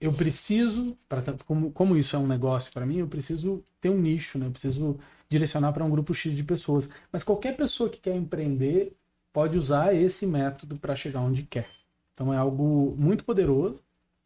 eu 0.00 0.12
preciso, 0.12 0.98
pra, 1.08 1.22
como, 1.46 1.70
como 1.70 1.96
isso 1.96 2.16
é 2.16 2.18
um 2.18 2.26
negócio 2.26 2.72
para 2.72 2.84
mim, 2.84 2.96
eu 2.96 3.06
preciso 3.06 3.64
ter 3.80 3.90
um 3.90 4.00
nicho, 4.00 4.38
né? 4.38 4.46
Eu 4.46 4.50
preciso 4.50 4.98
direcionar 5.28 5.72
para 5.72 5.84
um 5.84 5.90
grupo 5.90 6.12
X 6.12 6.34
de 6.34 6.42
pessoas. 6.42 6.88
Mas 7.12 7.22
qualquer 7.22 7.56
pessoa 7.56 7.88
que 7.88 7.98
quer 7.98 8.16
empreender 8.16 8.96
pode 9.32 9.56
usar 9.56 9.94
esse 9.94 10.26
método 10.26 10.78
para 10.80 10.96
chegar 10.96 11.20
onde 11.20 11.44
quer. 11.44 11.83
Então 12.14 12.32
é 12.32 12.36
algo 12.36 12.94
muito 12.96 13.24
poderoso, 13.24 13.80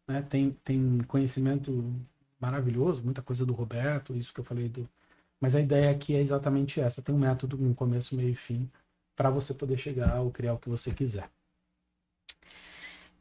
né? 0.07 0.21
Tem, 0.21 0.51
tem 0.63 0.99
conhecimento 1.07 1.93
maravilhoso, 2.39 3.03
muita 3.03 3.21
coisa 3.21 3.45
do 3.45 3.53
Roberto, 3.53 4.15
isso 4.15 4.33
que 4.33 4.39
eu 4.39 4.45
falei 4.45 4.69
do. 4.69 4.87
Mas 5.41 5.55
a 5.55 5.61
ideia 5.61 5.89
aqui 5.91 6.15
é 6.15 6.21
exatamente 6.21 6.79
essa: 6.79 7.01
tem 7.01 7.13
um 7.13 7.19
método, 7.19 7.61
um 7.61 7.73
começo, 7.73 8.15
meio 8.15 8.29
e 8.29 8.35
fim, 8.35 8.69
para 9.15 9.29
você 9.29 9.53
poder 9.53 9.77
chegar 9.77 10.21
ou 10.21 10.31
criar 10.31 10.53
o 10.53 10.59
que 10.59 10.69
você 10.69 10.91
quiser. 10.91 11.29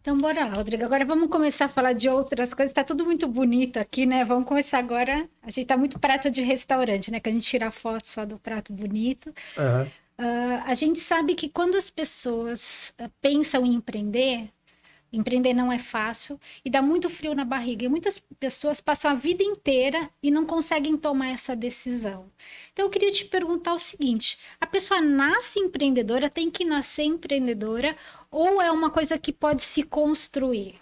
Então, 0.01 0.17
bora 0.17 0.47
lá, 0.47 0.55
Rodrigo. 0.55 0.85
Agora 0.85 1.05
vamos 1.05 1.29
começar 1.29 1.67
a 1.67 1.69
falar 1.69 1.93
de 1.93 2.09
outras 2.09 2.55
coisas. 2.55 2.71
Está 2.71 2.85
tudo 2.85 3.05
muito 3.05 3.29
bonito 3.29 3.79
aqui, 3.79 4.07
né? 4.07 4.25
Vamos 4.25 4.49
começar 4.49 4.79
agora. 4.79 5.29
A 5.43 5.51
gente 5.51 5.63
está 5.63 5.77
muito 5.77 5.99
prato 5.99 6.31
de 6.31 6.41
restaurante, 6.41 7.11
né? 7.11 7.21
Que 7.21 7.29
a 7.29 7.33
gente 7.33 7.47
tira 7.47 7.71
foto 7.71 8.07
só 8.07 8.25
do 8.25 8.39
prato 8.39 8.73
bonito. 8.73 9.35
Uhum. 9.59 9.83
Uh, 10.21 10.63
a 10.65 10.75
gente 10.75 10.99
sabe 10.99 11.35
que 11.35 11.49
quando 11.49 11.77
as 11.77 11.91
pessoas 11.91 12.95
uh, 13.01 13.11
pensam 13.21 13.67
em 13.67 13.75
empreender, 13.75 14.51
Empreender 15.13 15.55
não 15.55 15.73
é 15.73 15.79
fácil 15.79 16.39
e 16.65 16.71
dá 16.71 16.83
muito 16.83 17.09
frio 17.09 17.35
na 17.35 17.45
barriga. 17.45 17.85
E 17.85 17.89
muitas 17.89 18.19
pessoas 18.39 18.81
passam 18.81 19.11
a 19.11 19.15
vida 19.15 19.43
inteira 19.43 20.11
e 20.23 20.31
não 20.31 20.45
conseguem 20.47 20.97
tomar 20.97 21.29
essa 21.29 21.57
decisão. 21.57 22.31
Então 22.73 22.85
eu 22.87 22.91
queria 22.91 23.13
te 23.13 23.25
perguntar 23.25 23.75
o 23.75 23.79
seguinte: 23.79 24.39
a 24.61 24.67
pessoa 24.67 25.01
nasce 25.01 25.59
empreendedora, 25.59 26.29
tem 26.31 26.51
que 26.51 26.65
nascer 26.65 27.05
empreendedora, 27.05 27.97
ou 28.31 28.61
é 28.61 28.71
uma 28.71 28.91
coisa 28.91 29.19
que 29.19 29.33
pode 29.33 29.63
se 29.63 29.83
construir? 29.83 30.79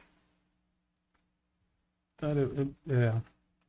Cara, 2.17 2.41
eu, 2.41 2.75
é, 2.89 3.23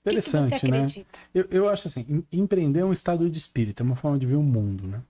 Interessante, 0.06 0.66
que, 0.66 0.72
que 0.72 0.72
né? 0.72 0.94
Eu, 1.34 1.46
eu 1.52 1.70
acho 1.70 1.88
assim, 1.88 2.06
em- 2.10 2.40
empreender 2.42 2.80
é 2.82 2.86
um 2.86 2.94
estado 2.94 3.30
de 3.30 3.38
espírito, 3.38 3.82
é 3.84 3.86
uma 3.86 3.96
forma 3.96 4.18
de 4.20 4.26
ver 4.26 4.36
o 4.36 4.44
mundo, 4.44 4.88
né? 4.88 5.04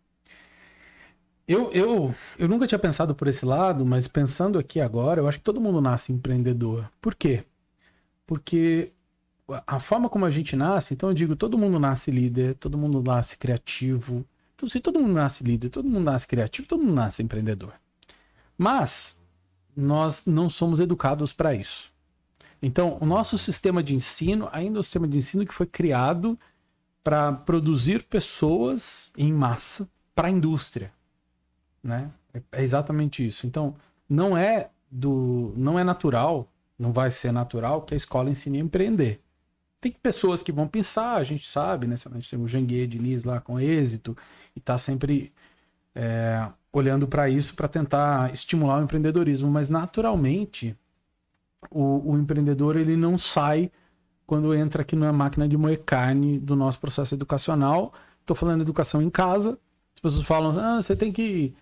Eu, 1.47 1.71
eu, 1.71 2.13
eu 2.37 2.47
nunca 2.47 2.67
tinha 2.67 2.77
pensado 2.77 3.15
por 3.15 3.27
esse 3.27 3.45
lado, 3.45 3.85
mas 3.85 4.07
pensando 4.07 4.59
aqui 4.59 4.81
agora, 4.81 5.21
eu 5.21 5.27
acho 5.27 5.37
que 5.37 5.45
todo 5.45 5.61
mundo 5.61 5.79
nasce 5.79 6.11
empreendedor. 6.11 6.91
Por 7.01 7.15
quê? 7.15 7.45
Porque 8.25 8.91
a 9.65 9.79
forma 9.79 10.09
como 10.09 10.25
a 10.25 10.29
gente 10.29 10.55
nasce, 10.57 10.93
então 10.93 11.09
eu 11.09 11.15
digo, 11.15 11.35
todo 11.35 11.57
mundo 11.57 11.79
nasce 11.79 12.11
líder, 12.11 12.55
todo 12.55 12.77
mundo 12.77 13.01
nasce 13.01 13.37
criativo. 13.37 14.25
Então, 14.55 14.67
se 14.67 14.81
todo 14.81 14.99
mundo 14.99 15.13
nasce 15.13 15.43
líder, 15.43 15.69
todo 15.69 15.87
mundo 15.87 16.03
nasce 16.03 16.27
criativo, 16.27 16.67
todo 16.67 16.83
mundo 16.83 16.95
nasce 16.95 17.23
empreendedor. 17.23 17.73
Mas 18.57 19.17
nós 19.75 20.25
não 20.25 20.49
somos 20.49 20.81
educados 20.81 21.31
para 21.31 21.53
isso. 21.53 21.93
Então, 22.61 22.97
o 22.99 23.05
nosso 23.05 23.37
sistema 23.37 23.81
de 23.81 23.93
ensino 23.95 24.49
ainda 24.51 24.79
é 24.79 24.81
um 24.81 24.83
sistema 24.83 25.07
de 25.07 25.17
ensino 25.17 25.45
que 25.45 25.53
foi 25.53 25.67
criado 25.67 26.37
para 27.03 27.31
produzir 27.31 28.03
pessoas 28.03 29.13
em 29.15 29.31
massa 29.31 29.87
para 30.13 30.27
a 30.27 30.31
indústria, 30.31 30.91
né? 31.83 32.11
É- 32.33 32.41
É 32.51 32.63
exatamente 32.63 33.25
isso. 33.25 33.47
Então, 33.47 33.75
não 34.09 34.37
é 34.37 34.69
do, 34.91 35.53
não 35.57 35.77
é 35.79 35.83
natural, 35.83 36.47
não 36.77 36.91
vai 36.93 37.11
ser 37.11 37.31
natural 37.31 37.81
que 37.81 37.93
a 37.93 37.97
escola 37.97 38.29
ensine 38.29 38.57
a 38.59 38.61
empreender. 38.61 39.21
Tem 39.81 39.91
pessoas 39.91 40.41
que 40.41 40.51
vão 40.51 40.67
pensar, 40.67 41.15
a 41.17 41.23
gente 41.23 41.47
sabe, 41.47 41.87
né? 41.87 41.95
A 42.11 42.13
gente 42.15 42.29
tem 42.29 42.39
o 42.39 42.47
Janguier 42.47 42.87
Diniz 42.87 43.23
lá 43.23 43.39
com 43.41 43.59
êxito 43.59 44.17
e 44.55 44.59
tá 44.59 44.77
sempre 44.77 45.31
é, 45.95 46.47
olhando 46.73 47.07
para 47.07 47.29
isso 47.29 47.55
para 47.55 47.67
tentar 47.67 48.33
estimular 48.33 48.79
o 48.79 48.83
empreendedorismo, 48.83 49.49
mas 49.51 49.69
naturalmente 49.69 50.75
o, 51.71 52.11
o 52.13 52.17
empreendedor 52.17 52.75
ele 52.77 52.95
não 52.95 53.17
sai 53.17 53.71
quando 54.25 54.53
entra 54.53 54.81
aqui 54.81 54.95
na 54.95 55.11
máquina 55.13 55.47
de 55.47 55.57
moer 55.57 55.81
carne 55.83 56.39
do 56.39 56.55
nosso 56.55 56.79
processo 56.79 57.15
educacional. 57.15 57.93
Estou 58.21 58.35
falando 58.35 58.61
educação 58.61 59.01
em 59.01 59.09
casa. 59.09 59.57
As 59.95 60.01
pessoas 60.01 60.25
falam, 60.27 60.57
ah, 60.59 60.81
você 60.81 60.95
tem 60.95 61.11
que 61.11 61.55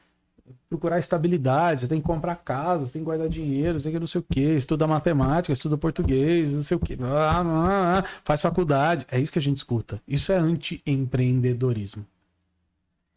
procurar 0.69 0.99
estabilidade, 0.99 1.81
você 1.81 1.87
tem 1.87 1.99
que 1.99 2.05
comprar 2.05 2.35
casa, 2.35 2.85
você 2.85 2.93
tem 2.93 3.01
que 3.01 3.05
guardar 3.05 3.27
dinheiro, 3.29 3.79
você 3.79 3.85
tem 3.85 3.93
que 3.93 3.99
não 3.99 4.07
sei 4.07 4.21
o 4.21 4.25
quê, 4.29 4.55
estuda 4.55 4.85
matemática, 4.85 5.53
estuda 5.53 5.77
português, 5.77 6.51
não 6.51 6.63
sei 6.63 6.77
o 6.77 6.79
quê, 6.79 6.97
ah, 7.01 8.03
faz 8.23 8.41
faculdade. 8.41 9.05
É 9.09 9.19
isso 9.19 9.31
que 9.31 9.39
a 9.39 9.41
gente 9.41 9.57
escuta. 9.57 10.01
Isso 10.07 10.31
é 10.31 10.37
anti-empreendedorismo. 10.37 12.05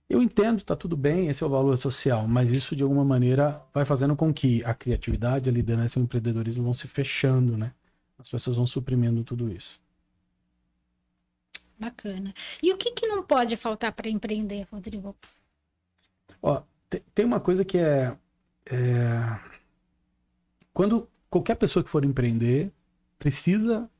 Eu 0.09 0.23
entendo, 0.23 0.63
tá 0.63 0.75
tudo 0.75 0.97
bem, 0.97 1.29
esse 1.29 1.43
é 1.43 1.47
o 1.47 1.51
valor 1.51 1.77
social, 1.77 2.27
mas 2.27 2.51
isso 2.51 2.75
de 2.75 2.83
alguma 2.83 3.05
maneira 3.05 3.61
vai 3.75 3.85
fazendo 3.85 4.17
com 4.17 4.33
que 4.33 4.65
a 4.65 4.73
criatividade, 4.73 5.51
a 5.51 5.53
liderança 5.53 5.99
e 5.99 6.03
o 6.03 6.05
empreendedorismo 6.05 6.65
vão 6.65 6.73
se 6.73 6.89
fechando, 6.89 7.59
né? 7.59 7.73
As 8.19 8.27
pessoas 8.27 8.57
vão 8.57 8.67
suprimindo 8.67 9.23
tudo 9.23 9.53
isso. 9.53 9.79
Bacana. 11.79 12.35
E 12.63 12.73
o 12.73 12.77
que, 12.77 12.91
que 12.93 13.07
não 13.07 13.23
pode 13.23 13.55
faltar 13.55 13.93
para 13.93 14.09
empreender, 14.09 14.67
Rodrigo? 14.73 15.15
Ó, 16.43 16.63
tem 17.15 17.25
uma 17.25 17.41
coisa 17.41 17.65
que 17.65 17.79
é, 17.79 18.17
é, 18.67 19.39
Quando 20.73 21.09
qualquer 21.29 21.57
pessoa 21.57 21.83
que 21.85 21.91
for 21.91 22.05
empreender 22.05 22.73
precisa 23.19 23.91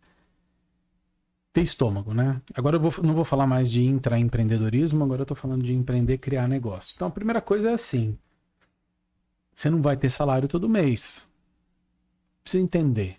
ter 1.53 1.63
estômago, 1.63 2.15
né? 2.15 2.41
Agora 2.55 2.77
eu 2.77 2.81
vou- 2.81 3.05
não 3.05 3.15
vou 3.15 3.25
falar 3.25 3.47
mais 3.47 3.71
de 3.71 3.83
intraempreendedorismo, 3.85 5.05
agora 5.05 5.23
eu 5.23 5.27
tô 5.27 5.35
falando 5.35 5.63
de 5.63 5.75
empreender, 5.75 6.19
criar 6.19 6.49
negócio. 6.49 6.95
Então 6.95 7.09
a 7.09 7.11
primeira 7.11 7.41
coisa 7.41 7.71
é 7.71 7.73
assim: 7.75 8.17
você 9.53 9.69
não 9.69 9.83
vai 9.83 9.97
ter 9.97 10.09
salário 10.11 10.49
todo 10.49 10.69
mês. 10.69 11.29
Precisa 12.43 12.63
entender. 12.63 13.19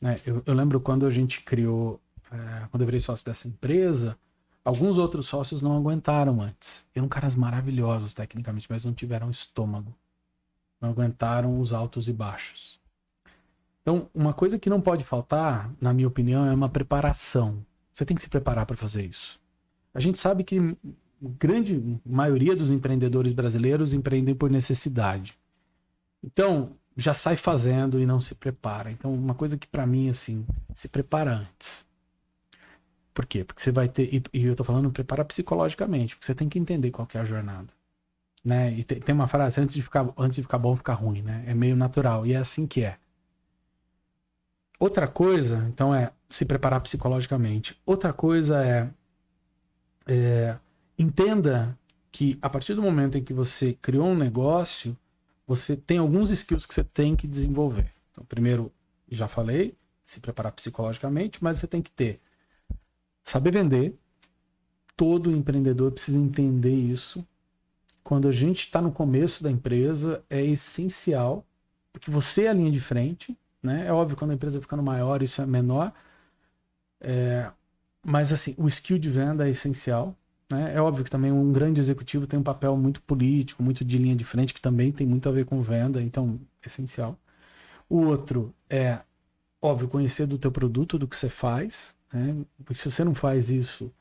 Né? 0.00 0.20
Eu, 0.26 0.42
eu 0.46 0.54
lembro 0.54 0.80
quando 0.80 1.06
a 1.06 1.10
gente 1.10 1.42
criou, 1.42 2.00
é, 2.30 2.68
quando 2.70 2.82
eu 2.82 2.86
virei 2.86 3.00
sócio 3.00 3.24
dessa 3.26 3.48
empresa, 3.48 4.18
Alguns 4.64 4.96
outros 4.96 5.26
sócios 5.26 5.60
não 5.60 5.76
aguentaram 5.76 6.40
antes. 6.40 6.86
Eram 6.94 7.08
caras 7.08 7.34
maravilhosos 7.34 8.14
tecnicamente, 8.14 8.68
mas 8.70 8.84
não 8.84 8.92
tiveram 8.92 9.30
estômago. 9.30 9.92
Não 10.80 10.90
aguentaram 10.90 11.58
os 11.58 11.72
altos 11.72 12.08
e 12.08 12.12
baixos. 12.12 12.80
Então, 13.82 14.08
uma 14.14 14.32
coisa 14.32 14.58
que 14.58 14.70
não 14.70 14.80
pode 14.80 15.04
faltar, 15.04 15.70
na 15.80 15.92
minha 15.92 16.06
opinião, 16.06 16.46
é 16.46 16.54
uma 16.54 16.68
preparação. 16.68 17.64
Você 17.92 18.04
tem 18.04 18.16
que 18.16 18.22
se 18.22 18.28
preparar 18.28 18.64
para 18.64 18.76
fazer 18.76 19.04
isso. 19.04 19.40
A 19.92 19.98
gente 19.98 20.18
sabe 20.18 20.44
que 20.44 20.76
grande 21.20 22.00
maioria 22.04 22.54
dos 22.54 22.70
empreendedores 22.70 23.32
brasileiros 23.32 23.92
empreendem 23.92 24.34
por 24.34 24.50
necessidade. 24.50 25.36
Então, 26.22 26.76
já 26.96 27.12
sai 27.12 27.36
fazendo 27.36 28.00
e 28.00 28.06
não 28.06 28.20
se 28.20 28.34
prepara. 28.34 28.90
Então, 28.90 29.12
uma 29.12 29.34
coisa 29.34 29.56
que 29.56 29.66
para 29.66 29.86
mim 29.86 30.08
assim, 30.08 30.46
se 30.72 30.88
prepara 30.88 31.32
antes. 31.32 31.84
Por 33.14 33.26
quê? 33.26 33.44
Porque 33.44 33.62
você 33.62 33.70
vai 33.70 33.88
ter. 33.88 34.12
E, 34.14 34.22
e 34.32 34.44
eu 34.46 34.56
tô 34.56 34.64
falando 34.64 34.90
prepara 34.90 35.24
psicologicamente, 35.24 36.16
porque 36.16 36.26
você 36.26 36.34
tem 36.34 36.48
que 36.48 36.58
entender 36.58 36.90
qual 36.90 37.06
é 37.14 37.18
a 37.18 37.24
jornada. 37.24 37.68
Né? 38.44 38.72
E 38.72 38.84
te- 38.84 38.96
tem 38.96 39.14
uma 39.14 39.28
frase, 39.28 39.60
antes 39.60 39.74
de, 39.74 39.82
ficar, 39.82 40.08
antes 40.18 40.36
de 40.36 40.42
ficar 40.42 40.58
bom, 40.58 40.76
ficar 40.76 40.94
ruim, 40.94 41.22
né? 41.22 41.44
É 41.46 41.54
meio 41.54 41.76
natural. 41.76 42.26
E 42.26 42.32
é 42.32 42.38
assim 42.38 42.66
que 42.66 42.82
é. 42.82 42.98
Outra 44.78 45.06
coisa, 45.06 45.64
então, 45.68 45.94
é 45.94 46.10
se 46.28 46.44
preparar 46.44 46.80
psicologicamente. 46.80 47.80
Outra 47.86 48.12
coisa 48.12 48.64
é, 48.64 48.90
é 50.06 50.58
entenda 50.98 51.78
que 52.10 52.38
a 52.42 52.50
partir 52.50 52.74
do 52.74 52.82
momento 52.82 53.16
em 53.16 53.22
que 53.24 53.32
você 53.32 53.76
criou 53.80 54.06
um 54.06 54.16
negócio, 54.16 54.96
você 55.46 55.76
tem 55.76 55.98
alguns 55.98 56.30
skills 56.30 56.66
que 56.66 56.74
você 56.74 56.84
tem 56.84 57.14
que 57.14 57.28
desenvolver. 57.28 57.92
Então, 58.10 58.24
primeiro, 58.24 58.72
já 59.08 59.28
falei, 59.28 59.74
se 60.04 60.20
preparar 60.20 60.52
psicologicamente, 60.52 61.42
mas 61.42 61.58
você 61.58 61.66
tem 61.66 61.80
que 61.80 61.90
ter 61.90 62.20
saber 63.24 63.52
vender. 63.52 63.94
Todo 64.96 65.30
empreendedor 65.30 65.92
precisa 65.92 66.18
entender 66.18 66.74
isso. 66.74 67.26
Quando 68.02 68.28
a 68.28 68.32
gente 68.32 68.60
está 68.60 68.80
no 68.80 68.92
começo 68.92 69.42
da 69.42 69.50
empresa, 69.50 70.22
é 70.28 70.44
essencial, 70.44 71.46
porque 71.92 72.10
você 72.10 72.44
é 72.44 72.48
a 72.50 72.52
linha 72.52 72.70
de 72.70 72.80
frente. 72.80 73.36
Né? 73.62 73.86
É 73.86 73.92
óbvio, 73.92 74.16
quando 74.16 74.32
a 74.32 74.34
empresa 74.34 74.60
ficando 74.60 74.82
maior, 74.82 75.22
isso 75.22 75.40
é 75.40 75.46
menor. 75.46 75.92
É, 77.00 77.50
mas 78.04 78.32
assim, 78.32 78.54
o 78.58 78.66
skill 78.66 78.98
de 78.98 79.08
venda 79.08 79.46
é 79.46 79.50
essencial. 79.50 80.16
Né? 80.50 80.74
É 80.74 80.80
óbvio 80.80 81.04
que 81.04 81.10
também 81.10 81.32
um 81.32 81.52
grande 81.52 81.80
executivo 81.80 82.26
tem 82.26 82.38
um 82.38 82.42
papel 82.42 82.76
muito 82.76 83.00
político, 83.02 83.62
muito 83.62 83.84
de 83.84 83.96
linha 83.98 84.16
de 84.16 84.24
frente, 84.24 84.52
que 84.52 84.60
também 84.60 84.92
tem 84.92 85.06
muito 85.06 85.28
a 85.28 85.32
ver 85.32 85.46
com 85.46 85.62
venda, 85.62 86.02
então 86.02 86.38
é 86.62 86.66
essencial. 86.66 87.18
O 87.88 87.98
outro 88.02 88.54
é, 88.68 89.00
óbvio, 89.60 89.88
conhecer 89.88 90.26
do 90.26 90.36
teu 90.38 90.50
produto, 90.50 90.98
do 90.98 91.06
que 91.06 91.16
você 91.16 91.28
faz, 91.28 91.94
né? 92.12 92.36
Porque 92.64 92.80
se 92.80 92.90
você 92.90 93.04
não 93.04 93.14
faz 93.14 93.50
isso, 93.50 93.92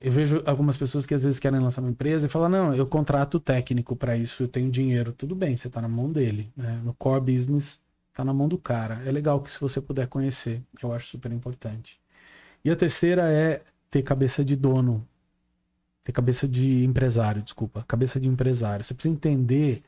eu 0.00 0.12
vejo 0.12 0.42
algumas 0.46 0.76
pessoas 0.76 1.06
que 1.06 1.14
às 1.14 1.24
vezes 1.24 1.38
querem 1.38 1.60
lançar 1.60 1.80
uma 1.80 1.90
empresa 1.90 2.26
e 2.26 2.28
falam: 2.28 2.48
não, 2.48 2.74
eu 2.74 2.86
contrato 2.86 3.40
técnico 3.40 3.96
para 3.96 4.16
isso, 4.16 4.42
eu 4.42 4.48
tenho 4.48 4.70
dinheiro. 4.70 5.12
Tudo 5.12 5.34
bem, 5.34 5.56
você 5.56 5.68
está 5.68 5.80
na 5.80 5.88
mão 5.88 6.10
dele. 6.10 6.52
Né? 6.56 6.80
No 6.84 6.94
core 6.94 7.32
business, 7.34 7.80
está 8.10 8.24
na 8.24 8.34
mão 8.34 8.48
do 8.48 8.58
cara. 8.58 9.02
É 9.06 9.12
legal 9.12 9.40
que 9.40 9.50
se 9.50 9.60
você 9.60 9.80
puder 9.80 10.06
conhecer, 10.08 10.62
eu 10.82 10.92
acho 10.92 11.06
super 11.08 11.32
importante. 11.32 12.00
E 12.64 12.70
a 12.70 12.76
terceira 12.76 13.30
é 13.30 13.62
ter 13.90 14.02
cabeça 14.02 14.44
de 14.44 14.56
dono, 14.56 15.06
ter 16.02 16.12
cabeça 16.12 16.48
de 16.48 16.84
empresário, 16.84 17.42
desculpa, 17.42 17.84
cabeça 17.86 18.20
de 18.20 18.28
empresário. 18.28 18.84
Você 18.84 18.94
precisa 18.94 19.14
entender, 19.14 19.82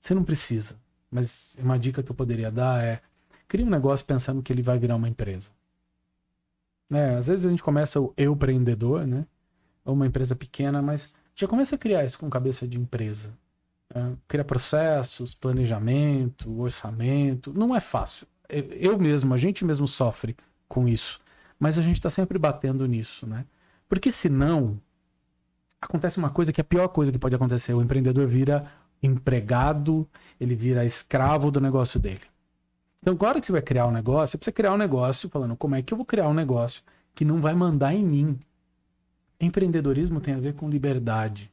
você 0.00 0.14
não 0.14 0.24
precisa, 0.24 0.76
mas 1.10 1.56
uma 1.58 1.78
dica 1.78 2.02
que 2.02 2.10
eu 2.10 2.14
poderia 2.14 2.50
dar 2.50 2.82
é 2.82 3.00
crie 3.46 3.64
um 3.64 3.70
negócio 3.70 4.04
pensando 4.06 4.42
que 4.42 4.52
ele 4.52 4.62
vai 4.62 4.78
virar 4.78 4.96
uma 4.96 5.08
empresa. 5.08 5.50
Né? 6.88 7.16
Às 7.16 7.28
vezes 7.28 7.46
a 7.46 7.50
gente 7.50 7.62
começa 7.62 8.00
o 8.00 8.12
eu 8.16 8.32
empreendedor, 8.32 9.06
né? 9.06 9.26
Ou 9.84 9.94
uma 9.94 10.06
empresa 10.06 10.34
pequena, 10.34 10.80
mas 10.80 11.14
já 11.34 11.46
começa 11.46 11.74
a 11.74 11.78
criar 11.78 12.04
isso 12.04 12.18
com 12.18 12.30
cabeça 12.30 12.66
de 12.66 12.78
empresa. 12.78 13.32
Né? 13.94 14.16
Cria 14.28 14.44
processos, 14.44 15.34
planejamento, 15.34 16.60
orçamento. 16.60 17.52
Não 17.52 17.74
é 17.74 17.80
fácil. 17.80 18.26
Eu 18.48 18.98
mesmo, 18.98 19.34
a 19.34 19.36
gente 19.36 19.64
mesmo 19.64 19.88
sofre 19.88 20.36
com 20.68 20.88
isso. 20.88 21.20
Mas 21.58 21.78
a 21.78 21.82
gente 21.82 21.96
está 21.96 22.10
sempre 22.10 22.38
batendo 22.38 22.86
nisso, 22.86 23.26
né? 23.26 23.46
Porque 23.88 24.10
senão 24.10 24.80
acontece 25.80 26.18
uma 26.18 26.30
coisa 26.30 26.52
que 26.52 26.60
é 26.60 26.62
a 26.62 26.64
pior 26.64 26.88
coisa 26.88 27.12
que 27.12 27.18
pode 27.18 27.34
acontecer. 27.34 27.74
O 27.74 27.82
empreendedor 27.82 28.26
vira 28.26 28.70
empregado, 29.02 30.08
ele 30.40 30.54
vira 30.54 30.84
escravo 30.84 31.50
do 31.50 31.60
negócio 31.60 32.00
dele. 32.00 32.22
Então, 33.04 33.12
agora 33.12 33.38
que 33.38 33.44
você 33.44 33.52
vai 33.52 33.60
criar 33.60 33.86
um 33.86 33.90
negócio, 33.90 34.28
você 34.28 34.38
precisa 34.38 34.54
criar 34.54 34.72
um 34.72 34.78
negócio 34.78 35.28
falando 35.28 35.54
como 35.54 35.74
é 35.74 35.82
que 35.82 35.92
eu 35.92 35.96
vou 35.98 36.06
criar 36.06 36.26
um 36.26 36.32
negócio 36.32 36.82
que 37.14 37.22
não 37.22 37.38
vai 37.38 37.54
mandar 37.54 37.92
em 37.92 38.02
mim. 38.02 38.40
Empreendedorismo 39.38 40.22
tem 40.22 40.32
a 40.32 40.40
ver 40.40 40.54
com 40.54 40.70
liberdade. 40.70 41.52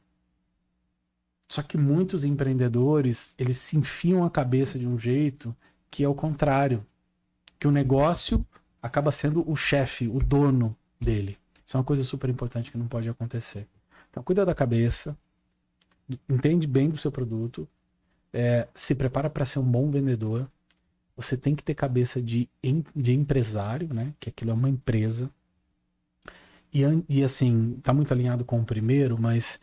Só 1.46 1.60
que 1.60 1.76
muitos 1.76 2.24
empreendedores, 2.24 3.34
eles 3.36 3.58
se 3.58 3.76
enfiam 3.76 4.24
a 4.24 4.30
cabeça 4.30 4.78
de 4.78 4.86
um 4.86 4.98
jeito 4.98 5.54
que 5.90 6.02
é 6.02 6.08
o 6.08 6.14
contrário. 6.14 6.86
Que 7.60 7.68
o 7.68 7.70
negócio 7.70 8.42
acaba 8.80 9.12
sendo 9.12 9.44
o 9.46 9.54
chefe, 9.54 10.08
o 10.08 10.20
dono 10.20 10.74
dele. 10.98 11.36
Isso 11.66 11.76
é 11.76 11.78
uma 11.78 11.84
coisa 11.84 12.02
super 12.02 12.30
importante 12.30 12.72
que 12.72 12.78
não 12.78 12.88
pode 12.88 13.10
acontecer. 13.10 13.68
Então, 14.08 14.22
cuida 14.22 14.46
da 14.46 14.54
cabeça, 14.54 15.14
entende 16.26 16.66
bem 16.66 16.88
do 16.88 16.96
seu 16.96 17.12
produto, 17.12 17.68
é, 18.32 18.66
se 18.74 18.94
prepara 18.94 19.28
para 19.28 19.44
ser 19.44 19.58
um 19.58 19.70
bom 19.70 19.90
vendedor. 19.90 20.48
Você 21.26 21.36
tem 21.36 21.54
que 21.54 21.62
ter 21.62 21.74
cabeça 21.74 22.20
de, 22.20 22.48
de 22.94 23.12
empresário, 23.12 23.92
né? 23.92 24.14
Que 24.20 24.28
aquilo 24.28 24.50
é 24.50 24.54
uma 24.54 24.68
empresa. 24.68 25.30
E, 26.72 26.82
e 27.08 27.22
assim, 27.22 27.78
tá 27.82 27.92
muito 27.92 28.12
alinhado 28.12 28.44
com 28.44 28.60
o 28.60 28.64
primeiro, 28.64 29.20
mas 29.20 29.60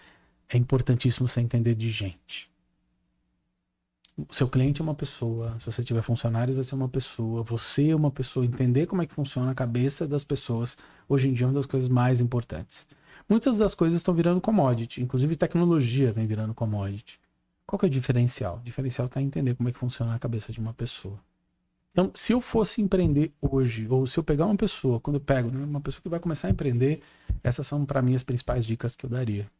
é 0.47 0.57
importantíssimo 0.57 1.27
você 1.27 1.41
entender 1.41 1.75
de 1.75 1.89
gente. 1.89 2.49
O 4.29 4.33
seu 4.33 4.49
cliente 4.49 4.81
é 4.81 4.83
uma 4.83 4.93
pessoa, 4.93 5.57
se 5.59 5.65
você 5.65 5.81
tiver 5.81 6.01
funcionários, 6.01 6.55
vai 6.55 6.65
ser 6.65 6.75
uma 6.75 6.89
pessoa, 6.89 7.41
você 7.41 7.89
é 7.89 7.95
uma 7.95 8.11
pessoa, 8.11 8.45
entender 8.45 8.85
como 8.85 9.01
é 9.01 9.05
que 9.05 9.13
funciona 9.13 9.51
a 9.51 9.55
cabeça 9.55 10.05
das 10.05 10.25
pessoas, 10.25 10.77
hoje 11.07 11.29
em 11.29 11.33
dia 11.33 11.45
é 11.45 11.47
uma 11.47 11.53
das 11.53 11.65
coisas 11.65 11.87
mais 11.87 12.19
importantes. 12.19 12.85
Muitas 13.29 13.59
das 13.59 13.73
coisas 13.73 13.97
estão 13.97 14.13
virando 14.13 14.41
commodity, 14.41 15.01
inclusive 15.01 15.35
tecnologia 15.35 16.11
vem 16.11 16.27
virando 16.27 16.53
commodity. 16.53 17.19
Qual 17.65 17.79
que 17.79 17.85
é 17.85 17.87
o 17.87 17.91
diferencial? 17.91 18.57
O 18.57 18.63
diferencial 18.63 19.05
está 19.05 19.21
entender 19.21 19.55
como 19.55 19.69
é 19.69 19.71
que 19.71 19.77
funciona 19.77 20.13
a 20.15 20.19
cabeça 20.19 20.51
de 20.51 20.59
uma 20.59 20.73
pessoa. 20.73 21.19
Então, 21.99 22.11
se 22.15 22.31
eu 22.31 22.39
fosse 22.39 22.81
empreender 22.81 23.33
hoje, 23.41 23.85
ou 23.89 24.07
se 24.07 24.17
eu 24.17 24.23
pegar 24.23 24.45
uma 24.45 24.55
pessoa, 24.55 25.01
quando 25.01 25.17
eu 25.17 25.19
pego 25.19 25.51
né, 25.51 25.65
uma 25.65 25.81
pessoa 25.81 26.01
que 26.01 26.07
vai 26.07 26.17
começar 26.17 26.47
a 26.47 26.51
empreender, 26.51 27.01
essas 27.43 27.67
são 27.67 27.85
para 27.85 28.01
mim 28.01 28.15
as 28.15 28.23
principais 28.23 28.65
dicas 28.65 28.95
que 28.95 29.05
eu 29.05 29.09
daria. 29.09 29.51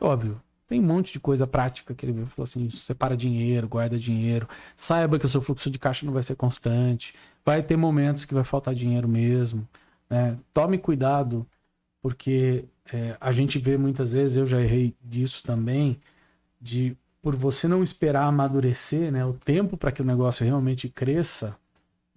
É 0.00 0.04
óbvio, 0.04 0.42
tem 0.66 0.80
um 0.80 0.82
monte 0.82 1.12
de 1.12 1.20
coisa 1.20 1.46
prática 1.46 1.94
que 1.94 2.04
ele 2.04 2.12
falou 2.26 2.42
assim: 2.42 2.68
separa 2.70 3.16
dinheiro, 3.16 3.68
guarda 3.68 3.96
dinheiro, 3.96 4.48
saiba 4.74 5.20
que 5.20 5.26
o 5.26 5.28
seu 5.28 5.40
fluxo 5.40 5.70
de 5.70 5.78
caixa 5.78 6.04
não 6.04 6.12
vai 6.12 6.24
ser 6.24 6.34
constante, 6.34 7.14
vai 7.44 7.62
ter 7.62 7.76
momentos 7.76 8.24
que 8.24 8.34
vai 8.34 8.42
faltar 8.42 8.74
dinheiro 8.74 9.06
mesmo. 9.06 9.64
né? 10.10 10.36
Tome 10.52 10.78
cuidado, 10.78 11.46
porque 12.02 12.64
é, 12.92 13.16
a 13.20 13.30
gente 13.30 13.56
vê 13.60 13.76
muitas 13.78 14.14
vezes, 14.14 14.36
eu 14.36 14.46
já 14.48 14.60
errei 14.60 14.96
disso 15.00 15.44
também, 15.44 16.00
de 16.60 16.96
por 17.22 17.36
você 17.36 17.68
não 17.68 17.84
esperar 17.84 18.24
amadurecer, 18.24 19.12
né, 19.12 19.24
o 19.24 19.32
tempo 19.32 19.76
para 19.76 19.92
que 19.92 20.02
o 20.02 20.04
negócio 20.04 20.44
realmente 20.44 20.88
cresça, 20.88 21.56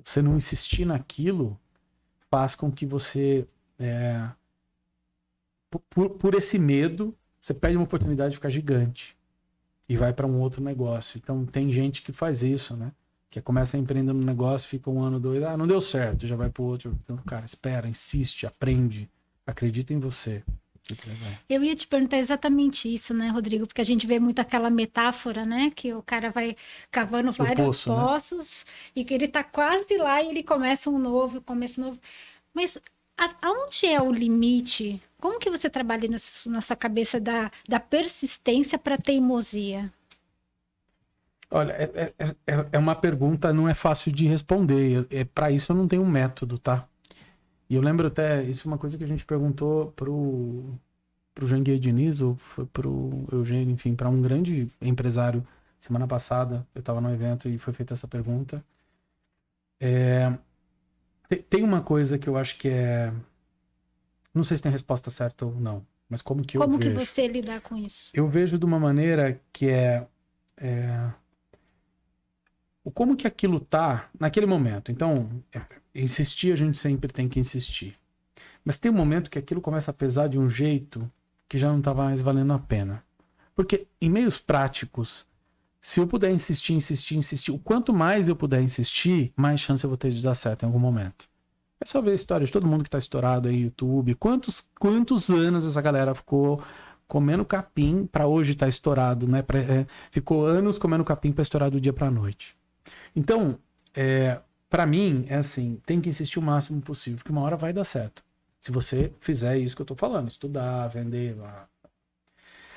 você 0.07 0.21
não 0.21 0.37
insistir 0.37 0.85
naquilo, 0.85 1.59
faz 2.31 2.55
com 2.55 2.71
que 2.71 2.85
você, 2.85 3.45
é, 3.77 4.29
por- 5.89 6.11
por, 6.11 6.33
esse 6.33 6.57
medo, 6.57 7.13
você 7.41 7.53
perde 7.53 7.75
uma 7.75 7.83
oportunidade 7.83 8.31
de 8.31 8.37
ficar 8.37 8.49
gigante 8.49 9.17
e 9.89 9.97
vai 9.97 10.13
para 10.13 10.25
um 10.25 10.39
outro 10.39 10.63
negócio. 10.63 11.17
Então 11.17 11.45
tem 11.45 11.73
gente 11.73 12.01
que 12.01 12.13
faz 12.13 12.41
isso, 12.41 12.73
né? 12.77 12.93
Que 13.29 13.41
começa 13.41 13.75
a 13.75 13.79
empreender 13.81 14.13
no 14.13 14.23
negócio, 14.23 14.69
fica 14.69 14.89
um 14.89 15.01
ano, 15.01 15.19
dois, 15.19 15.43
ah, 15.43 15.57
não 15.57 15.67
deu 15.67 15.81
certo, 15.81 16.25
já 16.25 16.37
vai 16.37 16.49
para 16.49 16.63
o 16.63 16.65
outro. 16.65 16.97
Então, 17.03 17.17
cara, 17.17 17.43
espera, 17.45 17.89
insiste, 17.89 18.45
aprende, 18.47 19.09
acredita 19.45 19.93
em 19.93 19.99
você. 19.99 20.41
Eu 21.49 21.63
ia 21.63 21.75
te 21.75 21.87
perguntar 21.87 22.17
exatamente 22.17 22.93
isso, 22.93 23.13
né, 23.13 23.29
Rodrigo? 23.29 23.67
Porque 23.67 23.81
a 23.81 23.85
gente 23.85 24.05
vê 24.07 24.19
muito 24.19 24.39
aquela 24.39 24.69
metáfora, 24.69 25.45
né? 25.45 25.71
Que 25.71 25.93
o 25.93 26.01
cara 26.01 26.29
vai 26.29 26.55
cavando 26.91 27.31
vários 27.31 27.67
poço, 27.67 27.89
né? 27.89 27.95
poços 27.95 28.65
e 28.95 29.03
que 29.05 29.13
ele 29.13 29.27
tá 29.27 29.43
quase 29.43 29.97
lá 29.97 30.21
e 30.21 30.29
ele 30.29 30.43
começa 30.43 30.89
um 30.89 30.97
novo, 30.99 31.41
começa 31.41 31.81
um 31.81 31.85
novo. 31.85 31.99
Mas 32.53 32.77
aonde 33.41 33.85
é 33.87 34.01
o 34.01 34.11
limite? 34.11 35.01
Como 35.19 35.39
que 35.39 35.49
você 35.49 35.69
trabalha 35.69 36.09
na 36.47 36.61
sua 36.61 36.75
cabeça 36.75 37.19
da, 37.19 37.51
da 37.67 37.79
persistência 37.79 38.77
para 38.77 38.97
teimosia? 38.97 39.91
Olha, 41.49 41.71
é, 41.73 42.13
é- 42.17 42.25
é- 42.47 42.69
é 42.73 42.77
uma 42.77 42.95
pergunta, 42.95 43.53
não 43.53 43.67
é 43.69 43.73
fácil 43.73 44.11
de 44.11 44.27
responder. 44.27 45.07
É, 45.09 45.23
para 45.23 45.49
isso 45.51 45.71
eu 45.71 45.75
não 45.75 45.87
tenho 45.87 46.01
um 46.03 46.09
método, 46.09 46.57
tá? 46.59 46.87
E 47.69 47.75
eu 47.75 47.81
lembro 47.81 48.07
até, 48.07 48.43
isso 48.43 48.67
é 48.67 48.71
uma 48.71 48.77
coisa 48.77 48.97
que 48.97 49.03
a 49.03 49.07
gente 49.07 49.25
perguntou 49.25 49.91
pro, 49.93 50.73
pro 51.35 51.47
Janguier 51.47 51.79
Diniz, 51.79 52.21
ou 52.21 52.35
foi 52.37 52.65
pro 52.67 53.25
Eugênio, 53.31 53.73
enfim, 53.73 53.95
para 53.95 54.09
um 54.09 54.21
grande 54.21 54.69
empresário 54.81 55.45
semana 55.79 56.07
passada. 56.07 56.65
Eu 56.75 56.79
estava 56.81 57.01
no 57.01 57.11
evento 57.13 57.49
e 57.49 57.57
foi 57.57 57.73
feita 57.73 57.93
essa 57.95 58.07
pergunta. 58.07 58.63
É, 59.79 60.37
te- 61.29 61.37
tem 61.43 61.63
uma 61.63 61.81
coisa 61.81 62.17
que 62.19 62.27
eu 62.29 62.37
acho 62.37 62.57
que 62.57 62.69
é. 62.69 63.13
Não 64.33 64.43
sei 64.43 64.57
se 64.57 64.63
tem 64.63 64.71
resposta 64.71 65.09
certa 65.09 65.45
ou 65.45 65.55
não, 65.59 65.85
mas 66.09 66.21
como 66.21 66.43
que 66.45 66.57
eu 66.57 66.61
Como 66.61 66.77
que 66.79 66.89
vejo? 66.89 66.99
você 67.05 67.27
lidar 67.27 67.61
com 67.61 67.75
isso? 67.75 68.11
eu 68.13 68.27
vejo 68.27 68.57
de 68.57 68.65
uma 68.65 68.79
maneira 68.79 69.39
que 69.51 69.69
é, 69.69 70.07
é, 70.57 71.11
como 72.93 73.15
que 73.17 73.27
aquilo 73.27 73.59
tá 73.59 74.09
naquele 74.19 74.45
momento. 74.45 74.91
Então, 74.91 75.29
é, 75.53 75.61
insistir 76.01 76.51
a 76.51 76.55
gente 76.55 76.77
sempre 76.77 77.11
tem 77.11 77.27
que 77.27 77.39
insistir. 77.39 77.97
Mas 78.63 78.77
tem 78.77 78.91
um 78.91 78.95
momento 78.95 79.29
que 79.29 79.39
aquilo 79.39 79.61
começa 79.61 79.91
a 79.91 79.93
pesar 79.93 80.27
de 80.27 80.37
um 80.37 80.49
jeito 80.49 81.09
que 81.47 81.57
já 81.57 81.71
não 81.71 81.81
tá 81.81 81.93
mais 81.93 82.21
valendo 82.21 82.53
a 82.53 82.59
pena. 82.59 83.03
Porque 83.55 83.87
em 84.01 84.09
meios 84.09 84.37
práticos, 84.37 85.25
se 85.81 85.99
eu 85.99 86.07
puder 86.07 86.31
insistir, 86.31 86.73
insistir, 86.73 87.15
insistir, 87.15 87.51
o 87.51 87.57
quanto 87.57 87.93
mais 87.93 88.27
eu 88.27 88.35
puder 88.35 88.61
insistir, 88.61 89.31
mais 89.35 89.59
chance 89.59 89.83
eu 89.83 89.89
vou 89.89 89.97
ter 89.97 90.11
de 90.11 90.21
dar 90.21 90.35
certo 90.35 90.63
em 90.63 90.65
algum 90.65 90.79
momento. 90.79 91.29
É 91.79 91.85
só 91.85 92.01
ver 92.01 92.11
a 92.11 92.15
história 92.15 92.45
de 92.45 92.51
todo 92.51 92.67
mundo 92.67 92.83
que 92.83 92.89
tá 92.89 92.97
estourado 92.97 93.47
aí 93.47 93.55
no 93.55 93.61
YouTube. 93.65 94.15
Quantos, 94.15 94.67
quantos 94.79 95.29
anos 95.29 95.65
essa 95.65 95.81
galera 95.81 96.13
ficou 96.13 96.61
comendo 97.07 97.45
capim 97.45 98.05
para 98.05 98.27
hoje 98.27 98.51
estar 98.51 98.67
estourado, 98.67 99.27
né? 99.27 99.41
Pra- 99.41 99.59
é, 99.59 99.85
ficou 100.11 100.45
anos 100.45 100.77
comendo 100.77 101.05
capim 101.05 101.31
para 101.31 101.41
estourar 101.41 101.71
do 101.71 101.79
dia 101.79 101.93
para 101.93 102.11
noite. 102.11 102.55
Então, 103.15 103.57
é, 103.95 104.41
para 104.69 104.85
mim, 104.85 105.25
é 105.29 105.35
assim, 105.35 105.81
tem 105.85 106.01
que 106.01 106.09
insistir 106.09 106.39
o 106.39 106.41
máximo 106.41 106.81
possível, 106.81 107.17
porque 107.17 107.31
uma 107.31 107.41
hora 107.41 107.55
vai 107.55 107.71
dar 107.71 107.83
certo. 107.83 108.23
Se 108.59 108.71
você 108.71 109.13
fizer 109.19 109.57
isso 109.57 109.75
que 109.75 109.81
eu 109.81 109.85
tô 109.85 109.95
falando, 109.95 110.29
estudar, 110.29 110.87
vender. 110.87 111.37
lá. 111.37 111.67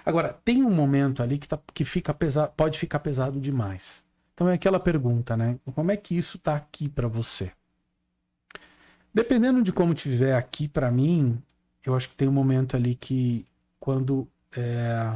Agora, 0.04 0.32
tem 0.32 0.62
um 0.62 0.72
momento 0.72 1.22
ali 1.22 1.38
que, 1.38 1.48
tá, 1.48 1.58
que 1.74 1.84
fica 1.84 2.14
pesado, 2.14 2.52
pode 2.56 2.78
ficar 2.78 3.00
pesado 3.00 3.40
demais. 3.40 4.04
Então 4.34 4.48
é 4.48 4.54
aquela 4.54 4.80
pergunta, 4.80 5.36
né? 5.36 5.58
Como 5.74 5.90
é 5.90 5.96
que 5.96 6.16
isso 6.16 6.38
tá 6.38 6.54
aqui 6.54 6.88
para 6.88 7.08
você? 7.08 7.52
Dependendo 9.12 9.62
de 9.62 9.72
como 9.72 9.92
tiver 9.92 10.36
aqui 10.36 10.68
para 10.68 10.90
mim, 10.90 11.42
eu 11.84 11.94
acho 11.94 12.08
que 12.08 12.14
tem 12.14 12.28
um 12.28 12.32
momento 12.32 12.76
ali 12.76 12.94
que 12.94 13.44
quando 13.78 14.28
é, 14.56 15.12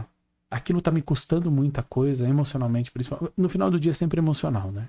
aquilo 0.50 0.80
tá 0.80 0.90
me 0.90 1.00
custando 1.00 1.50
muita 1.50 1.82
coisa, 1.82 2.28
emocionalmente, 2.28 2.90
principalmente. 2.90 3.32
No 3.36 3.48
final 3.48 3.70
do 3.70 3.78
dia 3.78 3.90
é 3.90 3.94
sempre 3.94 4.18
emocional, 4.18 4.72
né? 4.72 4.88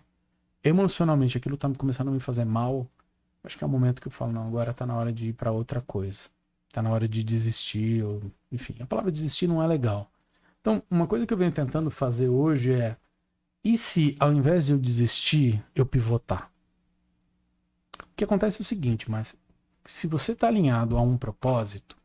Emocionalmente, 0.65 1.37
aquilo 1.37 1.55
tá 1.55 1.69
começando 1.77 2.07
a 2.07 2.11
me 2.11 2.19
fazer 2.19 2.43
mal. 2.43 2.87
Acho 3.43 3.55
que 3.55 3.63
é 3.63 3.67
o 3.67 3.69
momento 3.69 4.01
que 4.01 4.07
eu 4.07 4.11
falo, 4.11 4.31
não, 4.31 4.47
agora 4.47 4.73
tá 4.73 4.83
na 4.83 4.95
hora 4.95 5.13
de 5.13 5.27
ir 5.27 5.33
para 5.33 5.51
outra 5.51 5.79
coisa. 5.79 6.27
Tá 6.73 6.81
na 6.81 6.89
hora 6.89 7.07
de 7.07 7.23
desistir, 7.23 8.03
ou, 8.03 8.19
enfim, 8.51 8.75
a 8.79 8.85
palavra 8.87 9.11
desistir 9.11 9.45
não 9.45 9.61
é 9.61 9.67
legal. 9.67 10.09
Então, 10.59 10.81
uma 10.89 11.05
coisa 11.05 11.27
que 11.27 11.31
eu 11.31 11.37
venho 11.37 11.51
tentando 11.51 11.91
fazer 11.91 12.29
hoje 12.29 12.73
é: 12.73 12.97
e 13.63 13.77
se 13.77 14.17
ao 14.19 14.33
invés 14.33 14.65
de 14.65 14.73
eu 14.73 14.79
desistir, 14.79 15.63
eu 15.75 15.85
pivotar? 15.85 16.51
O 18.01 18.15
que 18.15 18.23
acontece 18.23 18.59
é 18.59 18.63
o 18.63 18.65
seguinte, 18.65 19.09
mas 19.09 19.35
se 19.85 20.07
você 20.07 20.31
está 20.31 20.47
alinhado 20.47 20.97
a 20.97 21.01
um 21.01 21.15
propósito, 21.15 21.95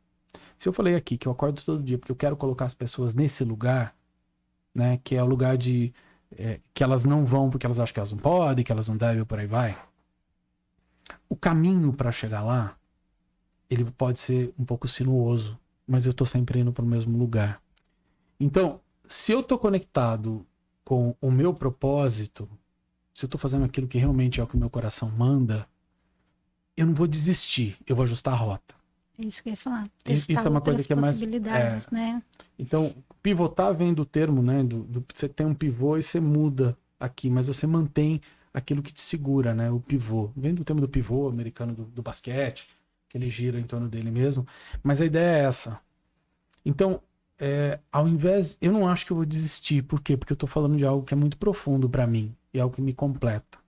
se 0.58 0.68
eu 0.68 0.72
falei 0.74 0.94
aqui 0.94 1.16
que 1.16 1.26
eu 1.26 1.32
acordo 1.32 1.62
todo 1.62 1.82
dia 1.82 1.96
porque 1.96 2.12
eu 2.12 2.16
quero 2.16 2.36
colocar 2.36 2.66
as 2.66 2.74
pessoas 2.74 3.14
nesse 3.14 3.42
lugar, 3.42 3.96
né, 4.74 5.00
que 5.02 5.16
é 5.16 5.22
o 5.22 5.26
lugar 5.26 5.56
de 5.56 5.94
é, 6.36 6.60
que 6.72 6.82
elas 6.82 7.04
não 7.04 7.24
vão 7.24 7.50
porque 7.50 7.66
elas 7.66 7.80
acham 7.80 7.92
que 7.92 8.00
elas 8.00 8.12
não 8.12 8.18
podem, 8.18 8.64
que 8.64 8.72
elas 8.72 8.88
não 8.88 8.96
devem, 8.96 9.24
por 9.24 9.38
aí 9.38 9.46
vai. 9.46 9.76
O 11.28 11.36
caminho 11.36 11.92
para 11.92 12.12
chegar 12.12 12.42
lá, 12.42 12.76
ele 13.68 13.84
pode 13.84 14.18
ser 14.18 14.52
um 14.58 14.64
pouco 14.64 14.88
sinuoso, 14.88 15.58
mas 15.86 16.06
eu 16.06 16.14
tô 16.14 16.24
sempre 16.24 16.60
indo 16.60 16.72
para 16.72 16.84
o 16.84 16.88
mesmo 16.88 17.16
lugar. 17.18 17.62
Então, 18.38 18.80
se 19.08 19.32
eu 19.32 19.42
tô 19.42 19.58
conectado 19.58 20.46
com 20.84 21.14
o 21.20 21.30
meu 21.30 21.52
propósito, 21.52 22.48
se 23.14 23.24
eu 23.24 23.28
tô 23.28 23.36
fazendo 23.36 23.64
aquilo 23.64 23.86
que 23.86 23.98
realmente 23.98 24.40
é 24.40 24.42
o 24.42 24.46
que 24.46 24.56
meu 24.56 24.70
coração 24.70 25.10
manda, 25.10 25.68
eu 26.76 26.86
não 26.86 26.94
vou 26.94 27.06
desistir, 27.06 27.76
eu 27.86 27.94
vou 27.94 28.04
ajustar 28.04 28.34
a 28.34 28.36
rota. 28.36 28.79
É 29.22 29.26
isso 29.26 29.42
que 29.42 29.48
eu 29.48 29.52
ia 29.52 29.56
falar. 29.56 29.84
Isso 30.06 30.26
Testar 30.26 30.46
é 30.46 30.48
uma 30.48 30.60
coisa 30.60 30.82
que 30.82 30.92
é 30.92 30.96
mais- 30.96 31.16
possibilidades, 31.16 31.88
né? 31.90 32.22
Então, 32.58 32.94
pivotar 33.22 33.74
vem 33.74 33.92
do 33.94 34.04
termo, 34.04 34.42
né? 34.42 34.62
Do, 34.62 34.82
do- 34.84 35.04
você 35.14 35.28
tem 35.28 35.46
um 35.46 35.54
pivô 35.54 35.96
e 35.96 36.02
você 36.02 36.20
muda 36.20 36.76
aqui, 36.98 37.28
mas 37.30 37.46
você 37.46 37.66
mantém 37.66 38.20
aquilo 38.52 38.82
que 38.82 38.92
te 38.92 39.00
segura, 39.00 39.54
né? 39.54 39.70
O 39.70 39.80
pivô. 39.80 40.30
Vem 40.36 40.54
do 40.54 40.64
termo 40.64 40.80
do 40.80 40.88
pivô 40.88 41.28
americano 41.28 41.74
do, 41.74 41.84
do 41.84 42.02
basquete, 42.02 42.66
que 43.08 43.16
ele 43.18 43.28
gira 43.30 43.58
em 43.60 43.64
torno 43.64 43.88
dele 43.88 44.10
mesmo. 44.10 44.46
Mas 44.82 45.00
a 45.00 45.06
ideia 45.06 45.38
é 45.38 45.44
essa. 45.44 45.80
Então, 46.64 47.00
é, 47.38 47.78
ao 47.90 48.06
invés. 48.08 48.56
Eu 48.60 48.72
não 48.72 48.88
acho 48.88 49.06
que 49.06 49.12
eu 49.12 49.16
vou 49.16 49.24
desistir. 49.26 49.82
Por 49.82 50.00
quê? 50.00 50.16
Porque 50.16 50.32
eu 50.32 50.36
tô 50.36 50.46
falando 50.46 50.76
de 50.76 50.84
algo 50.84 51.04
que 51.04 51.14
é 51.14 51.16
muito 51.16 51.38
profundo 51.38 51.88
para 51.88 52.06
mim 52.06 52.34
e 52.52 52.58
é 52.58 52.62
algo 52.62 52.74
que 52.74 52.82
me 52.82 52.92
completa. 52.92 53.58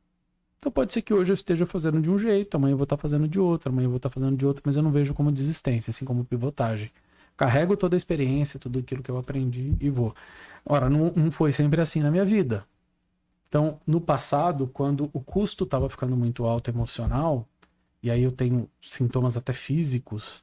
Então 0.63 0.71
pode 0.71 0.93
ser 0.93 1.03
que 1.03 1.13
hoje 1.13 1.33
eu 1.33 1.35
esteja 1.35 1.67
fazendo 1.67 2.01
de 2.01 2.09
um 2.09 2.17
jeito, 2.17 2.55
amanhã 2.55 2.75
eu 2.75 2.77
vou 2.77 2.85
estar 2.85 2.97
fazendo 2.97 3.27
de 3.27 3.41
outro, 3.41 3.69
amanhã 3.69 3.87
eu 3.87 3.91
vou 3.91 3.97
estar 3.97 4.09
fazendo 4.09 4.37
de 4.37 4.47
outro, 4.47 4.63
mas 4.65 4.77
eu 4.77 4.83
não 4.85 4.93
vejo 4.93 5.13
como 5.13 5.33
desistência, 5.33 5.91
assim 5.91 6.05
como 6.05 6.25
pivotagem 6.25 6.89
carrego 7.37 7.77
toda 7.77 7.97
a 7.97 7.99
experiência, 7.99 8.61
tudo 8.61 8.79
aquilo 8.79 9.03
que 9.03 9.11
eu 9.11 9.19
aprendi 9.19 9.77
e 9.81 9.91
vou. 9.91 10.15
Ora, 10.65 10.89
não, 10.89 11.13
não 11.17 11.33
foi 11.33 11.51
sempre 11.51 11.81
assim 11.81 12.01
na 12.01 12.11
minha 12.11 12.25
vida. 12.25 12.65
Então, 13.49 13.81
no 13.85 14.01
passado, 14.01 14.69
quando 14.69 15.11
o 15.13 15.21
custo 15.21 15.65
estava 15.65 15.89
ficando 15.89 16.17
muito 16.17 16.45
alto 16.45 16.71
emocional, 16.71 17.45
e 18.01 18.11
aí 18.11 18.23
eu 18.23 18.31
tenho 18.31 18.69
sintomas 18.81 19.37
até 19.37 19.53
físicos, 19.53 20.43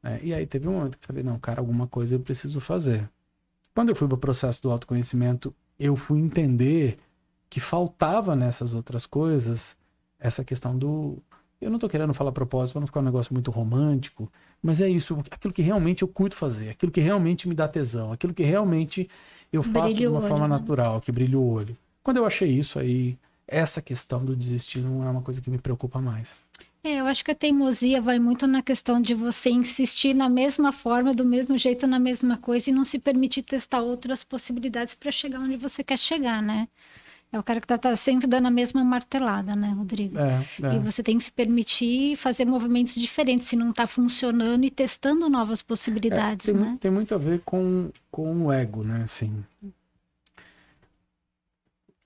né? 0.00 0.20
e 0.22 0.32
aí 0.32 0.46
teve 0.46 0.68
um 0.68 0.72
momento 0.72 0.98
que 0.98 1.04
eu 1.04 1.08
falei, 1.08 1.24
não, 1.24 1.38
cara, 1.38 1.60
alguma 1.60 1.88
coisa 1.88 2.14
eu 2.14 2.20
preciso 2.20 2.60
fazer. 2.60 3.08
Quando 3.74 3.88
eu 3.88 3.96
fui 3.96 4.06
para 4.06 4.14
o 4.14 4.18
processo 4.18 4.62
do 4.62 4.70
autoconhecimento, 4.70 5.52
eu 5.78 5.96
fui 5.96 6.20
entender 6.20 6.98
que 7.56 7.60
faltava 7.60 8.36
nessas 8.36 8.74
outras 8.74 9.06
coisas 9.06 9.78
essa 10.20 10.44
questão 10.44 10.76
do. 10.76 11.16
Eu 11.58 11.70
não 11.70 11.78
tô 11.78 11.88
querendo 11.88 12.12
falar 12.12 12.30
propósito 12.30 12.74
para 12.74 12.80
não 12.80 12.86
ficar 12.86 13.00
um 13.00 13.04
negócio 13.04 13.32
muito 13.32 13.50
romântico, 13.50 14.30
mas 14.62 14.82
é 14.82 14.88
isso, 14.90 15.18
aquilo 15.30 15.54
que 15.54 15.62
realmente 15.62 16.02
eu 16.02 16.08
curto 16.08 16.36
fazer, 16.36 16.68
aquilo 16.68 16.92
que 16.92 17.00
realmente 17.00 17.48
me 17.48 17.54
dá 17.54 17.66
tesão, 17.66 18.12
aquilo 18.12 18.34
que 18.34 18.42
realmente 18.42 19.08
eu 19.50 19.62
faço 19.62 19.94
Brilha 19.94 20.00
de 20.00 20.06
uma 20.06 20.18
olho, 20.18 20.28
forma 20.28 20.46
né? 20.46 20.54
natural, 20.54 21.00
que 21.00 21.10
brilha 21.10 21.38
o 21.38 21.50
olho. 21.50 21.74
Quando 22.02 22.18
eu 22.18 22.26
achei 22.26 22.50
isso 22.50 22.78
aí, 22.78 23.16
essa 23.48 23.80
questão 23.80 24.22
do 24.22 24.36
desistir 24.36 24.80
não 24.80 25.02
é 25.02 25.08
uma 25.08 25.22
coisa 25.22 25.40
que 25.40 25.48
me 25.48 25.56
preocupa 25.56 25.98
mais. 25.98 26.36
É, 26.84 27.00
eu 27.00 27.06
acho 27.06 27.24
que 27.24 27.30
a 27.30 27.34
teimosia 27.34 28.02
vai 28.02 28.18
muito 28.18 28.46
na 28.46 28.60
questão 28.60 29.00
de 29.00 29.14
você 29.14 29.48
insistir 29.48 30.12
na 30.12 30.28
mesma 30.28 30.72
forma, 30.72 31.14
do 31.14 31.24
mesmo 31.24 31.56
jeito, 31.56 31.86
na 31.86 31.98
mesma 31.98 32.36
coisa 32.36 32.68
e 32.68 32.72
não 32.74 32.84
se 32.84 32.98
permitir 32.98 33.40
testar 33.40 33.80
outras 33.80 34.22
possibilidades 34.22 34.94
para 34.94 35.10
chegar 35.10 35.40
onde 35.40 35.56
você 35.56 35.82
quer 35.82 35.98
chegar, 35.98 36.42
né? 36.42 36.68
É 37.32 37.38
o 37.38 37.42
cara 37.42 37.60
que 37.60 37.66
tá, 37.66 37.76
tá 37.76 37.94
sempre 37.96 38.26
dando 38.26 38.46
a 38.46 38.50
mesma 38.50 38.82
martelada, 38.84 39.54
né, 39.54 39.70
Rodrigo? 39.72 40.16
É, 40.16 40.74
E 40.74 40.78
você 40.78 41.02
tem 41.02 41.18
que 41.18 41.24
se 41.24 41.32
permitir 41.32 42.16
fazer 42.16 42.44
movimentos 42.44 42.94
diferentes 42.94 43.46
se 43.46 43.56
não 43.56 43.72
tá 43.72 43.86
funcionando 43.86 44.64
e 44.64 44.70
testando 44.70 45.28
novas 45.28 45.60
possibilidades, 45.60 46.46
tem, 46.46 46.54
mu- 46.54 46.64
né? 46.64 46.78
tem 46.80 46.90
muito 46.90 47.14
a 47.14 47.18
ver 47.18 47.40
com, 47.44 47.90
com 48.10 48.46
o 48.46 48.52
ego, 48.52 48.82
né? 48.84 49.02
Assim, 49.02 49.44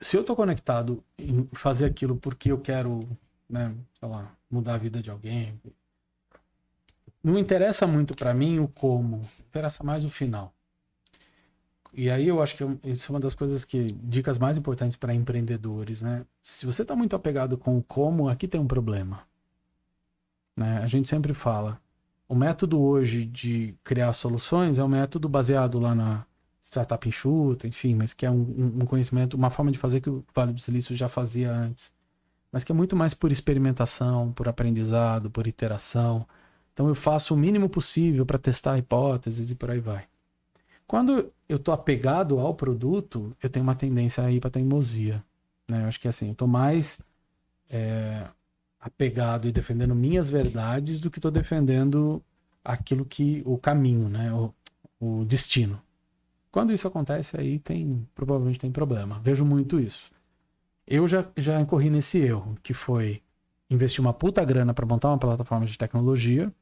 se 0.01 0.17
eu 0.17 0.25
tô 0.25 0.35
conectado 0.37 1.03
em 1.19 1.47
fazer 1.55 1.87
aquilo 1.87 2.17
porque 2.17 2.51
eu 2.53 2.61
quero, 2.61 3.01
né, 3.49 3.75
sei 3.99 4.09
lá, 4.09 4.35
mudar 4.51 4.75
a 4.75 4.79
vida 4.79 5.03
de 5.03 5.11
alguém, 5.11 5.59
não 7.23 7.39
interessa 7.39 7.87
muito 7.87 8.15
pra 8.15 8.35
mim 8.35 8.59
o 8.59 8.69
como, 8.69 9.23
interessa 9.49 9.83
mais 9.85 10.05
o 10.05 10.11
final. 10.11 10.55
E 11.93 12.11
aí 12.11 12.29
eu 12.29 12.43
acho 12.43 12.57
que 12.57 12.63
eu- 12.63 12.79
isso 12.85 13.11
é 13.11 13.15
uma 13.15 13.21
das 13.21 13.35
coisas 13.35 13.65
que 13.65 13.93
dicas 14.03 14.39
mais 14.39 14.57
importantes 14.59 14.97
para 14.97 15.15
empreendedores, 15.15 16.03
né? 16.03 16.25
Se 16.43 16.67
você 16.67 16.85
tá 16.85 16.95
muito 16.97 17.17
apegado 17.17 17.59
com 17.59 17.79
o 17.79 17.83
como, 17.83 18.29
aqui 18.29 18.47
tem 18.49 18.61
um 18.61 18.67
problema. 18.67 19.23
Né? 20.57 20.79
A 20.79 20.87
gente 20.87 21.09
sempre 21.09 21.33
fala, 21.35 21.81
o 22.29 22.35
método 22.35 22.81
hoje 22.81 23.25
de 23.25 23.75
criar 23.85 24.13
soluções 24.13 24.79
é 24.79 24.85
um 24.85 24.89
método 24.89 25.29
baseado 25.29 25.79
lá 25.79 25.95
na 25.95 26.27
startup 26.63 27.09
enxuta, 27.09 27.67
enfim, 27.67 27.95
mas 27.95 28.13
que 28.13 28.27
é 28.27 28.31
um- 28.31 28.81
um 28.83 28.87
conhecimento, 28.87 29.35
uma 29.37 29.51
forma 29.51 29.71
de 29.73 29.79
fazer 29.79 30.01
que 30.01 30.11
o 30.11 30.25
Vale 30.35 30.53
do 30.53 30.61
Silício 30.61 30.95
já 30.95 31.09
fazia 31.09 31.51
antes, 31.53 31.91
mas 32.53 32.65
que 32.65 32.73
é 32.73 32.77
muito 32.77 32.97
mais 32.97 33.15
por 33.15 33.33
experimentação, 33.33 34.33
por 34.35 34.49
aprendizado, 34.49 35.31
por 35.31 35.47
iteração. 35.49 36.27
Então 36.75 36.89
eu 36.89 36.97
faço 36.97 37.35
o 37.35 37.39
mínimo 37.39 37.69
possível 37.71 38.27
para 38.27 38.39
testar 38.39 38.79
hipóteses 38.79 39.51
e 39.51 39.57
por 39.57 39.71
aí 39.71 39.81
vai. 39.81 40.10
Quando 40.91 41.33
eu 41.49 41.57
tô 41.57 41.71
apegado 41.71 42.41
ao 42.41 42.53
produto, 42.53 43.33
eu 43.41 43.49
tenho 43.49 43.63
uma 43.63 43.77
tendência 43.77 44.25
a 44.25 44.33
ir 44.33 44.41
para 44.41 44.51
teimosia. 44.51 45.23
Né? 45.69 45.85
Eu 45.85 45.87
acho 45.87 46.01
que 46.01 46.09
assim, 46.09 46.31
eu 46.31 46.35
tô 46.35 46.49
mais 46.49 47.01
é, 47.69 48.27
apegado 48.81 49.47
e 49.47 49.53
defendendo 49.53 49.95
minhas 49.95 50.29
verdades 50.29 50.99
do 50.99 51.09
que 51.09 51.19
estou 51.19 51.31
defendendo 51.31 52.21
aquilo 52.65 53.05
que 53.05 53.41
o 53.47 53.57
caminho, 53.57 54.09
né, 54.09 54.33
o, 54.33 54.53
o 54.99 55.25
destino. 55.25 55.81
Quando 56.51 56.73
isso 56.73 56.89
acontece 56.89 57.39
aí 57.39 57.61
tem 57.61 58.05
provavelmente 58.13 58.59
tem 58.59 58.73
problema. 58.73 59.21
Vejo 59.23 59.45
muito 59.45 59.79
isso. 59.79 60.11
Eu 60.85 61.07
já 61.07 61.25
já 61.37 61.61
incorri 61.61 61.89
nesse 61.89 62.19
erro, 62.19 62.59
que 62.65 62.75
foi 62.75 63.23
investir 63.71 64.01
uma 64.01 64.13
puta 64.13 64.45
grana 64.45 64.75
para 64.75 64.85
montar 64.85 65.11
uma 65.11 65.19
plataforma 65.19 65.67
de 65.67 65.79
tecnologia. 65.79 66.53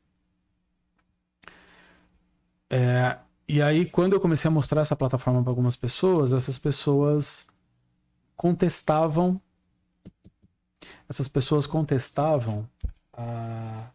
É, 2.69 3.17
e 3.49 3.63
aí 3.63 3.87
quando 3.87 4.13
eu 4.13 4.21
comecei 4.21 4.49
a 4.49 4.53
mostrar 4.53 4.83
essa 4.83 4.97
plataforma 4.97 5.43
para 5.43 5.51
algumas 5.51 5.77
pessoas, 5.77 6.33
essas 6.33 6.59
pessoas 6.59 7.47
contestavam 8.37 9.41
essas 11.09 11.27
pessoas 11.29 11.67
contestavam 11.67 12.69
a- 13.13 13.91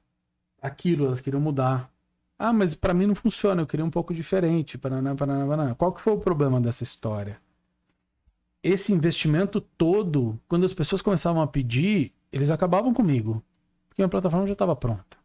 aquilo, 0.61 1.05
elas 1.05 1.21
queriam 1.21 1.41
mudar. 1.41 1.91
Ah, 2.37 2.51
mas 2.51 2.73
para 2.75 2.93
mim 2.93 3.05
não 3.05 3.15
funciona, 3.15 3.61
eu 3.61 3.67
queria 3.67 3.85
um 3.85 3.89
pouco 3.89 4.13
diferente. 4.13 4.77
Paraná, 4.77 5.15
paraná, 5.15 5.45
paraná. 5.45 5.75
Qual 5.75 5.93
que 5.93 6.01
foi 6.01 6.13
o 6.13 6.19
problema 6.19 6.59
dessa 6.59 6.83
história? 6.83 7.39
Esse 8.61 8.93
investimento 8.93 9.59
todo, 9.61 10.39
quando 10.47 10.65
as 10.65 10.73
pessoas 10.73 11.01
começavam 11.01 11.41
a 11.41 11.47
pedir, 11.47 12.13
eles 12.31 12.49
acabavam 12.49 12.93
comigo, 12.93 13.43
porque 13.87 14.01
a 14.01 14.09
plataforma 14.09 14.47
já 14.47 14.53
estava 14.53 14.75
pronta. 14.75 15.17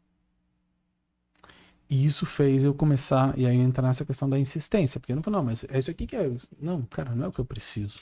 E 1.91 2.05
isso 2.05 2.27
fez 2.27 2.65
eu 2.65 2.75
começar, 2.75 3.37
e 3.39 3.47
aí 3.47 3.57
entrar 3.57 3.87
nessa 3.87 4.05
questão 4.05 4.29
da 4.29 4.39
insistência, 4.39 5.01
porque 5.01 5.13
eu 5.13 5.17
não 5.17 5.33
não, 5.33 5.43
mas 5.43 5.65
é 5.69 5.79
isso 5.79 5.91
aqui 5.91 6.07
que 6.07 6.17
é. 6.17 6.31
Não, 6.61 6.83
cara, 6.83 7.15
não 7.15 7.27
é 7.27 7.29
o 7.29 7.33
que 7.33 7.41
eu 7.41 7.45
preciso. 7.45 7.99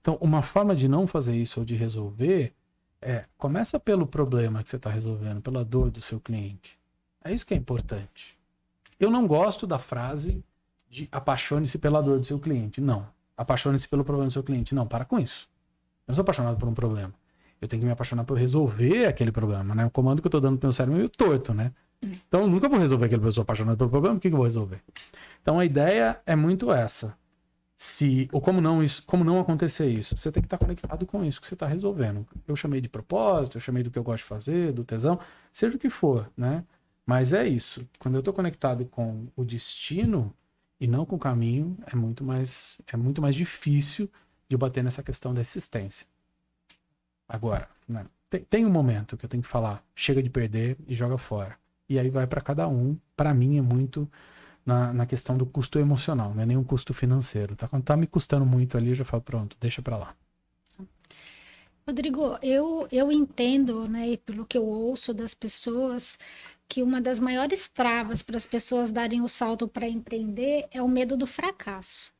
Então, 0.00 0.16
uma 0.20 0.42
forma 0.42 0.74
de 0.74 0.88
não 0.88 1.06
fazer 1.06 1.34
isso 1.34 1.60
ou 1.60 1.66
de 1.66 1.74
resolver 1.74 2.52
é, 3.00 3.24
começa 3.36 3.80
pelo 3.80 4.06
problema 4.06 4.62
que 4.62 4.70
você 4.70 4.76
está 4.76 4.88
resolvendo, 4.88 5.42
pela 5.42 5.64
dor 5.64 5.90
do 5.90 6.00
seu 6.00 6.20
cliente. 6.20 6.78
É 7.24 7.32
isso 7.32 7.46
que 7.46 7.54
é 7.54 7.56
importante. 7.56 8.38
Eu 8.98 9.10
não 9.10 9.26
gosto 9.26 9.66
da 9.66 9.78
frase 9.78 10.44
de 10.88 11.08
apaixone-se 11.10 11.78
pela 11.78 12.00
dor 12.02 12.18
do 12.18 12.26
seu 12.26 12.38
cliente. 12.38 12.80
Não. 12.80 13.06
Apaixone-se 13.36 13.88
pelo 13.88 14.04
problema 14.04 14.28
do 14.28 14.32
seu 14.32 14.42
cliente. 14.42 14.74
Não, 14.74 14.86
para 14.86 15.04
com 15.04 15.18
isso. 15.18 15.48
Eu 16.06 16.12
não 16.12 16.14
sou 16.14 16.22
apaixonado 16.22 16.56
por 16.56 16.68
um 16.68 16.74
problema. 16.74 17.12
Eu 17.60 17.68
tenho 17.68 17.80
que 17.80 17.86
me 17.86 17.92
apaixonar 17.92 18.24
por 18.24 18.36
resolver 18.36 19.06
aquele 19.06 19.32
problema, 19.32 19.74
né? 19.74 19.86
O 19.86 19.90
comando 19.90 20.20
que 20.20 20.26
eu 20.26 20.28
estou 20.28 20.40
dando 20.40 20.58
pro 20.58 20.66
meu 20.66 20.72
cérebro 20.72 20.96
é 20.96 20.98
meio 20.98 21.08
torto, 21.08 21.54
né? 21.54 21.72
Então 22.02 22.42
eu 22.42 22.48
nunca 22.48 22.68
vou 22.68 22.78
resolver 22.78 23.06
aquele 23.06 23.22
pessoa 23.22 23.42
apaixonado 23.42 23.78
pelo 23.78 23.90
problema, 23.90 24.16
o 24.16 24.20
que, 24.20 24.28
que 24.28 24.34
eu 24.34 24.38
vou 24.38 24.46
resolver? 24.46 24.82
Então 25.40 25.58
a 25.58 25.64
ideia 25.64 26.20
é 26.26 26.34
muito 26.34 26.72
essa 26.72 27.16
se 27.82 28.28
ou 28.30 28.40
como 28.40 28.60
não 28.60 28.80
isso, 28.80 29.02
como 29.04 29.24
não 29.24 29.40
acontecer 29.40 29.88
isso. 29.88 30.16
Você 30.16 30.30
tem 30.30 30.40
que 30.40 30.46
estar 30.46 30.56
conectado 30.56 31.04
com 31.04 31.24
isso 31.24 31.40
que 31.40 31.48
você 31.48 31.54
está 31.54 31.66
resolvendo. 31.66 32.24
Eu 32.46 32.54
chamei 32.54 32.80
de 32.80 32.88
propósito, 32.88 33.56
eu 33.56 33.60
chamei 33.60 33.82
do 33.82 33.90
que 33.90 33.98
eu 33.98 34.04
gosto 34.04 34.22
de 34.22 34.28
fazer, 34.28 34.72
do 34.72 34.84
tesão, 34.84 35.18
seja 35.52 35.76
o 35.76 35.78
que 35.80 35.90
for, 35.90 36.30
né? 36.36 36.64
Mas 37.04 37.32
é 37.32 37.44
isso. 37.44 37.84
Quando 37.98 38.14
eu 38.14 38.20
estou 38.20 38.32
conectado 38.32 38.84
com 38.86 39.26
o 39.34 39.44
destino 39.44 40.32
e 40.78 40.86
não 40.86 41.04
com 41.04 41.16
o 41.16 41.18
caminho, 41.18 41.76
é 41.84 41.96
muito 41.96 42.22
mais 42.22 42.80
é 42.92 42.96
muito 42.96 43.20
mais 43.20 43.34
difícil 43.34 44.08
de 44.48 44.54
eu 44.54 44.58
bater 44.58 44.84
nessa 44.84 45.02
questão 45.02 45.34
da 45.34 45.40
existência. 45.40 46.06
Agora, 47.28 47.68
né? 47.88 48.06
tem, 48.30 48.44
tem 48.44 48.66
um 48.66 48.70
momento 48.70 49.16
que 49.16 49.24
eu 49.24 49.28
tenho 49.28 49.42
que 49.42 49.48
falar, 49.48 49.84
chega 49.94 50.22
de 50.22 50.30
perder 50.30 50.76
e 50.86 50.94
joga 50.94 51.18
fora. 51.18 51.58
E 51.92 51.98
aí 51.98 52.08
vai 52.08 52.26
para 52.26 52.40
cada 52.40 52.66
um. 52.66 52.96
Para 53.14 53.34
mim 53.34 53.58
é 53.58 53.62
muito 53.62 54.10
na, 54.64 54.92
na 54.92 55.06
questão 55.06 55.36
do 55.36 55.44
custo 55.44 55.78
emocional, 55.78 56.34
não 56.34 56.42
é 56.42 56.46
nem 56.46 56.56
um 56.56 56.64
custo 56.64 56.94
financeiro. 56.94 57.54
Tá? 57.54 57.68
Quando 57.68 57.84
tá 57.84 57.96
me 57.96 58.06
custando 58.06 58.46
muito 58.46 58.76
ali, 58.76 58.90
eu 58.90 58.94
já 58.94 59.04
falo, 59.04 59.22
pronto, 59.22 59.56
deixa 59.60 59.82
pra 59.82 59.96
lá. 59.96 60.14
Rodrigo, 61.86 62.38
eu, 62.42 62.86
eu 62.92 63.10
entendo, 63.10 63.88
né, 63.88 64.10
e 64.10 64.16
pelo 64.16 64.46
que 64.46 64.56
eu 64.56 64.64
ouço 64.64 65.12
das 65.12 65.34
pessoas, 65.34 66.16
que 66.68 66.82
uma 66.82 67.00
das 67.00 67.18
maiores 67.18 67.68
travas 67.68 68.22
para 68.22 68.36
as 68.36 68.44
pessoas 68.44 68.92
darem 68.92 69.20
o 69.20 69.28
salto 69.28 69.66
para 69.68 69.88
empreender 69.88 70.66
é 70.70 70.80
o 70.80 70.88
medo 70.88 71.16
do 71.16 71.26
fracasso, 71.26 72.12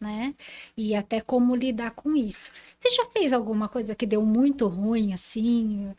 né? 0.00 0.34
E 0.76 0.94
até 0.94 1.20
como 1.20 1.54
lidar 1.54 1.92
com 1.92 2.16
isso. 2.16 2.50
Você 2.78 2.90
já 2.92 3.04
fez 3.10 3.32
alguma 3.32 3.68
coisa 3.68 3.94
que 3.94 4.06
deu 4.06 4.24
muito 4.24 4.66
ruim, 4.66 5.12
assim? 5.12 5.94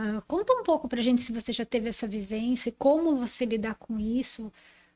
Ah, 0.00 0.22
conta 0.28 0.52
um 0.52 0.62
pouco 0.62 0.86
pra 0.88 1.02
gente 1.02 1.22
se 1.22 1.32
você 1.32 1.52
já 1.52 1.64
teve 1.64 1.88
essa 1.88 2.06
vivência, 2.06 2.68
e 2.68 2.72
como 2.72 3.16
você 3.16 3.44
lidar 3.44 3.74
com 3.74 3.98
isso, 3.98 4.52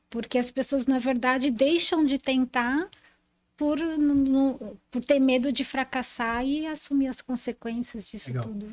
porque 0.09 0.37
as 0.37 0.49
pessoas, 0.49 0.87
na 0.87 0.97
verdade, 0.97 1.51
deixam 1.51 2.05
de 2.05 2.17
tentar 2.17 2.87
por, 3.57 3.77
no- 3.79 4.77
por 4.89 5.03
ter 5.03 5.19
medo 5.19 5.51
de 5.51 5.65
fracassar 5.65 6.45
e 6.45 6.65
assumir 6.65 7.07
as 7.07 7.19
consequências 7.21 8.07
disso 8.07 8.29
Legal. 8.29 8.45
tudo. 8.45 8.71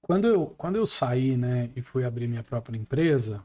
Quando 0.00 0.26
eu, 0.26 0.46
quando 0.56 0.76
eu 0.76 0.86
saí, 0.86 1.36
né, 1.36 1.68
e 1.76 1.82
fui 1.82 2.04
abrir 2.04 2.26
minha 2.26 2.42
própria 2.42 2.78
empresa, 2.78 3.42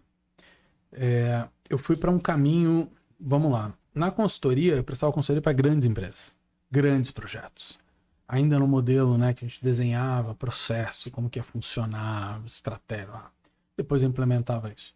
é, 0.94 1.46
eu 1.70 1.78
fui 1.78 1.98
para 1.98 2.10
um 2.12 2.20
caminho, 2.20 2.90
vamos 3.20 3.52
lá, 3.52 3.74
na 3.94 4.10
consultoria, 4.10 4.76
eu 4.76 4.84
prestava 4.86 5.12
consultoria 5.12 5.42
para 5.42 5.52
grandes 5.52 5.86
empresas, 5.86 6.34
grandes 6.72 7.12
projetos. 7.12 7.78
Ainda 8.32 8.60
no 8.60 8.68
modelo, 8.68 9.18
né, 9.18 9.34
que 9.34 9.44
a 9.44 9.48
gente 9.48 9.64
desenhava, 9.64 10.36
processo, 10.36 11.10
como 11.10 11.32
que 11.32 11.40
ia 11.40 11.44
funcionar, 11.44 12.40
estratégia. 12.46 13.24
Depois 13.76 14.04
eu 14.04 14.10
implementava 14.10 14.72
isso. 14.72 14.94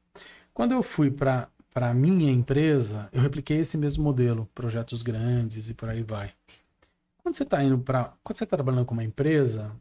Quando 0.53 0.73
eu 0.73 0.83
fui 0.83 1.09
para 1.09 1.49
a 1.73 1.93
minha 1.95 2.31
empresa, 2.31 3.09
eu 3.11 3.19
repliquei 3.19 3.57
esse 3.57 3.75
mesmo 3.75 4.03
modelo, 4.03 4.47
projetos 4.53 5.01
grandes 5.01 5.67
e 5.67 5.73
por 5.73 5.89
aí 5.89 6.03
vai. 6.03 6.31
Quando 7.23 7.33
você 7.35 7.41
está 7.41 7.63
indo 7.63 7.79
para, 7.79 8.13
quando 8.23 8.37
você 8.37 8.43
está 8.43 8.55
trabalhando 8.55 8.85
com 8.85 8.93
uma 8.93 9.03
empresa, 9.03 9.71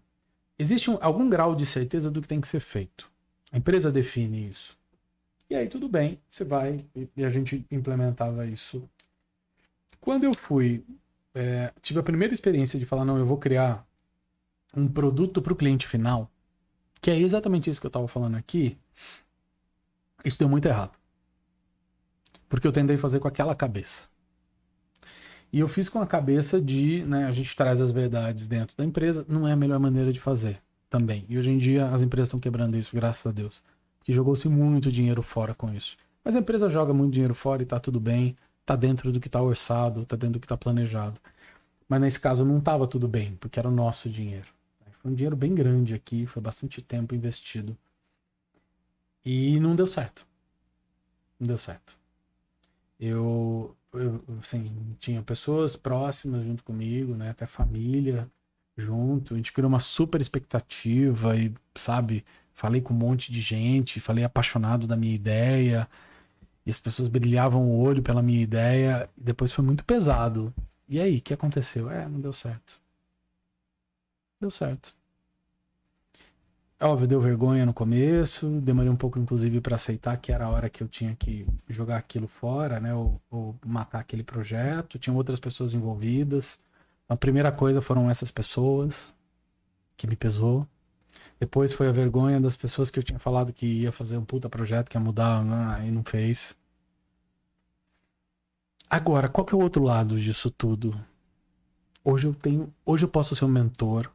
existe 0.58 0.90
um- 0.90 0.96
algum 1.02 1.28
grau 1.28 1.54
de 1.54 1.66
certeza 1.66 2.10
do 2.10 2.22
que 2.22 2.28
tem 2.28 2.40
que 2.40 2.48
ser 2.48 2.60
feito. 2.60 3.10
A 3.52 3.58
empresa 3.58 3.92
define 3.92 4.48
isso. 4.48 4.78
E 5.50 5.54
aí 5.54 5.68
tudo 5.68 5.90
bem, 5.90 6.18
você 6.26 6.42
vai 6.42 6.86
e 7.14 7.22
a 7.22 7.28
gente 7.28 7.66
implementava 7.70 8.46
isso. 8.46 8.88
Quando 10.00 10.24
eu 10.24 10.32
fui, 10.34 10.82
é, 11.34 11.72
tive 11.80 12.00
a 12.00 12.02
primeira 12.02 12.34
experiência 12.34 12.78
de 12.78 12.86
falar, 12.86 13.04
não, 13.04 13.18
eu 13.18 13.26
vou 13.26 13.38
criar 13.38 13.86
um 14.76 14.88
produto 14.88 15.40
para 15.40 15.52
o 15.52 15.56
cliente 15.56 15.86
final, 15.86 16.30
que 17.00 17.10
é 17.10 17.18
exatamente 17.18 17.68
isso 17.68 17.80
que 17.80 17.86
eu 17.86 17.90
estava 17.90 18.08
falando 18.08 18.36
aqui, 18.36 18.78
isso 20.24 20.38
deu 20.38 20.48
muito 20.48 20.66
errado. 20.66 20.98
Porque 22.48 22.66
eu 22.66 22.72
tentei 22.72 22.96
fazer 22.96 23.18
com 23.18 23.28
aquela 23.28 23.54
cabeça. 23.54 24.08
E 25.52 25.58
eu 25.58 25.68
fiz 25.68 25.88
com 25.88 26.00
a 26.00 26.06
cabeça 26.06 26.60
de, 26.60 27.04
né, 27.04 27.26
a 27.26 27.32
gente 27.32 27.54
traz 27.54 27.80
as 27.80 27.90
verdades 27.90 28.46
dentro 28.46 28.76
da 28.76 28.84
empresa, 28.84 29.24
não 29.28 29.46
é 29.46 29.52
a 29.52 29.56
melhor 29.56 29.78
maneira 29.78 30.12
de 30.12 30.20
fazer 30.20 30.62
também. 30.88 31.26
E 31.28 31.36
hoje 31.36 31.50
em 31.50 31.58
dia 31.58 31.88
as 31.88 32.02
empresas 32.02 32.28
estão 32.28 32.40
quebrando 32.40 32.76
isso, 32.76 32.94
graças 32.94 33.26
a 33.26 33.32
Deus. 33.32 33.62
Que 34.02 34.12
jogou-se 34.12 34.48
muito 34.48 34.90
dinheiro 34.90 35.22
fora 35.22 35.54
com 35.54 35.72
isso. 35.72 35.96
Mas 36.24 36.34
a 36.36 36.38
empresa 36.38 36.70
joga 36.70 36.94
muito 36.94 37.12
dinheiro 37.12 37.34
fora 37.34 37.62
e 37.62 37.66
tá 37.66 37.78
tudo 37.78 38.00
bem, 38.00 38.36
tá 38.64 38.76
dentro 38.76 39.12
do 39.12 39.20
que 39.20 39.28
tá 39.28 39.40
orçado, 39.42 40.04
tá 40.06 40.16
dentro 40.16 40.34
do 40.34 40.40
que 40.40 40.46
tá 40.46 40.56
planejado. 40.56 41.20
Mas 41.88 42.00
nesse 42.00 42.20
caso 42.20 42.44
não 42.44 42.60
tava 42.60 42.86
tudo 42.86 43.08
bem, 43.08 43.36
porque 43.36 43.58
era 43.58 43.68
o 43.68 43.72
nosso 43.72 44.08
dinheiro. 44.08 44.48
Foi 45.02 45.10
um 45.10 45.14
dinheiro 45.14 45.36
bem 45.36 45.54
grande 45.54 45.94
aqui, 45.94 46.26
foi 46.26 46.40
bastante 46.40 46.80
tempo 46.80 47.14
investido. 47.14 47.76
E 49.24 49.58
não 49.60 49.74
deu 49.76 49.86
certo. 49.86 50.26
Não 51.38 51.46
deu 51.46 51.58
certo. 51.58 51.98
Eu, 52.98 53.76
eu 53.92 54.22
assim, 54.40 54.94
tinha 54.98 55.22
pessoas 55.22 55.76
próximas 55.76 56.44
junto 56.44 56.62
comigo, 56.62 57.14
né? 57.16 57.30
Até 57.30 57.46
família 57.46 58.30
junto. 58.76 59.34
A 59.34 59.36
gente 59.36 59.52
criou 59.52 59.68
uma 59.68 59.80
super 59.80 60.20
expectativa 60.20 61.36
e, 61.36 61.52
sabe, 61.74 62.24
falei 62.52 62.80
com 62.80 62.94
um 62.94 62.96
monte 62.96 63.32
de 63.32 63.40
gente, 63.40 64.00
falei 64.00 64.24
apaixonado 64.24 64.86
da 64.86 64.96
minha 64.96 65.14
ideia. 65.14 65.88
E 66.64 66.70
as 66.70 66.80
pessoas 66.80 67.08
brilhavam 67.08 67.68
o 67.68 67.80
olho 67.80 68.02
pela 68.02 68.22
minha 68.22 68.42
ideia. 68.42 69.08
E 69.16 69.22
depois 69.22 69.52
foi 69.52 69.64
muito 69.64 69.84
pesado. 69.84 70.52
E 70.88 71.00
aí, 71.00 71.18
o 71.18 71.22
que 71.22 71.34
aconteceu? 71.34 71.90
É, 71.90 72.08
não 72.08 72.20
deu 72.20 72.32
certo. 72.32 72.80
Deu 74.40 74.50
certo. 74.50 74.94
É 76.82 76.84
óbvio, 76.84 77.06
deu 77.06 77.20
vergonha 77.20 77.64
no 77.64 77.72
começo, 77.72 78.60
demorei 78.60 78.90
um 78.90 78.96
pouco, 78.96 79.16
inclusive, 79.16 79.60
para 79.60 79.76
aceitar 79.76 80.16
que 80.16 80.32
era 80.32 80.46
a 80.46 80.50
hora 80.50 80.68
que 80.68 80.82
eu 80.82 80.88
tinha 80.88 81.14
que 81.14 81.46
jogar 81.68 81.96
aquilo 81.96 82.26
fora, 82.26 82.80
né? 82.80 82.92
Ou, 82.92 83.20
ou, 83.30 83.56
matar 83.64 84.00
aquele 84.00 84.24
projeto. 84.24 84.98
Tinham 84.98 85.16
outras 85.16 85.38
pessoas 85.38 85.74
envolvidas. 85.74 86.58
A 87.08 87.16
primeira 87.16 87.52
coisa 87.52 87.80
foram 87.80 88.10
essas 88.10 88.32
pessoas 88.32 89.14
que 89.96 90.08
me 90.08 90.16
pesou. 90.16 90.66
Depois 91.42 91.72
foi 91.72 91.88
a 91.88 91.92
vergonha 91.92 92.40
das 92.40 92.56
pessoas 92.56 92.88
que 92.88 93.00
eu 93.00 93.02
tinha 93.02 93.18
falado 93.18 93.52
que 93.52 93.66
ia 93.66 93.90
fazer 93.90 94.16
um 94.16 94.24
puta 94.24 94.48
projeto, 94.48 94.88
que 94.88 94.96
ia 94.96 95.00
mudar, 95.00 95.44
né? 95.44 95.88
e 95.88 95.90
não 95.90 96.04
fez. 96.04 96.56
Agora, 98.88 99.28
qual 99.28 99.44
que 99.44 99.52
é 99.52 99.58
o 99.58 99.60
outro 99.60 99.82
lado 99.82 100.20
disso 100.20 100.52
tudo? 100.52 100.94
Hoje 102.04 102.28
eu 102.28 102.32
tenho, 102.32 102.72
hoje 102.86 103.06
eu 103.06 103.08
posso 103.08 103.34
ser 103.34 103.44
um 103.44 103.48
mentor 103.48 104.08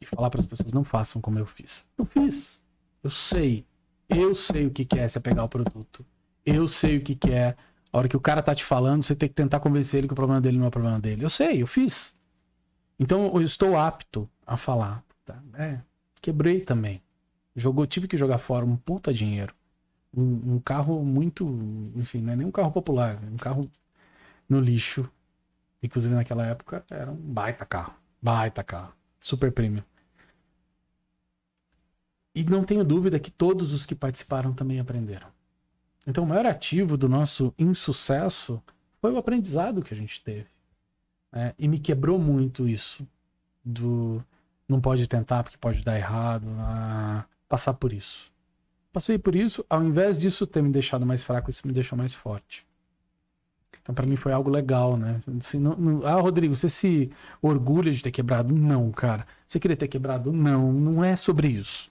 e 0.00 0.06
falar 0.06 0.30
para 0.30 0.40
as 0.40 0.46
pessoas 0.46 0.72
não 0.72 0.82
façam 0.82 1.20
como 1.20 1.38
eu 1.38 1.44
fiz. 1.44 1.86
Eu 1.98 2.06
fiz. 2.06 2.62
Eu 3.04 3.10
sei. 3.10 3.66
Eu 4.08 4.34
sei 4.34 4.64
o 4.66 4.70
que 4.70 4.98
é 4.98 5.06
você 5.06 5.20
pegar 5.20 5.44
o 5.44 5.50
produto. 5.50 6.06
Eu 6.42 6.66
sei 6.66 6.96
o 6.96 7.02
que 7.02 7.30
é. 7.30 7.54
A 7.92 7.98
hora 7.98 8.08
que 8.08 8.16
o 8.16 8.20
cara 8.20 8.42
tá 8.42 8.54
te 8.54 8.64
falando, 8.64 9.02
você 9.02 9.14
tem 9.14 9.28
que 9.28 9.34
tentar 9.34 9.60
convencer 9.60 9.98
ele 9.98 10.06
que 10.06 10.14
o 10.14 10.16
problema 10.16 10.40
dele 10.40 10.56
não 10.56 10.64
é 10.64 10.68
o 10.68 10.72
problema 10.72 10.98
dele. 10.98 11.22
Eu 11.22 11.28
sei, 11.28 11.60
eu 11.60 11.66
fiz. 11.66 12.16
Então 12.98 13.26
eu 13.26 13.42
estou 13.42 13.76
apto 13.76 14.26
a 14.46 14.56
falar. 14.56 15.04
Tá? 15.22 15.38
É, 15.58 15.78
quebrei 16.22 16.60
também. 16.60 17.02
Jogou, 17.54 17.86
tive 17.86 18.08
que 18.08 18.16
jogar 18.16 18.38
fora 18.38 18.64
um 18.64 18.76
puta 18.76 19.12
dinheiro. 19.12 19.54
Um, 20.16 20.54
um, 20.54 20.60
carro 20.60 21.04
muito. 21.04 21.44
Enfim, 21.96 22.22
não 22.22 22.32
é 22.32 22.36
nem 22.36 22.46
um 22.46 22.50
carro 22.50 22.70
popular, 22.70 23.22
é 23.22 23.26
um 23.26 23.36
carro 23.36 23.62
no 24.48 24.60
lixo. 24.60 25.10
Inclusive 25.82 26.14
naquela 26.14 26.46
época 26.46 26.84
era 26.88 27.10
um 27.10 27.16
baita 27.16 27.66
carro. 27.66 27.94
Baita 28.22 28.62
carro. 28.62 28.94
Super 29.20 29.50
premium. 29.52 29.82
E 32.34 32.44
não 32.44 32.64
tenho 32.64 32.84
dúvida 32.84 33.18
que 33.18 33.30
todos 33.30 33.72
os 33.72 33.84
que 33.84 33.94
participaram 33.94 34.54
também 34.54 34.80
aprenderam. 34.80 35.28
Então, 36.06 36.24
o 36.24 36.26
maior 36.26 36.46
ativo 36.46 36.96
do 36.96 37.08
nosso 37.08 37.54
insucesso 37.58 38.62
foi 39.00 39.12
o 39.12 39.18
aprendizado 39.18 39.82
que 39.82 39.92
a 39.92 39.96
gente 39.96 40.22
teve. 40.22 40.48
É, 41.32 41.54
e 41.58 41.68
me 41.68 41.78
quebrou 41.78 42.18
muito 42.18 42.68
isso. 42.68 43.06
Do 43.64 44.24
não 44.72 44.80
pode 44.80 45.06
tentar 45.06 45.44
porque 45.44 45.56
pode 45.58 45.82
dar 45.82 45.96
errado. 45.96 46.46
passar 47.48 47.74
por 47.74 47.92
isso. 47.92 48.32
Passei 48.92 49.18
por 49.18 49.34
isso, 49.34 49.64
ao 49.70 49.82
invés 49.82 50.18
disso 50.18 50.46
ter 50.46 50.62
me 50.62 50.70
deixado 50.70 51.06
mais 51.06 51.22
fraco, 51.22 51.50
isso 51.50 51.66
me 51.66 51.72
deixou 51.72 51.96
mais 51.96 52.12
forte. 52.12 52.66
Então, 53.80 53.94
para 53.94 54.06
mim 54.06 54.16
foi 54.16 54.32
algo 54.32 54.48
legal, 54.50 54.96
né? 54.96 55.20
Assim, 55.40 55.58
não, 55.58 55.74
não, 55.76 56.06
ah, 56.06 56.20
Rodrigo, 56.20 56.54
você 56.54 56.68
se 56.68 57.10
orgulha 57.40 57.90
de 57.90 58.00
ter 58.00 58.12
quebrado? 58.12 58.54
Não, 58.54 58.92
cara. 58.92 59.26
Você 59.46 59.58
queria 59.58 59.76
ter 59.76 59.88
quebrado? 59.88 60.32
Não, 60.32 60.72
não 60.72 61.02
é 61.02 61.16
sobre 61.16 61.48
isso. 61.48 61.90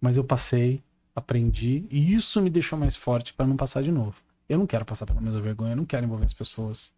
Mas 0.00 0.16
eu 0.16 0.24
passei, 0.24 0.82
aprendi 1.14 1.86
e 1.90 2.14
isso 2.14 2.40
me 2.40 2.50
deixou 2.50 2.78
mais 2.78 2.96
forte 2.96 3.32
para 3.32 3.46
não 3.46 3.56
passar 3.56 3.82
de 3.82 3.92
novo. 3.92 4.16
Eu 4.48 4.58
não 4.58 4.66
quero 4.66 4.84
passar 4.84 5.06
pela 5.06 5.20
mesma 5.20 5.40
vergonha, 5.40 5.72
eu 5.72 5.76
não 5.76 5.84
quero 5.84 6.06
envolver 6.06 6.24
as 6.24 6.32
pessoas. 6.32 6.92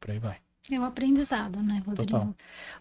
Por 0.00 0.10
aí 0.10 0.18
vai. 0.18 0.47
É 0.70 0.78
um 0.78 0.84
aprendizado, 0.84 1.62
né, 1.62 1.82
Rodrigo? 1.84 2.10
Total. 2.10 2.34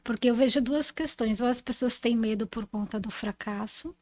Porque 0.04 0.30
eu 0.30 0.36
vejo 0.36 0.62
duas 0.62 0.92
questões. 0.92 1.40
Ou 1.42 1.48
as 1.48 1.62
pessoas 1.62 2.00
têm 2.00 2.16
medo 2.16 2.46
por 2.46 2.66
conta 2.66 3.00
do 3.00 3.10
fracasso, 3.10 3.96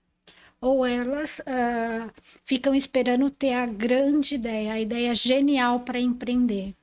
ou 0.59 0.85
elas 0.85 1.39
uh, 1.39 2.11
ficam 2.43 2.73
esperando 2.73 3.29
ter 3.29 3.53
a 3.53 3.65
grande 3.65 4.35
ideia, 4.35 4.73
a 4.73 4.79
ideia 4.79 5.13
genial 5.13 5.81
para 5.81 5.99
empreender. 5.99 6.69
O 6.69 6.75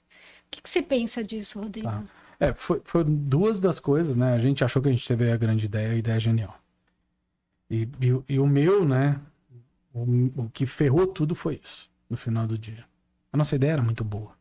que, 0.51 0.63
que, 0.63 0.69
você 0.69 0.83
pensa 0.83 1.23
disso, 1.23 1.59
Rodrigo? 1.59 1.89
Tá. 1.89 2.05
É, 2.39 2.53
foi, 2.53 2.81
foi, 2.85 3.05
duas 3.05 3.59
das 3.59 3.81
coisas, 3.81 4.17
né? 4.17 4.35
A 4.35 4.39
gente 4.39 4.63
achou 4.63 4.83
que 4.83 4.89
a 4.89 4.93
gente 4.93 5.07
teve 5.07 5.31
a 5.31 5.37
grande 5.37 5.67
ideia, 5.67 5.93
a 5.93 5.97
ideia 5.97 6.21
genial. 6.21 6.59
E, 7.71 7.89
e, 8.01 8.35
e 8.35 8.39
o 8.39 8.47
meu, 8.47 8.85
né? 8.85 9.19
O, 9.95 10.03
o, 10.43 10.51
que 10.51 10.67
ferrou 10.67 11.07
tudo 11.07 11.35
foi 11.35 11.61
isso, 11.63 11.91
no 12.09 12.17
final 12.17 12.47
do 12.47 12.59
dia. 12.59 12.85
A 13.33 13.37
nossa 13.37 13.57
ideia 13.57 13.73
era 13.73 13.83
muito 13.83 14.05
boa. 14.05 14.33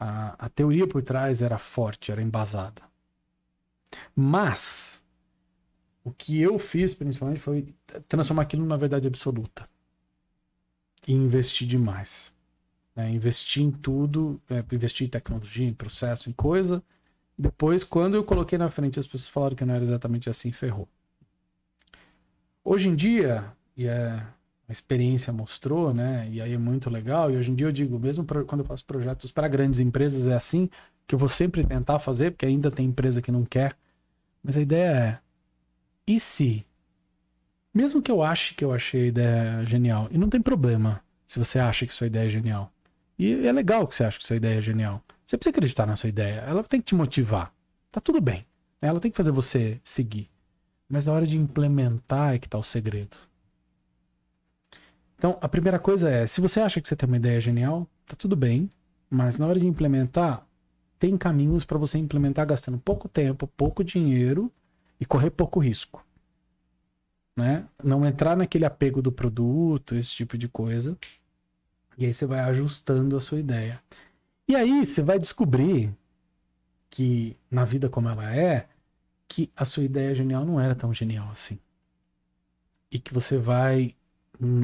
A, 0.00 0.46
a 0.46 0.48
teoria 0.48 0.86
por 0.86 1.02
trás 1.02 1.42
era 1.42 1.58
forte, 1.58 2.10
era 2.10 2.22
embasada. 2.22 2.82
Mas, 4.16 5.04
o 6.02 6.10
que 6.10 6.40
eu 6.40 6.58
fiz, 6.58 6.94
principalmente, 6.94 7.40
foi 7.40 7.74
transformar 8.08 8.42
aquilo 8.42 8.62
numa 8.62 8.78
verdade 8.78 9.06
absoluta. 9.06 9.68
E 11.06 11.12
investir 11.12 11.68
demais. 11.68 12.32
Né? 12.96 13.10
Investir 13.10 13.62
em 13.62 13.70
tudo, 13.70 14.40
é, 14.48 14.64
investir 14.74 15.06
em 15.06 15.10
tecnologia, 15.10 15.68
em 15.68 15.74
processo, 15.74 16.30
em 16.30 16.32
coisa. 16.32 16.82
Depois, 17.38 17.84
quando 17.84 18.14
eu 18.14 18.24
coloquei 18.24 18.58
na 18.58 18.68
frente, 18.70 18.98
as 18.98 19.06
pessoas 19.06 19.28
falaram 19.28 19.56
que 19.56 19.64
não 19.64 19.74
era 19.74 19.84
exatamente 19.84 20.30
assim, 20.30 20.50
ferrou. 20.50 20.88
Hoje 22.64 22.88
em 22.88 22.94
dia, 22.94 23.52
e 23.76 23.86
é, 23.86 24.26
a 24.70 24.72
experiência 24.72 25.32
mostrou, 25.32 25.92
né? 25.92 26.28
E 26.30 26.40
aí 26.40 26.52
é 26.52 26.58
muito 26.58 26.88
legal. 26.88 27.28
E 27.28 27.36
hoje 27.36 27.50
em 27.50 27.56
dia 27.56 27.66
eu 27.66 27.72
digo, 27.72 27.98
mesmo 27.98 28.24
pra, 28.24 28.44
quando 28.44 28.60
eu 28.60 28.64
faço 28.64 28.84
projetos 28.84 29.32
para 29.32 29.48
grandes 29.48 29.80
empresas, 29.80 30.28
é 30.28 30.34
assim 30.34 30.70
que 31.08 31.14
eu 31.16 31.18
vou 31.18 31.28
sempre 31.28 31.66
tentar 31.66 31.98
fazer, 31.98 32.30
porque 32.30 32.46
ainda 32.46 32.70
tem 32.70 32.86
empresa 32.86 33.20
que 33.20 33.32
não 33.32 33.44
quer. 33.44 33.76
Mas 34.44 34.56
a 34.56 34.60
ideia 34.60 34.96
é: 34.96 35.18
e 36.06 36.20
se? 36.20 36.64
Mesmo 37.74 38.00
que 38.00 38.12
eu 38.12 38.22
ache 38.22 38.54
que 38.54 38.64
eu 38.64 38.72
achei 38.72 39.02
a 39.02 39.06
ideia 39.06 39.64
genial, 39.64 40.06
e 40.12 40.16
não 40.16 40.28
tem 40.28 40.40
problema 40.40 41.02
se 41.26 41.36
você 41.40 41.58
acha 41.58 41.84
que 41.84 41.92
sua 41.92 42.06
ideia 42.06 42.28
é 42.28 42.30
genial. 42.30 42.72
E 43.18 43.44
é 43.44 43.52
legal 43.52 43.88
que 43.88 43.94
você 43.96 44.04
acha 44.04 44.18
que 44.20 44.26
sua 44.26 44.36
ideia 44.36 44.58
é 44.58 44.62
genial. 44.62 45.02
Você 45.26 45.36
precisa 45.36 45.50
acreditar 45.50 45.84
na 45.84 45.96
sua 45.96 46.08
ideia. 46.08 46.44
Ela 46.46 46.62
tem 46.62 46.80
que 46.80 46.86
te 46.86 46.94
motivar. 46.94 47.52
Tá 47.90 48.00
tudo 48.00 48.20
bem. 48.20 48.46
Ela 48.80 49.00
tem 49.00 49.10
que 49.10 49.16
fazer 49.16 49.32
você 49.32 49.80
seguir. 49.82 50.30
Mas 50.88 51.06
na 51.06 51.12
hora 51.12 51.26
de 51.26 51.36
implementar 51.36 52.34
é 52.34 52.38
que 52.38 52.46
está 52.46 52.56
o 52.56 52.62
segredo. 52.62 53.16
Então, 55.20 55.36
a 55.38 55.46
primeira 55.50 55.78
coisa 55.78 56.08
é, 56.08 56.26
se 56.26 56.40
você 56.40 56.60
acha 56.60 56.80
que 56.80 56.88
você 56.88 56.96
tem 56.96 57.06
uma 57.06 57.18
ideia 57.18 57.38
genial, 57.42 57.86
tá 58.06 58.16
tudo 58.16 58.34
bem, 58.34 58.70
mas 59.10 59.38
na 59.38 59.46
hora 59.46 59.60
de 59.60 59.66
implementar, 59.66 60.46
tem 60.98 61.14
caminhos 61.14 61.62
para 61.62 61.76
você 61.76 61.98
implementar 61.98 62.46
gastando 62.46 62.78
pouco 62.78 63.06
tempo, 63.06 63.46
pouco 63.46 63.84
dinheiro 63.84 64.50
e 64.98 65.04
correr 65.04 65.28
pouco 65.28 65.60
risco. 65.60 66.02
Né? 67.36 67.66
Não 67.84 68.06
entrar 68.06 68.34
naquele 68.34 68.64
apego 68.64 69.02
do 69.02 69.12
produto, 69.12 69.94
esse 69.94 70.14
tipo 70.14 70.38
de 70.38 70.48
coisa. 70.48 70.96
E 71.98 72.06
aí 72.06 72.14
você 72.14 72.24
vai 72.24 72.40
ajustando 72.40 73.14
a 73.14 73.20
sua 73.20 73.40
ideia. 73.40 73.78
E 74.48 74.56
aí 74.56 74.86
você 74.86 75.02
vai 75.02 75.18
descobrir 75.18 75.94
que 76.88 77.36
na 77.50 77.66
vida 77.66 77.90
como 77.90 78.08
ela 78.08 78.34
é, 78.34 78.66
que 79.28 79.52
a 79.54 79.66
sua 79.66 79.84
ideia 79.84 80.14
genial 80.14 80.46
não 80.46 80.58
era 80.58 80.74
tão 80.74 80.94
genial 80.94 81.28
assim. 81.30 81.58
E 82.90 82.98
que 82.98 83.12
você 83.12 83.36
vai, 83.36 83.94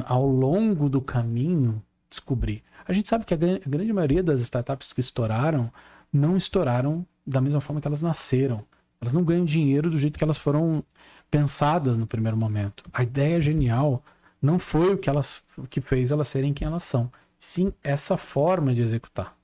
ao 0.05 0.25
longo 0.25 0.89
do 0.89 1.01
caminho, 1.01 1.81
descobrir. 2.09 2.63
A 2.87 2.93
gente 2.93 3.07
sabe 3.07 3.25
que 3.25 3.33
a 3.33 3.37
grande 3.37 3.91
maioria 3.93 4.23
das 4.23 4.41
startups 4.41 4.93
que 4.93 5.01
estouraram 5.01 5.71
não 6.11 6.37
estouraram 6.37 7.05
da 7.25 7.41
mesma 7.41 7.59
forma 7.59 7.81
que 7.81 7.87
elas 7.87 8.01
nasceram. 8.01 8.63
Elas 9.01 9.13
não 9.13 9.23
ganham 9.23 9.45
dinheiro 9.45 9.89
do 9.89 9.99
jeito 9.99 10.17
que 10.17 10.23
elas 10.23 10.37
foram 10.37 10.83
pensadas 11.29 11.97
no 11.97 12.07
primeiro 12.07 12.37
momento. 12.37 12.83
A 12.93 13.03
ideia 13.03 13.41
genial 13.41 14.03
não 14.41 14.57
foi 14.57 14.93
o 14.93 14.97
que 14.97 15.09
elas 15.09 15.43
o 15.57 15.67
que 15.67 15.81
fez 15.81 16.11
elas 16.11 16.27
serem 16.27 16.53
quem 16.53 16.67
elas 16.67 16.83
são, 16.83 17.11
sim 17.39 17.73
essa 17.83 18.17
forma 18.17 18.73
de 18.73 18.81
executar. 18.81 19.35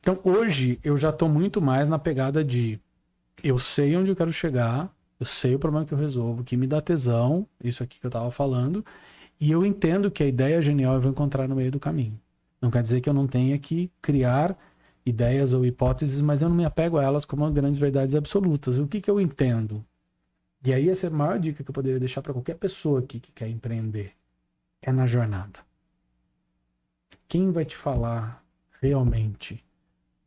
Então 0.00 0.18
hoje 0.24 0.80
eu 0.82 0.96
já 0.96 1.10
estou 1.10 1.28
muito 1.28 1.60
mais 1.60 1.88
na 1.88 1.98
pegada 1.98 2.44
de 2.44 2.80
eu 3.42 3.58
sei 3.58 3.96
onde 3.96 4.10
eu 4.10 4.16
quero 4.16 4.32
chegar, 4.32 4.90
eu 5.22 5.26
sei 5.26 5.54
o 5.54 5.58
problema 5.58 5.86
que 5.86 5.94
eu 5.94 5.98
resolvo, 5.98 6.44
que 6.44 6.56
me 6.56 6.66
dá 6.66 6.80
tesão, 6.80 7.46
isso 7.62 7.82
aqui 7.82 7.98
que 7.98 8.06
eu 8.06 8.08
estava 8.08 8.30
falando, 8.30 8.84
e 9.40 9.50
eu 9.50 9.64
entendo 9.64 10.10
que 10.10 10.22
a 10.22 10.26
ideia 10.26 10.60
genial 10.60 10.94
eu 10.94 11.00
vou 11.00 11.10
encontrar 11.10 11.48
no 11.48 11.56
meio 11.56 11.70
do 11.70 11.80
caminho. 11.80 12.20
Não 12.60 12.70
quer 12.70 12.82
dizer 12.82 13.00
que 13.00 13.08
eu 13.08 13.14
não 13.14 13.26
tenha 13.26 13.58
que 13.58 13.90
criar 14.00 14.56
ideias 15.04 15.52
ou 15.52 15.66
hipóteses, 15.66 16.20
mas 16.20 16.42
eu 16.42 16.48
não 16.48 16.56
me 16.56 16.64
apego 16.64 16.98
a 16.98 17.02
elas 17.02 17.24
como 17.24 17.50
grandes 17.50 17.78
verdades 17.78 18.14
absolutas. 18.14 18.78
O 18.78 18.86
que, 18.86 19.00
que 19.00 19.10
eu 19.10 19.20
entendo? 19.20 19.84
E 20.64 20.72
aí 20.72 20.88
essa 20.88 21.06
é 21.06 21.10
a 21.10 21.12
maior 21.12 21.38
dica 21.40 21.64
que 21.64 21.70
eu 21.70 21.74
poderia 21.74 21.98
deixar 21.98 22.22
para 22.22 22.32
qualquer 22.32 22.54
pessoa 22.56 23.00
aqui 23.00 23.18
que 23.18 23.32
quer 23.32 23.48
empreender. 23.48 24.12
É 24.80 24.92
na 24.92 25.06
jornada. 25.06 25.60
Quem 27.26 27.50
vai 27.50 27.64
te 27.64 27.76
falar 27.76 28.44
realmente 28.80 29.64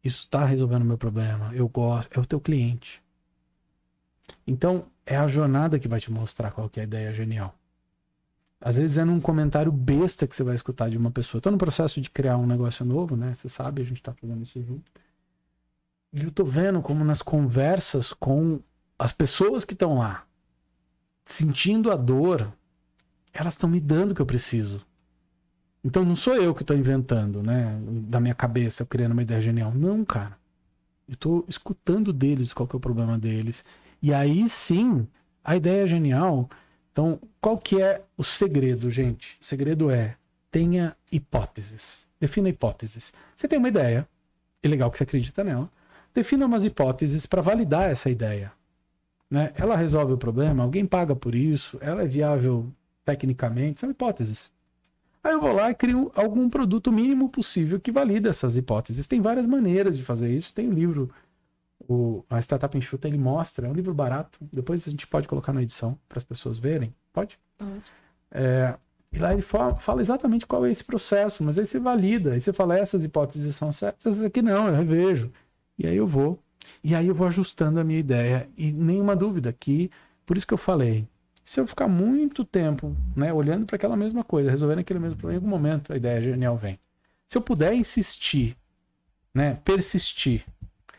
isso 0.05 0.19
está 0.19 0.45
resolvendo 0.45 0.83
o 0.83 0.85
meu 0.85 0.99
problema, 0.99 1.51
eu 1.55 1.67
gosto, 1.67 2.15
é 2.15 2.21
o 2.21 2.25
teu 2.27 2.39
cliente. 2.39 3.01
Então, 4.45 4.86
é 5.05 5.15
a 5.15 5.28
jornada 5.28 5.80
que 5.80 5.88
vai 5.88 5.99
te 5.99 6.11
mostrar 6.11 6.51
qual 6.51 6.69
é 6.76 6.80
a 6.80 6.84
ideia 6.84 7.13
genial. 7.13 7.55
Às 8.59 8.78
vezes 8.78 8.97
é 8.97 9.05
num 9.05 9.19
comentário 9.19 9.71
besta 9.71 10.26
que 10.26 10.36
você 10.36 10.43
vai 10.43 10.55
escutar 10.55 10.89
de 10.89 10.97
uma 10.97 11.11
pessoa. 11.11 11.39
Estou 11.39 11.51
no 11.51 11.57
processo 11.57 12.01
de 12.01 12.09
criar 12.09 12.38
um 12.38 12.47
negócio 12.47 12.84
novo, 12.84 13.15
né? 13.15 13.34
Você 13.36 13.47
sabe, 13.47 13.82
a 13.82 13.86
gente 13.86 13.97
está 13.97 14.13
fazendo 14.13 14.41
isso 14.41 14.61
junto. 14.63 14.91
E 16.11 16.23
eu 16.23 16.32
tô 16.32 16.45
vendo 16.45 16.82
como 16.82 17.03
nas 17.03 17.21
conversas 17.21 18.13
com 18.13 18.59
as 18.97 19.11
pessoas 19.11 19.65
que 19.65 19.73
estão 19.73 19.97
lá, 19.97 20.26
sentindo 21.26 21.91
a 21.91 21.95
dor, 21.95 22.51
elas 23.34 23.53
estão 23.53 23.69
me 23.69 23.80
dando 23.80 24.11
o 24.11 24.15
que 24.15 24.21
eu 24.21 24.26
preciso. 24.26 24.86
Então 25.84 26.03
não 26.03 26.15
sou 26.15 26.36
eu 26.36 26.55
que 26.55 26.63
estou 26.63 26.76
inventando, 26.76 27.43
né? 27.43 27.80
Da 28.07 28.19
minha 28.19 28.34
cabeça, 28.34 28.86
criando 28.86 29.11
uma 29.11 29.21
ideia 29.21 29.41
genial. 29.41 29.71
Não, 29.76 30.03
cara. 30.03 30.38
Eu 31.07 31.13
estou 31.13 31.45
escutando 31.47 32.11
deles 32.11 32.51
qual 32.53 32.67
que 32.67 32.76
é 32.76 32.78
o 32.78 32.80
problema 32.80 33.19
deles. 33.19 33.63
E 34.01 34.13
aí 34.13 34.47
sim, 34.47 35.07
a 35.43 35.55
ideia 35.55 35.83
é 35.83 35.87
genial. 35.87 36.49
Então, 36.91 37.19
qual 37.41 37.57
que 37.57 37.81
é 37.81 38.01
o 38.17 38.23
segredo, 38.23 38.89
gente? 38.89 39.37
O 39.41 39.45
segredo 39.45 39.91
é 39.91 40.15
tenha 40.49 40.95
hipóteses. 41.11 42.07
Defina 42.19 42.47
hipóteses. 42.49 43.13
Você 43.35 43.47
tem 43.47 43.59
uma 43.59 43.67
ideia, 43.67 44.07
é 44.63 44.67
legal 44.67 44.89
que 44.89 44.97
você 44.97 45.03
acredita 45.03 45.43
nela. 45.43 45.69
Defina 46.13 46.45
umas 46.45 46.63
hipóteses 46.63 47.25
para 47.25 47.41
validar 47.41 47.89
essa 47.89 48.09
ideia. 48.09 48.51
Né? 49.29 49.51
Ela 49.55 49.75
resolve 49.75 50.13
o 50.13 50.17
problema, 50.17 50.63
alguém 50.63 50.85
paga 50.85 51.15
por 51.15 51.35
isso, 51.35 51.77
ela 51.81 52.03
é 52.03 52.07
viável 52.07 52.71
tecnicamente, 53.03 53.81
são 53.81 53.89
hipóteses. 53.89 54.49
Aí 55.23 55.33
eu 55.33 55.41
vou 55.41 55.53
lá 55.53 55.71
e 55.71 55.75
crio 55.75 56.11
algum 56.15 56.47
produto 56.47 56.91
mínimo 56.91 57.29
possível 57.29 57.79
que 57.79 57.91
valida 57.91 58.29
essas 58.29 58.55
hipóteses. 58.55 59.07
Tem 59.07 59.19
várias 59.19 59.47
maneiras 59.47 59.97
de 59.97 60.03
fazer 60.03 60.29
isso. 60.29 60.53
Tem 60.53 60.67
o 60.67 60.71
um 60.71 60.73
livro, 60.73 61.09
o, 61.88 62.23
a 62.29 62.39
Startup 62.39 62.77
Enxuta, 62.77 63.07
ele 63.07 63.17
mostra, 63.17 63.67
é 63.67 63.69
um 63.69 63.73
livro 63.73 63.93
barato. 63.93 64.39
Depois 64.51 64.88
a 64.88 64.91
gente 64.91 65.07
pode 65.07 65.27
colocar 65.27 65.53
na 65.53 65.61
edição 65.61 65.97
para 66.07 66.17
as 66.17 66.23
pessoas 66.23 66.57
verem. 66.57 66.93
Pode? 67.13 67.39
Pode. 67.57 67.83
É, 68.31 68.75
e 69.11 69.19
lá 69.19 69.31
ele 69.31 69.41
fala, 69.41 69.75
fala, 69.75 70.01
exatamente 70.01 70.45
qual 70.45 70.65
é 70.65 70.69
esse 70.69 70.83
processo, 70.83 71.43
mas 71.43 71.57
aí 71.57 71.65
você 71.65 71.79
valida, 71.79 72.33
aí 72.33 72.41
você 72.41 72.51
fala, 72.51 72.77
essas 72.77 73.03
hipóteses 73.03 73.55
são 73.55 73.71
certas, 73.71 74.05
essas 74.05 74.23
aqui 74.23 74.41
não, 74.41 74.67
eu 74.67 74.75
revejo. 74.75 75.31
E 75.77 75.88
aí 75.88 75.95
eu 75.95 76.07
vou. 76.07 76.39
E 76.83 76.93
aí 76.93 77.07
eu 77.07 77.15
vou 77.15 77.27
ajustando 77.27 77.79
a 77.79 77.83
minha 77.83 77.99
ideia. 77.99 78.49
E 78.57 78.71
nenhuma 78.71 79.15
dúvida 79.15 79.53
que, 79.53 79.89
por 80.25 80.36
isso 80.36 80.45
que 80.45 80.53
eu 80.53 80.57
falei, 80.57 81.07
se 81.43 81.59
eu 81.59 81.67
ficar 81.67 81.88
muito 81.88 82.43
tempo, 82.43 82.95
né, 83.15 83.31
olhando 83.31 83.65
para 83.65 83.75
aquela 83.75 83.95
mesma 83.95 84.23
coisa, 84.23 84.49
resolvendo 84.49 84.79
aquele 84.79 84.99
mesmo 84.99 85.17
problema, 85.17 85.39
em 85.39 85.43
algum 85.43 85.49
momento 85.49 85.93
a 85.93 85.95
ideia 85.95 86.21
genial 86.21 86.57
vem. 86.57 86.79
Se 87.27 87.38
eu 87.38 87.41
puder 87.41 87.73
insistir, 87.73 88.57
né, 89.33 89.59
persistir, 89.63 90.45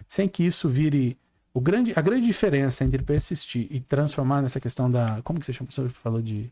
sem 0.09 0.29
que 0.29 0.45
isso 0.45 0.69
vire 0.69 1.17
o 1.53 1.61
grande, 1.61 1.93
a 1.97 2.01
grande 2.01 2.27
diferença 2.27 2.85
entre 2.85 3.03
persistir 3.03 3.67
e 3.71 3.81
transformar 3.81 4.43
nessa 4.43 4.61
questão 4.61 4.91
da, 4.91 5.21
como 5.23 5.41
que 5.41 5.47
você 5.47 5.53
chama? 5.53 5.71
Você 5.71 5.89
falou 5.89 6.21
de 6.21 6.51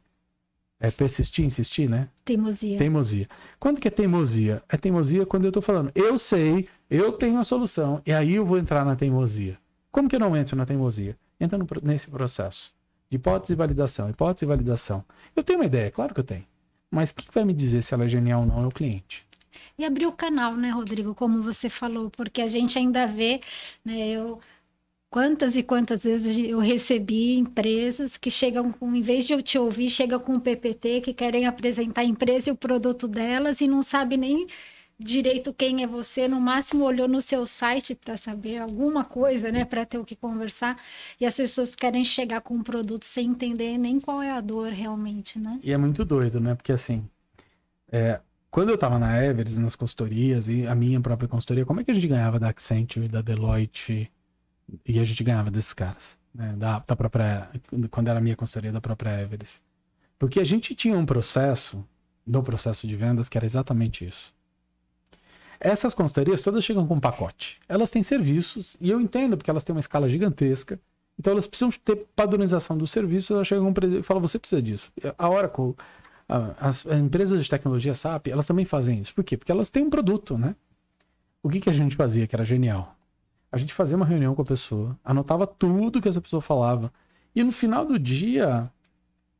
é 0.80 0.90
persistir, 0.90 1.44
insistir, 1.44 1.88
né? 1.88 2.08
Teimosia. 2.24 2.78
Teimosia. 2.78 3.28
Quando 3.58 3.80
que 3.80 3.88
é 3.88 3.90
teimosia? 3.90 4.62
É 4.68 4.76
teimosia 4.76 5.24
quando 5.24 5.44
eu 5.44 5.52
tô 5.52 5.62
falando, 5.62 5.90
eu 5.94 6.18
sei, 6.18 6.68
eu 6.90 7.12
tenho 7.12 7.38
a 7.38 7.44
solução, 7.44 8.02
e 8.04 8.12
aí 8.12 8.34
eu 8.34 8.44
vou 8.44 8.58
entrar 8.58 8.84
na 8.84 8.96
teimosia. 8.96 9.58
Como 9.90 10.08
que 10.08 10.16
eu 10.16 10.20
não 10.20 10.36
entro 10.36 10.56
na 10.56 10.66
teimosia? 10.66 11.16
Entra 11.40 11.56
no, 11.56 11.66
nesse 11.82 12.10
processo. 12.10 12.74
Hipótese 13.10 13.52
e 13.52 13.56
validação, 13.56 14.10
hipótese 14.10 14.44
e 14.44 14.48
validação. 14.48 15.04
Eu 15.34 15.44
tenho 15.44 15.60
uma 15.60 15.66
ideia, 15.66 15.90
claro 15.90 16.12
que 16.12 16.20
eu 16.20 16.24
tenho. 16.24 16.44
Mas 16.90 17.10
o 17.10 17.14
que 17.14 17.32
vai 17.32 17.44
me 17.44 17.52
dizer 17.52 17.82
se 17.82 17.94
ela 17.94 18.04
é 18.04 18.08
genial 18.08 18.40
ou 18.40 18.46
não 18.46 18.62
é 18.62 18.66
o 18.66 18.70
cliente. 18.70 19.26
E 19.78 19.84
abrir 19.84 20.06
o 20.06 20.12
canal, 20.12 20.56
né, 20.56 20.70
Rodrigo, 20.70 21.14
como 21.14 21.42
você 21.42 21.68
falou, 21.68 22.10
porque 22.10 22.40
a 22.42 22.48
gente 22.48 22.78
ainda 22.78 23.06
vê, 23.06 23.40
né, 23.84 24.08
eu 24.08 24.40
quantas 25.10 25.54
e 25.54 25.62
quantas 25.62 26.02
vezes 26.02 26.36
eu 26.36 26.58
recebi 26.58 27.36
empresas 27.38 28.16
que 28.16 28.28
chegam 28.32 28.72
com, 28.72 28.92
em 28.96 29.00
vez 29.00 29.24
de 29.24 29.32
eu 29.32 29.40
te 29.40 29.56
ouvir, 29.56 29.88
chega 29.88 30.18
com 30.18 30.32
um 30.32 30.40
PPT 30.40 31.02
que 31.02 31.14
querem 31.14 31.46
apresentar 31.46 32.00
a 32.00 32.04
empresa 32.04 32.50
e 32.50 32.52
o 32.52 32.56
produto 32.56 33.06
delas 33.06 33.60
e 33.60 33.68
não 33.68 33.80
sabe 33.80 34.16
nem 34.16 34.48
direito 34.98 35.52
quem 35.52 35.82
é 35.82 35.86
você, 35.86 36.26
no 36.26 36.40
máximo 36.40 36.84
olhou 36.84 37.06
no 37.06 37.20
seu 37.20 37.46
site 37.46 37.94
para 37.94 38.16
saber 38.16 38.58
alguma 38.58 39.04
coisa, 39.04 39.52
né, 39.52 39.64
para 39.64 39.84
ter 39.84 39.98
o 39.98 40.04
que 40.04 40.16
conversar, 40.16 40.80
e 41.20 41.26
as 41.26 41.36
pessoas 41.36 41.74
querem 41.74 42.04
chegar 42.04 42.40
com 42.40 42.54
um 42.54 42.62
produto 42.62 43.04
sem 43.04 43.30
entender 43.30 43.78
nem 43.78 44.00
qual 44.00 44.22
é 44.22 44.30
a 44.30 44.40
dor 44.40 44.72
realmente, 44.72 45.38
né? 45.38 45.58
E 45.62 45.72
é 45.72 45.76
muito 45.76 46.04
doido, 46.04 46.40
né? 46.40 46.54
Porque 46.54 46.72
assim, 46.72 47.08
é, 47.90 48.20
quando 48.54 48.68
eu 48.68 48.76
estava 48.76 49.00
na 49.00 49.20
Everest, 49.20 49.58
nas 49.58 49.74
consultorias 49.74 50.48
e 50.48 50.64
a 50.64 50.76
minha 50.76 51.00
própria 51.00 51.26
consultoria, 51.26 51.66
como 51.66 51.80
é 51.80 51.84
que 51.84 51.90
a 51.90 51.94
gente 51.94 52.06
ganhava 52.06 52.38
da 52.38 52.50
Accenture, 52.50 53.08
da 53.08 53.20
Deloitte 53.20 54.08
e 54.86 55.00
a 55.00 55.02
gente 55.02 55.24
ganhava 55.24 55.50
desses 55.50 55.74
caras, 55.74 56.16
né, 56.32 56.54
da, 56.56 56.78
da 56.78 56.94
própria 56.94 57.50
quando 57.90 58.06
era 58.06 58.20
a 58.20 58.22
minha 58.22 58.36
consultoria 58.36 58.70
da 58.70 58.80
própria 58.80 59.20
Everest? 59.22 59.60
Porque 60.16 60.38
a 60.38 60.44
gente 60.44 60.72
tinha 60.72 60.96
um 60.96 61.04
processo 61.04 61.84
no 62.24 62.44
processo 62.44 62.86
de 62.86 62.94
vendas 62.94 63.28
que 63.28 63.36
era 63.36 63.44
exatamente 63.44 64.06
isso 64.06 64.32
essas 65.58 65.92
consultorias 65.92 66.40
todas 66.42 66.62
chegam 66.62 66.86
com 66.86 66.94
um 66.94 67.00
pacote. 67.00 67.58
Elas 67.66 67.90
têm 67.90 68.02
serviços, 68.02 68.76
e 68.80 68.90
eu 68.90 69.00
entendo 69.00 69.36
porque 69.36 69.50
elas 69.50 69.64
têm 69.64 69.74
uma 69.74 69.80
escala 69.80 70.08
gigantesca. 70.08 70.78
Então 71.18 71.32
elas 71.32 71.46
precisam 71.46 71.72
ter 71.82 72.06
padronização 72.14 72.76
dos 72.76 72.90
serviços, 72.90 73.30
elas 73.30 73.48
chegam 73.48 73.72
e 73.72 74.02
falam, 74.02 74.20
você 74.20 74.38
precisa 74.38 74.60
disso. 74.60 74.92
A 75.16 75.28
Oracle, 75.28 75.74
as 76.28 76.86
empresas 76.86 77.42
de 77.42 77.50
tecnologia 77.50 77.94
SAP, 77.94 78.28
elas 78.28 78.46
também 78.46 78.64
fazem 78.64 79.00
isso. 79.00 79.14
Por 79.14 79.22
quê? 79.24 79.36
Porque 79.36 79.52
elas 79.52 79.70
têm 79.70 79.84
um 79.84 79.90
produto, 79.90 80.38
né? 80.38 80.56
O 81.42 81.50
que, 81.50 81.60
que 81.60 81.70
a 81.70 81.72
gente 81.72 81.94
fazia 81.94 82.26
que 82.26 82.34
era 82.34 82.44
genial? 82.44 82.96
A 83.52 83.58
gente 83.58 83.72
fazia 83.72 83.96
uma 83.96 84.06
reunião 84.06 84.34
com 84.34 84.42
a 84.42 84.44
pessoa, 84.44 84.98
anotava 85.04 85.46
tudo 85.46 86.00
que 86.00 86.08
essa 86.08 86.20
pessoa 86.20 86.40
falava, 86.40 86.92
e 87.34 87.42
no 87.44 87.52
final 87.52 87.84
do 87.84 87.98
dia 87.98 88.70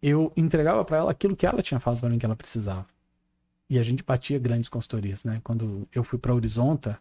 eu 0.02 0.32
entregava 0.36 0.84
para 0.84 0.98
ela 0.98 1.10
aquilo 1.10 1.34
que 1.34 1.46
ela 1.46 1.62
tinha 1.62 1.80
falado 1.80 2.00
para 2.00 2.10
mim 2.10 2.18
que 2.18 2.26
ela 2.26 2.36
precisava. 2.36 2.86
E 3.68 3.78
a 3.78 3.82
gente 3.82 4.02
batia 4.02 4.38
grandes 4.38 4.68
consultorias, 4.68 5.24
né? 5.24 5.40
Quando 5.42 5.88
eu 5.92 6.04
fui 6.04 6.18
para 6.18 6.34
Horizonta, 6.34 6.98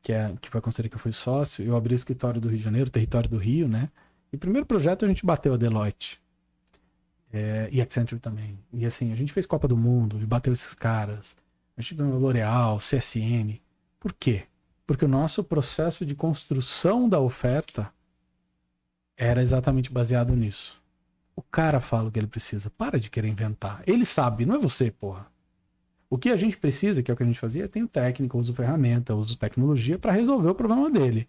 que, 0.00 0.12
é, 0.12 0.34
que 0.40 0.48
foi 0.48 0.58
a 0.58 0.62
consultoria 0.62 0.88
que 0.88 0.96
eu 0.96 1.00
fui 1.00 1.12
sócio, 1.12 1.64
eu 1.64 1.76
abri 1.76 1.94
o 1.94 1.96
escritório 1.96 2.40
do 2.40 2.48
Rio 2.48 2.58
de 2.58 2.64
Janeiro, 2.64 2.88
território 2.88 3.28
do 3.28 3.36
Rio, 3.36 3.68
né? 3.68 3.90
E 4.32 4.36
o 4.36 4.38
primeiro 4.38 4.66
projeto 4.66 5.04
a 5.04 5.08
gente 5.08 5.26
bateu 5.26 5.52
a 5.52 5.56
Deloitte. 5.56 6.18
É, 7.32 7.68
e 7.72 7.80
Accenture 7.80 8.20
também. 8.20 8.58
E 8.72 8.86
assim, 8.86 9.12
a 9.12 9.16
gente 9.16 9.32
fez 9.32 9.46
Copa 9.46 9.68
do 9.68 9.76
Mundo, 9.76 10.20
e 10.20 10.26
bateu 10.26 10.52
esses 10.52 10.74
caras. 10.74 11.36
A 11.76 11.82
gente 11.82 11.94
ganhou 11.94 12.18
L'Oréal, 12.18 12.78
CSN. 12.78 13.60
Por 14.00 14.12
quê? 14.12 14.44
Porque 14.86 15.04
o 15.04 15.08
nosso 15.08 15.42
processo 15.42 16.06
de 16.06 16.14
construção 16.14 17.08
da 17.08 17.20
oferta 17.20 17.92
era 19.16 19.42
exatamente 19.42 19.90
baseado 19.90 20.34
nisso. 20.36 20.80
O 21.34 21.42
cara 21.42 21.80
fala 21.80 22.08
o 22.08 22.12
que 22.12 22.18
ele 22.18 22.26
precisa. 22.26 22.70
Para 22.70 22.98
de 22.98 23.10
querer 23.10 23.28
inventar. 23.28 23.82
Ele 23.86 24.04
sabe, 24.04 24.46
não 24.46 24.54
é 24.54 24.58
você, 24.58 24.90
porra. 24.90 25.26
O 26.08 26.16
que 26.16 26.30
a 26.30 26.36
gente 26.36 26.56
precisa, 26.56 27.02
que 27.02 27.10
é 27.10 27.14
o 27.14 27.16
que 27.16 27.22
a 27.22 27.26
gente 27.26 27.38
fazia, 27.38 27.68
tem 27.68 27.82
o 27.82 27.88
técnico, 27.88 28.38
uso 28.38 28.54
ferramenta, 28.54 29.14
uso 29.14 29.36
tecnologia 29.36 29.98
para 29.98 30.12
resolver 30.12 30.48
o 30.48 30.54
problema 30.54 30.88
dele. 30.90 31.28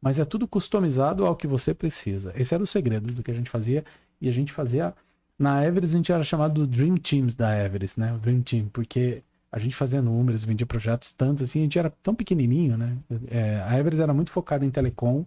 Mas 0.00 0.18
é 0.18 0.24
tudo 0.24 0.46
customizado 0.46 1.26
ao 1.26 1.34
que 1.34 1.46
você 1.46 1.74
precisa. 1.74 2.32
Esse 2.36 2.54
era 2.54 2.62
o 2.62 2.66
segredo 2.66 3.12
do 3.12 3.22
que 3.22 3.30
a 3.30 3.34
gente 3.34 3.50
fazia. 3.50 3.84
E 4.20 4.28
a 4.28 4.32
gente 4.32 4.52
fazia. 4.52 4.94
Na 5.38 5.64
Everest 5.64 5.94
a 5.94 5.98
gente 5.98 6.12
era 6.12 6.24
chamado 6.24 6.66
Dream 6.66 6.96
Teams 6.96 7.34
da 7.34 7.62
Everest, 7.62 8.00
né? 8.00 8.14
O 8.14 8.18
Dream 8.18 8.42
Team, 8.42 8.68
porque 8.72 9.22
a 9.52 9.58
gente 9.58 9.76
fazia 9.76 10.00
números, 10.00 10.44
vendia 10.44 10.66
projetos 10.66 11.12
tanto 11.12 11.44
assim, 11.44 11.60
a 11.60 11.62
gente 11.62 11.78
era 11.78 11.90
tão 12.02 12.14
pequenininho, 12.14 12.76
né? 12.76 12.96
É, 13.28 13.62
a 13.66 13.78
Everest 13.78 14.02
era 14.02 14.14
muito 14.14 14.30
focada 14.30 14.64
em 14.64 14.70
telecom 14.70 15.24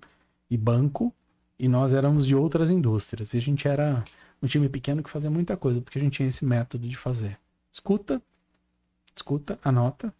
e 0.49 0.57
banco, 0.57 1.13
e 1.57 1.67
nós 1.67 1.93
éramos 1.93 2.25
de 2.25 2.35
outras 2.35 2.69
indústrias. 2.69 3.33
E 3.33 3.37
a 3.37 3.41
gente 3.41 3.67
era 3.67 4.03
um 4.41 4.47
time 4.47 4.69
pequeno 4.69 5.03
que 5.03 5.09
fazia 5.09 5.29
muita 5.29 5.57
coisa, 5.57 5.81
porque 5.81 5.99
a 5.99 6.01
gente 6.01 6.13
tinha 6.13 6.29
esse 6.29 6.45
método 6.45 6.87
de 6.87 6.95
fazer. 6.95 7.37
Escuta, 7.71 8.21
escuta, 9.15 9.59
anota, 9.63 10.13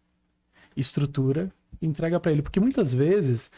estrutura 0.75 1.51
entrega 1.81 2.19
para 2.19 2.31
ele. 2.31 2.41
Porque 2.41 2.59
muitas 2.59 2.93
vezes, 2.93 3.51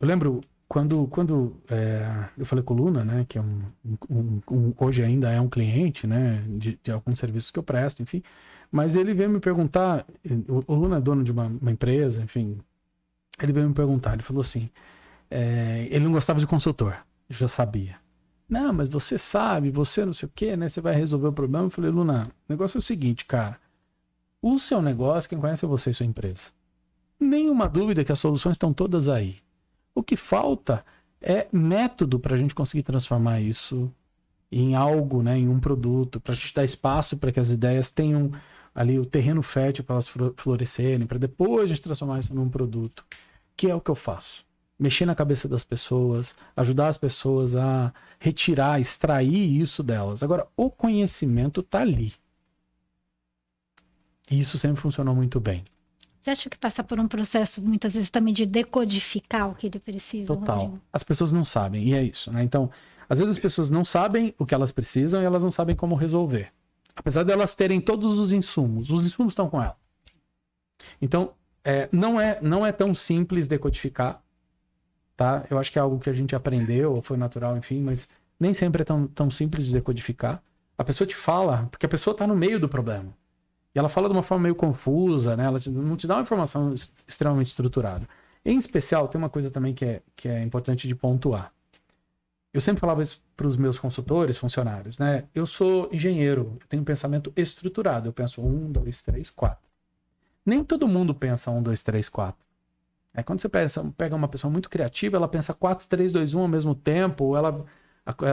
eu 0.00 0.06
lembro 0.06 0.40
quando, 0.68 1.06
quando 1.06 1.56
é, 1.70 2.28
eu 2.36 2.44
falei 2.44 2.62
com 2.62 2.74
o 2.74 2.76
Luna, 2.76 3.02
né, 3.02 3.24
que 3.26 3.38
é 3.38 3.40
um, 3.40 3.62
um, 4.10 4.40
um, 4.50 4.74
hoje 4.78 5.02
ainda 5.02 5.30
é 5.30 5.40
um 5.40 5.48
cliente, 5.48 6.06
né, 6.06 6.44
de, 6.46 6.78
de, 6.82 6.92
alguns 6.92 7.18
serviços 7.18 7.50
que 7.50 7.58
eu 7.58 7.62
presto, 7.62 8.02
enfim, 8.02 8.22
mas 8.70 8.94
ele 8.94 9.14
veio 9.14 9.30
me 9.30 9.40
perguntar, 9.40 10.06
o, 10.46 10.72
o 10.72 10.74
Luna 10.74 10.98
é 10.98 11.00
dono 11.00 11.24
de 11.24 11.32
uma, 11.32 11.46
uma, 11.46 11.70
empresa, 11.70 12.22
enfim, 12.22 12.58
ele 13.40 13.52
veio 13.52 13.66
me 13.66 13.74
perguntar, 13.74 14.12
ele 14.12 14.22
falou 14.22 14.42
assim, 14.42 14.68
é, 15.30 15.88
ele 15.90 16.04
não 16.04 16.12
gostava 16.12 16.38
de 16.38 16.46
consultor, 16.46 16.94
eu 17.30 17.36
já 17.36 17.48
sabia. 17.48 17.96
Não, 18.46 18.72
mas 18.72 18.88
você 18.88 19.18
sabe, 19.18 19.70
você 19.70 20.06
não 20.06 20.12
sei 20.14 20.26
o 20.26 20.32
que, 20.34 20.56
né, 20.56 20.68
você 20.68 20.80
vai 20.80 20.94
resolver 20.94 21.28
o 21.28 21.32
problema. 21.32 21.66
Eu 21.66 21.70
falei, 21.70 21.90
Luna, 21.90 22.30
o 22.48 22.52
negócio 22.52 22.78
é 22.78 22.80
o 22.80 22.82
seguinte, 22.82 23.26
cara, 23.26 23.58
o 24.40 24.58
seu 24.58 24.80
negócio, 24.80 25.28
quem 25.28 25.38
conhece 25.38 25.66
é 25.66 25.68
você 25.68 25.90
e 25.90 25.94
sua 25.94 26.06
empresa. 26.06 26.50
nenhuma 27.20 27.68
dúvida 27.68 28.04
que 28.04 28.12
as 28.12 28.18
soluções 28.18 28.54
estão 28.54 28.72
todas 28.72 29.06
aí. 29.06 29.38
O 29.98 30.02
que 30.04 30.16
falta 30.16 30.84
é 31.20 31.48
método 31.50 32.20
para 32.20 32.36
a 32.36 32.38
gente 32.38 32.54
conseguir 32.54 32.84
transformar 32.84 33.40
isso 33.40 33.92
em 34.50 34.76
algo, 34.76 35.24
né, 35.24 35.36
em 35.36 35.48
um 35.48 35.58
produto, 35.58 36.20
para 36.20 36.30
a 36.30 36.36
gente 36.36 36.54
dar 36.54 36.64
espaço 36.64 37.16
para 37.16 37.32
que 37.32 37.40
as 37.40 37.50
ideias 37.50 37.90
tenham 37.90 38.30
ali 38.72 38.96
o 38.96 39.04
terreno 39.04 39.42
fértil 39.42 39.82
para 39.82 39.94
elas 39.94 40.06
florescerem, 40.36 41.04
para 41.04 41.18
depois 41.18 41.64
a 41.64 41.74
gente 41.74 41.82
transformar 41.82 42.20
isso 42.20 42.32
num 42.32 42.48
produto, 42.48 43.04
que 43.56 43.68
é 43.68 43.74
o 43.74 43.80
que 43.80 43.90
eu 43.90 43.96
faço. 43.96 44.46
Mexer 44.78 45.04
na 45.04 45.16
cabeça 45.16 45.48
das 45.48 45.64
pessoas, 45.64 46.36
ajudar 46.56 46.86
as 46.86 46.96
pessoas 46.96 47.56
a 47.56 47.92
retirar, 48.20 48.80
extrair 48.80 49.60
isso 49.60 49.82
delas. 49.82 50.22
Agora, 50.22 50.46
o 50.56 50.70
conhecimento 50.70 51.60
está 51.60 51.80
ali. 51.80 52.12
E 54.30 54.38
isso 54.38 54.56
sempre 54.58 54.80
funcionou 54.80 55.16
muito 55.16 55.40
bem. 55.40 55.64
Você 56.28 56.32
acha 56.32 56.50
que 56.50 56.58
passa 56.58 56.84
por 56.84 57.00
um 57.00 57.08
processo, 57.08 57.62
muitas 57.62 57.94
vezes, 57.94 58.10
também 58.10 58.34
de 58.34 58.44
decodificar 58.44 59.48
o 59.48 59.54
que 59.54 59.66
ele 59.66 59.78
precisa? 59.78 60.26
Total. 60.26 60.58
Rodrigo? 60.58 60.82
As 60.92 61.02
pessoas 61.02 61.32
não 61.32 61.42
sabem, 61.42 61.84
e 61.84 61.94
é 61.94 62.02
isso, 62.02 62.30
né? 62.30 62.42
Então, 62.42 62.70
às 63.08 63.18
vezes 63.18 63.36
as 63.36 63.40
pessoas 63.40 63.70
não 63.70 63.82
sabem 63.82 64.34
o 64.38 64.44
que 64.44 64.54
elas 64.54 64.70
precisam 64.70 65.22
e 65.22 65.24
elas 65.24 65.42
não 65.42 65.50
sabem 65.50 65.74
como 65.74 65.94
resolver. 65.94 66.52
Apesar 66.94 67.22
de 67.22 67.32
elas 67.32 67.54
terem 67.54 67.80
todos 67.80 68.18
os 68.18 68.30
insumos, 68.30 68.90
os 68.90 69.06
insumos 69.06 69.32
estão 69.32 69.48
com 69.48 69.62
ela. 69.62 69.76
Então, 71.00 71.32
é, 71.64 71.88
não, 71.90 72.20
é, 72.20 72.38
não 72.42 72.66
é 72.66 72.72
tão 72.72 72.94
simples 72.94 73.48
decodificar, 73.48 74.22
tá? 75.16 75.46
Eu 75.48 75.58
acho 75.58 75.72
que 75.72 75.78
é 75.78 75.82
algo 75.82 75.98
que 75.98 76.10
a 76.10 76.14
gente 76.14 76.36
aprendeu, 76.36 76.92
ou 76.92 77.00
foi 77.00 77.16
natural, 77.16 77.56
enfim, 77.56 77.80
mas 77.80 78.06
nem 78.38 78.52
sempre 78.52 78.82
é 78.82 78.84
tão, 78.84 79.06
tão 79.06 79.30
simples 79.30 79.64
de 79.64 79.72
decodificar. 79.72 80.42
A 80.76 80.84
pessoa 80.84 81.08
te 81.08 81.16
fala, 81.16 81.68
porque 81.70 81.86
a 81.86 81.88
pessoa 81.88 82.12
está 82.12 82.26
no 82.26 82.36
meio 82.36 82.60
do 82.60 82.68
problema. 82.68 83.16
E 83.74 83.78
ela 83.78 83.88
fala 83.88 84.08
de 84.08 84.14
uma 84.14 84.22
forma 84.22 84.44
meio 84.44 84.54
confusa, 84.54 85.36
né? 85.36 85.44
Ela 85.44 85.58
te, 85.58 85.70
não 85.70 85.96
te 85.96 86.06
dá 86.06 86.16
uma 86.16 86.22
informação 86.22 86.74
extremamente 86.74 87.48
estruturada. 87.48 88.08
Em 88.44 88.56
especial, 88.56 89.08
tem 89.08 89.18
uma 89.18 89.28
coisa 89.28 89.50
também 89.50 89.74
que 89.74 89.84
é, 89.84 90.02
que 90.16 90.28
é 90.28 90.42
importante 90.42 90.88
de 90.88 90.94
pontuar. 90.94 91.52
Eu 92.52 92.60
sempre 92.60 92.80
falava 92.80 93.02
isso 93.02 93.22
para 93.36 93.46
os 93.46 93.56
meus 93.56 93.78
consultores, 93.78 94.36
funcionários, 94.36 94.98
né? 94.98 95.24
Eu 95.34 95.46
sou 95.46 95.88
engenheiro, 95.92 96.56
eu 96.60 96.66
tenho 96.66 96.82
um 96.82 96.84
pensamento 96.84 97.32
estruturado. 97.36 98.08
Eu 98.08 98.12
penso 98.12 98.40
um, 98.40 98.72
dois, 98.72 99.02
três, 99.02 99.30
quatro. 99.30 99.70
Nem 100.44 100.64
todo 100.64 100.88
mundo 100.88 101.14
pensa 101.14 101.50
um, 101.50 101.62
dois, 101.62 101.82
três, 101.82 102.08
quatro. 102.08 102.44
É 103.12 103.22
quando 103.22 103.40
você 103.40 103.48
pensa, 103.48 103.84
pega 103.96 104.14
uma 104.16 104.28
pessoa 104.28 104.50
muito 104.50 104.70
criativa, 104.70 105.16
ela 105.16 105.28
pensa 105.28 105.52
quatro, 105.52 105.86
três, 105.86 106.12
dois, 106.12 106.34
um 106.34 106.40
ao 106.40 106.48
mesmo 106.48 106.74
tempo, 106.74 107.36
ela 107.36 107.64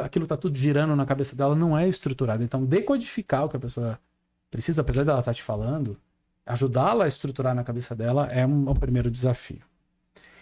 aquilo 0.03 0.23
está 0.23 0.37
tudo 0.37 0.57
girando 0.57 0.95
na 0.95 1.05
cabeça 1.05 1.35
dela, 1.35 1.53
não 1.55 1.77
é 1.77 1.87
estruturado. 1.87 2.43
Então, 2.43 2.63
decodificar 2.63 3.45
o 3.45 3.49
que 3.49 3.57
a 3.57 3.59
pessoa 3.59 3.99
precisa, 4.55 4.81
apesar 4.81 5.03
dela 5.03 5.19
estar 5.19 5.31
tá 5.31 5.35
te 5.35 5.43
falando, 5.43 5.97
ajudá-la 6.45 7.03
a 7.03 7.07
estruturar 7.09 7.53
na 7.53 7.63
cabeça 7.63 7.93
dela 7.93 8.27
é 8.27 8.45
um, 8.45 8.69
é 8.69 8.71
um 8.71 8.75
primeiro 8.75 9.11
desafio. 9.11 9.61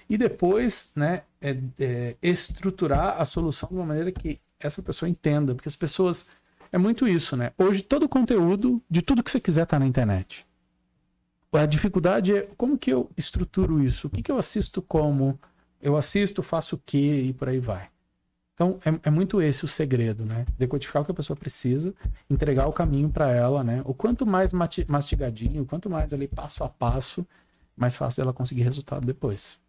E 0.07 0.19
depois, 0.19 0.91
né, 0.95 1.23
é, 1.41 1.57
é 1.79 2.15
estruturar 2.21 3.19
a 3.19 3.25
solução 3.25 3.69
de 3.69 3.75
uma 3.75 3.85
maneira 3.85 4.11
que 4.11 4.39
essa 4.59 4.83
pessoa 4.83 5.09
entenda, 5.09 5.55
porque 5.55 5.67
as 5.67 5.75
pessoas 5.75 6.27
é 6.71 6.77
muito 6.77 7.07
isso, 7.07 7.35
né? 7.35 7.51
Hoje 7.57 7.81
todo 7.81 8.03
o 8.03 8.09
conteúdo 8.09 8.79
de 8.87 9.01
tudo 9.01 9.23
que 9.23 9.31
você 9.31 9.39
quiser 9.39 9.63
está 9.63 9.79
na 9.79 9.87
internet. 9.87 10.45
A 11.51 11.65
dificuldade 11.65 12.35
é 12.35 12.41
como 12.55 12.77
que 12.77 12.93
eu 12.93 13.09
estruturo 13.17 13.83
isso? 13.83 14.07
O 14.07 14.09
que, 14.11 14.21
que 14.21 14.31
eu 14.31 14.37
assisto 14.37 14.79
como? 14.79 15.39
Eu 15.81 15.97
assisto, 15.97 16.43
faço 16.43 16.75
o 16.75 16.81
quê 16.85 17.23
e 17.29 17.33
por 17.33 17.49
aí 17.49 17.59
vai. 17.59 17.89
Então, 18.53 18.79
é, 18.85 19.07
é, 19.07 19.09
muito 19.09 19.41
esse 19.41 19.65
o 19.65 19.67
segredo, 19.67 20.23
né? 20.25 20.45
Decodificar 20.57 21.01
o 21.01 21.05
que 21.05 21.11
a 21.11 21.15
pessoa 21.15 21.35
precisa, 21.35 21.93
entregar 22.29 22.67
o 22.67 22.73
caminho 22.73 23.09
para 23.09 23.31
ela, 23.31 23.63
né? 23.63 23.81
O 23.83 23.93
quanto 23.93 24.25
mais 24.25 24.51
mastigadinho, 24.53 25.65
quanto 25.65 25.89
mais 25.89 26.13
ali 26.13 26.27
passo 26.27 26.63
a 26.63 26.69
passo, 26.69 27.25
mais 27.75 27.95
fácil 27.97 28.21
ela 28.21 28.33
conseguir 28.33 28.61
resultado 28.61 29.05
depois. 29.05 29.59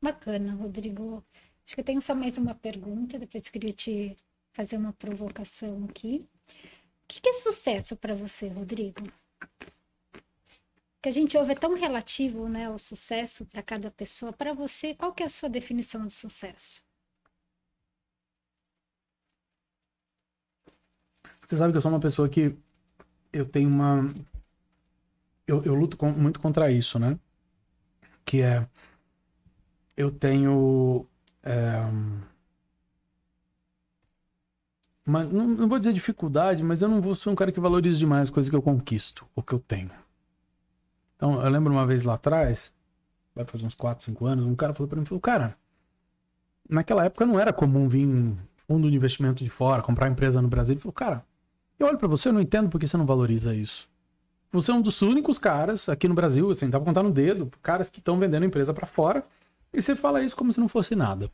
Bacana, 0.00 0.54
Rodrigo. 0.54 1.24
Acho 1.66 1.74
que 1.74 1.80
eu 1.80 1.84
tenho 1.84 2.00
só 2.00 2.14
mais 2.14 2.38
uma 2.38 2.54
pergunta, 2.54 3.18
depois 3.18 3.48
queria 3.48 3.72
te 3.72 4.16
fazer 4.52 4.76
uma 4.76 4.92
provocação 4.92 5.84
aqui. 5.90 6.24
O 6.48 7.08
que 7.08 7.28
é 7.28 7.32
sucesso 7.32 7.96
para 7.96 8.14
você, 8.14 8.48
Rodrigo? 8.48 9.02
Que 11.02 11.08
a 11.08 11.12
gente 11.12 11.36
ouve 11.36 11.52
é 11.52 11.54
tão 11.56 11.74
relativo, 11.74 12.48
né, 12.48 12.70
o 12.70 12.78
sucesso 12.78 13.44
para 13.46 13.62
cada 13.62 13.90
pessoa. 13.90 14.32
Para 14.32 14.52
você, 14.52 14.94
qual 14.94 15.12
que 15.12 15.22
é 15.22 15.26
a 15.26 15.28
sua 15.28 15.48
definição 15.48 16.06
de 16.06 16.12
sucesso? 16.12 16.82
Você 21.48 21.56
sabe 21.56 21.72
que 21.72 21.78
eu 21.78 21.80
sou 21.80 21.90
uma 21.90 21.98
pessoa 21.98 22.28
que 22.28 22.54
eu 23.32 23.46
tenho 23.46 23.70
uma. 23.70 24.06
Eu, 25.46 25.62
eu 25.62 25.74
luto 25.74 25.96
com, 25.96 26.12
muito 26.12 26.40
contra 26.40 26.70
isso, 26.70 26.98
né? 26.98 27.18
Que 28.22 28.42
é. 28.42 28.68
Eu 29.96 30.10
tenho. 30.10 31.06
É, 31.42 31.80
uma, 35.06 35.24
não, 35.24 35.48
não, 35.48 35.68
vou 35.70 35.78
dizer 35.78 35.94
dificuldade, 35.94 36.62
mas 36.62 36.82
eu 36.82 36.88
não 36.88 37.00
vou 37.00 37.14
ser 37.14 37.30
um 37.30 37.34
cara 37.34 37.50
que 37.50 37.58
valoriza 37.58 37.98
demais 37.98 38.24
as 38.24 38.30
coisas 38.30 38.50
que 38.50 38.56
eu 38.56 38.60
conquisto, 38.60 39.26
o 39.34 39.42
que 39.42 39.54
eu 39.54 39.58
tenho. 39.58 39.90
Então, 41.16 41.42
eu 41.42 41.48
lembro 41.48 41.72
uma 41.72 41.86
vez 41.86 42.04
lá 42.04 42.12
atrás, 42.14 42.74
vai 43.34 43.46
fazer 43.46 43.64
uns 43.64 43.74
4, 43.74 44.04
5 44.04 44.26
anos, 44.26 44.44
um 44.44 44.54
cara 44.54 44.74
falou 44.74 44.86
para 44.86 44.98
mim, 44.98 45.06
falou, 45.06 45.20
cara, 45.20 45.56
naquela 46.68 47.06
época 47.06 47.24
não 47.24 47.40
era 47.40 47.54
comum 47.54 47.88
vir 47.88 48.06
fundo 48.66 48.90
de 48.90 48.96
investimento 48.96 49.42
de 49.42 49.48
fora, 49.48 49.80
comprar 49.80 50.10
empresa 50.10 50.42
no 50.42 50.48
Brasil. 50.48 50.74
Ele 50.74 50.80
falou, 50.82 50.92
cara, 50.92 51.24
eu 51.78 51.86
olho 51.86 51.98
para 51.98 52.08
você, 52.08 52.28
eu 52.28 52.32
não 52.32 52.40
entendo 52.40 52.68
por 52.68 52.80
que 52.80 52.86
você 52.86 52.96
não 52.96 53.06
valoriza 53.06 53.54
isso. 53.54 53.88
Você 54.50 54.70
é 54.70 54.74
um 54.74 54.80
dos 54.80 55.02
únicos 55.02 55.38
caras 55.38 55.88
aqui 55.88 56.08
no 56.08 56.14
Brasil, 56.14 56.50
assim, 56.50 56.70
dá 56.70 56.78
pra 56.78 56.86
contar 56.86 57.02
no 57.02 57.10
dedo, 57.10 57.50
caras 57.62 57.90
que 57.90 57.98
estão 57.98 58.18
vendendo 58.18 58.46
empresa 58.46 58.72
para 58.72 58.86
fora, 58.86 59.24
e 59.72 59.82
você 59.82 59.94
fala 59.94 60.22
isso 60.22 60.34
como 60.34 60.52
se 60.52 60.58
não 60.58 60.68
fosse 60.68 60.96
nada. 60.96 61.30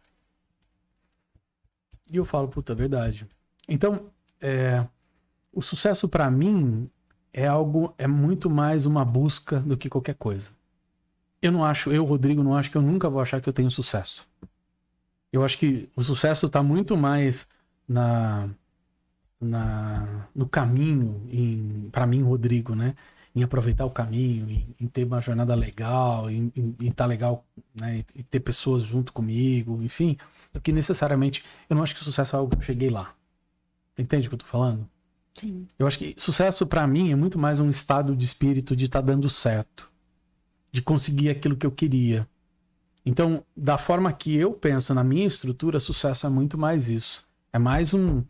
E 2.13 2.17
eu 2.17 2.25
falo, 2.25 2.49
puta, 2.49 2.75
verdade. 2.75 3.27
Então, 3.69 4.11
é, 4.41 4.85
o 5.53 5.63
sucesso 5.63 6.09
para 6.09 6.31
mim 6.31 6.91
é 7.33 7.47
algo, 7.47 7.95
é 7.97 8.07
muito 8.07 8.51
mais 8.51 8.85
uma 8.85 9.05
busca 9.05 9.61
do 9.61 9.77
que 9.77 9.89
qualquer 9.89 10.15
coisa. 10.15 10.51
Eu 11.41 11.53
não 11.53 11.65
acho, 11.65 11.93
eu, 11.93 12.05
Rodrigo, 12.05 12.43
não 12.43 12.57
acho 12.57 12.71
que 12.71 12.77
eu 12.77 12.83
nunca 12.83 13.09
vou 13.09 13.21
achar 13.21 13.41
que 13.41 13.49
eu 13.49 13.53
tenho 13.53 13.71
sucesso. 13.71 14.27
Eu 15.33 15.45
acho 15.45 15.59
que 15.59 15.89
o 15.97 16.03
sucesso 16.03 16.47
está 16.47 16.63
muito 16.63 16.97
mais 16.97 17.49
na 17.87 18.49
na, 19.45 20.29
no 20.35 20.49
caminho, 20.49 21.89
para 21.93 22.07
mim, 22.07 22.23
Rodrigo, 22.23 22.75
né? 22.75 22.95
Em 23.35 23.43
aproveitar 23.43 23.85
o 23.85 23.91
caminho, 23.91 24.49
em, 24.49 24.75
em 24.81 24.87
ter 24.87 25.05
uma 25.05 25.21
jornada 25.21 25.55
legal, 25.55 26.31
em 26.31 26.53
estar 26.81 27.05
tá 27.05 27.07
legal, 27.07 27.45
né? 27.79 28.05
E 28.15 28.23
ter 28.23 28.41
pessoas 28.41 28.83
junto 28.83 29.13
comigo, 29.13 29.83
enfim, 29.83 30.17
do 30.53 30.61
que 30.61 30.73
necessariamente. 30.73 31.45
Eu 31.69 31.77
não 31.77 31.83
acho 31.83 31.95
que 31.95 32.05
sucesso 32.05 32.37
é 32.37 32.39
algo 32.39 32.51
que 32.51 32.59
eu 32.59 32.63
cheguei 32.63 32.91
lá. 32.91 33.15
Entende 33.99 34.27
o 34.27 34.31
que 34.31 34.35
eu 34.35 34.39
tô 34.39 34.47
falando? 34.47 34.89
Sim. 35.35 35.67
Eu 35.79 35.87
acho 35.87 35.99
que 35.99 36.15
sucesso 36.17 36.67
para 36.67 36.87
mim 36.87 37.11
é 37.11 37.17
muito 37.17 37.39
mais 37.39 37.59
um 37.59 37.69
estado 37.69 38.15
de 38.15 38.25
espírito 38.25 38.77
de 38.77 38.85
estar 38.85 39.01
tá 39.01 39.07
dando 39.07 39.29
certo, 39.29 39.91
de 40.71 40.81
conseguir 40.81 41.29
aquilo 41.29 41.57
que 41.57 41.67
eu 41.67 41.73
queria. 41.73 42.29
Então, 43.05 43.45
da 43.57 43.77
forma 43.77 44.13
que 44.13 44.35
eu 44.35 44.53
penso 44.53 44.95
na 44.95 45.05
minha 45.05 45.27
estrutura, 45.27 45.79
sucesso 45.79 46.27
é 46.27 46.31
muito 46.31 46.57
mais 46.57 46.89
isso. 46.89 47.27
É 47.53 47.59
mais 47.59 47.93
um, 47.93 48.25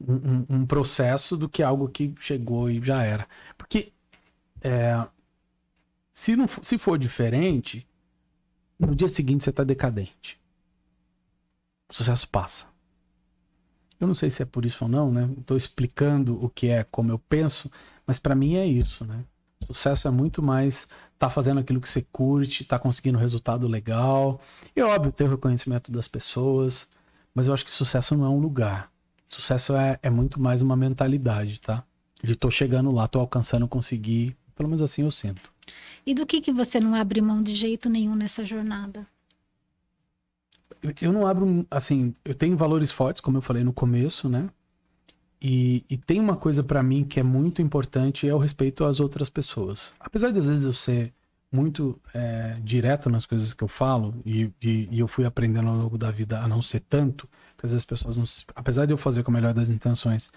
um, 0.00 0.44
um, 0.48 0.66
processo 0.66 1.36
do 1.36 1.48
que 1.48 1.62
algo 1.62 1.88
que 1.88 2.14
chegou 2.20 2.70
e 2.70 2.80
já 2.82 3.02
era. 3.02 3.26
Porque 3.56 3.92
é, 4.60 5.06
se, 6.12 6.36
não, 6.36 6.46
se 6.62 6.78
for 6.78 6.98
diferente, 6.98 7.86
no 8.78 8.94
dia 8.94 9.08
seguinte 9.08 9.44
você 9.44 9.50
está 9.50 9.64
decadente. 9.64 10.40
O 11.88 11.94
sucesso 11.94 12.28
passa. 12.28 12.66
Eu 13.98 14.06
não 14.06 14.14
sei 14.14 14.30
se 14.30 14.42
é 14.42 14.46
por 14.46 14.64
isso 14.64 14.84
ou 14.84 14.90
não, 14.90 15.10
né? 15.10 15.28
Estou 15.38 15.56
explicando 15.56 16.42
o 16.42 16.48
que 16.48 16.68
é, 16.68 16.84
como 16.84 17.10
eu 17.10 17.18
penso, 17.18 17.70
mas 18.06 18.18
para 18.18 18.34
mim 18.34 18.56
é 18.56 18.66
isso, 18.66 19.04
né? 19.04 19.24
Sucesso 19.66 20.06
é 20.06 20.10
muito 20.10 20.42
mais 20.42 20.86
tá 21.18 21.28
fazendo 21.28 21.58
aquilo 21.58 21.80
que 21.80 21.88
você 21.88 22.06
curte, 22.12 22.64
tá 22.64 22.78
conseguindo 22.78 23.18
resultado 23.18 23.66
legal. 23.66 24.40
E 24.74 24.80
óbvio, 24.82 25.12
ter 25.12 25.24
o 25.24 25.30
reconhecimento 25.30 25.90
das 25.90 26.06
pessoas, 26.06 26.88
mas 27.34 27.48
eu 27.48 27.54
acho 27.54 27.64
que 27.64 27.70
sucesso 27.70 28.16
não 28.16 28.24
é 28.24 28.28
um 28.28 28.38
lugar. 28.38 28.90
Sucesso 29.28 29.76
é, 29.76 29.98
é 30.02 30.08
muito 30.08 30.40
mais 30.40 30.62
uma 30.62 30.74
mentalidade, 30.74 31.60
tá? 31.60 31.84
De 32.22 32.34
tô 32.34 32.50
chegando 32.50 32.90
lá, 32.90 33.06
tô 33.06 33.20
alcançando, 33.20 33.68
conseguir. 33.68 34.36
Pelo 34.56 34.68
menos 34.68 34.82
assim 34.82 35.02
eu 35.02 35.10
sinto. 35.10 35.52
E 36.04 36.14
do 36.14 36.26
que, 36.26 36.40
que 36.40 36.52
você 36.52 36.80
não 36.80 36.94
abre 36.94 37.20
mão 37.20 37.42
de 37.42 37.54
jeito 37.54 37.88
nenhum 37.88 38.16
nessa 38.16 38.44
jornada? 38.44 39.06
Eu 41.00 41.12
não 41.12 41.26
abro, 41.26 41.66
assim, 41.70 42.14
eu 42.24 42.34
tenho 42.34 42.56
valores 42.56 42.90
fortes, 42.90 43.20
como 43.20 43.36
eu 43.36 43.42
falei 43.42 43.62
no 43.62 43.72
começo, 43.72 44.28
né? 44.28 44.48
E, 45.40 45.84
e 45.88 45.96
tem 45.96 46.18
uma 46.18 46.36
coisa 46.36 46.64
para 46.64 46.82
mim 46.82 47.04
que 47.04 47.20
é 47.20 47.22
muito 47.22 47.62
importante, 47.62 48.28
é 48.28 48.34
o 48.34 48.38
respeito 48.38 48.84
às 48.84 48.98
outras 48.98 49.28
pessoas. 49.28 49.92
Apesar 50.00 50.30
de 50.30 50.38
às 50.38 50.48
vezes 50.48 50.64
eu 50.64 50.72
ser 50.72 51.12
muito 51.50 52.00
é, 52.12 52.56
direto 52.62 53.08
nas 53.08 53.24
coisas 53.24 53.54
que 53.54 53.62
eu 53.62 53.68
falo, 53.68 54.14
e, 54.24 54.50
e, 54.62 54.88
e 54.90 54.98
eu 54.98 55.06
fui 55.06 55.24
aprendendo 55.24 55.68
ao 55.68 55.76
longo 55.76 55.96
da 55.96 56.10
vida 56.10 56.40
a 56.40 56.48
não 56.48 56.60
ser 56.60 56.80
tanto, 56.80 57.28
porque 57.58 57.66
às 57.66 57.72
vezes 57.72 57.82
as 57.82 57.84
pessoas 57.84 58.16
não. 58.16 58.24
Apesar 58.54 58.86
de 58.86 58.92
eu 58.92 58.96
fazer 58.96 59.24
com 59.24 59.32
a 59.32 59.34
melhor 59.34 59.52
das 59.52 59.68
intenções, 59.68 60.30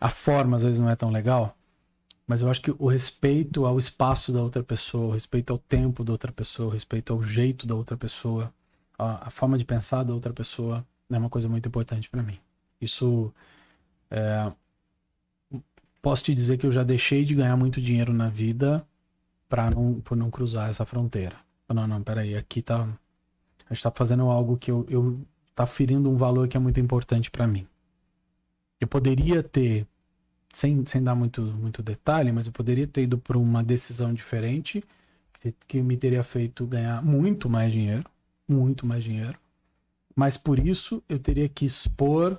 a 0.00 0.08
forma 0.08 0.56
às 0.56 0.64
vezes 0.64 0.80
não 0.80 0.90
é 0.90 0.96
tão 0.96 1.10
legal. 1.10 1.56
Mas 2.26 2.42
eu 2.42 2.50
acho 2.50 2.60
que 2.60 2.74
o 2.76 2.88
respeito 2.88 3.64
ao 3.64 3.78
espaço 3.78 4.32
da 4.32 4.42
outra 4.42 4.64
pessoa, 4.64 5.06
o 5.06 5.12
respeito 5.12 5.52
ao 5.52 5.58
tempo 5.60 6.02
da 6.02 6.10
outra 6.10 6.32
pessoa, 6.32 6.68
o 6.68 6.72
respeito 6.72 7.12
ao 7.12 7.22
jeito 7.22 7.68
da 7.68 7.76
outra 7.76 7.96
pessoa, 7.96 8.52
a, 8.98 9.28
a 9.28 9.30
forma 9.30 9.56
de 9.56 9.64
pensar 9.64 10.02
da 10.02 10.12
outra 10.12 10.32
pessoa 10.32 10.84
é 11.08 11.16
uma 11.16 11.30
coisa 11.30 11.48
muito 11.48 11.68
importante 11.68 12.10
para 12.10 12.20
mim. 12.20 12.36
Isso 12.80 13.32
é, 14.10 14.48
posso 16.02 16.24
te 16.24 16.34
dizer 16.34 16.58
que 16.58 16.66
eu 16.66 16.72
já 16.72 16.82
deixei 16.82 17.24
de 17.24 17.32
ganhar 17.32 17.56
muito 17.56 17.80
dinheiro 17.80 18.12
na 18.12 18.28
vida 18.28 18.84
para 19.48 19.70
não 19.70 20.00
por 20.00 20.16
não 20.16 20.32
cruzar 20.32 20.68
essa 20.68 20.84
fronteira. 20.84 21.36
Não, 21.68 21.86
não, 21.86 22.02
peraí, 22.02 22.34
aqui 22.36 22.60
tá 22.60 22.88
a 23.70 23.74
gente 23.74 23.84
tá 23.84 23.92
fazendo 23.94 24.24
algo 24.24 24.56
que 24.56 24.70
eu, 24.70 24.84
eu 24.88 25.20
tá 25.56 25.66
ferindo 25.66 26.10
um 26.10 26.16
valor 26.16 26.46
que 26.46 26.56
é 26.56 26.60
muito 26.60 26.78
importante 26.78 27.30
para 27.30 27.46
mim. 27.46 27.66
Eu 28.78 28.86
poderia 28.86 29.42
ter 29.42 29.86
sem, 30.52 30.84
sem 30.86 31.02
dar 31.02 31.14
muito, 31.14 31.40
muito 31.42 31.82
detalhe, 31.82 32.30
mas 32.30 32.46
eu 32.46 32.52
poderia 32.52 32.86
ter 32.86 33.04
ido 33.04 33.16
por 33.18 33.36
uma 33.36 33.64
decisão 33.64 34.12
diferente 34.12 34.84
que, 35.40 35.54
que 35.66 35.82
me 35.82 35.96
teria 35.96 36.22
feito 36.22 36.66
ganhar 36.66 37.02
muito 37.02 37.48
mais 37.48 37.72
dinheiro, 37.72 38.04
muito 38.46 38.86
mais 38.86 39.02
dinheiro. 39.02 39.38
Mas 40.14 40.36
por 40.36 40.58
isso 40.58 41.02
eu 41.08 41.18
teria 41.18 41.48
que 41.48 41.64
expor 41.64 42.38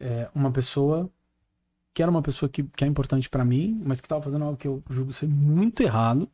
é, 0.00 0.28
uma 0.34 0.50
pessoa 0.50 1.08
que 1.94 2.02
era 2.02 2.10
uma 2.10 2.22
pessoa 2.22 2.48
que, 2.48 2.64
que 2.64 2.84
é 2.84 2.86
importante 2.88 3.30
para 3.30 3.44
mim, 3.44 3.80
mas 3.84 4.00
que 4.00 4.06
estava 4.06 4.22
fazendo 4.22 4.44
algo 4.44 4.56
que 4.56 4.66
eu 4.66 4.82
julgo 4.90 5.12
ser 5.12 5.28
muito 5.28 5.80
errado. 5.80 6.28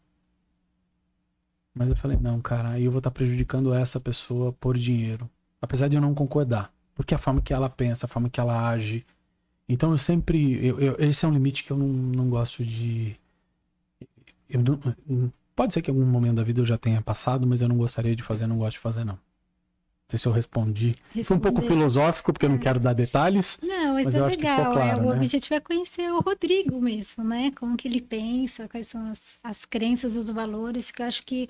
Mas 1.75 1.89
eu 1.89 1.97
falei, 1.97 2.17
não, 2.17 2.41
cara, 2.41 2.71
aí 2.71 2.85
eu 2.85 2.91
vou 2.91 2.99
estar 2.99 3.11
tá 3.11 3.15
prejudicando 3.15 3.75
essa 3.75 4.01
pessoa 4.01 4.53
por 4.55 4.79
dinheiro. 4.79 5.29
Apesar 5.61 5.89
de 5.89 5.97
eu 5.97 6.01
não 6.01 6.15
concordar. 6.15 6.73
Porque 6.95 7.15
a 7.15 7.19
forma 7.19 7.41
que 7.41 7.53
ela 7.53 7.69
pensa, 7.71 8.07
a 8.07 8.09
forma 8.09 8.29
que 8.29 8.41
ela 8.41 8.69
age, 8.69 9.07
então 9.69 9.91
eu 9.91 9.99
sempre. 9.99 10.67
Eu, 10.67 10.81
eu, 10.81 10.97
esse 10.99 11.25
é 11.25 11.29
um 11.29 11.33
limite 11.33 11.63
que 11.63 11.71
eu 11.71 11.77
não, 11.77 11.87
não 11.87 12.29
gosto 12.31 12.65
de. 12.65 13.17
Eu 14.49 14.63
não, 14.63 15.33
pode 15.55 15.75
ser 15.75 15.83
que 15.83 15.91
em 15.91 15.95
algum 15.95 16.07
momento 16.07 16.37
da 16.37 16.43
vida 16.43 16.61
eu 16.61 16.65
já 16.65 16.79
tenha 16.79 17.03
passado, 17.03 17.47
mas 17.47 17.61
eu 17.61 17.69
não 17.69 17.77
gostaria 17.77 18.17
de 18.17 18.23
fazer, 18.23 18.47
não 18.47 18.59
gosto 18.59 18.77
de 18.77 18.79
fazer, 18.79 19.05
não. 19.05 19.15
Não 19.15 20.13
sei 20.13 20.19
se 20.21 20.27
eu 20.27 20.33
respondi. 20.33 20.95
Responder. 21.13 21.25
Foi 21.25 21.37
um 21.37 21.41
pouco 21.41 21.61
filosófico, 21.61 22.33
porque 22.33 22.47
eu 22.47 22.51
não 22.51 22.57
é. 22.57 22.61
quero 22.61 22.81
dar 22.81 22.95
detalhes. 22.95 23.59
Não, 23.63 23.93
mas, 23.93 24.05
mas 24.07 24.17
é 24.17 24.27
legal. 24.27 24.73
Claro, 24.73 25.03
é, 25.03 25.05
o 25.05 25.11
né? 25.11 25.17
objetivo 25.17 25.55
é 25.55 25.61
conhecer 25.61 26.11
o 26.11 26.21
Rodrigo 26.21 26.81
mesmo, 26.81 27.23
né? 27.23 27.51
Como 27.59 27.77
que 27.77 27.87
ele 27.87 28.01
pensa, 28.01 28.67
quais 28.67 28.89
são 28.89 29.11
as, 29.11 29.35
as 29.45 29.67
crenças, 29.67 30.17
os 30.17 30.31
valores, 30.31 30.91
que 30.91 31.03
eu 31.03 31.07
acho 31.07 31.23
que 31.27 31.47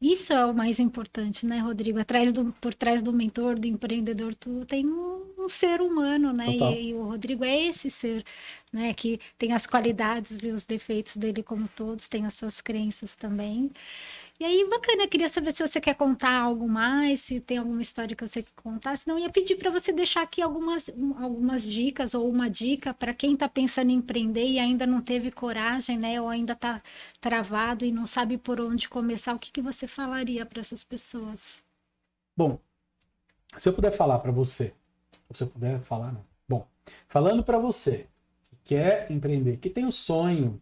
isso 0.00 0.32
é 0.32 0.46
o 0.46 0.54
mais 0.54 0.80
importante, 0.80 1.44
né, 1.44 1.58
Rodrigo? 1.58 1.98
Atrás 1.98 2.32
do, 2.32 2.52
por 2.60 2.74
trás 2.74 3.02
do 3.02 3.12
mentor, 3.12 3.58
do 3.58 3.66
empreendedor, 3.66 4.34
tu 4.34 4.64
tem 4.64 4.86
um, 4.86 5.26
um 5.38 5.48
ser 5.48 5.82
humano, 5.82 6.32
né? 6.32 6.46
E, 6.48 6.88
e, 6.90 6.94
o 6.94 7.04
Rodrigo 7.04 7.44
é 7.44 7.66
esse 7.66 7.90
ser, 7.90 8.24
né? 8.72 8.94
Que 8.94 9.20
tem 9.38 9.52
as 9.52 9.66
qualidades 9.66 10.42
e 10.42 10.48
os 10.50 10.64
defeitos 10.64 11.16
dele 11.16 11.42
como 11.42 11.68
todos, 11.68 12.08
tem 12.08 12.24
as 12.24 12.34
suas 12.34 12.60
crenças 12.62 13.14
também. 13.14 13.70
E 14.40 14.44
aí, 14.44 14.66
bacana, 14.70 15.06
queria 15.06 15.28
saber 15.28 15.52
se 15.52 15.68
você 15.68 15.78
quer 15.78 15.94
contar 15.94 16.32
algo 16.40 16.66
mais, 16.66 17.20
se 17.20 17.40
tem 17.40 17.58
alguma 17.58 17.82
história 17.82 18.16
que 18.16 18.26
você 18.26 18.42
quer 18.42 18.54
contar. 18.62 18.96
Senão, 18.96 19.18
ia 19.18 19.28
pedir 19.28 19.56
para 19.56 19.70
você 19.70 19.92
deixar 19.92 20.22
aqui 20.22 20.40
algumas, 20.40 20.88
algumas 21.18 21.62
dicas 21.70 22.14
ou 22.14 22.26
uma 22.26 22.48
dica 22.48 22.94
para 22.94 23.12
quem 23.12 23.34
está 23.34 23.46
pensando 23.50 23.90
em 23.90 23.96
empreender 23.96 24.46
e 24.46 24.58
ainda 24.58 24.86
não 24.86 25.02
teve 25.02 25.30
coragem, 25.30 25.98
né? 25.98 26.18
Ou 26.18 26.26
ainda 26.26 26.54
está 26.54 26.82
travado 27.20 27.84
e 27.84 27.92
não 27.92 28.06
sabe 28.06 28.38
por 28.38 28.58
onde 28.62 28.88
começar. 28.88 29.34
O 29.34 29.38
que, 29.38 29.52
que 29.52 29.60
você 29.60 29.86
falaria 29.86 30.46
para 30.46 30.62
essas 30.62 30.82
pessoas? 30.82 31.62
Bom, 32.34 32.58
se 33.58 33.68
eu 33.68 33.74
puder 33.74 33.92
falar 33.92 34.20
para 34.20 34.32
você, 34.32 34.72
se 35.34 35.42
eu 35.42 35.48
puder 35.48 35.80
falar, 35.82 36.12
não. 36.12 36.24
Bom, 36.48 36.66
falando 37.08 37.44
para 37.44 37.58
você 37.58 38.06
que 38.48 38.74
quer 38.74 39.12
empreender, 39.12 39.58
que 39.58 39.68
tem 39.68 39.84
o 39.84 39.92
sonho 39.92 40.58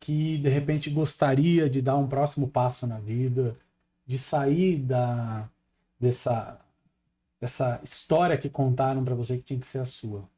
que 0.00 0.38
de 0.38 0.48
repente 0.48 0.90
gostaria 0.90 1.68
de 1.68 1.82
dar 1.82 1.96
um 1.96 2.06
próximo 2.06 2.48
passo 2.48 2.86
na 2.86 2.98
vida, 2.98 3.56
de 4.06 4.18
sair 4.18 4.76
da 4.78 5.48
dessa 5.98 6.60
dessa 7.40 7.80
história 7.82 8.38
que 8.38 8.48
contaram 8.48 9.04
para 9.04 9.14
você 9.14 9.36
que 9.36 9.42
tinha 9.44 9.60
que 9.60 9.66
ser 9.66 9.78
a 9.78 9.84
sua. 9.86 10.28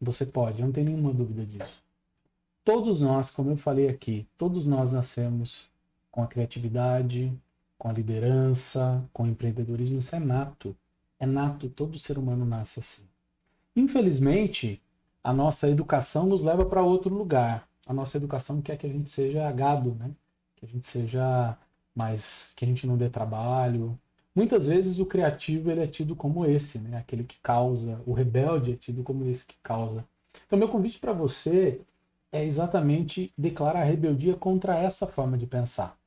Você 0.00 0.26
pode, 0.26 0.62
não 0.62 0.72
tenho 0.72 0.86
nenhuma 0.88 1.12
dúvida 1.12 1.44
disso. 1.44 1.82
Todos 2.64 3.00
nós, 3.00 3.30
como 3.30 3.50
eu 3.50 3.56
falei 3.56 3.88
aqui, 3.88 4.26
todos 4.36 4.66
nós 4.66 4.90
nascemos 4.90 5.68
com 6.10 6.22
a 6.22 6.26
criatividade, 6.26 7.32
com 7.78 7.88
a 7.88 7.92
liderança, 7.92 9.04
com 9.12 9.24
o 9.24 9.26
empreendedorismo, 9.26 9.98
isso 9.98 10.14
é 10.14 10.18
nato. 10.18 10.76
É 11.18 11.26
nato, 11.26 11.68
todo 11.68 11.98
ser 11.98 12.18
humano 12.18 12.44
nasce 12.44 12.80
assim. 12.80 13.04
Infelizmente, 13.74 14.80
a 15.22 15.32
nossa 15.32 15.68
educação 15.68 16.26
nos 16.26 16.42
leva 16.42 16.64
para 16.64 16.82
outro 16.82 17.14
lugar 17.14 17.67
a 17.88 17.94
nossa 17.94 18.18
educação 18.18 18.60
quer 18.60 18.76
que 18.76 18.86
a 18.86 18.90
gente 18.90 19.08
seja 19.08 19.50
gado, 19.50 19.94
né? 19.98 20.10
Que 20.54 20.66
a 20.66 20.68
gente 20.68 20.86
seja 20.86 21.56
mais 21.94 22.52
que 22.54 22.64
a 22.64 22.68
gente 22.68 22.86
não 22.86 22.98
dê 22.98 23.08
trabalho. 23.08 23.98
Muitas 24.34 24.66
vezes 24.66 24.98
o 24.98 25.06
criativo 25.06 25.70
ele 25.70 25.80
é 25.80 25.86
tido 25.86 26.14
como 26.14 26.44
esse, 26.44 26.78
né? 26.78 26.98
Aquele 26.98 27.24
que 27.24 27.38
causa, 27.42 28.00
o 28.06 28.12
rebelde 28.12 28.72
é 28.72 28.76
tido 28.76 29.02
como 29.02 29.24
esse 29.24 29.46
que 29.46 29.56
causa. 29.62 30.04
Então 30.46 30.58
meu 30.58 30.68
convite 30.68 30.98
para 30.98 31.14
você 31.14 31.80
é 32.30 32.44
exatamente 32.44 33.32
declarar 33.38 33.84
rebeldia 33.84 34.34
contra 34.34 34.78
essa 34.78 35.06
forma 35.06 35.38
de 35.38 35.46
pensar. 35.46 35.98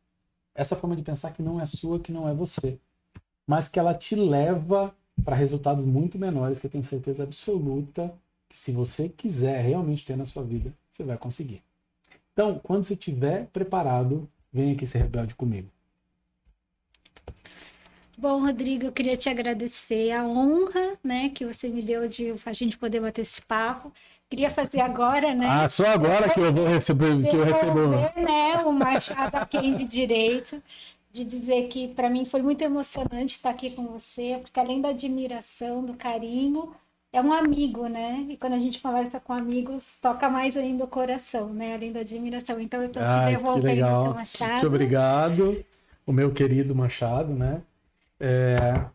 Essa 0.53 0.75
forma 0.75 0.95
de 0.95 1.01
pensar 1.01 1.31
que 1.31 1.41
não 1.41 1.59
é 1.59 1.65
sua, 1.65 1.99
que 1.99 2.11
não 2.11 2.29
é 2.29 2.33
você, 2.33 2.79
mas 3.47 3.67
que 3.67 3.79
ela 3.79 3.95
te 3.95 4.15
leva 4.15 4.95
para 5.25 5.35
resultados 5.35 5.83
muito 5.83 6.19
menores 6.19 6.59
que 6.59 6.67
eu 6.67 6.71
tenho 6.71 6.83
certeza 6.83 7.23
absoluta 7.23 8.13
que 8.47 8.59
se 8.59 8.71
você 8.71 9.09
quiser 9.09 9.61
realmente 9.61 10.05
ter 10.05 10.15
na 10.15 10.25
sua 10.25 10.43
vida, 10.43 10.73
você 10.91 11.03
vai 11.03 11.17
conseguir. 11.17 11.63
Então, 12.33 12.59
quando 12.63 12.83
você 12.83 12.93
estiver 12.93 13.47
preparado, 13.47 14.29
vem 14.51 14.71
aqui 14.73 14.87
ser 14.87 14.99
rebelde 14.99 15.35
comigo. 15.35 15.69
Bom, 18.17 18.39
Rodrigo, 18.39 18.85
eu 18.85 18.91
queria 18.91 19.17
te 19.17 19.29
agradecer 19.29 20.11
a 20.11 20.23
honra, 20.23 20.97
né, 21.03 21.29
que 21.29 21.45
você 21.45 21.67
me 21.67 21.81
deu 21.81 22.07
de 22.07 22.35
a 22.45 22.53
gente 22.53 22.77
poder 22.77 22.99
bater 22.99 23.21
esse 23.21 23.41
papo. 23.41 23.91
Queria 24.29 24.51
fazer 24.51 24.79
agora, 24.81 25.33
né? 25.33 25.47
Ah, 25.49 25.67
só 25.67 25.87
agora 25.87 26.29
que 26.29 26.39
eu 26.39 26.53
vou 26.53 26.67
receber, 26.67 27.19
que 27.21 27.35
eu 27.35 27.43
recebo. 27.43 27.89
né, 28.21 28.57
o 28.63 28.71
Machado 28.71 29.35
a 29.35 29.45
quem 29.45 29.75
de 29.75 29.85
direito, 29.85 30.61
de 31.11 31.25
dizer 31.25 31.67
que 31.67 31.89
para 31.89 32.09
mim 32.09 32.23
foi 32.23 32.41
muito 32.41 32.61
emocionante 32.61 33.35
estar 33.35 33.49
aqui 33.49 33.71
com 33.71 33.87
você, 33.87 34.39
porque 34.41 34.59
além 34.59 34.79
da 34.79 34.89
admiração, 34.89 35.83
do 35.83 35.95
carinho, 35.95 36.73
é 37.13 37.21
um 37.21 37.33
amigo, 37.33 37.87
né? 37.87 38.25
E 38.29 38.37
quando 38.37 38.53
a 38.53 38.59
gente 38.59 38.79
conversa 38.79 39.19
com 39.19 39.33
amigos, 39.33 39.97
toca 40.01 40.29
mais 40.29 40.55
ainda 40.55 40.85
o 40.85 40.87
coração, 40.87 41.53
né? 41.53 41.75
Além 41.75 41.91
da 41.91 41.99
admiração. 41.99 42.59
Então 42.59 42.81
eu 42.81 42.87
estou 42.87 43.03
te 43.03 43.31
devolvendo 43.31 43.85
seu 43.85 44.13
Machado. 44.13 44.51
Muito 44.53 44.67
obrigado, 44.67 45.65
o 46.05 46.13
meu 46.13 46.31
querido 46.31 46.73
Machado, 46.73 47.33
né? 47.33 47.61
É... 48.19 48.85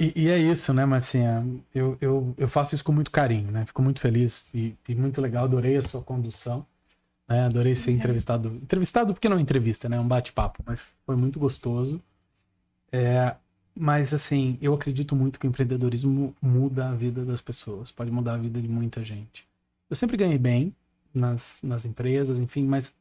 E, 0.00 0.24
e, 0.24 0.28
é 0.30 0.38
isso, 0.38 0.72
né, 0.72 0.86
Marcinha? 0.86 1.46
Eu, 1.74 1.96
eu, 2.00 2.34
eu 2.38 2.48
faço 2.48 2.74
isso 2.74 2.82
com 2.82 2.90
muito 2.90 3.10
carinho, 3.10 3.50
né? 3.50 3.66
Fico 3.66 3.82
muito 3.82 4.00
feliz 4.00 4.48
e, 4.54 4.74
e 4.88 4.94
muito 4.94 5.20
legal. 5.20 5.44
Adorei 5.44 5.76
a 5.76 5.82
sua 5.82 6.00
condução. 6.00 6.66
Né? 7.28 7.44
Adorei 7.44 7.74
ser 7.74 7.92
entrevistado. 7.92 8.48
Entrevistado 8.48 9.12
porque 9.12 9.28
não 9.28 9.36
é 9.36 9.40
entrevista, 9.40 9.88
né? 9.88 9.98
É 9.98 10.00
um 10.00 10.08
bate-papo, 10.08 10.62
mas 10.66 10.82
foi 11.04 11.16
muito 11.16 11.38
gostoso. 11.38 12.02
É, 12.90 13.36
mas, 13.74 14.12
assim, 14.12 14.58
eu 14.60 14.74
acredito 14.74 15.14
muito 15.16 15.38
que 15.38 15.46
o 15.46 15.48
empreendedorismo 15.48 16.34
muda 16.40 16.88
a 16.90 16.94
vida 16.94 17.24
das 17.24 17.40
pessoas, 17.40 17.90
pode 17.92 18.10
mudar 18.10 18.34
a 18.34 18.38
vida 18.38 18.60
de 18.60 18.68
muita 18.68 19.02
gente. 19.02 19.46
Eu 19.88 19.96
sempre 19.96 20.16
ganhei 20.16 20.38
bem 20.38 20.74
nas, 21.14 21.60
nas 21.62 21.84
empresas, 21.84 22.38
enfim, 22.38 22.64
mas 22.64 22.94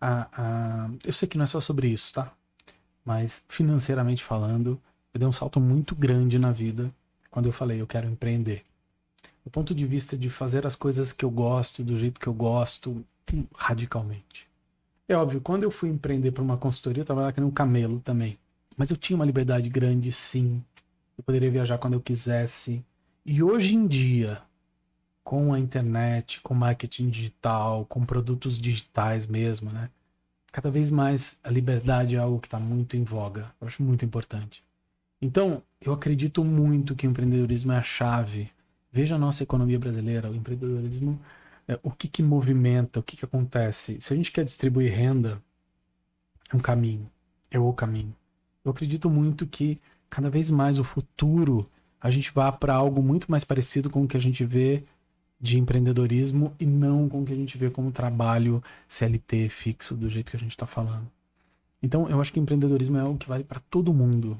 a, 0.00 0.28
a, 0.32 0.90
eu 1.04 1.12
sei 1.12 1.28
que 1.28 1.36
não 1.36 1.44
é 1.44 1.46
só 1.46 1.60
sobre 1.60 1.88
isso, 1.88 2.14
tá? 2.14 2.32
Mas, 3.04 3.44
financeiramente 3.48 4.22
falando, 4.22 4.80
eu 5.12 5.20
dei 5.20 5.28
um 5.28 5.32
salto 5.32 5.60
muito 5.60 5.94
grande 5.94 6.38
na 6.38 6.52
vida 6.52 6.92
quando 7.30 7.46
eu 7.46 7.52
falei, 7.52 7.80
eu 7.80 7.86
quero 7.86 8.08
empreender. 8.08 8.64
Do 9.44 9.50
ponto 9.50 9.74
de 9.74 9.86
vista 9.86 10.16
de 10.16 10.30
fazer 10.30 10.66
as 10.66 10.76
coisas 10.76 11.12
que 11.12 11.24
eu 11.24 11.30
gosto, 11.30 11.82
do 11.82 11.98
jeito 11.98 12.20
que 12.20 12.26
eu 12.26 12.34
gosto, 12.34 13.04
radicalmente. 13.54 14.46
É 15.08 15.16
óbvio, 15.16 15.40
quando 15.40 15.62
eu 15.62 15.70
fui 15.70 15.88
empreender 15.88 16.30
para 16.30 16.42
uma 16.42 16.56
consultoria, 16.56 17.00
eu 17.00 17.02
estava 17.02 17.22
lá 17.22 17.32
que 17.32 17.40
nem 17.40 17.48
um 17.48 17.52
camelo 17.52 18.00
também. 18.00 18.38
Mas 18.76 18.90
eu 18.90 18.96
tinha 18.96 19.16
uma 19.16 19.24
liberdade 19.24 19.68
grande, 19.68 20.10
sim. 20.12 20.62
Eu 21.16 21.24
poderia 21.24 21.50
viajar 21.50 21.78
quando 21.78 21.94
eu 21.94 22.00
quisesse. 22.00 22.84
E 23.24 23.42
hoje 23.42 23.74
em 23.74 23.86
dia, 23.86 24.42
com 25.22 25.52
a 25.52 25.58
internet, 25.58 26.40
com 26.40 26.54
marketing 26.54 27.08
digital, 27.10 27.84
com 27.86 28.04
produtos 28.04 28.58
digitais 28.58 29.26
mesmo, 29.26 29.70
né? 29.70 29.90
Cada 30.50 30.70
vez 30.70 30.90
mais 30.90 31.40
a 31.42 31.50
liberdade 31.50 32.16
é 32.16 32.18
algo 32.18 32.40
que 32.40 32.46
está 32.46 32.58
muito 32.58 32.96
em 32.96 33.04
voga. 33.04 33.52
Eu 33.60 33.66
acho 33.66 33.82
muito 33.82 34.04
importante. 34.04 34.62
Então, 35.20 35.62
eu 35.80 35.92
acredito 35.92 36.44
muito 36.44 36.94
que 36.94 37.06
o 37.06 37.10
empreendedorismo 37.10 37.72
é 37.72 37.76
a 37.76 37.82
chave. 37.82 38.50
Veja 38.92 39.14
a 39.14 39.18
nossa 39.18 39.42
economia 39.42 39.78
brasileira, 39.78 40.30
o 40.30 40.34
empreendedorismo, 40.34 41.18
é, 41.66 41.78
o 41.82 41.90
que, 41.90 42.08
que 42.08 42.22
movimenta, 42.22 43.00
o 43.00 43.02
que, 43.02 43.16
que 43.16 43.24
acontece. 43.24 43.96
Se 44.00 44.12
a 44.12 44.16
gente 44.16 44.32
quer 44.32 44.44
distribuir 44.44 44.92
renda, 44.92 45.42
é 46.52 46.56
um 46.56 46.60
caminho, 46.60 47.08
é 47.50 47.58
o 47.58 47.72
caminho 47.72 48.14
eu 48.64 48.70
acredito 48.70 49.10
muito 49.10 49.46
que 49.46 49.80
cada 50.08 50.30
vez 50.30 50.50
mais 50.50 50.78
o 50.78 50.84
futuro 50.84 51.68
a 52.00 52.10
gente 52.10 52.32
vá 52.32 52.50
para 52.50 52.74
algo 52.74 53.02
muito 53.02 53.30
mais 53.30 53.44
parecido 53.44 53.88
com 53.88 54.02
o 54.02 54.08
que 54.08 54.16
a 54.16 54.20
gente 54.20 54.44
vê 54.44 54.84
de 55.40 55.58
empreendedorismo 55.58 56.54
e 56.58 56.64
não 56.64 57.08
com 57.08 57.22
o 57.22 57.24
que 57.24 57.32
a 57.32 57.36
gente 57.36 57.58
vê 57.58 57.68
como 57.68 57.90
trabalho 57.90 58.62
CLT 58.86 59.48
fixo, 59.48 59.94
do 59.94 60.08
jeito 60.08 60.30
que 60.30 60.36
a 60.36 60.40
gente 60.40 60.52
está 60.52 60.66
falando. 60.66 61.10
Então, 61.82 62.08
eu 62.08 62.20
acho 62.20 62.32
que 62.32 62.38
empreendedorismo 62.38 62.96
é 62.96 63.00
algo 63.00 63.18
que 63.18 63.28
vale 63.28 63.42
para 63.42 63.58
todo 63.58 63.92
mundo. 63.92 64.38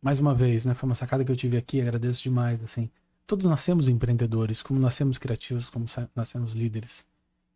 Mais 0.00 0.20
uma 0.20 0.32
vez, 0.32 0.64
né? 0.64 0.72
Foi 0.72 0.88
uma 0.88 0.94
sacada 0.94 1.24
que 1.24 1.32
eu 1.32 1.36
tive 1.36 1.56
aqui, 1.56 1.80
agradeço 1.80 2.22
demais, 2.22 2.62
assim. 2.62 2.88
Todos 3.26 3.46
nascemos 3.46 3.88
empreendedores, 3.88 4.62
como 4.62 4.78
nascemos 4.78 5.18
criativos, 5.18 5.68
como 5.68 5.86
nascemos 6.14 6.54
líderes. 6.54 7.04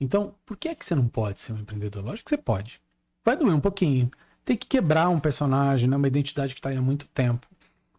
Então, 0.00 0.34
por 0.44 0.56
que 0.56 0.68
é 0.68 0.74
que 0.74 0.84
você 0.84 0.96
não 0.96 1.08
pode 1.08 1.40
ser 1.40 1.52
um 1.52 1.58
empreendedor? 1.58 2.04
Lógico 2.04 2.24
que 2.24 2.30
você 2.30 2.36
pode. 2.36 2.80
Vai 3.24 3.36
doer 3.36 3.54
um 3.54 3.60
pouquinho. 3.60 4.10
Tem 4.44 4.56
que 4.56 4.66
quebrar 4.66 5.08
um 5.08 5.18
personagem, 5.18 5.88
né? 5.88 5.96
uma 5.96 6.06
identidade 6.06 6.54
que 6.54 6.60
está 6.60 6.68
aí 6.68 6.76
há 6.76 6.82
muito 6.82 7.06
tempo. 7.08 7.46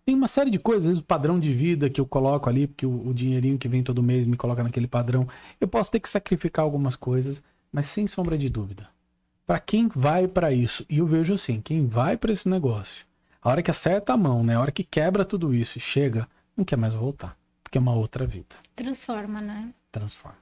Tem 0.05 0.13
uma 0.13 0.27
série 0.27 0.51
de 0.51 0.59
coisas, 0.59 0.99
o 0.99 1.03
padrão 1.03 1.39
de 1.39 1.51
vida 1.51 1.89
que 1.89 1.99
eu 1.99 2.05
coloco 2.05 2.47
ali, 2.47 2.67
porque 2.67 2.85
o, 2.85 3.07
o 3.07 3.13
dinheirinho 3.13 3.57
que 3.57 3.67
vem 3.67 3.81
todo 3.81 4.03
mês 4.03 4.27
me 4.27 4.37
coloca 4.37 4.63
naquele 4.63 4.87
padrão. 4.87 5.27
Eu 5.59 5.67
posso 5.67 5.91
ter 5.91 5.99
que 5.99 6.07
sacrificar 6.07 6.63
algumas 6.63 6.95
coisas, 6.95 7.41
mas 7.71 7.87
sem 7.87 8.07
sombra 8.07 8.37
de 8.37 8.47
dúvida. 8.47 8.87
Para 9.47 9.59
quem 9.59 9.87
vai 9.87 10.27
para 10.27 10.51
isso, 10.51 10.85
e 10.87 10.99
eu 10.99 11.07
vejo 11.07 11.33
assim, 11.33 11.59
quem 11.59 11.87
vai 11.87 12.17
para 12.17 12.31
esse 12.31 12.47
negócio, 12.47 13.05
a 13.41 13.49
hora 13.49 13.63
que 13.63 13.71
acerta 13.71 14.13
a 14.13 14.17
mão, 14.17 14.43
né? 14.43 14.55
A 14.55 14.61
hora 14.61 14.71
que 14.71 14.83
quebra 14.83 15.25
tudo 15.25 15.53
isso 15.53 15.77
e 15.77 15.81
chega, 15.81 16.27
não 16.55 16.63
quer 16.63 16.77
mais 16.77 16.93
voltar, 16.93 17.35
porque 17.63 17.77
é 17.77 17.81
uma 17.81 17.93
outra 17.93 18.25
vida. 18.25 18.55
Transforma, 18.75 19.41
né? 19.41 19.73
Transforma. 19.91 20.37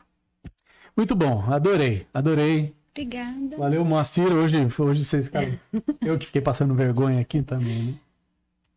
Muito 0.95 1.15
bom, 1.15 1.43
adorei, 1.49 2.05
adorei. 2.13 2.73
Obrigada. 2.93 3.57
Valeu, 3.57 3.83
Moacir. 3.83 4.31
Hoje, 4.31 4.55
hoje 4.77 5.03
vocês 5.03 5.25
ficaram. 5.25 5.59
eu 6.01 6.17
que 6.17 6.27
fiquei 6.27 6.41
passando 6.41 6.75
vergonha 6.75 7.19
aqui 7.19 7.41
também, 7.41 7.83
né? 7.83 7.93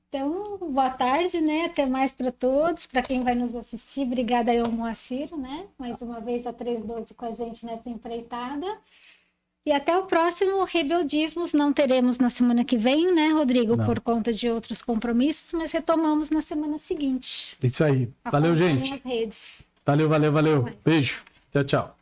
Então, 0.08 0.56
boa 0.58 0.88
tarde, 0.88 1.40
né? 1.42 1.66
Até 1.66 1.84
mais 1.84 2.12
para 2.12 2.32
todos, 2.32 2.86
para 2.86 3.02
quem 3.02 3.22
vai 3.22 3.34
nos 3.34 3.54
assistir. 3.54 4.02
Obrigada 4.02 4.50
aí 4.50 4.58
ao 4.58 4.70
Moacir, 4.70 5.36
né? 5.36 5.66
Mais 5.78 6.00
uma 6.00 6.18
vez 6.18 6.46
a 6.46 6.52
312 6.52 7.12
com 7.12 7.26
a 7.26 7.32
gente 7.32 7.66
nessa 7.66 7.90
empreitada. 7.90 8.66
E 9.66 9.72
até 9.72 9.98
o 9.98 10.04
próximo 10.04 10.64
Rebeldismos. 10.64 11.52
Não 11.52 11.70
teremos 11.70 12.18
na 12.18 12.30
semana 12.30 12.64
que 12.64 12.78
vem, 12.78 13.14
né, 13.14 13.30
Rodrigo? 13.30 13.76
Não. 13.76 13.84
Por 13.84 14.00
conta 14.00 14.32
de 14.32 14.48
outros 14.48 14.80
compromissos, 14.80 15.52
mas 15.52 15.72
retomamos 15.72 16.30
na 16.30 16.40
semana 16.40 16.78
seguinte. 16.78 17.54
Isso 17.62 17.84
aí. 17.84 18.08
Valeu, 18.24 18.56
gente. 18.56 19.02
Valeu, 19.84 20.08
valeu, 20.08 20.32
valeu. 20.32 20.70
Beijo. 20.82 21.22
Tchau, 21.52 21.64
tchau. 21.64 21.95